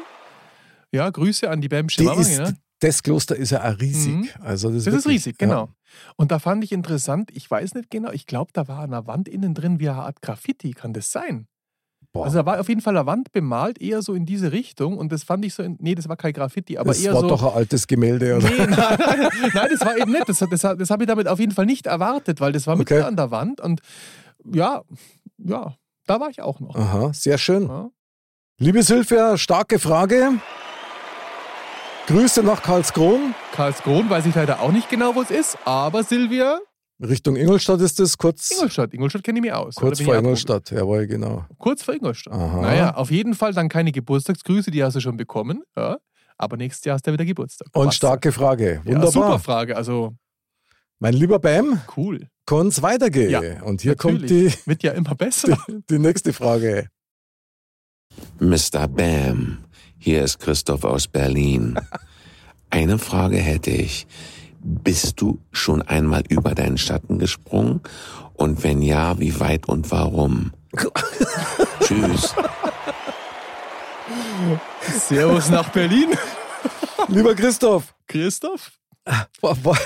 Ja, 0.93 1.09
Grüße 1.09 1.49
an 1.49 1.63
die 1.63 1.69
Bämsche 1.69 2.03
Die 2.03 2.05
Mama. 2.05 2.21
ist, 2.21 2.37
genau. 2.37 2.51
das 2.81 3.03
Kloster 3.03 3.37
ist 3.37 3.53
ja 3.53 3.65
auch 3.73 3.81
riesig. 3.81 4.13
Mhm. 4.15 4.29
Also 4.43 4.69
das, 4.71 4.85
Das 4.85 4.95
ist 4.95 5.05
wirklich- 5.07 5.15
riesig, 5.15 5.39
genau. 5.39 5.71
Und 6.17 6.31
da 6.31 6.39
fand 6.39 6.63
ich 6.63 6.73
interessant, 6.73 7.31
ich 7.33 7.51
weiß 7.51 7.73
nicht 7.75 7.89
genau, 7.91 8.11
ich 8.11 8.27
glaube, 8.27 8.51
da 8.53 8.69
war 8.69 8.81
an 8.81 8.91
der 8.91 9.07
Wand 9.07 9.29
innen 9.31 9.55
drin 9.55 9.81
wie 9.81 9.89
eine 9.89 10.03
Art 10.03 10.21
Graffiti. 10.21 10.73
Kann 10.73 10.93
das 10.93 11.11
sein? 11.11 11.47
Also 12.25 12.39
da 12.39 12.47
war 12.47 12.61
auf 12.61 12.69
jeden 12.69 12.81
Fall 12.81 12.97
eine 12.97 13.07
Wand 13.07 13.33
bemalt, 13.33 13.81
eher 13.81 14.03
so 14.03 14.15
in 14.15 14.27
diese 14.27 14.53
Richtung. 14.53 14.99
Und 14.99 15.13
das 15.13 15.23
fand 15.23 15.45
ich 15.45 15.55
so, 15.55 15.63
in, 15.63 15.77
nee, 15.81 15.95
das 15.95 16.09
war 16.09 16.17
kein 16.17 16.33
Graffiti, 16.33 16.79
aber 16.79 16.89
das 16.89 17.01
eher 17.01 17.15
war 17.15 17.21
so. 17.23 17.29
doch 17.29 17.43
ein 17.43 17.55
altes 17.55 17.87
Gemälde, 17.87 18.37
oder? 18.37 18.49
Nee, 18.49 18.57
nein, 18.67 18.99
nein, 18.99 19.31
nein, 19.55 19.69
das 19.71 19.81
war 19.81 19.97
eben 19.97 20.13
nicht. 20.13 20.29
Das, 20.29 20.39
das, 20.39 20.61
das 20.61 20.91
habe 20.91 21.05
ich 21.05 21.09
damit 21.09 21.29
auf 21.29 21.39
jeden 21.39 21.53
Fall 21.53 21.67
nicht 21.67 21.87
erwartet, 21.87 22.41
weil 22.41 22.53
das 22.53 22.67
war 22.67 22.77
mitten 22.77 23.03
an 23.03 23.17
der 23.17 23.31
Wand. 23.31 23.61
Und 23.61 23.81
ja, 24.53 24.83
ja, 25.39 25.75
da 26.07 26.21
war 26.21 26.31
ich 26.31 26.43
auch 26.43 26.61
noch. 26.61 26.75
Aha, 26.75 27.13
sehr 27.13 27.39
schön. 27.39 27.91
Liebe 28.59 28.83
Sylvia, 28.83 29.37
starke 29.37 29.79
Frage. 29.79 30.33
Grüße 32.07 32.43
nach 32.45 32.63
Karlskron. 32.63 33.35
Karlskron 33.53 34.09
weiß 34.09 34.27
ich 34.27 34.35
leider 34.35 34.61
auch 34.61 34.71
nicht 34.71 34.89
genau, 34.89 35.17
wo 35.17 35.23
es 35.23 35.31
ist, 35.31 35.59
aber 35.65 36.05
Silvia, 36.05 36.61
Richtung 37.01 37.37
Ingolstadt 37.37 37.81
ist 37.83 38.01
es 38.01 38.17
kurz, 38.17 38.51
Ingolstadt. 38.53 38.95
Ingolstadt 38.95 39.23
kenne 39.23 39.39
ich 39.39 39.43
mich 39.43 39.53
aus. 39.53 39.75
kurz 39.75 40.01
vor. 40.01 40.17
Ingolstadt. 40.17 40.71
Jawohl, 40.71 41.07
genau. 41.07 41.45
Kurz 41.59 41.83
vor 41.83 41.95
Ingolstadt. 41.95 42.33
Aha. 42.33 42.63
Naja, 42.63 42.95
auf 42.95 43.11
jeden 43.11 43.35
Fall 43.35 43.53
dann 43.53 43.69
keine 43.69 43.93
Geburtstagsgrüße, 43.93 44.71
die 44.71 44.83
hast 44.83 44.95
du 44.97 45.01
schon 45.01 45.17
bekommen. 45.17 45.63
Ja. 45.77 45.99
Aber 46.39 46.57
nächstes 46.57 46.85
Jahr 46.85 46.95
hast 46.95 47.07
du 47.07 47.13
wieder 47.13 47.25
Geburtstag. 47.25 47.69
Und 47.75 47.87
Passt. 47.87 47.97
starke 47.99 48.33
Frage. 48.33 48.81
Ja, 48.85 48.87
Wunderbar. 48.87 49.11
super 49.13 49.39
Frage. 49.39 49.77
Also, 49.77 50.15
Mein 50.99 51.13
lieber 51.15 51.39
Bam, 51.39 51.81
cool. 51.97 52.29
kann 52.47 52.69
es 52.69 52.81
weitergehen? 52.83 53.31
Ja, 53.31 53.63
Und 53.63 53.83
hier 53.83 53.95
kommt 53.97 54.21
die, 54.31 54.45
natürlich. 54.45 54.67
Wird 54.67 54.83
ja 54.83 54.93
immer 54.93 55.15
besser. 55.15 55.59
die, 55.69 55.83
die 55.91 55.99
nächste 55.99 56.33
Frage. 56.33 56.89
Mr. 58.39 58.89
Bam, 58.89 59.59
hier 59.99 60.25
ist 60.25 60.39
Christoph 60.39 60.85
aus 60.85 61.09
Berlin. 61.09 61.79
Eine 62.71 62.99
Frage 62.99 63.37
hätte 63.37 63.71
ich. 63.71 64.07
Bist 64.69 65.21
du 65.21 65.39
schon 65.53 65.81
einmal 65.83 66.25
über 66.29 66.55
deinen 66.55 66.77
Schatten 66.77 67.21
gesprungen? 67.21 67.81
Und 68.35 68.65
wenn 68.65 68.83
ja, 68.83 69.19
wie 69.21 69.39
weit 69.39 69.69
und 69.69 69.91
warum? 69.93 70.53
Tschüss. 71.81 72.35
Servus 74.81 75.51
nach 75.51 75.69
Berlin. 75.71 76.11
Lieber 77.09 77.35
Christoph. 77.35 77.95
Christoph? 78.09 78.73
Wa- 79.41 79.57
wa- 79.63 79.79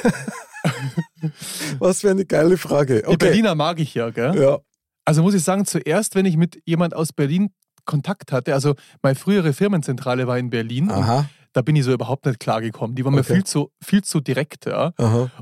Was 1.78 2.00
für 2.00 2.10
eine 2.10 2.24
geile 2.24 2.56
Frage. 2.56 3.00
Die 3.02 3.06
Okay. 3.06 3.16
Berliner 3.18 3.54
mag 3.54 3.78
ich 3.80 3.94
ja, 3.94 4.08
gell? 4.10 4.40
Ja. 4.40 4.58
Also 5.04 5.22
muss 5.22 5.34
ich 5.34 5.42
sagen, 5.42 5.66
zuerst, 5.66 6.14
wenn 6.14 6.24
ich 6.26 6.36
mit 6.36 6.60
jemand 6.64 6.94
aus 6.94 7.12
Berlin 7.12 7.50
Kontakt 7.84 8.32
hatte, 8.32 8.54
also 8.54 8.76
meine 9.02 9.14
frühere 9.16 9.52
Firmenzentrale 9.52 10.26
war 10.26 10.38
in 10.38 10.48
Berlin. 10.50 10.84
und 10.90 11.02
Aha. 11.02 11.28
Da 11.52 11.62
bin 11.62 11.74
ich 11.74 11.82
so 11.84 11.92
überhaupt 11.92 12.26
nicht 12.26 12.38
klargekommen. 12.38 12.94
Die 12.94 13.04
war 13.04 13.10
mir 13.10 13.20
Okay. 13.20 13.34
viel 13.34 13.44
zu, 13.44 13.72
viel 13.82 14.02
zu 14.02 14.20
direkt. 14.20 14.66
Ja. 14.66 14.92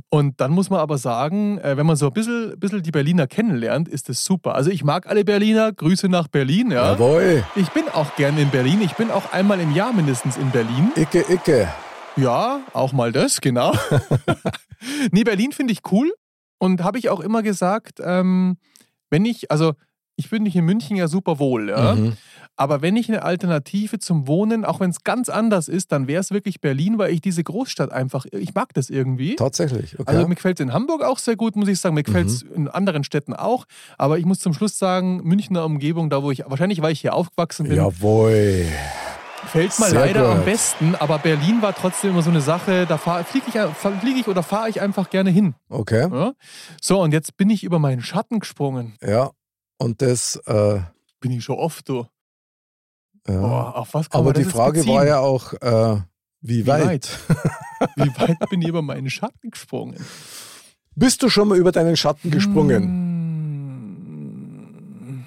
Und 0.09 0.41
dann 0.41 0.53
muss 0.53 0.71
man 0.71 0.81
aber 0.81 0.97
sagen, 0.97 1.59
äh, 1.59 1.77
wenn 1.77 1.85
man 1.85 1.97
so 1.97 2.07
ein 2.07 2.13
bisschen, 2.15 2.59
bisschen 2.59 2.83
die 2.83 2.91
Berliner 2.91 3.27
kennenlernt, 3.27 3.89
ist 3.89 4.09
das 4.09 4.25
super. 4.25 4.55
Also 4.55 4.71
ich 4.71 4.85
mag 4.85 5.07
alle 5.07 5.25
Berliner, 5.25 5.71
Grüße 5.73 6.09
nach 6.09 6.29
Berlin. 6.29 6.71
Ja. 6.71 6.93
Jawohl. 6.93 7.45
Ich 7.57 7.69
bin 7.71 7.85
auch 7.93 8.17
gern 8.17 8.39
in 8.39 8.49
Berlin. 8.51 8.81
Ich 8.81 8.95
bin 8.95 9.11
auch 9.11 9.33
einmal 9.33 9.61
im 9.61 9.75
Jahr 9.75 9.93
mindestens 9.93 10.39
in 10.39 10.51
Berlin. 10.51 10.93
Icke, 10.97 11.25
Icke. 11.29 11.69
Ja, 12.17 12.61
auch 12.73 12.93
mal 12.93 13.13
das, 13.13 13.41
genau. 13.41 13.73
nee, 15.13 15.25
Berlin 15.25 15.53
finde 15.53 15.73
ich 15.73 15.81
cool 15.93 16.13
und 16.59 16.83
habe 16.83 16.99
ich 16.99 17.11
auch 17.11 17.21
immer 17.21 17.43
gesagt, 17.43 18.01
ähm, 18.03 18.57
wenn 19.11 19.25
ich, 19.25 19.51
also 19.51 19.75
ich 20.17 20.29
fühle 20.29 20.43
mich 20.43 20.57
in 20.57 20.65
München 20.65 20.97
ja 20.97 21.07
super 21.07 21.39
wohl, 21.39 21.69
ja. 21.71 21.95
Mhm. 21.95 22.17
Aber 22.59 22.83
wenn 22.83 22.97
ich 22.97 23.09
eine 23.09 23.23
Alternative 23.23 24.01
zum 24.01 24.27
Wohnen, 24.27 24.65
auch 24.65 24.81
wenn 24.81 24.91
es 24.91 25.05
ganz 25.05 25.29
anders 25.29 25.69
ist, 25.69 25.93
dann 25.93 26.09
wäre 26.09 26.21
es 26.21 26.33
wirklich 26.33 26.61
Berlin, 26.61 26.99
weil 26.99 27.13
ich 27.13 27.21
diese 27.21 27.45
Großstadt 27.45 27.93
einfach, 27.93 28.27
ich 28.33 28.53
mag 28.55 28.75
das 28.75 28.91
irgendwie. 28.91 29.37
Tatsächlich. 29.37 29.99
Okay. 29.99 30.11
Also 30.11 30.27
mir 30.27 30.35
gefällt 30.35 30.59
es 30.59 30.65
in 30.65 30.73
Hamburg 30.73 31.03
auch 31.05 31.19
sehr 31.19 31.37
gut, 31.37 31.55
muss 31.55 31.69
ich 31.69 31.79
sagen. 31.79 31.95
Mir 31.95 32.03
gefällt 32.03 32.27
es 32.27 32.45
Mhm. 32.45 32.55
in 32.55 32.69
anderen 32.69 33.05
Städten 33.05 33.33
auch. 33.33 33.65
Aber 33.97 34.19
ich 34.19 34.25
muss 34.27 34.41
zum 34.41 34.53
Schluss 34.55 34.77
sagen, 34.77 35.23
Münchner 35.23 35.65
Umgebung, 35.65 36.11
da 36.11 36.23
wo 36.25 36.33
ich, 36.33 36.43
wahrscheinlich 36.47 36.83
weil 36.83 36.91
ich 36.93 37.01
hier 37.01 37.15
aufgewachsen 37.15 37.69
bin, 37.69 37.77
Jawohl. 37.77 38.67
Fällt 39.47 39.79
mal 39.79 39.93
leider 39.93 40.29
am 40.29 40.39
gut. 40.39 40.47
besten, 40.47 40.95
aber 40.97 41.19
Berlin 41.19 41.63
war 41.63 41.73
trotzdem 41.75 42.11
immer 42.11 42.23
so 42.23 42.31
eine 42.31 42.41
Sache, 42.41 42.87
da 42.87 42.99
fliege 42.99 43.47
ich, 43.47 43.55
flieg 43.55 44.17
ich 44.19 44.27
oder 44.29 44.43
fahre 44.43 44.69
ich 44.69 44.81
einfach 44.81 45.09
gerne 45.11 45.31
hin. 45.31 45.55
Okay. 45.71 46.09
Ja? 46.13 46.33
So, 46.83 47.01
und 47.01 47.13
jetzt 47.13 47.37
bin 47.37 47.49
ich 47.49 47.63
über 47.63 47.79
meinen 47.79 48.03
Schatten 48.03 48.41
gesprungen. 48.41 48.97
Ja. 49.01 49.31
Und 49.79 50.03
das. 50.03 50.37
Äh, 50.47 50.81
Bin 51.21 51.31
ich 51.31 51.45
schon 51.45 51.57
oft, 51.57 51.89
du. 51.89 52.07
Ja. 53.29 53.41
Boah, 53.41 53.77
auf 53.77 53.95
was 53.95 54.09
kann 54.11 54.21
Aber 54.21 54.33
die 54.33 54.45
Frage 54.45 54.81
beziehen? 54.81 54.95
war 54.95 55.07
ja 55.07 55.19
auch, 55.21 55.53
äh, 55.55 56.01
wie, 56.41 56.63
Wie 56.63 56.67
weit? 56.67 56.87
weit? 56.87 57.19
Wie 57.97 58.09
weit 58.19 58.39
bin 58.51 58.61
ich 58.63 58.69
über 58.69 58.83
meinen 58.83 59.11
Schatten 59.11 59.51
gesprungen? 59.51 59.97
Bist 60.97 61.23
du 61.23 61.29
schon 61.29 61.49
mal 61.49 61.59
über 61.59 61.71
deinen 61.73 61.97
Schatten 61.97 62.31
gesprungen? 62.31 62.83
Hm, 65.09 65.25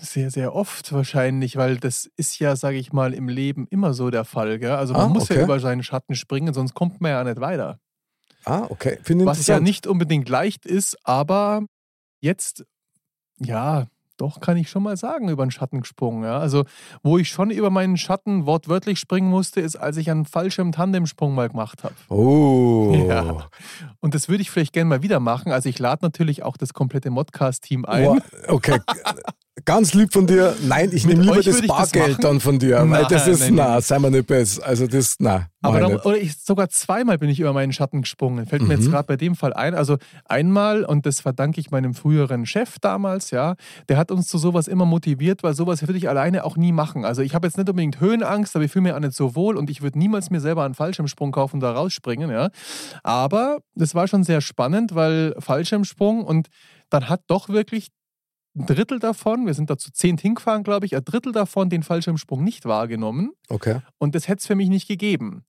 Sehr, 0.00 0.30
sehr 0.30 0.54
oft 0.54 0.92
wahrscheinlich, 0.92 1.56
weil 1.56 1.76
das 1.78 2.10
ist 2.16 2.38
ja, 2.40 2.56
sage 2.56 2.76
ich 2.76 2.92
mal, 2.92 3.14
im 3.14 3.28
Leben 3.28 3.66
immer 3.70 3.94
so 3.94 4.10
der 4.10 4.24
Fall. 4.24 4.58
Gell? 4.58 4.72
Also 4.72 4.94
man 4.94 5.02
Ah, 5.04 5.08
muss 5.08 5.24
okay. 5.24 5.36
ja 5.38 5.44
über 5.44 5.60
seinen 5.60 5.82
Schatten 5.84 6.14
springen, 6.16 6.52
sonst 6.54 6.74
kommt 6.74 7.00
man 7.00 7.12
ja 7.12 7.22
nicht 7.24 7.40
weiter. 7.40 7.78
Ah, 8.44 8.66
okay. 8.68 8.98
Finde 9.04 9.24
Was 9.26 9.46
ja 9.46 9.60
nicht 9.60 9.86
unbedingt 9.86 10.28
leicht 10.28 10.66
ist, 10.66 10.96
aber 11.04 11.62
jetzt, 12.20 12.64
ja, 13.38 13.86
doch 14.22 14.40
kann 14.40 14.56
ich 14.56 14.70
schon 14.70 14.84
mal 14.84 14.96
sagen, 14.96 15.28
über 15.28 15.44
den 15.44 15.50
Schatten 15.50 15.80
gesprungen. 15.80 16.24
Ja? 16.24 16.38
Also, 16.38 16.64
wo 17.02 17.18
ich 17.18 17.28
schon 17.28 17.50
über 17.50 17.70
meinen 17.70 17.96
Schatten 17.96 18.46
wortwörtlich 18.46 18.98
springen 18.98 19.28
musste, 19.28 19.60
ist, 19.60 19.76
als 19.76 19.96
ich 19.96 20.10
einen 20.10 20.24
Fallschirm-Tandemsprung 20.24 21.34
mal 21.34 21.48
gemacht 21.48 21.84
habe. 21.84 21.94
Oh. 22.08 22.94
Ja. 23.08 23.48
Und 24.00 24.14
das 24.14 24.28
würde 24.28 24.42
ich 24.42 24.50
vielleicht 24.50 24.72
gerne 24.72 24.88
mal 24.88 25.02
wieder 25.02 25.20
machen. 25.20 25.52
Also, 25.52 25.68
ich 25.68 25.78
lade 25.78 26.04
natürlich 26.04 26.42
auch 26.42 26.56
das 26.56 26.72
komplette 26.72 27.10
Modcast-Team 27.10 27.84
ein. 27.84 28.04
Boah, 28.04 28.18
okay. 28.48 28.80
Ganz 29.66 29.92
lieb 29.92 30.14
von 30.14 30.26
dir. 30.26 30.56
Nein, 30.66 30.88
ich 30.94 31.04
nehme 31.06 31.20
lieber 31.22 31.36
das 31.42 31.44
das 31.58 31.66
Bargeld 31.66 32.08
machen. 32.12 32.20
dann 32.22 32.40
von 32.40 32.58
dir. 32.58 32.78
weil 32.78 32.86
Nein, 32.86 33.04
das 33.10 33.28
ist, 33.28 33.40
nein, 33.40 33.54
na, 33.56 33.80
sei 33.82 33.98
mal 33.98 34.10
nicht 34.10 34.26
besser. 34.26 34.64
Also 34.66 34.86
das, 34.86 35.16
na. 35.18 35.46
Aber 35.60 35.74
mach 35.74 35.74
ich 35.74 35.80
da, 35.80 35.88
nicht. 35.92 36.06
oder 36.06 36.16
ich, 36.16 36.36
sogar 36.42 36.68
zweimal 36.70 37.18
bin 37.18 37.28
ich 37.28 37.38
über 37.38 37.52
meinen 37.52 37.70
Schatten 37.74 38.00
gesprungen. 38.00 38.46
Fällt 38.46 38.62
mir 38.62 38.74
Mhm. 38.76 38.80
jetzt 38.82 38.90
gerade 38.90 39.06
bei 39.06 39.16
dem 39.16 39.36
Fall 39.36 39.52
ein. 39.52 39.74
Also 39.74 39.98
einmal, 40.24 40.84
und 40.84 41.04
das 41.04 41.20
verdanke 41.20 41.60
ich 41.60 41.70
meinem 41.70 41.92
früheren 41.92 42.46
Chef 42.46 42.78
damals, 42.80 43.30
ja, 43.30 43.56
der 43.90 43.98
hat 43.98 44.10
uns 44.10 44.26
zu 44.26 44.38
sowas 44.38 44.68
immer 44.68 44.86
motiviert, 44.86 45.42
weil 45.42 45.52
sowas 45.54 45.82
würde 45.82 45.98
ich 45.98 46.08
alleine 46.08 46.44
auch 46.44 46.56
nie 46.56 46.72
machen. 46.72 47.04
Also 47.04 47.20
ich 47.20 47.34
habe 47.34 47.46
jetzt 47.46 47.58
nicht 47.58 47.68
unbedingt 47.68 48.00
Höhenangst, 48.00 48.56
aber 48.56 48.64
ich 48.64 48.72
fühle 48.72 48.84
mich 48.84 48.92
auch 48.94 49.00
nicht 49.00 49.12
so 49.14 49.36
wohl 49.36 49.58
und 49.58 49.68
ich 49.68 49.82
würde 49.82 49.98
niemals 49.98 50.30
mir 50.30 50.40
selber 50.40 50.64
einen 50.64 50.74
Fallschirmsprung 50.74 51.30
kaufen 51.30 51.56
und 51.56 51.60
da 51.60 51.72
rausspringen, 51.72 52.30
ja. 52.30 52.48
Aber 53.02 53.58
das 53.74 53.94
war 53.94 54.08
schon 54.08 54.24
sehr 54.24 54.40
spannend, 54.40 54.94
weil 54.94 55.34
Fallschirmsprung 55.38 56.24
und 56.24 56.48
dann 56.88 57.10
hat 57.10 57.20
doch 57.26 57.50
wirklich 57.50 57.88
ein 58.54 58.66
Drittel 58.66 58.98
davon, 58.98 59.46
wir 59.46 59.54
sind 59.54 59.70
da 59.70 59.78
zu 59.78 59.92
zehn 59.92 60.18
hingefahren, 60.18 60.62
glaube 60.62 60.84
ich, 60.84 60.94
ein 60.94 61.04
Drittel 61.04 61.32
davon 61.32 61.70
den 61.70 61.82
Fallschirmsprung 61.82 62.44
nicht 62.44 62.66
wahrgenommen. 62.66 63.32
Okay. 63.48 63.80
Und 63.98 64.14
das 64.14 64.28
hätte 64.28 64.40
es 64.40 64.46
für 64.46 64.54
mich 64.54 64.68
nicht 64.68 64.88
gegeben. 64.88 65.44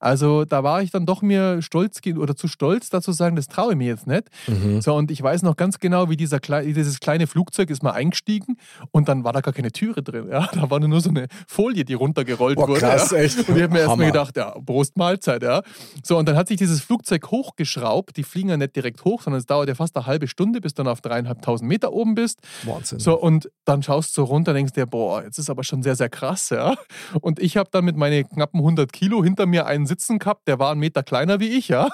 Also 0.00 0.44
da 0.44 0.62
war 0.62 0.82
ich 0.82 0.90
dann 0.90 1.06
doch 1.06 1.22
mir 1.22 1.60
stolz 1.60 2.00
oder 2.16 2.36
zu 2.36 2.46
stolz 2.48 2.88
dazu 2.90 3.12
sagen, 3.12 3.36
das 3.36 3.48
traue 3.48 3.72
ich 3.72 3.78
mir 3.78 3.88
jetzt 3.88 4.06
nicht. 4.06 4.28
Mhm. 4.46 4.80
So, 4.80 4.94
und 4.94 5.10
ich 5.10 5.22
weiß 5.22 5.42
noch 5.42 5.56
ganz 5.56 5.78
genau, 5.78 6.08
wie 6.08 6.16
dieser 6.16 6.40
klei 6.40 6.72
dieses 6.72 7.00
kleine 7.00 7.26
Flugzeug 7.26 7.70
ist 7.70 7.82
mal 7.82 7.92
eingestiegen 7.92 8.56
und 8.92 9.08
dann 9.08 9.24
war 9.24 9.32
da 9.32 9.40
gar 9.40 9.52
keine 9.52 9.72
Türe 9.72 10.02
drin. 10.02 10.28
Ja? 10.30 10.48
Da 10.52 10.70
war 10.70 10.80
nur 10.80 11.00
so 11.00 11.10
eine 11.10 11.26
Folie, 11.46 11.84
die 11.84 11.94
runtergerollt 11.94 12.56
Boah, 12.56 12.68
wurde. 12.68 12.80
krass, 12.80 13.10
ja? 13.10 13.18
echt. 13.18 13.48
Und 13.48 13.56
ich 13.56 13.62
habe 13.62 13.72
mir 13.72 13.80
erst 13.80 13.88
mal 13.88 14.04
Hammer. 14.04 14.06
gedacht, 14.06 14.36
ja, 14.36 14.50
Prost 14.64 14.96
Mahlzeit, 14.96 15.42
ja. 15.42 15.62
So, 16.02 16.16
und 16.18 16.28
dann 16.28 16.36
hat 16.36 16.48
sich 16.48 16.56
dieses 16.56 16.80
Flugzeug 16.80 17.30
hochgeschraubt. 17.30 18.16
Die 18.16 18.24
fliegen 18.24 18.48
ja 18.48 18.56
nicht 18.56 18.76
direkt 18.76 19.04
hoch, 19.04 19.22
sondern 19.22 19.38
es 19.38 19.46
dauert 19.46 19.68
ja 19.68 19.74
fast 19.74 19.96
eine 19.96 20.06
halbe 20.06 20.28
Stunde, 20.28 20.60
bis 20.60 20.74
du 20.74 20.82
dann 20.82 20.92
auf 20.92 21.00
dreieinhalbtausend 21.00 21.68
Meter 21.68 21.92
oben 21.92 22.14
bist. 22.14 22.40
Wahnsinn. 22.64 22.98
So, 22.98 23.18
und 23.20 23.50
dann 23.64 23.82
schaust 23.82 24.16
du 24.16 24.22
runter, 24.22 24.52
denkst 24.52 24.72
dir, 24.72 24.86
boah, 24.86 25.22
jetzt 25.22 25.38
ist 25.38 25.50
aber 25.50 25.64
schon 25.64 25.82
sehr, 25.82 25.96
sehr 25.96 26.08
krass, 26.08 26.50
ja. 26.50 26.74
Und 27.20 27.38
ich 27.38 27.56
habe 27.56 27.68
dann 27.72 27.84
mit 27.84 27.96
meinen 27.96 28.28
knappen 28.28 28.60
100 28.60 28.92
Kilo 28.92 29.22
hinter 29.22 29.46
mir 29.46 29.66
einen 29.66 29.86
sitzen 29.86 30.18
gehabt, 30.18 30.48
der 30.48 30.58
war 30.58 30.70
einen 30.70 30.80
Meter 30.80 31.02
kleiner 31.02 31.40
wie 31.40 31.48
ich, 31.48 31.68
ja. 31.68 31.88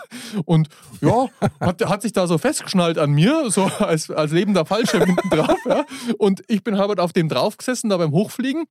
Und 0.45 0.69
ja, 1.01 1.27
hat, 1.61 1.85
hat 1.85 2.03
sich 2.03 2.13
da 2.13 2.27
so 2.27 2.39
festgeschnallt 2.39 2.99
an 2.99 3.13
mir, 3.13 3.51
so 3.51 3.65
als, 3.79 4.11
als 4.11 4.33
lebender 4.33 4.65
Fallschirm 4.65 5.05
hinten 5.05 5.31
drauf, 5.31 5.59
ja. 5.67 5.85
Und 6.19 6.43
ich 6.49 6.63
bin 6.63 6.79
halt 6.79 7.01
auf 7.01 7.13
dem 7.13 7.29
drauf 7.29 7.57
gesessen, 7.57 7.91
da 7.91 7.97
beim 7.97 8.13
Hochfliegen. 8.13 8.65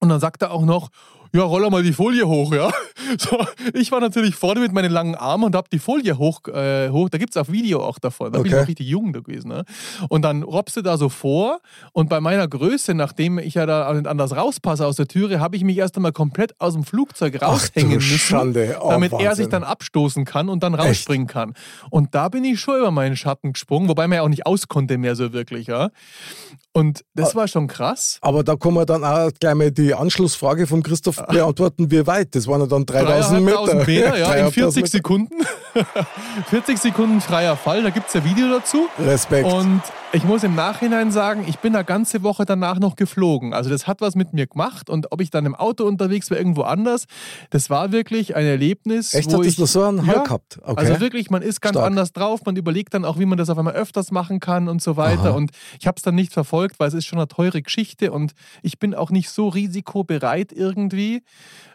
Und 0.00 0.08
dann 0.08 0.20
sagt 0.20 0.42
er 0.42 0.50
auch 0.50 0.64
noch, 0.64 0.88
ja, 1.32 1.42
roll 1.42 1.68
mal 1.70 1.82
die 1.82 1.92
Folie 1.92 2.26
hoch, 2.26 2.52
ja. 2.52 2.70
So, 3.18 3.44
ich 3.74 3.90
war 3.90 3.98
natürlich 4.00 4.36
vorne 4.36 4.60
mit 4.60 4.72
meinen 4.72 4.92
langen 4.92 5.16
Armen 5.16 5.42
und 5.44 5.56
habe 5.56 5.68
die 5.72 5.80
Folie 5.80 6.16
hoch, 6.18 6.46
äh, 6.46 6.90
hoch. 6.90 7.08
Da 7.08 7.18
gibt 7.18 7.34
es 7.34 7.36
auch 7.36 7.50
Video 7.50 7.82
auch 7.82 7.98
davon. 7.98 8.30
Da 8.32 8.38
bin 8.38 8.46
ich 8.46 8.52
Okay. 8.52 8.60
noch 8.62 8.68
richtig 8.68 8.86
jung 8.86 9.12
da 9.12 9.18
gewesen. 9.20 9.48
Ne? 9.48 9.64
Und 10.08 10.22
dann 10.22 10.42
robbst 10.44 10.76
du 10.76 10.82
da 10.82 10.96
so 10.96 11.08
vor 11.08 11.58
und 11.92 12.08
bei 12.08 12.20
meiner 12.20 12.46
Größe, 12.46 12.94
nachdem 12.94 13.38
ich 13.38 13.54
ja 13.54 13.66
da 13.66 13.92
nicht 13.92 14.06
anders 14.06 14.36
rauspasse 14.36 14.86
aus 14.86 14.94
der 14.96 15.08
Türe, 15.08 15.40
habe 15.40 15.56
ich 15.56 15.64
mich 15.64 15.76
erst 15.78 15.96
einmal 15.96 16.12
komplett 16.12 16.54
aus 16.60 16.74
dem 16.74 16.84
Flugzeug 16.84 17.42
raushängen 17.42 17.94
müssen, 17.96 18.18
Schande. 18.18 18.76
Oh, 18.80 18.90
damit 18.90 19.12
er 19.12 19.18
Wahnsinn. 19.18 19.34
sich 19.36 19.48
dann 19.48 19.64
abstoßen 19.64 20.24
kann 20.24 20.48
und 20.48 20.62
dann 20.62 20.74
rausspringen 20.74 21.26
kann. 21.26 21.54
Und 21.90 22.14
da 22.14 22.28
bin 22.28 22.44
ich 22.44 22.60
schon 22.60 22.78
über 22.78 22.90
meinen 22.92 23.16
Schatten 23.16 23.54
gesprungen, 23.54 23.88
wobei 23.88 24.06
man 24.06 24.16
ja 24.16 24.22
auch 24.22 24.28
nicht 24.28 24.46
aus 24.46 24.68
konnte 24.68 24.98
mehr 24.98 25.16
so 25.16 25.32
wirklich. 25.32 25.66
Ja? 25.66 25.90
Und 26.72 27.00
Ah. 27.00 27.02
das 27.14 27.34
war 27.34 27.48
schon 27.48 27.66
krass. 27.66 28.18
Aber 28.20 28.44
da 28.44 28.54
kommen 28.54 28.76
wir 28.76 28.86
dann 28.86 29.02
auch 29.04 29.30
gleich 29.40 29.54
mal 29.54 29.72
die 29.72 29.94
Anschlussfrage 29.94 30.66
von 30.68 30.82
Christoph 30.84 31.18
beantworten, 31.28 31.90
wie 31.90 32.06
weit. 32.06 32.34
Das 32.34 32.46
waren 32.46 32.60
ja 32.60 32.66
dann 32.66 32.86
3000 32.86 33.40
Meter. 33.44 33.56
3000 33.56 33.86
Meter, 33.86 34.18
ja, 34.18 34.34
in 34.34 34.46
3.500 34.46 34.50
40 34.50 34.76
Meter. 34.76 34.88
Sekunden. 34.88 35.34
40 36.50 36.78
Sekunden 36.78 37.20
freier 37.20 37.56
Fall, 37.56 37.82
da 37.82 37.90
gibt 37.90 38.08
es 38.08 38.14
ja 38.14 38.24
Video 38.24 38.50
dazu. 38.50 38.88
Respekt. 38.98 39.46
Und 39.52 39.82
ich 40.12 40.24
muss 40.24 40.42
im 40.42 40.56
Nachhinein 40.56 41.12
sagen, 41.12 41.44
ich 41.46 41.58
bin 41.60 41.74
eine 41.74 41.84
ganze 41.84 42.22
Woche 42.22 42.44
danach 42.44 42.80
noch 42.80 42.96
geflogen. 42.96 43.52
Also 43.52 43.70
das 43.70 43.86
hat 43.86 44.00
was 44.00 44.16
mit 44.16 44.32
mir 44.32 44.46
gemacht 44.46 44.90
und 44.90 45.12
ob 45.12 45.20
ich 45.20 45.30
dann 45.30 45.46
im 45.46 45.54
Auto 45.54 45.84
unterwegs 45.84 46.30
war, 46.30 46.38
irgendwo 46.38 46.62
anders, 46.62 47.04
das 47.50 47.70
war 47.70 47.92
wirklich 47.92 48.34
ein 48.34 48.44
Erlebnis. 48.44 49.14
Echt, 49.14 49.30
wo 49.30 49.38
hattest 49.38 49.50
ich, 49.50 49.56
du 49.56 49.66
so 49.66 49.84
einen 49.84 50.06
Hall 50.06 50.16
ja, 50.16 50.22
gehabt? 50.24 50.58
Okay. 50.62 50.74
Also 50.76 51.00
wirklich, 51.00 51.30
man 51.30 51.42
ist 51.42 51.60
ganz 51.60 51.74
Stark. 51.74 51.86
anders 51.86 52.12
drauf, 52.12 52.40
man 52.44 52.56
überlegt 52.56 52.94
dann 52.94 53.04
auch, 53.04 53.18
wie 53.18 53.26
man 53.26 53.38
das 53.38 53.50
auf 53.50 53.58
einmal 53.58 53.74
öfters 53.74 54.10
machen 54.10 54.40
kann 54.40 54.68
und 54.68 54.82
so 54.82 54.96
weiter. 54.96 55.30
Aha. 55.30 55.36
Und 55.36 55.52
ich 55.78 55.86
habe 55.86 55.96
es 55.96 56.02
dann 56.02 56.16
nicht 56.16 56.32
verfolgt, 56.32 56.80
weil 56.80 56.88
es 56.88 56.94
ist 56.94 57.06
schon 57.06 57.18
eine 57.18 57.28
teure 57.28 57.62
Geschichte 57.62 58.10
und 58.10 58.32
ich 58.62 58.78
bin 58.78 58.94
auch 58.94 59.10
nicht 59.10 59.30
so 59.30 59.48
risikobereit 59.48 60.52
irgendwie. 60.52 61.22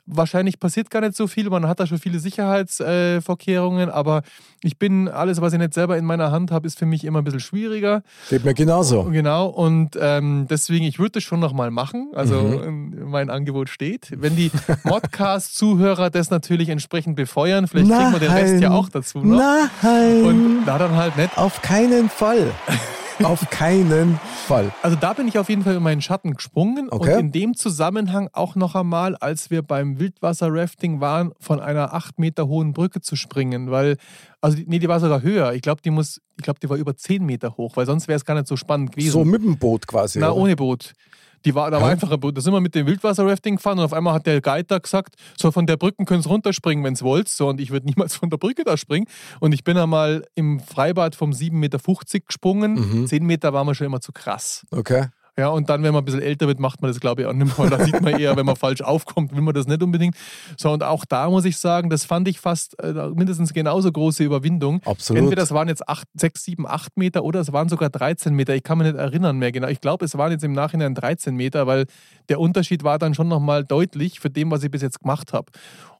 Wahrscheinlich 0.07 0.59
passiert 0.59 0.89
gar 0.91 1.01
nicht 1.01 1.15
so 1.15 1.25
viel, 1.27 1.49
man 1.49 1.67
hat 1.67 1.79
da 1.79 1.87
schon 1.87 1.97
viele 1.97 2.19
Sicherheitsvorkehrungen, 2.19 3.89
äh, 3.89 3.91
aber 3.91 4.21
ich 4.61 4.77
bin, 4.77 5.07
alles, 5.07 5.41
was 5.41 5.53
ich 5.53 5.59
nicht 5.59 5.73
selber 5.73 5.97
in 5.97 6.05
meiner 6.05 6.31
Hand 6.31 6.51
habe, 6.51 6.67
ist 6.67 6.77
für 6.77 6.85
mich 6.85 7.03
immer 7.03 7.19
ein 7.21 7.23
bisschen 7.23 7.39
schwieriger. 7.39 8.03
Geht 8.29 8.45
mir 8.45 8.53
genauso. 8.53 9.03
Genau, 9.05 9.47
und 9.47 9.97
ähm, 9.99 10.45
deswegen, 10.49 10.85
ich 10.85 10.99
würde 10.99 11.11
das 11.13 11.23
schon 11.23 11.39
nochmal 11.39 11.71
machen. 11.71 12.11
Also 12.15 12.35
Mhm. 12.35 12.63
ähm, 12.63 13.09
mein 13.09 13.29
Angebot 13.29 13.69
steht. 13.69 14.11
Wenn 14.15 14.35
die 14.35 14.51
Modcast-Zuhörer 14.83 16.09
das 16.09 16.29
natürlich 16.29 16.69
entsprechend 16.69 17.15
befeuern, 17.15 17.67
vielleicht 17.67 17.89
kriegen 17.89 18.11
wir 18.11 18.19
den 18.19 18.31
Rest 18.31 18.61
ja 18.61 18.71
auch 18.71 18.89
dazu 18.89 19.19
noch. 19.19 19.37
Nein. 19.81 20.23
Und 20.23 20.65
da 20.65 20.77
dann 20.77 20.95
halt 20.95 21.17
nicht. 21.17 21.37
Auf 21.37 21.61
keinen 21.61 22.09
Fall. 22.09 22.51
Auf 23.23 23.49
keinen 23.49 24.19
Fall. 24.47 24.71
Also 24.81 24.97
da 24.97 25.13
bin 25.13 25.27
ich 25.27 25.39
auf 25.39 25.49
jeden 25.49 25.63
Fall 25.63 25.75
in 25.75 25.83
meinen 25.83 26.01
Schatten 26.01 26.33
gesprungen 26.33 26.89
Okay. 26.91 27.13
und 27.13 27.19
in 27.19 27.31
dem 27.31 27.55
Zusammenhang 27.55 28.29
auch 28.33 28.55
noch 28.55 28.75
einmal, 28.75 29.15
als 29.15 29.49
wir 29.49 29.61
beim 29.61 29.99
Wildwasser-Rafting 29.99 30.99
waren, 30.99 31.31
von 31.39 31.59
einer 31.59 31.93
acht 31.93 32.19
Meter 32.19 32.47
hohen 32.47 32.73
Brücke 32.73 33.01
zu 33.01 33.15
springen, 33.15 33.71
weil, 33.71 33.97
also 34.41 34.57
nee, 34.65 34.79
die 34.79 34.87
war 34.89 34.99
sogar 34.99 35.21
höher. 35.21 35.53
Ich 35.53 35.61
glaube, 35.61 35.81
die 35.81 35.91
muss, 35.91 36.21
ich 36.37 36.43
glaube, 36.43 36.59
die 36.59 36.69
war 36.69 36.77
über 36.77 36.95
zehn 36.97 37.25
Meter 37.25 37.55
hoch, 37.57 37.77
weil 37.77 37.85
sonst 37.85 38.07
wäre 38.07 38.17
es 38.17 38.25
gar 38.25 38.35
nicht 38.35 38.47
so 38.47 38.57
spannend 38.57 38.91
gewesen. 38.91 39.11
So 39.11 39.23
mit 39.25 39.43
dem 39.43 39.57
Boot 39.57 39.87
quasi. 39.87 40.19
Na, 40.19 40.31
oder? 40.31 40.41
ohne 40.41 40.55
Boot. 40.55 40.93
Die 41.45 41.53
war, 41.55 41.69
da 41.71 41.79
war 41.79 41.87
Hä? 41.87 41.93
einfach 41.93 42.11
ein 42.11 42.19
Boot. 42.19 42.35
Da 42.35 42.41
sind 42.41 42.53
wir 42.53 42.59
mit 42.59 42.75
dem 42.75 42.87
Wildwasser-Rafting 42.87 43.57
gefahren 43.57 43.79
und 43.79 43.85
auf 43.85 43.93
einmal 43.93 44.13
hat 44.15 44.25
der 44.25 44.41
Guide 44.41 44.65
da 44.65 44.79
gesagt, 44.79 45.15
so 45.37 45.51
von 45.51 45.67
der 45.67 45.77
Brücke 45.77 46.03
könnt 46.05 46.25
ihr 46.25 46.29
runterspringen, 46.29 46.83
wenn 46.83 46.95
ihr 46.95 47.01
wollt. 47.01 47.29
So, 47.29 47.47
und 47.47 47.61
ich 47.61 47.69
würde 47.69 47.85
niemals 47.85 48.15
von 48.15 48.29
der 48.29 48.37
Brücke 48.37 48.63
da 48.63 48.77
springen. 48.77 49.05
Und 49.39 49.53
ich 49.53 49.63
bin 49.63 49.77
einmal 49.77 50.25
im 50.33 50.59
Freibad 50.59 51.15
vom 51.15 51.31
7,50 51.31 51.53
Meter 51.53 51.79
gesprungen. 52.25 53.01
Mhm. 53.01 53.07
10 53.07 53.25
Meter 53.25 53.53
war 53.53 53.63
mir 53.63 53.75
schon 53.75 53.85
immer 53.85 54.01
zu 54.01 54.11
krass. 54.11 54.65
Okay. 54.71 55.07
Ja, 55.37 55.49
und 55.49 55.69
dann, 55.69 55.83
wenn 55.83 55.93
man 55.93 56.01
ein 56.01 56.05
bisschen 56.05 56.21
älter 56.21 56.47
wird, 56.47 56.59
macht 56.59 56.81
man 56.81 56.89
das, 56.89 57.01
glaube 57.01 57.21
ich, 57.21 57.27
auch 57.27 57.33
nicht 57.33 57.57
mehr. 57.57 57.69
Da 57.69 57.83
sieht 57.83 58.01
man 58.01 58.17
eher, 58.17 58.37
wenn 58.37 58.45
man 58.45 58.55
falsch 58.55 58.81
aufkommt, 58.81 59.35
will 59.35 59.41
man 59.41 59.53
das 59.53 59.67
nicht 59.67 59.83
unbedingt. 59.83 60.15
So, 60.57 60.71
und 60.71 60.81
auch 60.81 61.03
da 61.03 61.29
muss 61.29 61.43
ich 61.43 61.57
sagen, 61.57 61.89
das 61.89 62.05
fand 62.05 62.29
ich 62.29 62.39
fast 62.39 62.81
äh, 62.81 62.93
mindestens 63.13 63.53
genauso 63.53 63.91
große 63.91 64.23
Überwindung. 64.23 64.81
Absolut. 64.85 65.23
Entweder 65.23 65.43
es 65.43 65.51
waren 65.51 65.67
jetzt 65.67 65.89
8, 65.89 66.07
6, 66.13 66.43
7, 66.43 66.67
8 66.67 66.95
Meter 66.95 67.23
oder 67.25 67.41
es 67.41 67.51
waren 67.51 67.67
sogar 67.67 67.89
13 67.89 68.33
Meter. 68.33 68.55
Ich 68.55 68.63
kann 68.63 68.77
mich 68.77 68.87
nicht 68.87 68.97
erinnern 68.97 69.37
mehr 69.37 69.51
genau. 69.51 69.67
Ich 69.67 69.81
glaube, 69.81 70.05
es 70.05 70.17
waren 70.17 70.31
jetzt 70.31 70.43
im 70.45 70.53
Nachhinein 70.53 70.95
13 70.95 71.35
Meter, 71.35 71.67
weil 71.67 71.85
der 72.29 72.39
Unterschied 72.39 72.85
war 72.85 72.97
dann 72.97 73.13
schon 73.13 73.27
nochmal 73.27 73.65
deutlich 73.65 74.21
für 74.21 74.29
dem, 74.29 74.51
was 74.51 74.63
ich 74.63 74.71
bis 74.71 74.81
jetzt 74.81 75.01
gemacht 75.01 75.33
habe. 75.33 75.51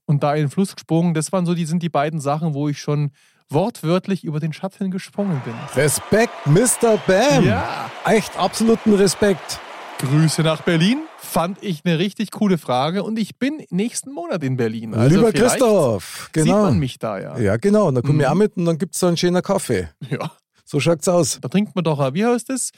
Und 0.06 0.24
da 0.24 0.34
in 0.36 0.44
den 0.44 0.50
Fluss 0.50 0.76
gesprungen, 0.76 1.14
das 1.14 1.32
waren 1.34 1.46
so 1.46 1.56
die, 1.56 1.66
sind 1.66 1.84
die 1.84 1.90
beiden 1.90 2.22
Sachen, 2.22 2.54
wo 2.54 2.70
ich 2.70 2.80
schon 2.80 3.12
wortwörtlich 3.50 4.24
über 4.24 4.40
den 4.40 4.54
Schatten 4.54 4.92
gesprungen 4.92 5.42
bin. 5.46 5.54
Respekt, 5.76 6.34
Mr. 6.46 6.98
Bam. 7.08 7.46
Ja. 7.46 7.90
Echt 8.06 8.38
absoluten 8.38 8.94
Respekt. 8.94 9.60
Grüße 10.00 10.42
nach 10.42 10.62
Berlin. 10.62 11.04
Fand 11.20 11.58
ich 11.64 11.82
eine 11.86 12.00
richtig 12.00 12.32
coole 12.32 12.58
Frage 12.58 13.04
und 13.04 13.18
ich 13.18 13.38
bin 13.40 13.64
nächsten 13.70 14.12
Monat 14.12 14.44
in 14.44 14.58
Berlin. 14.58 14.94
Also 14.94 15.16
Lieber 15.16 15.32
Christoph, 15.32 16.30
genau. 16.34 16.46
Sieht 16.46 16.64
man 16.72 16.80
mich 16.80 17.00
da, 17.00 17.20
ja. 17.20 17.38
Ja, 17.38 17.58
genau. 17.58 17.88
Und 17.88 17.96
dann 17.96 18.04
komme 18.04 18.22
ich 18.22 18.28
Mhm. 18.28 18.32
auch 18.32 18.36
mit 18.38 18.58
und 18.58 18.66
dann 18.66 18.78
gibt 18.78 18.94
es 18.96 19.00
so 19.00 19.08
einen 19.08 19.18
schönen 19.18 19.42
Kaffee. 19.42 19.90
Ja. 20.10 20.32
So 20.66 20.80
schaut's 20.80 21.08
aus. 21.08 21.40
Da 21.42 21.48
trinkt 21.48 21.76
man 21.76 21.84
doch, 21.84 22.14
wie 22.14 22.26
heißt 22.26 22.50
das? 22.50 22.72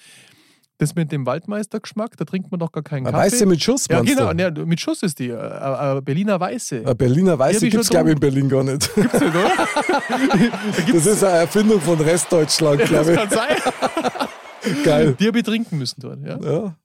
Das 0.79 0.93
mit 0.93 1.11
dem 1.11 1.25
Waldmeistergeschmack, 1.25 2.17
da 2.17 2.25
trinkt 2.25 2.51
man 2.51 2.59
doch 2.59 2.71
gar 2.71 2.83
keinen 2.83 3.07
Eine 3.07 3.17
Kaffee. 3.17 3.31
Weiße 3.31 3.45
mit 3.47 3.63
Schuss, 3.63 3.87
Ja, 3.89 4.01
genau, 4.01 4.31
du? 4.31 4.39
ja, 4.43 4.51
mit 4.65 4.79
Schuss 4.79 5.01
ist 5.01 5.17
die. 5.17 5.29
Äh, 5.29 5.97
äh, 5.97 6.01
Berliner 6.01 6.39
Weiße. 6.39 6.81
Eine 6.85 6.93
Berliner 6.95 7.39
Weiße 7.39 7.67
gibt 7.67 7.81
es, 7.81 7.89
glaube 7.89 8.09
ich, 8.09 8.13
in 8.13 8.19
Berlin 8.19 8.47
gar 8.47 8.63
nicht. 8.63 8.93
Gibt's 8.93 9.13
nicht, 9.19 9.23
oder? 9.35 9.51
Das 10.93 11.05
ist 11.07 11.23
eine 11.23 11.37
Erfindung 11.39 11.81
von 11.81 11.99
Restdeutschland, 11.99 12.81
das 12.81 12.89
glaube 12.89 13.11
ich. 13.13 13.17
kann 13.17 13.29
sein. 13.31 13.57
Geil. 14.83 15.15
Die 15.19 15.27
habe 15.27 15.39
ich 15.39 15.45
trinken 15.45 15.77
müssen 15.79 15.99
dort, 16.01 16.19
ja. 16.23 16.37
Ja. 16.39 16.75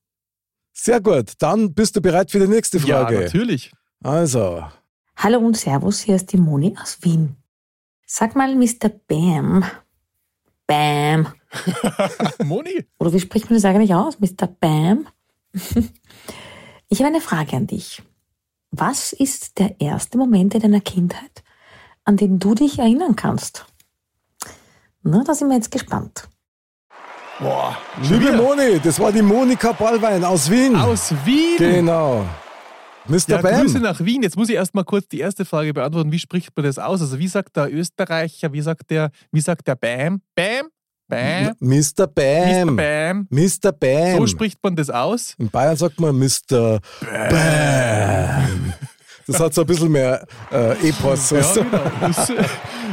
Sehr 0.73 1.01
gut. 1.03 1.33
Dann 1.39 1.75
bist 1.75 1.95
du 1.95 2.01
bereit 2.01 2.31
für 2.31 2.39
die 2.41 2.49
nächste 2.49 2.79
Ja, 2.79 3.03
Frage. 3.03 3.21
natürlich. 3.21 3.73
Also, 4.03 4.65
Hallo 5.17 5.39
und 5.39 5.57
Servus, 5.57 6.01
hier 6.01 6.17
ist 6.17 6.33
die 6.33 6.39
Moni 6.39 6.75
aus 6.81 6.97
Wien. 7.03 7.37
Sag 8.07 8.35
mal, 8.37 8.55
Mr. 8.57 8.89
Bam. 9.07 9.65
Bam. 10.67 11.29
Moni? 12.45 12.85
Oder 12.99 13.13
wie 13.13 13.21
spricht 13.21 13.47
man 13.47 13.55
das 13.55 13.65
eigentlich 13.65 13.95
aus, 13.95 14.19
Mr. 14.21 14.47
Bam? 14.47 15.07
Ich 16.89 16.99
habe 16.99 17.09
eine 17.09 17.23
Frage 17.23 17.57
an 17.57 17.67
dich. 17.67 18.03
Was 18.71 19.15
ist 19.15 19.59
der 19.59 19.81
erste 19.81 20.19
Moment 20.19 20.55
in 20.55 20.61
deiner 20.61 20.83
Kindheit, 20.83 21.43
an 22.05 22.19
den 22.19 22.39
du 22.39 22.55
dich 22.55 22.79
erinnern 22.79 23.17
kannst? 23.17 23.65
Na, 25.03 25.25
da 25.25 25.33
sind 25.33 25.49
wir 25.49 25.55
jetzt 25.55 25.71
gespannt. 25.71 26.29
Boah, 27.41 27.79
liebe. 28.03 28.33
Moni, 28.33 28.79
das 28.79 29.01
war 29.01 29.11
die 29.11 29.23
Monika 29.23 29.73
Ballwein 29.73 30.23
aus 30.23 30.51
Wien. 30.51 30.77
Aus 30.77 31.15
Wien? 31.25 31.57
Genau. 31.57 32.27
Mr. 33.09 33.21
Ja, 33.27 33.37
Bam. 33.39 33.63
Grüße 33.63 33.81
nach 33.81 33.99
Wien. 34.01 34.23
Jetzt 34.23 34.37
muss 34.37 34.51
ich 34.51 34.57
erst 34.57 34.75
mal 34.75 34.85
kurz 34.85 35.09
die 35.09 35.21
erste 35.21 35.47
Frage 35.47 35.73
beantworten. 35.73 36.13
Wie 36.13 36.19
spricht 36.19 36.55
man 36.55 36.67
das 36.67 36.79
aus? 36.79 37.01
Also, 37.01 37.19
wie 37.19 37.29
sagt 37.29 37.57
der 37.57 37.73
Österreicher, 37.73 38.53
wie 38.53 38.61
sagt 38.61 38.91
der, 38.91 39.11
wie 39.31 39.41
sagt 39.41 39.67
der 39.67 39.77
Bam? 39.77 40.21
Bam? 40.35 40.69
Bam? 41.09 41.55
Mr. 41.61 42.07
Bam. 42.07 42.67
Mr. 42.67 42.77
Bam. 42.77 43.29
Mr. 43.31 43.73
Bam. 43.73 44.19
So 44.19 44.27
spricht 44.27 44.59
man 44.63 44.77
das 44.77 44.91
aus. 44.91 45.35
In 45.39 45.51
Bayern 45.51 45.77
sagt 45.77 46.01
man 46.01 46.17
Mr. 46.19 46.81
Bam. 47.01 48.73
Das 49.27 49.39
hat 49.39 49.55
so 49.55 49.61
ein 49.61 49.67
bisschen 49.67 49.93
mehr 49.93 50.27
äh, 50.51 50.89
Epos. 50.89 51.31
Ja, 51.31 51.41
genau. 51.55 51.81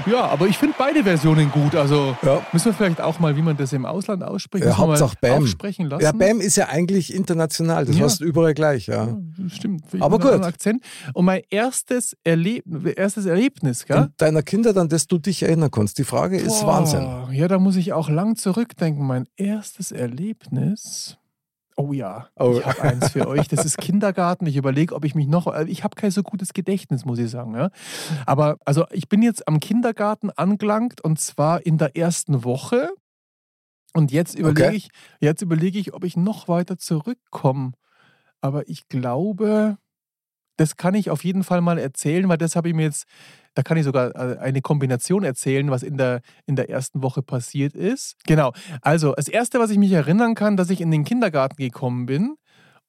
Ja, 0.10 0.26
aber 0.26 0.48
ich 0.48 0.58
finde 0.58 0.76
beide 0.78 1.04
Versionen 1.04 1.52
gut. 1.52 1.76
Also 1.76 2.16
Ja. 2.24 2.42
müssen 2.52 2.66
wir 2.66 2.74
vielleicht 2.74 3.02
auch 3.02 3.20
mal, 3.20 3.36
wie 3.36 3.42
man 3.42 3.56
das 3.58 3.74
im 3.74 3.86
Ausland 3.86 4.24
ausspricht, 4.24 4.66
Ja, 4.66 4.78
Hauptsache 4.78 5.16
Bam. 5.22 5.44
aufsprechen 5.44 5.88
lassen. 5.88 6.04
Ja, 6.04 6.12
Bam 6.12 6.42
ist 6.42 6.56
ja 6.56 6.68
eigentlich 6.70 7.14
international. 7.14 7.86
Das 7.86 7.98
Ja. 7.98 8.06
heißt 8.06 8.22
überall 8.22 8.54
gleich, 8.54 8.88
ja. 8.88 9.18
Stimmt. 9.50 9.84
Aber 10.00 10.18
Mit 10.18 10.28
einem 10.28 10.38
gut. 10.42 10.48
Akzent. 10.48 10.84
Und 11.14 11.26
mein 11.26 11.42
erstes, 11.50 12.16
Erleb 12.24 12.64
erstes 12.98 13.26
Erlebnis, 13.26 13.86
gell? 13.86 13.98
Und 13.98 14.12
deiner 14.18 14.42
Kinder, 14.42 14.76
an 14.76 14.90
das 14.90 15.08
du 15.08 15.18
dich 15.20 15.44
erinnern 15.44 15.70
kannst. 15.72 15.98
Die 16.00 16.04
Frage 16.04 16.38
ist 16.38 16.62
Boah, 16.62 16.68
Wahnsinn. 16.80 17.08
Ja, 17.32 17.48
da 17.48 17.60
muss 17.60 17.76
ich 17.76 17.94
auch 17.94 18.10
lang 18.10 18.36
zurückdenken. 18.36 19.06
Mein 19.06 19.26
erstes 19.38 19.92
Erlebnis. 19.92 21.18
Oh 21.80 21.94
ja, 21.94 22.28
Oh. 22.36 22.58
ich 22.60 22.66
habe 22.66 22.82
eins 22.82 23.12
für 23.12 23.26
euch. 23.28 23.48
Das 23.48 23.64
ist 23.64 23.78
Kindergarten. 23.78 24.46
Ich 24.48 24.58
überlege, 24.58 24.94
ob 24.94 25.06
ich 25.06 25.16
mich 25.16 25.28
noch. 25.28 25.48
äh, 25.48 25.64
Ich 25.70 25.86
habe 25.86 25.96
kein 25.96 26.12
so 26.12 26.24
gutes 26.24 26.52
Gedächtnis, 26.52 27.06
muss 27.06 27.20
ich 27.20 27.30
sagen. 27.32 27.56
Ja? 27.56 27.70
Aber 28.26 28.58
also 28.66 28.86
ich 28.92 29.08
bin 29.08 29.22
jetzt 29.22 29.48
am 29.48 29.62
Kindergarten 29.62 30.30
angelangt 30.30 31.00
und 31.02 31.22
zwar 31.22 31.66
in 31.66 31.78
der 31.78 31.96
ersten 31.96 32.44
Woche. 32.44 32.90
Und 33.94 34.12
jetzt 34.12 34.38
überlege 34.38 34.68
Okay. 34.68 34.76
ich, 34.76 34.90
jetzt 35.22 35.42
überlege 35.42 35.80
ich, 35.80 35.94
ob 35.94 36.04
ich 36.04 36.18
noch 36.18 36.50
weiter 36.50 36.78
zurückkomme. 36.78 37.72
Aber 38.42 38.68
ich 38.68 38.90
glaube, 38.90 39.78
das 40.58 40.76
kann 40.76 40.96
ich 40.96 41.10
auf 41.10 41.24
jeden 41.24 41.44
Fall 41.46 41.62
mal 41.62 41.78
erzählen, 41.80 42.28
weil 42.28 42.38
das 42.38 42.58
habe 42.58 42.68
ich 42.68 42.76
mir 42.76 42.84
jetzt, 42.84 43.06
da 43.56 43.64
kann 43.64 43.78
ich 43.78 43.84
sogar 43.84 44.16
äh, 44.16 44.38
eine 44.40 44.62
Kombination 44.62 45.24
erzählen, 45.24 45.70
was 45.72 45.84
in 45.84 45.98
der, 45.98 46.22
in 46.46 46.56
der 46.56 46.70
ersten 46.70 47.04
Woche 47.04 47.22
passiert 47.22 47.74
ist. 47.74 48.16
Genau. 48.26 48.54
Also, 48.82 49.14
das 49.16 49.28
Erste, 49.28 49.60
was 49.60 49.70
ich 49.70 49.78
mich 49.78 49.92
erinnern 49.92 50.36
kann, 50.36 50.58
dass 50.58 50.70
ich 50.70 50.82
in 50.82 50.92
den 50.92 51.04
Kindergarten 51.04 51.58
gekommen 51.58 52.06
bin 52.06 52.36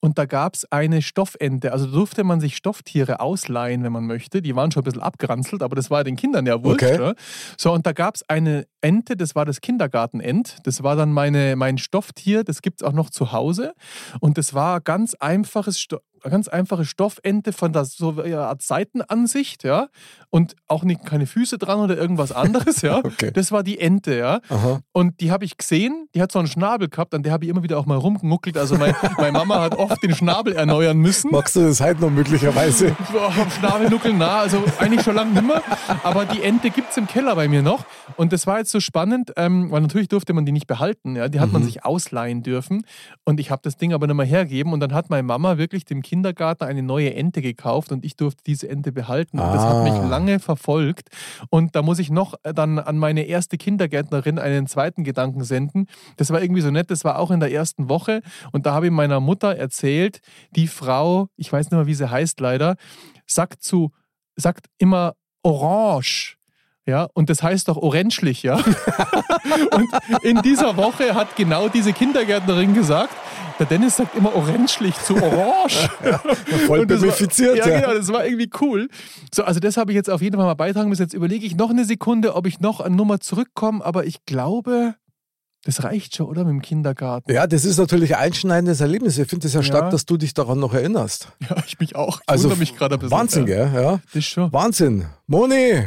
und 0.01 0.17
da 0.17 0.25
gab 0.25 0.55
es 0.55 0.71
eine 0.73 1.03
Stoffente. 1.03 1.73
Also 1.73 1.87
durfte 1.87 2.25
man 2.25 2.41
sich 2.41 2.57
Stofftiere 2.57 3.21
ausleihen, 3.21 3.85
wenn 3.85 3.93
man 3.93 4.07
möchte. 4.07 4.41
Die 4.41 4.57
waren 4.57 4.71
schon 4.71 4.81
ein 4.81 4.85
bisschen 4.85 5.03
abgeranzelt, 5.03 5.63
aber 5.63 5.77
das 5.77 5.91
war 5.91 6.05
den 6.05 6.17
Kindern 6.17 6.47
ja 6.47 6.65
wurscht. 6.65 6.83
Okay. 6.83 6.99
Ja? 6.99 7.15
So, 7.59 7.73
und 7.73 7.87
da 7.87 7.93
gab 7.93 8.15
es 8.15 8.27
eine 8.29 8.67
Ente, 8.81 9.15
das 9.17 9.35
war 9.35 9.45
das 9.45 9.61
Kindergartenent. 9.61 10.57
Das 10.65 10.83
war 10.83 10.97
dann 10.97 11.13
meine, 11.13 11.55
mein 11.57 11.77
Stofftier, 11.77 12.45
das 12.45 12.63
gibt 12.63 12.81
es 12.81 12.89
auch 12.89 12.95
noch 12.95 13.11
zu 13.11 13.33
Hause. 13.33 13.75
Und 14.21 14.39
das 14.39 14.55
war 14.55 14.81
ganz 14.81 15.15
einfaches 15.15 15.79
Sto 16.21 16.31
ganz 16.31 16.49
einfache 16.49 16.85
Stoffente 16.85 17.53
von 17.53 17.73
der 17.73 17.85
so 17.85 18.21
eine 18.23 18.39
Art 18.41 18.63
Seitenansicht, 18.63 19.65
ja. 19.65 19.89
Und 20.31 20.55
auch 20.69 20.85
nicht, 20.85 21.05
keine 21.05 21.27
Füße 21.27 21.59
dran 21.59 21.81
oder 21.81 21.97
irgendwas 21.97 22.31
anderes, 22.33 22.83
ja. 22.83 22.99
Okay. 22.99 23.31
Das 23.33 23.51
war 23.53 23.63
die 23.63 23.79
Ente, 23.81 24.17
ja. 24.17 24.41
Aha. 24.49 24.81
Und 24.93 25.21
die 25.21 25.31
habe 25.33 25.45
ich 25.45 25.57
gesehen, 25.57 26.07
die 26.15 26.23
hat 26.23 26.31
so 26.31 26.39
einen 26.39 26.49
Schnabel 26.49 26.89
gehabt, 26.89 27.15
an 27.15 27.23
der 27.23 27.33
habe 27.33 27.45
ich 27.45 27.51
immer 27.51 27.63
wieder 27.63 27.79
auch 27.79 27.87
mal 27.87 27.97
rumgenuckelt. 27.99 28.57
Also 28.57 28.77
mein, 28.77 28.95
meine 29.19 29.33
Mama 29.33 29.61
hat 29.61 29.77
oft 29.77 30.03
den 30.03 30.15
Schnabel 30.15 30.53
erneuern 30.55 30.99
müssen. 30.99 31.31
Magst 31.33 31.57
du 31.57 31.61
das 31.61 31.81
heute 31.81 32.01
noch 32.03 32.11
möglicherweise? 32.11 32.95
Boah, 33.13 33.33
Schnabelnuckeln, 33.59 34.19
na, 34.19 34.41
also 34.41 34.63
eigentlich 34.79 35.03
schon 35.03 35.15
lange 35.17 35.33
nicht 35.33 35.47
mehr. 35.47 35.63
Aber 36.05 36.25
die 36.27 36.43
Ente 36.43 36.71
gibt 36.71 36.91
es 36.91 36.97
im 36.97 37.07
Keller 37.07 37.35
bei 37.35 37.49
mir 37.49 37.63
noch. 37.63 37.85
Und 38.17 38.33
das 38.33 38.47
war 38.47 38.59
jetzt 38.59 38.71
so 38.71 38.81
spannend, 38.81 39.33
ähm, 39.37 39.71
weil 39.71 39.81
natürlich 39.81 40.09
durfte 40.09 40.33
man 40.33 40.45
die 40.45 40.53
nicht 40.53 40.67
behalten. 40.67 41.17
Ja? 41.17 41.29
Die 41.29 41.41
hat 41.41 41.53
man 41.53 41.63
Mhm. 41.63 41.67
sich 41.67 41.85
ausleihen 41.85 42.43
dürfen. 42.43 42.85
Und 43.25 43.41
ich 43.41 43.51
habe 43.51 43.61
das 43.65 43.77
Ding 43.77 43.93
aber 43.93 44.07
nicht 44.07 44.17
mehr 44.17 44.27
hergeben. 44.27 44.73
Und 44.73 44.81
dann 44.81 44.93
hat 44.95 45.11
meine 45.11 45.23
Mama 45.23 45.59
wirklich 45.59 45.85
dem 45.85 46.03
Kindergarten 46.11 46.65
eine 46.65 46.83
neue 46.83 47.15
Ente 47.15 47.41
gekauft 47.41 47.93
und 47.93 48.05
ich 48.05 48.17
durfte 48.17 48.43
diese 48.45 48.69
Ente 48.69 48.91
behalten. 48.91 49.39
Und 49.39 49.53
das 49.55 49.63
hat 49.63 49.85
mich 49.85 49.93
Ah. 49.93 50.09
lange 50.09 50.41
verfolgt. 50.41 51.09
Und 51.51 51.77
da 51.77 51.83
muss 51.83 52.01
ich 52.01 52.11
noch 52.11 52.35
äh, 52.43 52.53
dann 52.53 52.81
an 52.81 52.99
meine 52.99 53.23
erste 53.23 53.57
Kindergärtnerin 53.59 54.41
einen 54.41 54.67
zweiten 54.67 55.05
Gedanken 55.05 55.45
senden. 55.45 55.87
Das 56.17 56.31
war 56.33 56.43
irgendwie 56.43 56.63
so 56.63 56.73
nett, 56.73 56.91
das 56.91 57.05
war 57.05 57.21
auch 57.21 57.31
in 57.31 57.39
der 57.39 57.53
ersten 57.53 57.89
Woche. 57.89 58.23
Und 58.51 58.67
da 58.67 58.75
habe 58.75 58.87
ich 58.87 58.93
meiner 58.93 59.21
Mutter 59.21 59.55
erzählt, 59.55 60.19
die 60.57 60.67
Frau, 60.67 61.29
ich 61.37 61.53
weiß 61.53 61.67
nicht 61.67 61.77
mehr, 61.79 61.87
wie 61.87 61.95
sie 61.95 62.11
heißt 62.11 62.41
leider, 62.41 62.75
sagt 63.27 63.63
zu, 63.63 63.93
sagt 64.35 64.67
immer 64.79 65.15
orange. 65.45 66.37
Ja, 66.91 67.09
und 67.15 67.31
das 67.31 67.43
heißt 67.43 67.69
doch 67.69 67.77
orangelich, 67.77 68.43
ja. 68.43 68.57
und 69.73 69.89
in 70.25 70.43
dieser 70.43 70.77
Woche 70.77 71.15
hat 71.15 71.37
genau 71.37 71.69
diese 71.69 71.93
Kindergärtnerin 71.93 72.75
gesagt, 72.75 73.15
der 73.61 73.67
Dennis 73.67 73.97
sagt 73.97 74.17
immer 74.17 74.35
orangelich 74.35 74.97
zu 74.97 75.15
orange. 75.15 75.89
voll 76.67 76.87
das 76.87 77.01
war- 77.01 77.07
bemifiziert, 77.07 77.57
Ja, 77.59 77.69
ja. 77.69 77.81
genau, 77.81 77.95
das 77.95 78.09
war 78.13 78.25
irgendwie 78.25 78.51
cool. 78.61 78.89
So, 79.33 79.45
also 79.45 79.61
das 79.61 79.77
habe 79.77 79.93
ich 79.93 79.97
jetzt 79.97 80.11
auf 80.11 80.21
jeden 80.21 80.37
Fall 80.37 80.47
mal 80.47 80.55
beitragen 80.55 80.89
müssen. 80.89 81.03
Jetzt 81.03 81.15
überlege 81.15 81.47
ich 81.47 81.55
noch 81.57 81.71
eine 81.71 81.85
Sekunde, 81.85 82.35
ob 82.35 82.47
ich 82.47 82.59
noch 82.61 82.81
eine 82.81 82.97
Nummer 82.97 83.21
zurückkomme, 83.21 83.85
aber 83.85 84.05
ich 84.07 84.25
glaube, 84.25 84.95
das 85.65 85.85
reicht 85.85 86.17
schon, 86.17 86.27
oder? 86.27 86.43
Mit 86.45 86.53
dem 86.55 86.63
Kindergarten. 86.63 87.31
Ja, 87.31 87.47
das 87.47 87.67
ist 87.67 87.77
natürlich 87.77 88.17
ein 88.17 88.23
einschneidendes 88.23 88.81
Erlebnis. 88.81 89.19
Ich 89.19 89.29
finde 89.29 89.47
es 89.47 89.53
ja 89.53 89.63
stark, 89.63 89.85
Ja. 89.85 89.91
dass 89.91 90.07
du 90.07 90.17
dich 90.17 90.33
daran 90.33 90.59
noch 90.59 90.73
erinnerst. 90.73 91.29
Ja, 91.49 91.57
ich 91.67 91.79
mich 91.79 91.95
auch. 91.97 92.21
Ich 92.23 92.29
Also 92.29 92.45
wundere 92.45 92.59
mich 92.61 92.77
gerade 92.77 92.95
ein 92.95 92.99
bisschen. 92.99 93.17
Wahnsinn, 93.19 93.47
ja. 93.47 93.67
gell? 93.69 93.83
Ja. 93.83 93.91
Das 94.07 94.15
ist 94.17 94.25
schon. 94.27 94.51
Wahnsinn. 94.53 95.05
Moni! 95.27 95.85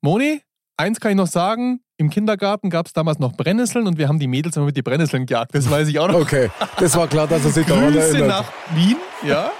Moni, 0.00 0.40
eins 0.76 1.00
kann 1.00 1.10
ich 1.12 1.16
noch 1.16 1.26
sagen. 1.26 1.80
Im 1.96 2.10
Kindergarten 2.10 2.70
gab 2.70 2.86
es 2.86 2.92
damals 2.92 3.18
noch 3.18 3.32
Brennnesseln 3.32 3.88
und 3.88 3.98
wir 3.98 4.06
haben 4.06 4.20
die 4.20 4.28
Mädels 4.28 4.56
immer 4.56 4.66
mit 4.66 4.76
die 4.76 4.82
Brennnesseln 4.82 5.26
gejagt. 5.26 5.52
Das 5.54 5.68
weiß 5.68 5.88
ich 5.88 5.98
auch 5.98 6.08
noch. 6.08 6.20
Okay, 6.20 6.50
das 6.78 6.96
war 6.96 7.08
klar, 7.08 7.26
dass 7.26 7.44
er 7.44 7.50
sich 7.50 7.66
daran 7.66 7.92
Grüße 7.92 8.18
erinnert. 8.18 8.28
nach 8.28 8.52
Wien, 8.76 8.96
ja. 9.26 9.50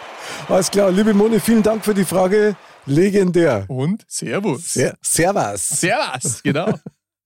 Alles 0.49 0.71
klar, 0.71 0.91
liebe 0.93 1.13
Moni, 1.15 1.41
vielen 1.41 1.63
Dank 1.63 1.85
für 1.85 1.95
die 1.95 2.05
Frage. 2.05 2.57
Legendär. 2.87 3.65
Und 3.69 4.05
Servus. 4.07 4.73
Ser 4.73 4.97
servus. 5.03 5.69
Servus, 5.69 6.43
genau. 6.43 6.73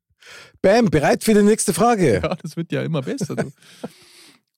Bam, 0.63 0.87
bereit 0.87 1.23
für 1.23 1.35
die 1.35 1.43
nächste 1.43 1.75
Frage. 1.75 2.21
Ja, 2.23 2.35
das 2.37 2.57
wird 2.57 2.73
ja 2.73 2.83
immer 2.83 3.03
besser. 3.03 3.37
Du. 3.37 3.51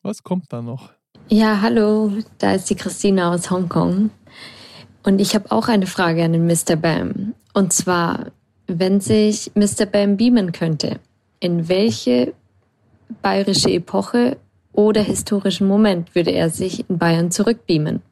Was 0.02 0.22
kommt 0.22 0.52
da 0.52 0.62
noch? 0.62 0.90
Ja, 1.28 1.60
hallo, 1.60 2.12
da 2.38 2.52
ist 2.52 2.68
die 2.70 2.74
Christina 2.76 3.32
aus 3.32 3.50
Hongkong. 3.50 4.10
Und 5.02 5.18
ich 5.18 5.34
habe 5.34 5.50
auch 5.50 5.68
eine 5.68 5.86
Frage 5.86 6.22
an 6.22 6.32
den 6.32 6.46
Mr. 6.46 6.76
Bam. 6.76 7.34
Und 7.54 7.72
zwar, 7.72 8.32
wenn 8.66 9.00
sich 9.00 9.50
Mr. 9.54 9.86
Bam 9.86 10.16
beamen 10.16 10.52
könnte, 10.52 11.00
in 11.40 11.68
welche 11.68 12.34
bayerische 13.22 13.70
Epoche 13.70 14.36
oder 14.72 15.02
historischen 15.02 15.66
Moment 15.66 16.14
würde 16.14 16.32
er 16.32 16.50
sich 16.50 16.88
in 16.88 16.98
Bayern 16.98 17.30
zurückbeamen? 17.30 18.02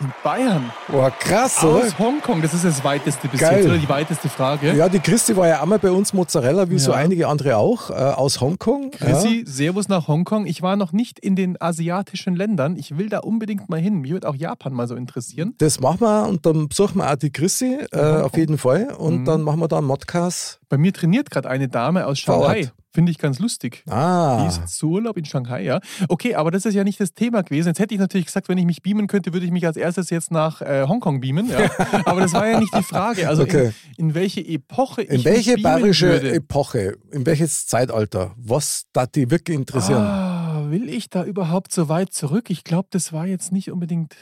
In 0.00 0.12
Bayern. 0.22 0.70
Boah, 0.86 1.10
krass, 1.10 1.64
oder? 1.64 1.84
Aus 1.84 1.98
Hongkong, 1.98 2.40
das 2.40 2.54
ist 2.54 2.64
das 2.64 2.84
weiteste 2.84 3.26
bis 3.26 3.40
Geil. 3.40 3.56
jetzt, 3.58 3.66
oder 3.66 3.78
die 3.78 3.88
weiteste 3.88 4.28
Frage. 4.28 4.72
Ja, 4.74 4.88
die 4.88 5.00
Christi 5.00 5.36
war 5.36 5.48
ja 5.48 5.60
einmal 5.60 5.80
bei 5.80 5.90
uns 5.90 6.12
Mozzarella, 6.12 6.70
wie 6.70 6.78
so 6.78 6.92
Ja. 6.92 6.98
einige 6.98 7.26
andere 7.26 7.56
auch, 7.56 7.90
äh, 7.90 7.94
aus 7.94 8.40
Hongkong. 8.40 8.92
Chrissy, 8.92 9.42
Servus 9.44 9.88
nach 9.88 10.06
Hongkong. 10.06 10.46
Ich 10.46 10.62
war 10.62 10.76
noch 10.76 10.92
nicht 10.92 11.18
in 11.18 11.34
den 11.34 11.60
asiatischen 11.60 12.36
Ländern. 12.36 12.76
Ich 12.76 12.96
will 12.96 13.08
da 13.08 13.18
unbedingt 13.18 13.68
mal 13.68 13.80
hin. 13.80 13.96
Mich 13.96 14.12
würde 14.12 14.28
auch 14.28 14.36
Japan 14.36 14.72
mal 14.72 14.86
so 14.86 14.94
interessieren. 14.94 15.54
Das 15.58 15.80
machen 15.80 16.00
wir 16.02 16.28
und 16.28 16.46
dann 16.46 16.68
besuchen 16.68 16.98
wir 16.98 17.10
auch 17.10 17.16
die 17.16 17.30
Chrissy, 17.32 17.78
äh, 17.90 17.98
auf 17.98 18.36
jeden 18.36 18.56
Fall. 18.56 18.94
Und 18.96 19.22
Mhm. 19.22 19.24
dann 19.24 19.42
machen 19.42 19.58
wir 19.58 19.66
da 19.66 19.78
einen 19.78 19.88
Modcast. 19.88 20.60
Bei 20.68 20.78
mir 20.78 20.92
trainiert 20.92 21.28
gerade 21.30 21.48
eine 21.50 21.66
Dame 21.66 22.06
aus 22.06 22.20
Shanghai. 22.20 22.70
Finde 22.98 23.12
ich 23.12 23.18
ganz 23.18 23.38
lustig. 23.38 23.84
Ah. 23.88 24.42
Die 24.42 24.48
ist 24.48 24.76
zu 24.76 24.88
Urlaub 24.90 25.16
in 25.16 25.24
Shanghai, 25.24 25.62
ja. 25.62 25.78
Okay, 26.08 26.34
aber 26.34 26.50
das 26.50 26.64
ist 26.66 26.74
ja 26.74 26.82
nicht 26.82 26.98
das 26.98 27.14
Thema 27.14 27.42
gewesen. 27.42 27.68
Jetzt 27.68 27.78
hätte 27.78 27.94
ich 27.94 28.00
natürlich 28.00 28.26
gesagt, 28.26 28.48
wenn 28.48 28.58
ich 28.58 28.64
mich 28.66 28.82
beamen 28.82 29.06
könnte, 29.06 29.32
würde 29.32 29.46
ich 29.46 29.52
mich 29.52 29.64
als 29.64 29.76
erstes 29.76 30.10
jetzt 30.10 30.32
nach 30.32 30.62
äh, 30.62 30.84
Hongkong 30.88 31.20
beamen. 31.20 31.48
Ja. 31.48 31.70
Aber 32.06 32.20
das 32.22 32.32
war 32.32 32.48
ja 32.48 32.58
nicht 32.58 32.74
die 32.76 32.82
Frage. 32.82 33.28
Also 33.28 33.44
Okay. 33.44 33.70
in, 33.98 34.08
in 34.08 34.14
welche 34.16 34.40
Epoche 34.40 35.02
In 35.02 35.20
ich 35.20 35.24
welche 35.24 35.52
mich 35.54 35.62
bayerische 35.62 36.08
würde. 36.08 36.32
Epoche, 36.34 36.96
in 37.12 37.24
welches 37.24 37.68
Zeitalter? 37.68 38.34
Was 38.36 38.86
da 38.92 39.06
die 39.06 39.30
wirklich 39.30 39.56
interessieren? 39.56 40.02
Ah, 40.02 40.64
will 40.68 40.88
ich 40.88 41.08
da 41.08 41.22
überhaupt 41.22 41.70
so 41.72 41.88
weit 41.88 42.12
zurück? 42.12 42.50
Ich 42.50 42.64
glaube, 42.64 42.88
das 42.90 43.12
war 43.12 43.28
jetzt 43.28 43.52
nicht 43.52 43.70
unbedingt 43.70 44.16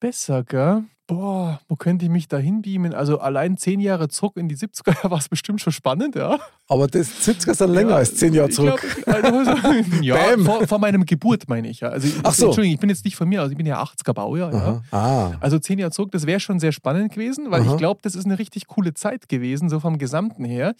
besser, 0.00 0.42
gell? 0.42 0.82
Boah, 1.06 1.60
wo 1.68 1.76
könnte 1.76 2.06
ich 2.06 2.10
mich 2.10 2.28
da 2.28 2.38
hinbeamen? 2.38 2.94
Also 2.94 3.18
allein 3.18 3.58
zehn 3.58 3.78
Jahre 3.78 4.08
zurück 4.08 4.38
in 4.38 4.48
die 4.48 4.56
70er 4.56 5.10
war 5.10 5.18
es 5.18 5.28
bestimmt 5.28 5.60
schon 5.60 5.72
spannend, 5.72 6.14
ja. 6.14 6.38
Aber 6.66 6.86
das 6.86 7.08
70er 7.26 7.54
sind 7.54 7.74
länger 7.74 7.96
als 7.96 8.16
zehn 8.16 8.32
Jahre 8.32 8.48
zurück. 8.48 8.80
glaub, 9.04 9.22
also, 9.22 9.52
ja, 10.00 10.16
vor, 10.38 10.66
vor 10.66 10.78
meinem 10.78 11.04
Geburt 11.04 11.46
meine 11.46 11.68
ich 11.68 11.80
ja. 11.80 11.90
Also, 11.90 12.08
Ach 12.22 12.32
so. 12.32 12.46
Entschuldigung, 12.46 12.74
ich 12.74 12.80
bin 12.80 12.88
jetzt 12.88 13.04
nicht 13.04 13.16
von 13.16 13.28
mir, 13.28 13.42
also 13.42 13.50
ich 13.52 13.58
bin 13.58 13.66
ja 13.66 13.82
80er 13.82 14.14
Baujahr. 14.14 14.52
Ja. 14.54 14.82
Ah. 14.98 15.32
Also 15.40 15.58
zehn 15.58 15.78
Jahre 15.78 15.92
zurück, 15.92 16.10
das 16.12 16.24
wäre 16.24 16.40
schon 16.40 16.58
sehr 16.58 16.72
spannend 16.72 17.12
gewesen, 17.12 17.50
weil 17.50 17.60
Aha. 17.60 17.72
ich 17.72 17.76
glaube, 17.76 18.00
das 18.02 18.14
ist 18.14 18.24
eine 18.24 18.38
richtig 18.38 18.66
coole 18.66 18.94
Zeit 18.94 19.28
gewesen, 19.28 19.68
so 19.68 19.80
vom 19.80 19.98
Gesamten 19.98 20.46
her. 20.46 20.74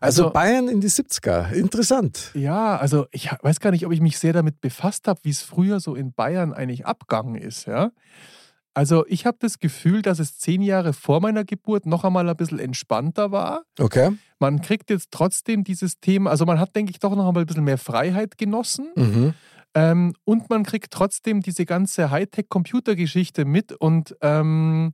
Also, 0.00 0.28
Bayern 0.28 0.68
in 0.68 0.82
die 0.82 0.90
70er. 0.90 1.52
Interessant. 1.52 2.32
Ja, 2.34 2.76
also 2.76 3.06
ich 3.12 3.30
weiß 3.40 3.60
gar 3.60 3.70
nicht, 3.70 3.86
ob 3.86 3.92
ich 3.92 4.02
mich 4.02 4.18
sehr 4.18 4.34
damit 4.34 4.60
befasst 4.60 5.08
habe, 5.08 5.20
wie 5.22 5.30
es 5.30 5.40
früher 5.40 5.80
so 5.80 5.94
in 5.94 6.12
Bayern 6.12 6.52
eigentlich 6.52 6.84
abgegangen 6.84 7.36
ist, 7.36 7.66
ja. 7.66 7.90
Also 8.74 9.06
ich 9.06 9.24
habe 9.24 9.36
das 9.40 9.60
Gefühl, 9.60 10.02
dass 10.02 10.18
es 10.18 10.36
zehn 10.38 10.60
Jahre 10.60 10.92
vor 10.92 11.20
meiner 11.20 11.44
Geburt 11.44 11.86
noch 11.86 12.02
einmal 12.02 12.28
ein 12.28 12.36
bisschen 12.36 12.58
entspannter 12.58 13.30
war. 13.30 13.62
Okay. 13.78 14.10
Man 14.40 14.60
kriegt 14.60 14.90
jetzt 14.90 15.12
trotzdem 15.12 15.62
dieses 15.62 16.00
Thema, 16.00 16.30
also 16.30 16.44
man 16.44 16.58
hat, 16.58 16.74
denke 16.74 16.90
ich, 16.90 16.98
doch 16.98 17.14
noch 17.14 17.28
einmal 17.28 17.44
ein 17.44 17.46
bisschen 17.46 17.64
mehr 17.64 17.78
Freiheit 17.78 18.36
genossen. 18.36 18.90
Mhm. 18.96 19.34
Ähm, 19.74 20.14
und 20.24 20.50
man 20.50 20.64
kriegt 20.64 20.92
trotzdem 20.92 21.40
diese 21.40 21.64
ganze 21.64 22.10
Hightech-Computergeschichte 22.10 23.44
mit 23.44 23.72
und, 23.72 24.16
ähm, 24.20 24.92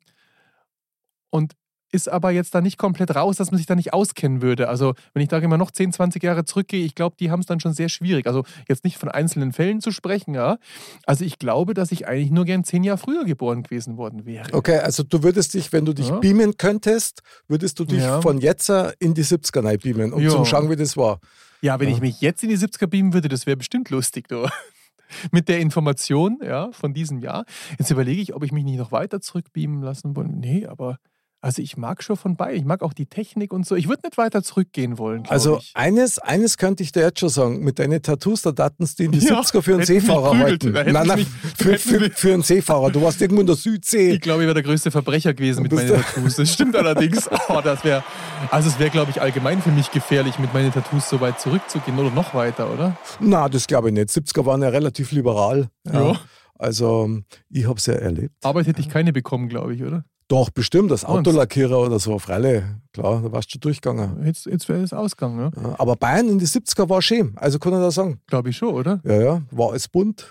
und 1.31 1.55
ist 1.92 2.08
aber 2.08 2.30
jetzt 2.30 2.54
da 2.54 2.60
nicht 2.60 2.78
komplett 2.78 3.14
raus, 3.14 3.36
dass 3.36 3.50
man 3.50 3.58
sich 3.58 3.66
da 3.66 3.74
nicht 3.74 3.92
auskennen 3.92 4.42
würde. 4.42 4.68
Also 4.68 4.94
wenn 5.12 5.22
ich 5.22 5.28
da 5.28 5.38
immer 5.38 5.58
noch 5.58 5.70
10, 5.70 5.92
20 5.92 6.22
Jahre 6.22 6.44
zurückgehe, 6.44 6.84
ich 6.84 6.94
glaube, 6.94 7.16
die 7.18 7.30
haben 7.30 7.40
es 7.40 7.46
dann 7.46 7.60
schon 7.60 7.72
sehr 7.72 7.88
schwierig. 7.88 8.26
Also 8.26 8.44
jetzt 8.68 8.84
nicht 8.84 8.96
von 8.98 9.08
einzelnen 9.08 9.52
Fällen 9.52 9.80
zu 9.80 9.90
sprechen, 9.90 10.34
ja. 10.34 10.58
Also 11.06 11.24
ich 11.24 11.38
glaube, 11.38 11.74
dass 11.74 11.90
ich 11.92 12.06
eigentlich 12.06 12.30
nur 12.30 12.44
gern 12.44 12.64
zehn 12.64 12.84
Jahre 12.84 12.98
früher 12.98 13.24
geboren 13.24 13.62
gewesen 13.62 13.96
worden 13.96 14.24
wäre. 14.26 14.52
Okay, 14.54 14.78
also 14.78 15.02
du 15.02 15.22
würdest 15.22 15.54
dich, 15.54 15.72
wenn 15.72 15.84
du 15.84 15.92
dich 15.92 16.08
Ja. 16.08 16.18
beamen 16.18 16.56
könntest, 16.56 17.22
würdest 17.48 17.78
du 17.80 17.84
dich 17.84 18.00
Ja. 18.02 18.20
von 18.20 18.38
jetzt 18.38 18.70
in 18.98 19.14
die 19.14 19.24
70er 19.24 19.64
rein 19.64 19.78
beamen, 19.78 20.12
um 20.12 20.22
Ja. 20.22 20.30
zu 20.30 20.44
schauen, 20.44 20.70
wie 20.70 20.76
das 20.76 20.96
war. 20.96 21.18
Ja, 21.62 21.78
wenn 21.80 21.88
Ja. 21.88 21.94
ich 21.96 22.00
mich 22.00 22.20
jetzt 22.20 22.42
in 22.42 22.48
die 22.50 22.56
70er 22.56 22.86
beamen 22.86 23.12
würde, 23.12 23.28
das 23.28 23.46
wäre 23.46 23.56
bestimmt 23.56 23.90
lustig, 23.90 24.28
du. 24.28 24.46
Mit 25.32 25.48
der 25.48 25.58
Information 25.58 26.38
ja, 26.40 26.70
von 26.70 26.94
diesem 26.94 27.18
Jahr. 27.18 27.44
Jetzt 27.78 27.90
überlege 27.90 28.22
ich, 28.22 28.32
ob 28.34 28.44
ich 28.44 28.52
mich 28.52 28.62
nicht 28.64 28.78
noch 28.78 28.92
weiter 28.92 29.20
zurückbeamen 29.20 29.82
lassen 29.82 30.14
wollte. 30.14 30.30
Nee, 30.32 30.66
aber 30.66 30.98
also 31.42 31.62
ich 31.62 31.76
mag 31.76 32.02
schon 32.02 32.16
von 32.16 32.36
bei. 32.36 32.54
Ich 32.54 32.64
mag 32.64 32.82
auch 32.82 32.92
die 32.92 33.06
Technik 33.06 33.52
und 33.52 33.66
so. 33.66 33.74
Ich 33.74 33.88
würde 33.88 34.02
nicht 34.04 34.18
weiter 34.18 34.42
zurückgehen 34.42 34.98
wollen. 34.98 35.24
Also 35.28 35.58
ich. 35.58 35.72
eines, 35.74 36.18
eines 36.18 36.58
könnte 36.58 36.82
ich 36.82 36.92
dir 36.92 37.00
jetzt 37.00 37.20
schon 37.20 37.30
sagen, 37.30 37.60
mit 37.64 37.78
deinen 37.78 38.02
Tattoos, 38.02 38.42
da 38.42 38.52
daten 38.52 38.86
die 38.98 39.04
in 39.04 39.12
die 39.12 39.18
Ja, 39.26 39.40
70er 39.40 39.62
für 39.62 39.74
einen 39.74 39.84
Seefahrer 39.86 40.38
halten. 40.38 40.74
Hätten 40.76 40.92
Nein, 40.92 41.06
nein, 41.06 41.18
mich- 41.20 41.28
für, 41.56 41.78
für, 41.78 42.10
für 42.10 42.34
einen 42.34 42.42
Seefahrer. 42.42 42.90
Du 42.90 43.00
warst 43.00 43.20
irgendwo 43.22 43.40
in 43.40 43.46
der 43.46 43.56
Südsee. 43.56 44.10
Ich 44.12 44.20
glaube, 44.20 44.42
ich 44.42 44.46
wäre 44.46 44.54
der 44.54 44.62
größte 44.62 44.90
Verbrecher 44.90 45.32
gewesen 45.32 45.62
mit 45.62 45.72
meinen 45.72 45.88
Tattoos. 45.88 46.36
Das 46.36 46.52
stimmt 46.52 46.76
allerdings. 46.76 47.28
Oh, 47.48 47.60
das 47.64 47.82
wäre, 47.82 48.04
also 48.50 48.68
es 48.68 48.78
wäre, 48.78 48.90
glaube 48.90 49.10
ich, 49.10 49.20
allgemein 49.20 49.60
für 49.60 49.70
mich 49.72 49.90
gefährlich, 49.90 50.38
mit 50.38 50.54
meinen 50.54 50.70
Tattoos 50.72 51.08
so 51.08 51.20
weit 51.20 51.40
zurückzugehen 51.40 51.98
oder 51.98 52.10
noch 52.10 52.32
weiter, 52.34 52.72
oder? 52.72 52.96
Na, 53.18 53.48
das 53.48 53.66
glaube 53.66 53.88
ich 53.88 53.94
nicht. 53.94 54.10
70er 54.10 54.44
waren 54.46 54.62
ja 54.62 54.68
relativ 54.68 55.10
liberal. 55.10 55.68
Ja. 55.90 56.20
Also, 56.56 57.20
ich 57.48 57.66
habe 57.66 57.78
es 57.78 57.86
ja 57.86 57.94
erlebt. 57.94 58.34
Arbeit 58.44 58.66
hätte 58.66 58.80
ich 58.80 58.88
keine 58.88 59.12
bekommen, 59.12 59.48
glaube 59.48 59.74
ich, 59.74 59.82
oder? 59.82 60.04
Doch, 60.31 60.48
bestimmt, 60.51 60.93
das 60.93 61.02
Und? 61.02 61.11
Autolackierer 61.27 61.77
oder 61.81 61.98
so, 61.98 62.16
freilich. 62.20 62.62
Klar, 62.93 63.20
da 63.20 63.32
warst 63.32 63.48
du 63.48 63.52
schon 63.55 63.61
durchgegangen. 63.62 64.24
Jetzt, 64.24 64.47
jetzt 64.47 64.69
wäre 64.69 64.81
es 64.81 64.93
Ausgang, 64.93 65.36
ne? 65.36 65.51
Ja, 65.61 65.74
aber 65.77 65.97
Bayern 65.97 66.28
in 66.28 66.39
die 66.39 66.47
70er 66.47 66.89
war 66.89 67.02
schön. 67.02 67.32
Also 67.35 67.59
kann 67.59 67.73
ich 67.73 67.81
da 67.81 67.90
sagen. 67.90 68.20
Glaube 68.28 68.51
ich 68.51 68.57
schon, 68.57 68.73
oder? 68.73 69.01
Ja, 69.05 69.20
ja, 69.20 69.43
war 69.51 69.70
alles 69.70 69.89
bunt. 69.89 70.31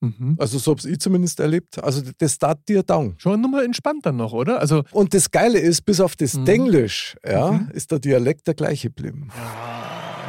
Mhm. 0.00 0.36
Also 0.38 0.58
so 0.58 0.72
habe 0.76 0.86
ich 0.90 1.00
zumindest 1.00 1.40
erlebt. 1.40 1.82
Also 1.82 2.02
das 2.18 2.36
tat 2.38 2.58
dir 2.68 2.82
down. 2.82 3.14
Schon 3.16 3.40
nochmal 3.40 3.64
entspannt 3.64 4.04
dann 4.04 4.16
noch, 4.16 4.34
oder? 4.34 4.60
Also 4.60 4.84
Und 4.92 5.14
das 5.14 5.30
Geile 5.30 5.58
ist, 5.58 5.80
bis 5.86 5.98
auf 6.00 6.14
das 6.14 6.34
Mhm. 6.34 6.44
Denglisch, 6.44 7.16
ja, 7.26 7.50
Mhm. 7.52 7.68
ist 7.72 7.90
der 7.90 8.00
Dialekt 8.00 8.46
der 8.46 8.54
gleiche 8.54 8.88
geblieben. 8.90 9.30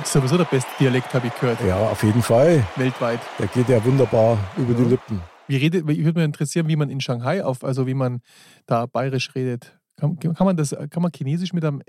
ist 0.02 0.14
sowieso 0.14 0.38
der 0.38 0.46
beste 0.46 0.70
Dialekt, 0.80 1.14
habe 1.14 1.28
ich 1.28 1.36
gehört. 1.36 1.60
Ja, 1.68 1.78
auf 1.90 2.02
jeden 2.04 2.22
Fall. 2.22 2.66
Weltweit. 2.78 3.20
Der 3.38 3.48
geht 3.48 3.68
ja 3.68 3.84
wunderbar 3.84 4.38
über 4.58 4.74
die 4.74 4.86
Lippen. 4.86 5.22
Wie 5.50 5.58
redet, 5.58 5.84
mich 5.84 5.98
würde 6.06 6.20
mich 6.20 6.26
interessieren, 6.26 6.68
wie 6.68 6.76
man 6.76 6.92
in 6.92 7.02
Shanghai 7.02 7.44
auf, 7.44 7.64
also 7.64 7.88
wie 7.88 7.96
man 7.96 8.22
da 8.68 8.86
bayerisch 8.86 9.34
redet. 9.34 9.80
Kann, 10.00 10.18
kann 10.20 10.46
man 10.46 10.56
das, 10.56 10.76
kann 10.92 11.02
man 11.02 11.12
Chinesisch 11.12 11.54
mit 11.54 11.66
einem, 11.66 11.82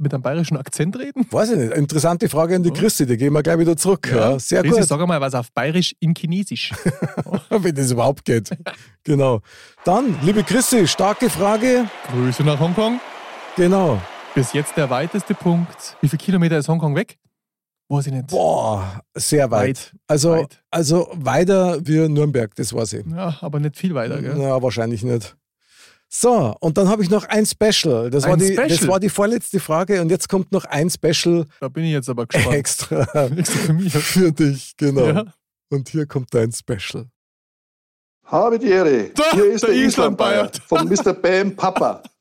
mit 0.00 0.12
einem 0.12 0.22
bayerischen 0.22 0.56
Akzent 0.56 0.98
reden? 0.98 1.24
Weiß 1.30 1.52
ich 1.52 1.56
nicht. 1.56 1.72
Interessante 1.74 2.28
Frage 2.28 2.56
an 2.56 2.64
die 2.64 2.72
Christi, 2.72 3.06
die 3.06 3.16
gehen 3.16 3.32
wir 3.32 3.42
gleich 3.42 3.58
wieder 3.58 3.76
zurück. 3.76 4.10
Ja, 4.12 4.36
sehr 4.38 4.62
Chrissy, 4.62 4.80
gut. 4.80 4.88
Sag 4.88 5.00
einmal 5.00 5.20
was 5.20 5.34
auf 5.34 5.52
bayerisch 5.52 5.94
in 6.00 6.12
Chinesisch. 6.12 6.72
Wenn 7.48 7.74
das 7.74 7.92
überhaupt 7.92 8.24
geht. 8.24 8.50
genau. 9.04 9.40
Dann, 9.84 10.16
liebe 10.22 10.42
Christi, 10.42 10.86
starke 10.88 11.30
Frage. 11.30 11.84
Grüße 12.10 12.42
nach 12.42 12.58
Hongkong. 12.58 13.00
Genau. 13.56 14.02
Bis 14.34 14.52
jetzt 14.52 14.76
der 14.76 14.90
weiteste 14.90 15.34
Punkt. 15.34 15.96
Wie 16.00 16.08
viele 16.08 16.18
Kilometer 16.18 16.58
ist 16.58 16.68
Hongkong 16.68 16.96
weg? 16.96 17.16
Weiß 17.88 18.06
ich 18.06 18.12
nicht. 18.12 18.28
Boah, 18.28 19.02
sehr 19.14 19.50
weit. 19.50 19.92
Weit, 19.92 19.92
Also, 20.06 20.30
weit. 20.32 20.62
also 20.70 21.08
weiter 21.12 21.78
wie 21.86 22.08
Nürnberg, 22.08 22.54
das 22.54 22.72
weiß 22.72 22.94
ich. 22.94 23.06
Ja, 23.06 23.36
aber 23.40 23.60
nicht 23.60 23.76
viel 23.76 23.94
weiter, 23.94 24.20
gell? 24.22 24.38
Ja, 24.40 24.60
wahrscheinlich 24.62 25.02
nicht. 25.02 25.36
So, 26.08 26.54
und 26.60 26.78
dann 26.78 26.88
habe 26.88 27.02
ich 27.02 27.10
noch 27.10 27.24
ein 27.24 27.44
Special. 27.44 28.08
Das, 28.08 28.24
war 28.24 28.34
Ein 28.34 28.38
die, 28.38 28.54
das 28.54 28.72
Special? 28.76 28.88
war 28.88 29.00
die 29.00 29.08
vorletzte 29.08 29.58
Frage 29.60 30.00
und 30.00 30.10
jetzt 30.10 30.28
kommt 30.28 30.52
noch 30.52 30.64
ein 30.64 30.88
Special 30.88 31.44
Da 31.60 31.68
bin 31.68 31.84
ich 31.84 31.90
jetzt 31.92 32.08
aber 32.08 32.26
gespannt. 32.26 32.54
extra, 32.56 33.04
für 33.44 33.72
mich. 33.72 33.92
für 33.92 34.32
dich. 34.32 34.74
Genau. 34.76 35.06
Ja. 35.08 35.24
Und 35.70 35.88
hier 35.88 36.06
kommt 36.06 36.32
dein 36.32 36.52
Special. 36.52 37.06
Habe 38.26 38.58
die 38.58 38.68
Ehre. 38.68 39.10
Da, 39.14 39.24
Hier 39.32 39.52
ist 39.52 39.62
der 39.64 39.70
der, 39.70 39.84
Islandbayer. 39.84 40.50
Islandbayer 40.52 40.68
von 40.68 40.88
Mr. 40.88 41.12
Bam 41.14 41.54
Papa. 41.56 42.02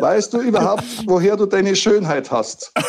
Weißt 0.00 0.32
du 0.32 0.40
überhaupt, 0.40 0.84
woher 1.06 1.36
du 1.36 1.46
deine 1.46 1.74
Schönheit 1.76 2.30
hast? 2.30 2.72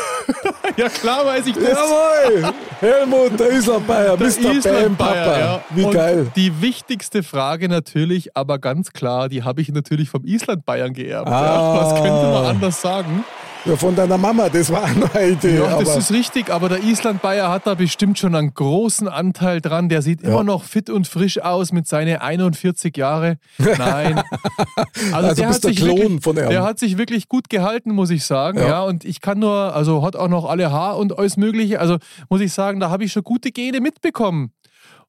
Ja, 0.75 0.89
klar 0.89 1.25
weiß 1.25 1.47
ich 1.47 1.55
das. 1.55 1.63
Jawohl! 1.63 2.51
Helmut, 2.81 3.39
der 3.39 3.49
Islandbayer, 3.49 4.17
Der 4.17 4.27
Mr. 4.27 4.41
Bam 4.43 4.57
Islandbayer, 4.57 5.25
Papa. 5.25 5.39
ja. 5.39 5.61
Wie 5.69 5.83
Und 5.85 5.91
geil. 5.93 6.27
Die 6.35 6.61
wichtigste 6.61 7.23
Frage 7.23 7.69
natürlich, 7.69 8.35
aber 8.35 8.59
ganz 8.59 8.91
klar, 8.91 9.29
die 9.29 9.43
habe 9.43 9.61
ich 9.61 9.69
natürlich 9.69 10.09
vom 10.09 10.25
Island-Bayern 10.25 10.91
geerbt. 10.93 11.29
Ah. 11.29 11.41
Ja. 11.45 11.81
Was 11.81 11.93
könnte 11.95 12.27
man 12.27 12.45
anders 12.45 12.81
sagen? 12.81 13.23
Ja, 13.65 13.75
von 13.75 13.95
deiner 13.95 14.17
Mama, 14.17 14.47
das 14.47 14.71
war 14.71 14.83
eine 15.13 15.29
Idee. 15.31 15.57
Ja, 15.57 15.79
das 15.79 15.97
ist 15.97 16.11
richtig, 16.11 16.49
aber 16.49 16.69
der 16.69 16.83
Island-Bayer 16.83 17.49
hat 17.49 17.67
da 17.67 17.73
bestimmt 17.75 18.17
schon 18.17 18.33
einen 18.33 18.53
großen 18.53 19.09
Anteil 19.09 19.59
dran. 19.59 19.89
Der 19.89 20.01
sieht 20.01 20.21
immer 20.21 20.43
noch 20.43 20.63
fit 20.63 20.89
und 20.89 21.05
frisch 21.07 21.41
aus 21.41 21.73
mit 21.73 21.85
seinen 21.85 22.17
41 22.17 22.95
Jahre. 22.95 23.37
Nein. 23.57 24.21
Also 25.11 25.33
der, 25.35 25.47
bist 25.47 25.55
hat 25.57 25.63
der 25.63 25.69
sich 25.71 25.79
Klon 25.79 25.97
wirklich, 25.97 26.23
von 26.23 26.37
ihm. 26.37 26.49
der 26.49 26.63
hat 26.63 26.79
sich 26.79 26.97
wirklich 26.97 27.27
gut 27.27 27.49
gehalten, 27.49 27.91
muss 27.91 28.09
ich 28.09 28.25
sagen. 28.25 28.57
Ja. 28.59 28.67
Ja. 28.67 28.81
und 28.83 29.05
ich 29.05 29.21
kann 29.21 29.39
nur, 29.39 29.75
also 29.75 30.03
hat 30.03 30.15
auch 30.15 30.27
noch 30.27 30.45
alle 30.45 30.71
Haar 30.71 30.97
und 30.97 31.17
alles 31.17 31.37
Mögliche. 31.37 31.79
Also 31.79 31.97
muss 32.29 32.41
ich 32.41 32.51
sagen, 32.53 32.79
da 32.79 32.89
habe 32.89 33.03
ich 33.03 33.11
schon 33.11 33.23
gute 33.23 33.51
Gene 33.51 33.79
mitbekommen. 33.79 34.51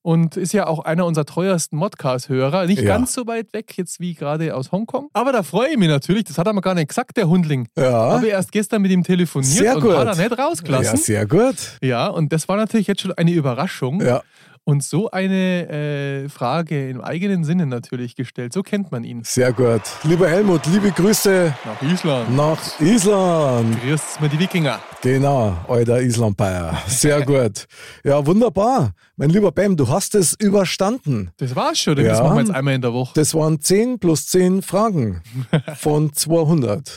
Und 0.09 0.39
ist 0.39 0.55
ja 0.55 0.67
auch 0.67 0.79
einer 0.87 1.05
unserer 1.05 1.27
treuesten 1.27 1.79
Modcast-Hörer. 1.79 2.65
Nicht 2.65 2.81
Ja. 2.81 2.89
ganz 2.97 3.13
so 3.13 3.27
weit 3.27 3.53
weg 3.53 3.77
jetzt 3.77 4.01
wie 4.01 4.15
gerade 4.15 4.55
aus 4.57 4.73
Hongkong. 4.73 5.11
Aber 5.13 5.33
da 5.33 5.43
freue 5.43 5.69
ich 5.73 5.77
mich 5.77 5.89
natürlich. 5.91 6.25
Das 6.25 6.39
hat 6.39 6.47
er 6.47 6.55
mir 6.55 6.63
gar 6.63 6.75
nicht 6.75 6.89
gesagt, 6.89 7.19
der 7.19 7.29
Hundling. 7.29 7.69
Ja. 7.77 7.93
Habe 8.13 8.29
erst 8.29 8.51
gestern 8.51 8.81
mit 8.81 8.91
ihm 8.91 9.03
telefoniert 9.05 9.53
Sehr 9.53 9.75
und 9.77 9.83
gut. 9.83 9.95
hat 9.95 10.07
er 10.07 10.17
nicht 10.17 10.39
rausgelassen. 10.39 10.97
Ja, 10.97 10.97
sehr 10.97 11.27
gut. 11.27 11.57
Ja, 11.83 12.07
und 12.07 12.33
das 12.33 12.49
war 12.49 12.57
natürlich 12.57 12.87
jetzt 12.87 13.03
schon 13.03 13.13
eine 13.13 13.33
Überraschung. 13.33 14.01
Ja. 14.01 14.23
Und 14.69 14.85
so 14.85 15.11
eine 15.11 15.67
äh, 15.71 16.29
Frage 16.29 16.91
im 16.91 17.01
eigenen 17.01 17.43
Sinne 17.43 17.65
natürlich 17.65 18.17
gestellt. 18.17 18.53
So 18.53 18.63
kennt 18.63 18.93
man 18.93 19.03
ihn. 19.03 19.23
Sehr 19.25 19.51
gut. 19.51 19.81
Lieber 20.03 20.29
Helmut, 20.29 20.67
liebe 20.67 20.91
Grüße 20.91 21.55
Nach 21.65 21.81
Island. 21.81 22.37
nach 22.37 22.59
Island. 22.79 23.81
Grüßt 23.81 24.21
mal 24.21 24.29
die 24.29 24.39
Wikinger. 24.39 24.79
Genau, 25.01 25.57
alter 25.69 26.03
Islandbayer. 26.03 26.77
Sehr 26.87 27.23
gut. 27.25 27.67
Ja, 28.05 28.27
wunderbar. 28.27 28.93
Mein 29.17 29.31
lieber 29.31 29.53
Bam, 29.53 29.75
du 29.75 29.89
hast 29.89 30.15
es 30.15 30.35
überstanden. 30.39 31.31
Das 31.39 31.57
war's 31.57 31.79
schon. 31.79 31.97
Das 31.97 32.21
machen 32.21 32.37
wir 32.37 32.43
jetzt 32.43 32.55
einmal 32.55 32.75
in 32.75 32.83
der 32.83 32.93
Woche. 32.93 33.13
Das 33.15 33.33
waren 33.33 33.63
10 33.63 33.99
plus 33.99 34.27
10 34.27 34.61
Fragen 34.61 35.23
von 35.79 36.13
200. 36.13 36.93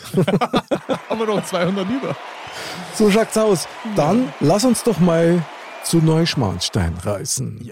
Haben 1.10 1.20
wir 1.20 1.26
noch 1.26 1.46
200 1.46 1.88
über. 1.90 2.18
So 2.96 3.10
schaut's 3.10 3.38
aus. 3.38 3.66
Dann 3.96 4.28
lass 4.42 4.66
uns 4.66 4.84
doch 4.84 5.00
mal 5.00 5.42
zu 5.84 5.98
Neuschmarnstein 5.98 6.94
reisen. 7.04 7.68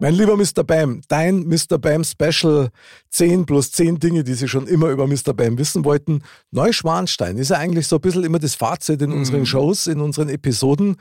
Mein 0.00 0.14
lieber 0.14 0.36
Mr. 0.36 0.62
Bam, 0.64 1.00
dein 1.08 1.48
Mr. 1.48 1.76
Bam 1.78 2.04
Special 2.04 2.68
10 3.10 3.46
plus 3.46 3.72
10 3.72 3.98
Dinge, 3.98 4.22
die 4.22 4.34
Sie 4.34 4.46
schon 4.46 4.68
immer 4.68 4.90
über 4.90 5.08
Mr. 5.08 5.34
Bam 5.34 5.58
wissen 5.58 5.84
wollten. 5.84 6.22
Neuschmarnstein 6.52 7.36
ist 7.36 7.50
ja 7.50 7.58
eigentlich 7.58 7.88
so 7.88 7.96
ein 7.96 8.02
bisschen 8.02 8.22
immer 8.24 8.38
das 8.38 8.54
Fazit 8.54 9.02
in 9.02 9.10
unseren 9.12 9.46
Shows, 9.46 9.88
in 9.88 10.00
unseren 10.00 10.28
Episoden. 10.28 10.96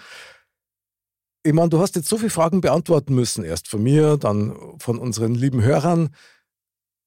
Ich 1.43 1.53
meine, 1.53 1.69
du 1.69 1.79
hast 1.79 1.95
jetzt 1.95 2.09
so 2.09 2.17
viele 2.17 2.31
Fragen 2.31 2.61
beantworten 2.61 3.13
müssen. 3.13 3.43
Erst 3.43 3.67
von 3.67 3.83
mir, 3.83 4.17
dann 4.17 4.55
von 4.79 4.97
unseren 4.97 5.35
lieben 5.35 5.61
Hörern. 5.61 6.09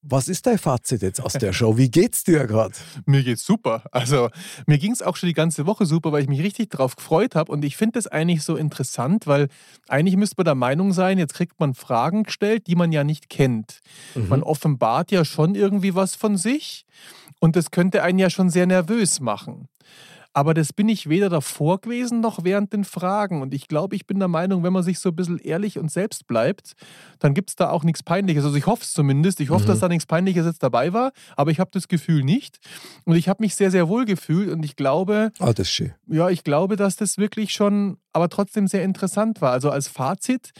Was 0.03 0.29
ist 0.29 0.47
dein 0.47 0.57
Fazit 0.57 1.03
jetzt 1.03 1.21
aus 1.21 1.35
der 1.35 1.53
Show? 1.53 1.77
Wie 1.77 1.91
geht's 1.91 2.25
dir 2.25 2.47
gerade? 2.47 2.75
Mir 3.05 3.23
geht's 3.23 3.45
super. 3.45 3.83
Also 3.93 4.31
mir 4.67 4.79
ging's 4.79 5.03
auch 5.03 5.17
schon 5.17 5.27
die 5.27 5.35
ganze 5.35 5.67
Woche 5.67 5.85
super, 5.85 6.11
weil 6.11 6.23
ich 6.23 6.29
mich 6.29 6.43
richtig 6.43 6.71
drauf 6.71 6.97
gefreut 6.97 7.35
habe. 7.35 7.53
Und 7.53 7.65
ich 7.67 7.77
finde 7.77 7.99
das 7.99 8.07
eigentlich 8.07 8.43
so 8.43 8.57
interessant, 8.57 9.27
weil 9.27 9.49
eigentlich 9.89 10.17
müsste 10.17 10.37
man 10.39 10.47
der 10.47 10.55
Meinung 10.55 10.95
sein, 10.95 11.19
jetzt 11.19 11.35
kriegt 11.35 11.61
man 11.61 11.75
Fragen 11.75 12.23
gestellt, 12.23 12.67
die 12.67 12.77
man 12.77 12.93
ja 12.93 13.05
nicht 13.05 13.29
kennt. 13.29 13.81
Mhm. 14.15 14.29
Man 14.29 14.43
offenbart 14.43 15.13
ja 15.13 15.27
schon 15.27 15.55
irgendwie 15.55 15.95
was 15.95 16.15
von 16.15 16.39
sich 16.39 16.87
und 17.39 17.55
das 17.57 17.71
könnte 17.71 18.03
einen 18.03 18.19
ja 18.19 18.31
schon 18.31 18.49
sehr 18.49 18.67
nervös 18.67 19.21
machen. 19.21 19.69
Aber 20.32 20.55
das 20.55 20.73
bin 20.73 20.89
ich 20.89 21.09
weder 21.09 21.28
davor 21.28 21.81
gewesen 21.81 22.20
noch 22.20 22.44
während 22.44 22.73
den 22.73 22.85
Fragen. 22.85 23.43
Und 23.43 23.52
ich 23.52 23.66
glaube, 23.66 23.97
ich 23.97 24.07
bin 24.07 24.20
der 24.20 24.28
Meinung, 24.28 24.62
wenn 24.62 24.73
man 24.73 24.85
sich 24.85 25.01
so 25.01 25.09
ein 25.09 25.16
bisschen 25.16 25.39
ehrlich 25.39 25.77
und 25.78 25.90
selbst 25.90 26.28
bleibt, 26.28 26.74
dann 27.19 27.35
gibt 27.35 27.51
es 27.51 27.57
da 27.57 27.70
auch 27.70 27.82
nichts 27.82 28.05
Peinliches. 28.05 28.44
Also 28.44 28.57
ich 28.57 28.66
hoffe 28.66 28.85
es 28.85 28.93
zumindest. 28.93 29.40
Ich 29.40 29.51
hoffe, 29.51 29.65
Mhm. 29.65 29.69
dass 29.69 29.81
da 29.81 29.89
nichts 29.89 30.07
Peinliches 30.07 30.47
jetzt 30.47 30.62
dabei 30.62 30.93
war, 30.93 31.11
aber 31.36 31.51
ich 31.51 31.59
habe 31.59 31.70
das 31.73 31.89
Gefühl 31.89 32.23
nicht. 32.23 32.59
Und 33.05 33.16
ich 33.16 33.28
habe 33.28 33.43
mich 33.43 33.57
sehr, 33.57 33.73
sehr 33.73 33.89
wohl 33.89 34.05
gefühlt 34.05 34.51
und 34.51 34.65
ich 34.65 34.77
glaube, 34.77 35.32
Ah, 35.40 35.47
das 35.52 35.66
ist 35.66 35.73
schön. 35.73 35.94
ja, 36.07 36.31
ich 36.31 36.44
glaube, 36.44 36.77
dass 36.77 36.94
das 36.94 37.19
wirklich 37.19 37.52
schon, 37.52 37.97
aber 38.12 38.28
trotzdem 38.28 38.69
sehr 38.69 38.85
interessant 38.85 39.40
war. 39.40 39.51
Also 39.51 39.70
als 39.70 39.89
Fazit, 39.89 40.52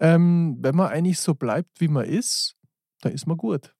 ähm, 0.00 0.56
wenn 0.60 0.74
man 0.74 0.88
eigentlich 0.88 1.18
so 1.20 1.34
bleibt, 1.34 1.80
wie 1.80 1.88
man 1.88 2.06
ist, 2.06 2.54
dann 3.02 3.12
ist 3.12 3.26
man 3.26 3.36
gut. 3.36 3.74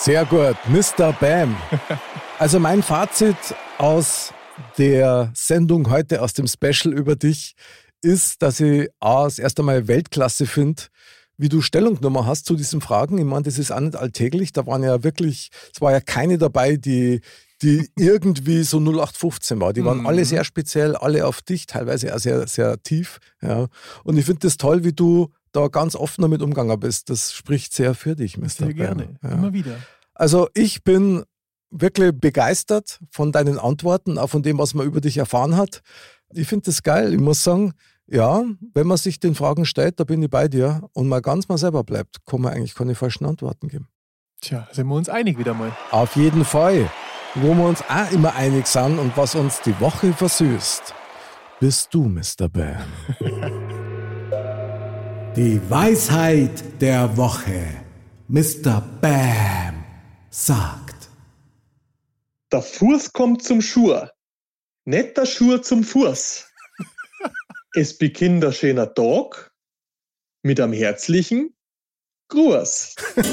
Sehr 0.00 0.24
gut, 0.26 0.56
Mr. 0.68 1.12
Bam. 1.12 1.56
Also 2.36 2.58
mein 2.58 2.82
Fazit 2.82 3.36
aus 3.78 4.34
der 4.76 5.30
Sendung 5.36 5.88
heute, 5.88 6.20
aus 6.20 6.32
dem 6.32 6.48
Special 6.48 6.92
über 6.92 7.14
dich, 7.14 7.54
ist, 8.02 8.42
dass 8.42 8.58
ich 8.58 8.88
A, 8.98 9.22
das 9.24 9.38
erste 9.38 9.62
Mal 9.62 9.86
Weltklasse 9.86 10.46
finde, 10.46 10.82
wie 11.38 11.48
du 11.48 11.62
Stellungnummer 11.62 12.26
hast 12.26 12.46
zu 12.46 12.56
diesen 12.56 12.80
Fragen. 12.80 13.16
Ich 13.18 13.24
meine, 13.24 13.44
das 13.44 13.56
ist 13.56 13.70
auch 13.70 13.78
nicht 13.78 13.94
alltäglich. 13.94 14.52
Da 14.52 14.66
waren 14.66 14.82
ja 14.82 15.04
wirklich, 15.04 15.50
es 15.72 15.80
war 15.80 15.92
ja 15.92 16.00
keine 16.00 16.36
dabei, 16.36 16.76
die, 16.76 17.20
die 17.62 17.88
irgendwie 17.96 18.64
so 18.64 18.78
0815 18.78 19.60
war. 19.60 19.72
Die 19.72 19.84
waren 19.84 20.00
Mhm. 20.00 20.06
alle 20.08 20.24
sehr 20.24 20.42
speziell, 20.42 20.96
alle 20.96 21.26
auf 21.28 21.40
dich, 21.40 21.66
teilweise 21.66 22.12
auch 22.12 22.18
sehr, 22.18 22.48
sehr 22.48 22.82
tief. 22.82 23.20
Ja. 23.42 23.68
Und 24.02 24.18
ich 24.18 24.24
finde 24.26 24.40
das 24.40 24.56
toll, 24.56 24.82
wie 24.82 24.92
du 24.92 25.30
da 25.54 25.68
ganz 25.68 25.94
offen 25.96 26.22
damit 26.22 26.42
umgegangen 26.42 26.78
bist. 26.80 27.08
Das 27.10 27.32
spricht 27.32 27.72
sehr 27.72 27.94
für 27.94 28.14
dich, 28.16 28.36
Mr. 28.36 28.48
Sehr 28.48 28.74
gerne, 28.74 29.16
Ja. 29.22 29.30
immer 29.30 29.52
wieder. 29.52 29.76
Also 30.14 30.48
ich 30.54 30.84
bin 30.84 31.24
wirklich 31.70 32.12
begeistert 32.14 33.00
von 33.10 33.32
deinen 33.32 33.58
Antworten, 33.58 34.18
auch 34.18 34.28
von 34.28 34.42
dem, 34.42 34.58
was 34.58 34.74
man 34.74 34.86
über 34.86 35.00
dich 35.00 35.16
erfahren 35.18 35.56
hat. 35.56 35.80
Ich 36.32 36.46
finde 36.46 36.66
das 36.66 36.82
geil. 36.82 37.12
Ich 37.14 37.20
muss 37.20 37.42
sagen, 37.42 37.72
ja, 38.06 38.44
wenn 38.74 38.86
man 38.86 38.96
sich 38.96 39.18
den 39.18 39.34
Fragen 39.34 39.64
stellt, 39.64 39.98
da 39.98 40.04
bin 40.04 40.22
ich 40.22 40.30
bei 40.30 40.46
dir 40.48 40.88
und 40.92 41.08
mal 41.08 41.20
ganz 41.22 41.48
mal 41.48 41.58
selber 41.58 41.82
bleibt, 41.84 42.24
kann 42.26 42.42
man 42.42 42.52
eigentlich 42.52 42.74
keine 42.74 42.94
falschen 42.94 43.24
Antworten 43.24 43.68
geben. 43.68 43.88
Tja, 44.40 44.68
sind 44.72 44.86
wir 44.88 44.94
uns 44.94 45.08
einig 45.08 45.38
wieder 45.38 45.54
mal. 45.54 45.72
Auf 45.90 46.16
jeden 46.16 46.44
Fall. 46.44 46.90
Wo 47.36 47.54
wir 47.54 47.64
uns 47.64 47.82
auch 47.88 48.12
immer 48.12 48.34
einig 48.36 48.66
sind 48.68 48.98
und 48.98 49.16
was 49.16 49.34
uns 49.34 49.60
die 49.62 49.78
Woche 49.80 50.12
versüßt, 50.12 50.94
bist 51.58 51.92
du, 51.92 52.04
Mr. 52.04 52.48
Bam. 52.48 52.84
Die 55.36 55.60
Weisheit 55.68 56.80
der 56.80 57.16
Woche. 57.16 57.66
Mr. 58.28 58.80
Bam 59.00 59.84
sagt. 60.30 61.08
Der 62.52 62.62
Fuß 62.62 63.12
kommt 63.12 63.42
zum 63.42 63.60
Schur, 63.60 64.12
nicht 64.84 65.16
der 65.16 65.26
Schur 65.26 65.60
zum 65.60 65.82
Fuß. 65.82 66.46
es 67.74 67.98
beginnt 67.98 68.44
ein 68.44 68.52
schöner 68.52 68.94
Tag 68.94 69.52
mit 70.42 70.60
einem 70.60 70.72
herzlichen 70.72 71.52
Gruß. 72.28 72.94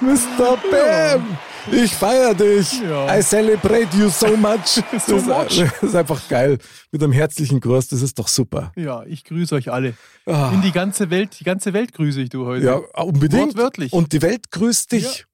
Mr. 0.00 0.58
Bam! 0.72 1.38
Ich 1.72 1.94
feiere 1.94 2.34
dich. 2.34 2.82
I 2.82 3.20
celebrate 3.22 3.96
you 3.96 4.08
so 4.08 4.36
much. 4.36 4.82
Das, 4.92 5.06
So 5.06 5.16
ist, 5.16 5.26
much. 5.26 5.64
das 5.80 5.82
ist 5.82 5.94
einfach 5.94 6.28
geil. 6.28 6.58
Mit 6.92 7.02
einem 7.02 7.12
herzlichen 7.12 7.60
Gruß, 7.60 7.88
das 7.88 8.02
ist 8.02 8.18
doch 8.18 8.28
super. 8.28 8.72
Ja, 8.76 9.02
ich 9.04 9.24
grüße 9.24 9.54
euch 9.54 9.72
alle. 9.72 9.94
Ah. 10.26 10.50
In 10.54 10.62
die 10.62 10.72
ganze 10.72 11.10
Welt, 11.10 11.38
die 11.40 11.44
ganze 11.44 11.72
Welt 11.72 11.92
grüße 11.92 12.20
ich 12.20 12.30
du 12.30 12.46
heute. 12.46 12.66
Ja, 12.66 12.76
unbedingt. 13.02 13.54
Wortwörtlich. 13.54 13.92
Und 13.92 14.12
die 14.12 14.22
Welt 14.22 14.50
grüßt 14.50 14.92
dich. 14.92 15.26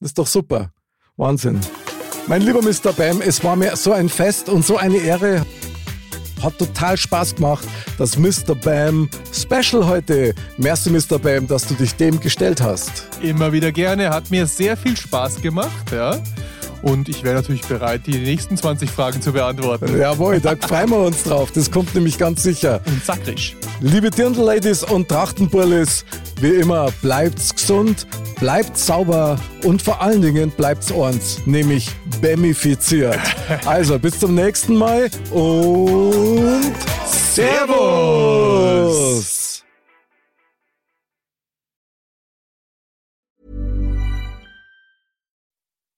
Das 0.00 0.10
ist 0.10 0.18
doch 0.18 0.26
super. 0.26 0.72
Wahnsinn. 1.16 1.60
Mein 2.26 2.42
lieber 2.42 2.60
Mr. 2.62 2.92
Bam, 2.92 3.20
es 3.22 3.42
war 3.42 3.56
mir 3.56 3.74
so 3.76 3.92
ein 3.92 4.08
Fest 4.08 4.48
und 4.48 4.64
so 4.64 4.76
eine 4.76 4.98
Ehre. 4.98 5.46
Hat 6.42 6.58
total 6.58 6.96
Spaß 6.96 7.36
gemacht. 7.36 7.66
Das 7.98 8.16
Mr. 8.16 8.54
Bam 8.54 9.08
Special 9.32 9.86
heute. 9.86 10.34
Merci, 10.56 10.90
Mr. 10.90 11.18
Bam, 11.18 11.46
dass 11.46 11.66
du 11.66 11.74
dich 11.74 11.94
dem 11.94 12.20
gestellt 12.20 12.60
hast. 12.60 13.08
Immer 13.22 13.52
wieder 13.52 13.72
gerne, 13.72 14.10
hat 14.10 14.30
mir 14.30 14.46
sehr 14.46 14.76
viel 14.76 14.96
Spaß 14.96 15.40
gemacht, 15.42 15.92
ja. 15.92 16.18
Und 16.82 17.08
ich 17.08 17.24
wäre 17.24 17.36
natürlich 17.36 17.62
bereit, 17.62 18.02
die 18.06 18.18
nächsten 18.18 18.56
20 18.56 18.90
Fragen 18.90 19.20
zu 19.20 19.32
beantworten. 19.32 19.98
Jawohl, 19.98 20.40
da 20.40 20.54
freuen 20.56 20.90
wir 20.90 20.98
uns 20.98 21.24
drauf. 21.24 21.50
Das 21.52 21.70
kommt 21.70 21.94
nämlich 21.94 22.18
ganz 22.18 22.42
sicher. 22.42 22.80
Und 22.86 23.04
sakrisch. 23.04 23.56
Liebe 23.80 24.10
Dirndl-Ladies 24.10 24.84
und 24.84 25.08
Trachtenbullis, 25.08 26.04
wie 26.40 26.54
immer, 26.54 26.90
bleibt's 27.02 27.54
gesund, 27.54 28.06
bleibt 28.40 28.76
sauber 28.76 29.38
und 29.64 29.82
vor 29.82 30.02
allen 30.02 30.22
Dingen 30.22 30.50
bleibt's 30.50 30.90
uns, 30.90 31.40
nämlich 31.46 31.90
bemifiziert. 32.20 33.18
Also, 33.64 33.98
bis 33.98 34.20
zum 34.20 34.34
nächsten 34.34 34.76
Mal 34.76 35.10
und 35.30 36.74
Servus! 37.38 39.37